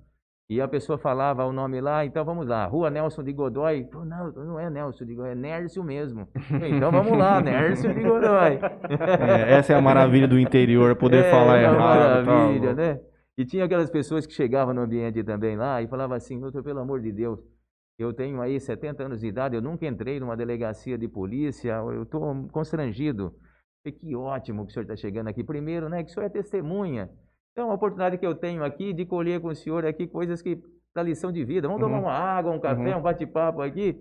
[0.49, 3.85] e a pessoa falava o nome lá, então vamos lá, Rua Nelson de Godoy.
[3.85, 6.27] Pô, não, não é Nelson de Godoy, é Nércio mesmo.
[6.75, 8.59] Então vamos lá, Nércio de Godoy.
[8.89, 12.25] É, essa é a maravilha do interior, poder É, falar uma errado.
[12.25, 12.81] tá Maravilha, louco.
[12.81, 12.99] né?
[13.37, 16.79] E tinha aquelas pessoas que chegavam no ambiente também lá e falavam assim, doutor, pelo
[16.81, 17.39] amor de Deus,
[17.97, 22.03] eu tenho aí 70 anos de idade, eu nunca entrei numa delegacia de polícia, eu
[22.03, 23.33] estou constrangido.
[23.85, 25.43] E que ótimo que o senhor está chegando aqui.
[25.43, 27.09] Primeiro, né, que o senhor é testemunha.
[27.51, 30.61] Então, a oportunidade que eu tenho aqui de colher com o senhor aqui coisas que
[30.95, 31.67] da lição de vida.
[31.67, 32.03] Vamos tomar Uhum.
[32.03, 32.99] uma água, um café, Uhum.
[32.99, 33.97] um bate-papo aqui.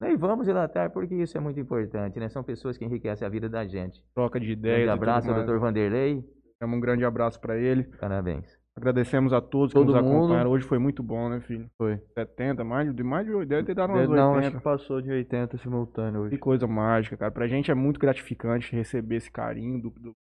[0.00, 2.28] né, E vamos relatar, porque isso é muito importante, né?
[2.30, 4.02] São pessoas que enriquecem a vida da gente.
[4.14, 4.78] Troca de Um ideias.
[4.78, 6.24] grande e tudo abraço doutor Vanderlei.
[6.58, 7.84] Damos Um grande abraço pra ele.
[7.84, 8.59] Parabéns.
[8.76, 10.16] Agradecemos a todos que Todo nos mundo.
[10.24, 10.50] acompanharam.
[10.50, 11.68] Hoje foi muito bom, né, filho?
[11.76, 11.98] Foi.
[12.16, 14.38] 70, mais de, mais de deve ter dado umas Não, 80.
[14.48, 16.38] acho que passou de 80 simultâneo Que hoje.
[16.38, 17.30] coisa mágica, cara.
[17.30, 20.14] Pra gente é muito gratificante receber esse carinho do, do-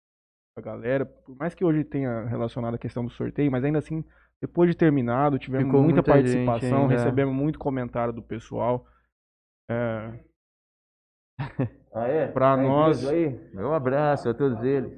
[0.58, 1.06] da galera.
[1.06, 4.04] Por mais que hoje tenha relacionado a questão do sorteio, mas ainda assim,
[4.42, 6.94] depois de terminado, tivemos muita, muita participação, ainda.
[6.96, 8.88] recebemos muito comentário do pessoal.
[9.70, 10.20] É,
[11.94, 12.28] Ah, é?
[12.28, 13.30] Pra Tá nós- Aí?
[13.54, 14.92] Meu abraço a todos eles.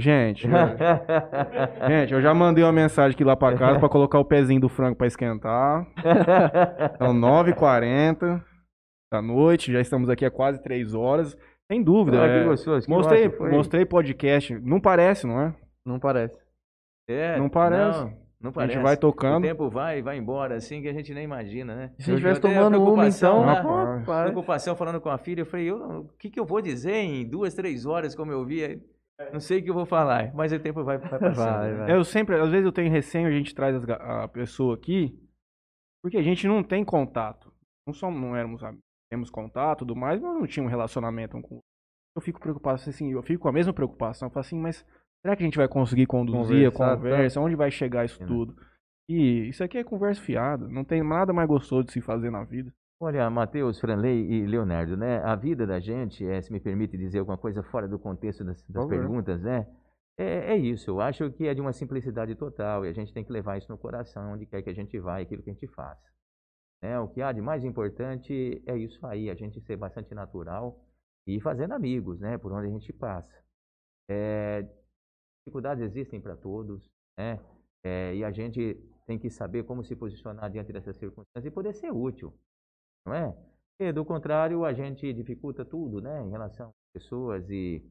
[0.00, 0.48] Gente, é,
[1.88, 4.68] gente, eu já mandei uma mensagem aqui lá pra casa pra colocar o pezinho do
[4.68, 5.86] frango pra esquentar.
[6.98, 8.42] São 9h40
[9.12, 11.36] da noite, já estamos aqui há quase 3 horas.
[11.70, 12.22] Sem dúvida.
[12.22, 12.84] Ah, é, que gostoso.
[12.86, 14.58] que mostrei, ótimo, mostrei podcast.
[14.60, 15.54] Não parece, não é?
[15.86, 16.36] Não parece.
[17.08, 18.00] É, Não parece.
[18.00, 18.74] Não, não A parece.
[18.74, 19.42] gente vai O tocando.
[19.42, 21.90] tempo vai, vai embora, assim, que a gente nem imagina, né?
[21.98, 23.44] Se a gente Eu estivesse tomando uma, então.
[23.46, 23.52] né?
[23.54, 24.30] Rapaz.
[24.30, 26.94] Preocupação falando com a filha, eu falei, eu, não- o que, que eu vou dizer
[26.94, 28.80] em duas, três horas, como eu vi?
[29.32, 31.34] Não sei o que eu vou falar, mas o tempo vai, vai passando.
[31.34, 31.78] Vai, né?
[31.78, 31.96] vai.
[31.96, 35.18] Eu sempre, às vezes eu tenho receio, a gente traz a pessoa aqui,
[36.02, 37.52] porque a gente não tem contato.
[37.86, 41.42] Não somos, não éramos amigos, temos contato, tudo mais, mas não tinha um relacionamento um
[41.42, 41.60] com.
[42.16, 44.84] Eu fico preocupado, assim, eu fico com a mesma preocupação, eu falo assim, mas
[45.24, 47.40] será que a gente vai conseguir conduzir a Conversar, conversa?
[47.40, 48.26] Onde vai chegar isso É, né?
[48.26, 48.56] tudo?
[49.08, 52.44] E isso aqui é conversa fiada, não tem nada mais gostoso de se fazer na
[52.44, 52.72] vida.
[53.02, 55.20] Olha, Matheus, Franley e Leonardo, né?
[55.24, 58.62] A vida da gente, eh, se me permite dizer alguma coisa fora do contexto das,
[58.68, 59.66] das perguntas, né?
[60.18, 63.24] É, é isso, eu acho que é de uma simplicidade total e a gente tem
[63.24, 65.66] que levar isso no coração, onde quer que a gente vá, aquilo que a gente
[65.68, 65.98] faz.
[66.82, 67.00] Né?
[67.00, 70.78] O que há de mais importante é isso aí, a gente ser bastante natural
[71.26, 72.36] e fazendo amigos, né?
[72.36, 73.34] Por onde a gente passa.
[74.10, 74.68] É,
[75.46, 76.86] dificuldades existem para todos,
[77.18, 77.40] né?
[77.82, 78.74] É, e a gente
[79.06, 82.34] tem que saber como se posicionar diante dessas circunstâncias e poder ser útil,
[83.06, 83.32] não é?
[83.78, 86.22] Porque, do contrário, a gente dificulta tudo, né?
[86.22, 87.82] Em relação às pessoas e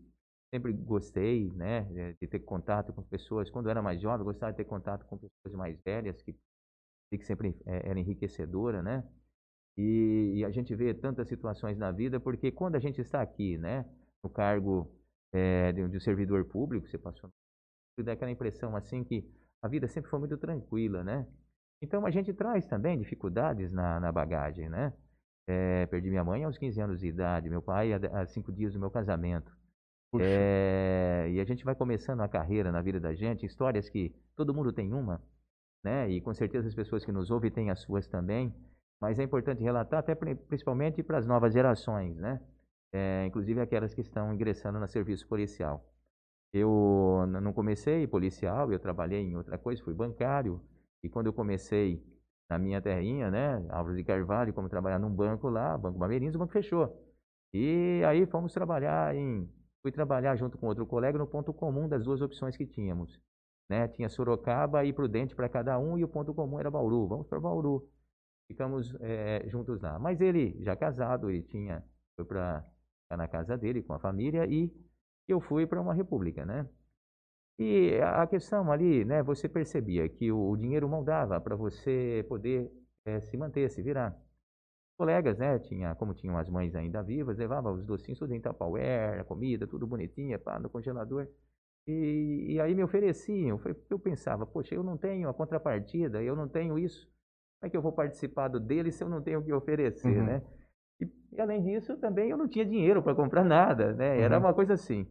[0.53, 1.81] sempre gostei, né?
[1.83, 3.49] de- De ter contato com pessoas.
[3.49, 6.33] Quando eu era mais jovem, gostava de ter contato com pessoas mais velhas, que,
[7.11, 9.03] que sempre eh, era enriquecedora, né?
[9.77, 13.57] E, e a gente vê tantas situações na vida, porque quando a gente está aqui,
[13.57, 13.85] né?
[14.23, 14.91] No cargo
[15.33, 17.31] eh, de, de um servidor público, você passou
[18.03, 19.25] dá aquela impressão assim que
[19.61, 21.27] a vida sempre foi muito tranquila, né?
[21.81, 24.93] Então a gente traz também dificuldades na, na bagagem, né?
[25.47, 28.79] Eh, perdi minha mãe aos 15 anos de idade, meu pai há, cinco dias do
[28.79, 29.51] meu casamento.
[30.19, 34.53] É, e a gente vai começando a carreira na vida da gente, histórias que todo
[34.53, 35.21] mundo tem uma,
[35.83, 36.09] né?
[36.09, 38.53] E com certeza as pessoas que nos ouvem têm as suas também.
[39.01, 42.41] Mas é importante relatar, até pri- principalmente para as novas gerações, né?
[42.93, 45.85] É, inclusive aquelas que estão ingressando no serviço policial.
[46.53, 50.61] Eu não comecei policial, eu trabalhei em outra coisa, fui bancário.
[51.03, 52.03] E quando eu comecei
[52.49, 56.39] na minha terrinha, né, Álvares de Carvalho, como trabalhar num banco lá, Banco Bameirinhos, o
[56.39, 57.05] banco fechou.
[57.53, 59.49] E aí fomos trabalhar em
[59.81, 63.19] fui trabalhar junto com outro colega no ponto comum das duas opções que tínhamos.
[63.69, 63.87] Né?
[63.87, 67.07] Tinha Sorocaba e Prudente para cada um e o ponto comum era Bauru.
[67.07, 67.87] Vamos para Bauru.
[68.47, 69.97] Ficamos eh, juntos lá.
[69.99, 71.83] Mas ele, já casado, ele tinha,
[72.15, 72.65] foi para
[73.11, 74.71] na casa dele com a família e
[75.27, 76.67] eu fui para uma república, né?
[77.59, 82.71] E a questão ali, né, você percebia que o, dinheiro moldava para você poder
[83.05, 84.17] eh, se manter, se virar
[84.97, 85.59] colegas, né?
[85.59, 89.67] Tinha, como tinham as mães ainda vivas, levava os docinhos tudo em Tupperware, a comida,
[89.67, 91.27] tudo bonitinha, pá, no congelador.
[91.87, 93.57] E, e aí me ofereciam.
[93.57, 97.07] Foi porque eu pensava, poxa, eu não tenho a contrapartida, eu não tenho isso.
[97.59, 100.17] Como é que eu vou participar do dele se eu não tenho o que oferecer,
[100.17, 100.25] Uhum.
[100.25, 100.41] né?
[101.01, 104.19] E, e além disso, também eu não tinha dinheiro para comprar nada, né?
[104.21, 104.45] Era Uhum.
[104.45, 105.07] uma coisa assim.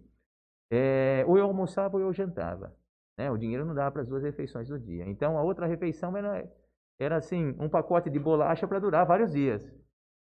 [0.70, 2.74] É, ou eu almoçava ou eu jantava.
[3.18, 3.30] Né?
[3.30, 5.04] O dinheiro não dava para as duas refeições do dia.
[5.08, 6.48] Então a outra refeição era,
[6.98, 9.68] era assim, um pacote de bolacha para durar vários dias.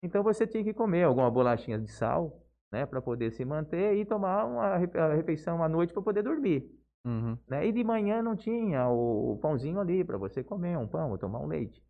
[0.03, 4.05] Então você tinha que comer alguma bolachinha de sal, né, para poder se manter e
[4.05, 4.77] tomar uma
[5.15, 6.69] refeição à noite para poder dormir.
[7.05, 7.37] Uhum.
[7.47, 7.67] Né?
[7.67, 11.39] E de manhã não tinha o, pãozinho ali para você comer um pão ou tomar
[11.39, 11.83] um leite.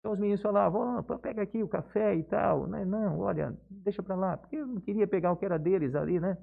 [0.00, 2.66] Então os meninos falavam, "Ó, pô, pega aqui o café e tal.
[2.66, 2.84] Né?
[2.84, 6.20] Não, olha, deixa para lá, porque eu não queria pegar o que era deles ali,
[6.20, 6.36] né?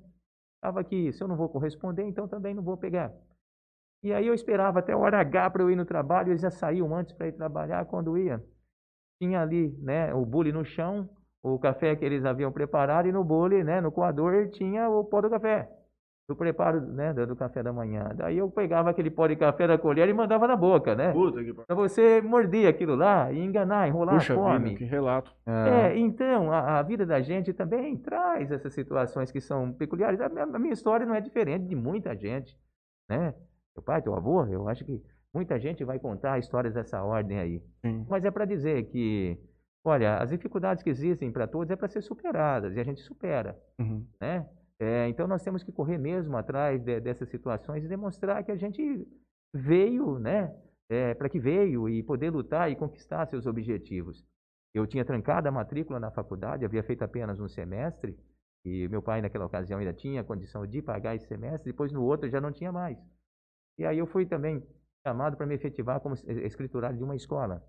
[0.62, 3.12] Estava aqui, se eu não vou corresponder, então também não vou pegar.
[4.04, 6.52] E aí eu esperava até a hora H para eu ir no trabalho, eles já
[6.52, 8.44] saíam antes para ir trabalhar, quando ia,
[9.20, 11.10] tinha ali, né, o bule no chão,
[11.42, 15.20] o café que eles haviam preparado e no bule, né, no coador tinha o pó
[15.20, 15.68] do café,
[16.32, 18.10] do preparo, né, do do café da manhã.
[18.16, 21.12] Daí eu pegava aquele pó de café da colher e mandava na boca, né?
[21.12, 21.66] Puta que pariu.
[21.68, 24.70] Para você morder aquilo lá e enganar, enrolar Puxa a fome.
[24.70, 25.36] vida, que relato.
[25.46, 30.20] É, então, a, a vida da gente também traz essas situações que são peculiares.
[30.22, 32.58] A minha, a minha história não é diferente de muita gente,
[33.10, 33.34] né?
[33.74, 35.02] Teu pai, teu avô, eu acho que
[35.34, 37.62] muita gente vai contar histórias dessa ordem aí.
[37.86, 38.06] Sim.
[38.10, 39.38] Mas é para dizer que,
[39.86, 43.58] olha, as dificuldades que existem para todos é para ser superadas e a gente supera,
[43.80, 44.06] Uhum.
[44.20, 44.46] né?
[44.82, 48.56] É, então nós temos que correr mesmo atrás de- dessas situações e demonstrar que a
[48.56, 49.08] gente
[49.54, 50.52] veio, né?
[50.90, 54.26] É, para que veio e poder lutar e conquistar seus objetivos.
[54.74, 58.18] Eu tinha trancado a matrícula na faculdade, havia feito apenas um semestre,
[58.66, 62.28] e meu pai naquela ocasião ainda tinha condição de pagar esse semestre, depois no outro
[62.28, 62.98] já não tinha mais.
[63.78, 64.64] E aí eu fui também
[65.06, 67.64] chamado para me efetivar como escriturário de uma escola,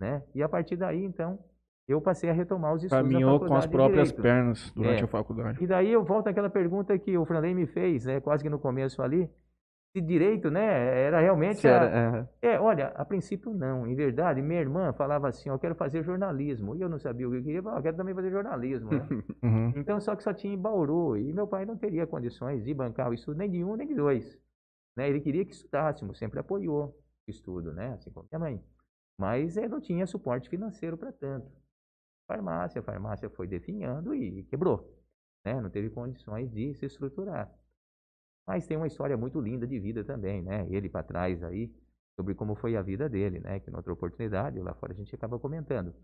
[0.00, 0.22] né?
[0.34, 1.38] E a partir daí, então,
[1.88, 5.04] eu passei a retomar os estudos Caminhou com as próprias pernas durante É.
[5.04, 5.62] a faculdade.
[5.62, 8.58] E daí eu volto àquela pergunta que o Franley me fez, né, quase que no
[8.58, 9.30] começo ali,
[9.94, 10.62] se direito, né,
[11.06, 13.86] era realmente Se a- era- é, é, olha, a princípio não.
[13.86, 16.76] Em verdade, minha irmã falava assim, eu quero fazer jornalismo.
[16.76, 18.98] E eu não sabia o que eu queria, eu eu quero também fazer jornalismo, né?
[19.42, 19.72] Uhum.
[19.76, 21.16] Então, só que só tinha em Bauru.
[21.16, 23.94] E meu pai não teria condições de bancar o estudo nem de um, nem de
[23.94, 24.38] dois.
[24.96, 25.08] Né?
[25.08, 26.88] Ele queria que estudássemos, sempre apoiou
[27.26, 27.94] o estudo, né?
[27.94, 28.62] Assim como minha mãe.
[29.18, 31.46] Mas ele não tinha suporte financeiro para tanto.
[32.26, 34.96] Farmácia, a farmácia foi definhando e quebrou.
[35.44, 35.60] Né?
[35.60, 37.50] Não teve condições de se estruturar.
[38.46, 40.66] Mas tem uma história muito linda de vida também, né?
[40.70, 41.72] Ele para trás aí,
[42.16, 43.60] sobre como foi a vida dele, né?
[43.60, 45.94] Que noutra oportunidade, lá fora a gente acaba comentando.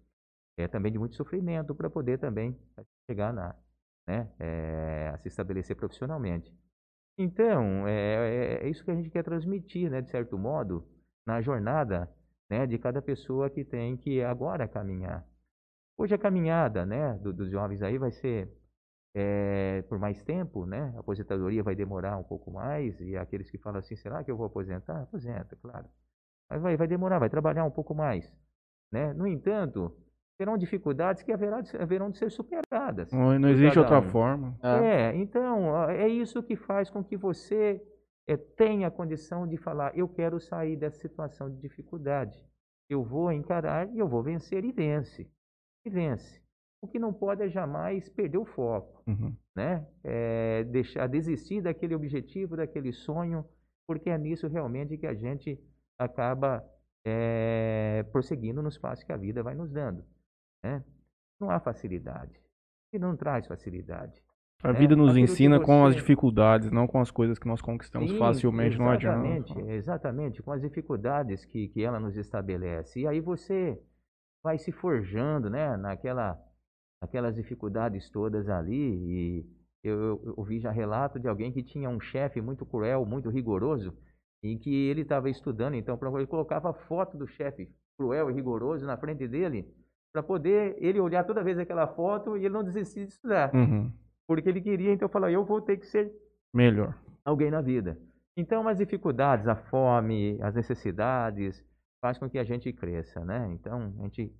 [0.56, 2.58] É também de muito sofrimento para poder também
[3.10, 3.54] chegar na,
[4.06, 4.30] né?
[4.40, 6.52] É, a se estabelecer profissionalmente.
[7.18, 10.00] Então, é, é- é isso que a gente quer transmitir, né?
[10.02, 10.86] De certo modo,
[11.26, 12.10] na jornada,
[12.50, 12.66] né?
[12.66, 15.26] De cada pessoa que tem que agora caminhar.
[15.96, 17.14] Hoje a caminhada, né?
[17.18, 18.50] do- dos jovens aí vai ser
[19.14, 20.92] é, por mais tempo, né?
[20.96, 24.36] A aposentadoria vai demorar um pouco mais e aqueles que falam assim, será que eu
[24.36, 25.02] vou aposentar?
[25.02, 25.86] Aposenta, claro.
[26.50, 28.34] Mas vai, vai demorar, vai trabalhar um pouco mais,
[28.90, 29.12] né?
[29.12, 29.94] No entanto,
[30.38, 33.12] terão dificuldades que haverá haverão de ser superadas.
[33.12, 34.10] Não, não existe outra um.
[34.10, 34.58] forma.
[34.62, 35.10] é.
[35.12, 37.82] É, então, é isso que faz com que você
[38.26, 42.42] eh, tenha a condição de falar, eu quero sair dessa situação de dificuldade.
[42.88, 45.30] Eu vou encarar e eu vou vencer e vence.
[45.84, 46.40] E vence.
[46.80, 49.34] O que não pode é jamais perder o foco Uhum.
[49.54, 49.86] né?
[50.04, 53.44] É, deixar desistir daquele objetivo, daquele sonho,
[53.86, 55.58] porque é nisso realmente que a gente
[55.98, 56.64] acaba
[57.04, 60.04] é, prosseguindo nos passos que a vida vai nos dando,
[60.62, 60.84] né?
[61.40, 62.40] Não há facilidade
[62.92, 64.22] e não traz facilidade.
[64.62, 67.48] A É, vida nos aquilo ensina com as você- dificuldades, não com as coisas que
[67.48, 69.26] nós conquistamos Sim, facilmente, não adianta.
[69.26, 73.00] exatamente, exatamente, com as dificuldades que, que ela nos estabelece.
[73.00, 73.80] E aí você
[74.42, 76.38] vai se forjando, né, naquela,
[77.00, 78.74] naquelas dificuldades todas ali.
[78.74, 79.46] E
[79.84, 83.30] eu, eu, eu ouvi já relato de alguém que tinha um chefe muito cruel, muito
[83.30, 83.96] rigoroso,
[84.42, 88.34] em que ele estava estudando, então pra- ele colocava a foto do chefe cruel e
[88.34, 89.72] rigoroso na frente dele,
[90.12, 93.54] para poder ele olhar toda vez aquela foto e ele não desistir de estudar.
[93.54, 93.90] Uhum.
[94.26, 96.12] Porque ele queria, então, falar, eu vou ter que ser
[96.52, 96.98] Melhor.
[97.24, 97.98] alguém na vida.
[98.36, 101.64] Então, as dificuldades, a fome, as necessidades,
[102.02, 103.48] faz com que a gente cresça, né?
[103.52, 104.34] Então, a gente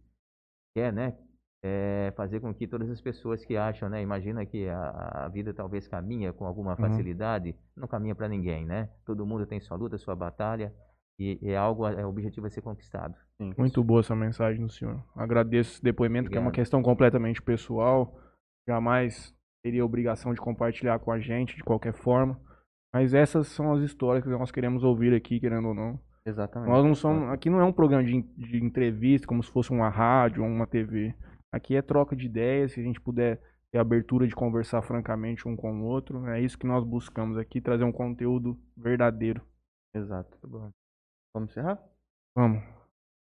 [0.77, 1.17] quer, né,
[1.65, 5.55] eh, fazer com que todas as pessoas que acham, né, imagina que a, a vida
[5.55, 8.91] talvez caminha com alguma facilidade, não caminha para ninguém, né?
[9.07, 10.75] Todo mundo tem sua luta, sua batalha,
[11.19, 13.15] e é algo, é objetivo a ser conquistado.
[13.41, 13.55] Sim.
[13.57, 15.01] Muito boa essa mensagem do senhor.
[15.15, 16.65] Agradeço esse depoimento, que é uma Obrigado.
[16.65, 18.19] questão completamente pessoal.
[18.69, 19.33] Jamais
[19.63, 22.41] teria obrigação de compartilhar com a gente de qualquer forma.
[22.93, 26.01] Mas essas são as histórias que nós queremos ouvir aqui, querendo ou não.
[26.27, 26.71] Exatamente.
[26.71, 27.31] Nós não somos.
[27.31, 30.67] Aqui não é um programa de, de entrevista, como se fosse uma rádio ou uma
[30.67, 31.15] TV.
[31.53, 33.41] Aqui é troca de ideias, se a gente puder
[33.73, 36.27] ter abertura de conversar francamente um com o outro.
[36.29, 39.43] É isso que nós buscamos aqui, trazer um conteúdo verdadeiro.
[39.95, 40.39] Exato.
[41.35, 41.83] Vamos encerrar?
[42.37, 42.63] Vamos.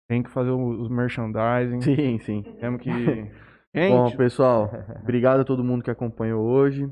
[0.08, 1.80] Tem que fazer os merchandising.
[1.82, 2.42] Sim, sim.
[2.60, 2.90] Temos que.
[3.90, 4.70] Bom, Gente, pessoal,
[5.02, 6.88] obrigado a todo mundo que acompanhou hoje.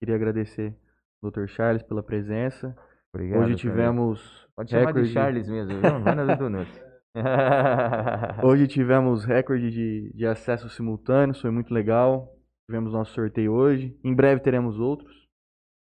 [0.00, 0.74] Queria agradecer
[1.22, 1.46] ao Dr.
[1.46, 2.76] Charles pela presença.
[3.16, 3.42] Obrigado.
[3.42, 5.82] hoje tivemos Pode chamar recorde de Charles mesmo, viu?
[5.82, 6.86] Não vai Nunes.
[8.44, 12.34] Hoje tivemos recorde de, de acesso simultâneos, foi muito legal.
[12.68, 13.98] Tivemos nosso sorteio hoje.
[14.04, 15.26] Em breve teremos outros,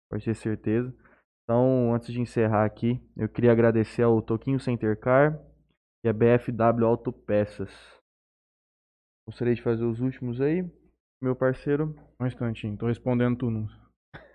[0.10, 0.92] pode ter certeza.
[1.44, 5.40] Então, antes de encerrar aqui, eu queria agradecer ao Toquinho Center Car
[6.04, 7.72] e a BFW Autopeças.
[9.28, 10.64] Gostaria de fazer os últimos aí,
[11.22, 11.96] meu parceiro.
[12.20, 13.72] um instantinho, tô respondendo tu, Nunes.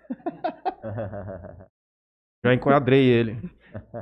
[2.45, 3.37] Já enquadrei ele.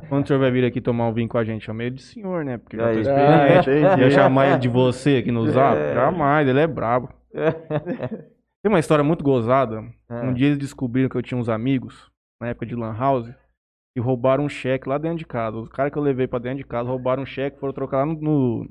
[0.08, 2.04] Quando o senhor vai vir aqui tomar um vinho com a gente, chamei ele de
[2.04, 2.58] senhor, né?
[2.60, 3.02] Porque eu tô Aí.
[3.02, 3.70] experiente.
[3.72, 4.02] entendi.
[4.04, 5.78] Ia chamar ele de você aqui no zap?
[5.78, 5.94] É.
[5.96, 7.10] Jamais, ele é brabo.
[8.62, 9.82] Tem uma história muito gozada.
[9.82, 10.32] Um Ah.
[10.32, 12.10] dia eles descobriram que eu tinha uns amigos,
[12.42, 13.34] na época de Lan House,
[13.96, 15.58] e roubaram um cheque lá dentro de casa.
[15.58, 18.06] Os caras que eu levei pra dentro de casa roubaram um cheque, foram trocar lá
[18.06, 18.68] no, no,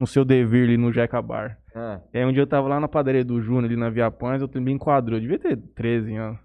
[0.00, 1.58] no seu devir ali no Jeca Bar.
[1.74, 4.10] Ah, E aí um dia eu tava lá na padaria do Júnior, ali na Via
[4.10, 6.38] Pães, eu me enquadrou, eu devia ter 13 anos.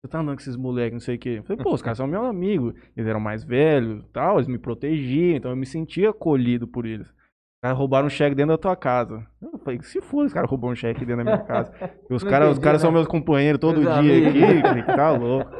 [0.00, 1.36] Você tá andando com esses moleques, não sei o quê.
[1.38, 2.72] Eu falei, pô, os caras são meus amigos.
[2.96, 7.08] Eles eram mais velhos tal, eles me protegiam, então eu me sentia acolhido por eles.
[7.08, 9.26] Os caras roubaram um cheque dentro da tua casa.
[9.42, 11.72] Eu falei, se for, os caras roubaram um cheque dentro da minha casa.
[12.08, 12.96] E os caras entendi, caras são né?
[12.98, 14.44] meus companheiros todo Meus dia amigos.
[14.70, 15.50] aqui, cara, tá louco.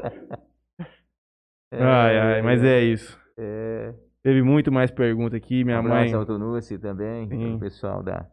[1.73, 3.19] Ai, ai, mas é isso.
[3.37, 3.93] é,
[4.23, 5.65] Teve muito mais pergunta aqui.
[5.65, 6.13] Minha um mãe.
[6.13, 7.55] ao Tonucci também, Sim.
[7.57, 8.27] o pessoal da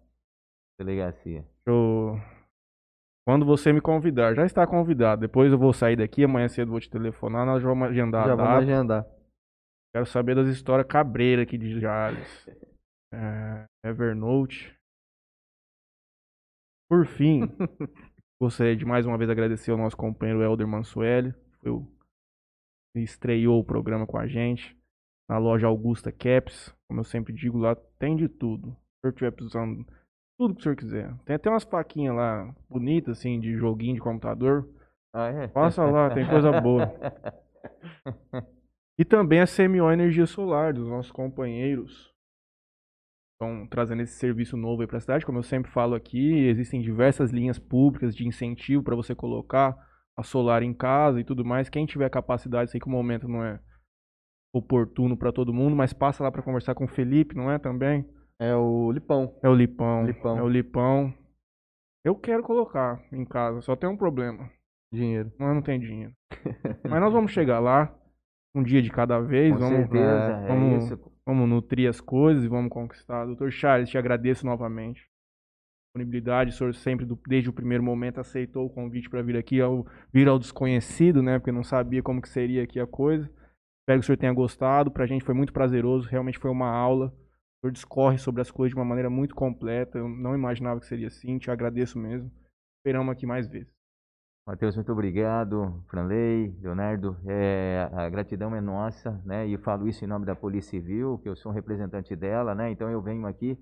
[0.80, 1.43] delegacia.
[1.66, 2.19] Eu-
[3.28, 5.22] Quando você me convidar, já está convidado.
[5.22, 8.64] Depois eu vou sair daqui, amanhã cedo vou te telefonar, nós vamos agendar Já vamos
[8.64, 9.06] agendar.
[9.94, 12.48] Quero saber das histórias cabreiras aqui de Jales.
[13.12, 14.76] É, Evernote.
[16.88, 17.42] Por fim,
[18.40, 21.88] gostaria de mais uma vez agradecer ao nosso companheiro Helder Mansueli, que foi o
[22.94, 24.78] que estreou o programa com a gente.
[25.28, 28.70] Na loja Augusta Caps, como eu sempre digo, lá tem de tudo.
[28.70, 29.88] Se senhor estiver precisando,
[30.38, 31.14] tudo que o senhor quiser.
[31.26, 34.68] Tem até umas plaquinhas lá bonitas, assim, de joguinho de computador.
[35.14, 35.48] Ah, é?
[35.48, 36.92] Passa lá, tem coisa boa.
[38.98, 42.14] E também a CMO Energia Solar, dos nossos companheiros.
[43.34, 45.26] Estão trazendo esse serviço novo aí para a cidade.
[45.26, 49.76] Como eu sempre falo aqui, existem diversas linhas públicas de incentivo para você colocar
[50.18, 51.68] a solar em casa e tudo mais.
[51.68, 53.60] Quem tiver capacidade, sei que o momento não é
[54.54, 58.10] oportuno para todo mundo, mas passa lá para conversar com o Felipe, não é também?
[58.40, 59.34] É o Lipão.
[59.42, 60.06] É o Lipão.
[60.06, 60.38] Lipão.
[60.38, 61.14] É o Lipão.
[62.04, 64.50] Eu quero colocar em casa, só tem um problema.
[64.94, 65.32] Dinheiro.
[65.40, 66.14] Nós não tem dinheiro.
[66.88, 67.94] Mas nós vamos chegar lá,
[68.54, 71.12] um dia de cada vez, Com vamos, certeza, é, é vamos, isso.
[71.26, 73.26] vamos nutrir as coisas e vamos conquistar.
[73.26, 75.08] Doutor Charles, te agradeço novamente.
[75.88, 79.60] Disponibilidade, o senhor sempre, do- desde o primeiro momento, aceitou o convite para vir aqui,
[79.62, 81.40] ao, vir ao desconhecido, né?
[81.40, 83.24] Porque não sabia como que seria aqui a coisa.
[83.82, 84.92] Espero que o senhor tenha gostado.
[84.92, 87.14] Pra gente foi muito prazeroso, realmente foi uma aula.
[87.66, 89.98] Senhor discorre sobre as coisas de uma maneira muito completa.
[89.98, 92.32] Eu não imaginava que seria assim, te agradeço mesmo.
[92.80, 93.74] Esperamos aqui mais vezes.
[94.48, 95.84] Matheus, muito obrigado.
[95.90, 99.48] Franley, Leonardo, é, a gratidão é nossa, né?
[99.48, 102.69] E falo isso em nome da Polícia Civil, que eu sou um representante dela, né?
[102.69, 103.58] Então eu venho aqui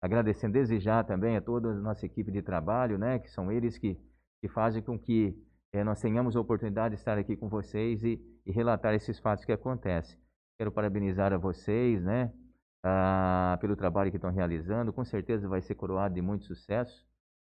[0.00, 3.18] agradecendo desde já também a toda a nossa equipe de trabalho, né?
[3.18, 3.98] Que são eles que,
[4.40, 5.36] que fazem com que
[5.72, 9.44] eh, nós tenhamos a oportunidade de estar aqui com vocês e, e relatar esses fatos
[9.44, 10.16] que acontecem.
[10.56, 12.32] Quero parabenizar a vocês, né?
[12.82, 14.92] Ah, pelo trabalho que estão realizando.
[14.92, 17.04] Com certeza vai ser coroado de muito sucesso.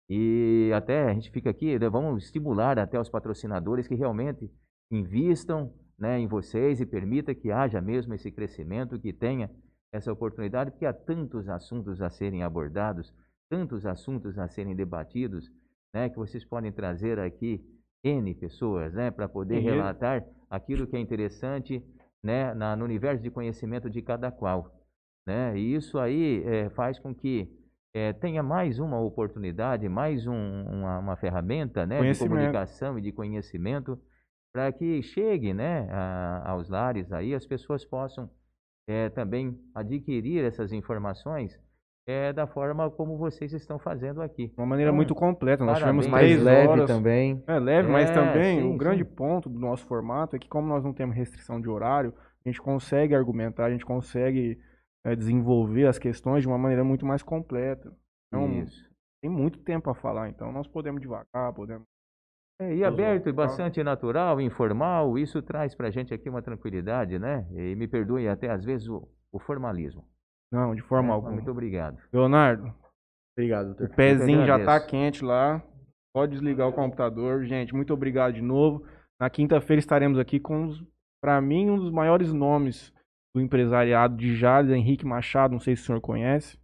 [0.09, 4.51] E até a gente fica aqui, né, vamos estimular até os patrocinadores que realmente
[4.91, 9.49] invistam né, em vocês e permita que haja mesmo esse crescimento, que tenha
[9.91, 13.13] essa oportunidade, porque há tantos assuntos a serem abordados,
[13.49, 15.49] tantos assuntos a serem debatidos,
[15.93, 17.63] né, que vocês podem trazer aqui
[18.03, 19.65] N pessoas né, para poder Sim.
[19.65, 21.83] relatar aquilo que é interessante
[22.23, 24.80] né, na, no universo de conhecimento de cada qual.
[25.25, 25.57] Né?
[25.57, 27.47] E isso aí eh, faz com que
[27.93, 33.11] eh, tenha mais uma oportunidade, mais um- uma, uma ferramenta né, de comunicação e de
[33.11, 33.99] conhecimento
[34.53, 38.29] para que chegue né, a- aos lares aí, as pessoas possam
[38.87, 41.57] eh, também adquirir essas informações
[42.07, 44.47] eh, da forma como vocês estão fazendo aqui.
[44.47, 45.63] De uma maneira Então, muito completa.
[45.63, 46.35] Nós tivemos parabéns.
[46.37, 46.87] Mais leve horas.
[46.87, 47.43] também.
[47.45, 49.09] É leve, mas É, também sim, o grande sim.
[49.15, 52.11] ponto do nosso formato é que como nós não temos restrição de horário,
[52.43, 54.57] a gente consegue argumentar, a gente consegue
[55.05, 57.91] é, desenvolver as questões de uma maneira muito mais completa.
[58.27, 58.89] Então, Isso.
[59.21, 61.85] tem muito tempo a falar, então nós podemos devagar, podemos...
[62.61, 63.37] É, e Os aberto e tá?
[63.37, 67.47] bastante natural, informal, isso traz para a gente aqui uma tranquilidade, né?
[67.51, 70.05] E me perdoe até às vezes o, o formalismo.
[70.51, 71.13] Não, de forma né?
[71.15, 71.33] alguma.
[71.33, 71.97] Muito obrigado.
[72.13, 72.71] Leonardo,
[73.35, 73.95] Obrigado, o doutor.
[73.95, 74.87] pezinho já tá agradeço.
[74.87, 75.63] quente lá,
[76.13, 77.45] pode desligar o computador.
[77.45, 78.85] Gente, muito obrigado de novo.
[79.19, 80.71] Na quinta-feira estaremos aqui com,
[81.21, 82.93] para mim, um dos maiores nomes
[83.33, 86.59] do empresariado de Jales, Henrique Machado, não sei se o senhor conhece,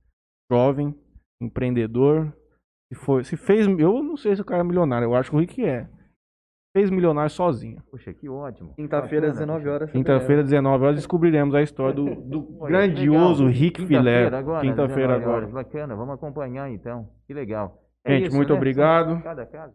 [0.52, 0.96] jovem,
[1.42, 2.34] empreendedor,
[2.92, 5.36] se, foi, se fez, eu não sei se o cara é milionário, eu acho que
[5.36, 5.88] o Henrique é.
[6.76, 7.82] Fez milionário sozinho.
[7.90, 8.74] Poxa, que ótimo.
[8.76, 9.74] Quinta-feira, Bacana, 19 poxa.
[9.74, 9.92] horas.
[9.92, 13.48] Quinta-feira, 19 horas, descobriremos a história do, do Olha, grandioso.
[13.48, 14.26] Rick Filé.
[14.26, 15.48] Quinta-feira agora, Quinta-feira 19 agora.
[15.48, 17.10] Bacana, vamos acompanhar então.
[17.26, 17.82] Que legal.
[18.06, 18.58] É Gente, isso, muito né?
[18.58, 19.24] Obrigado.
[19.24, 19.74] Cada caso.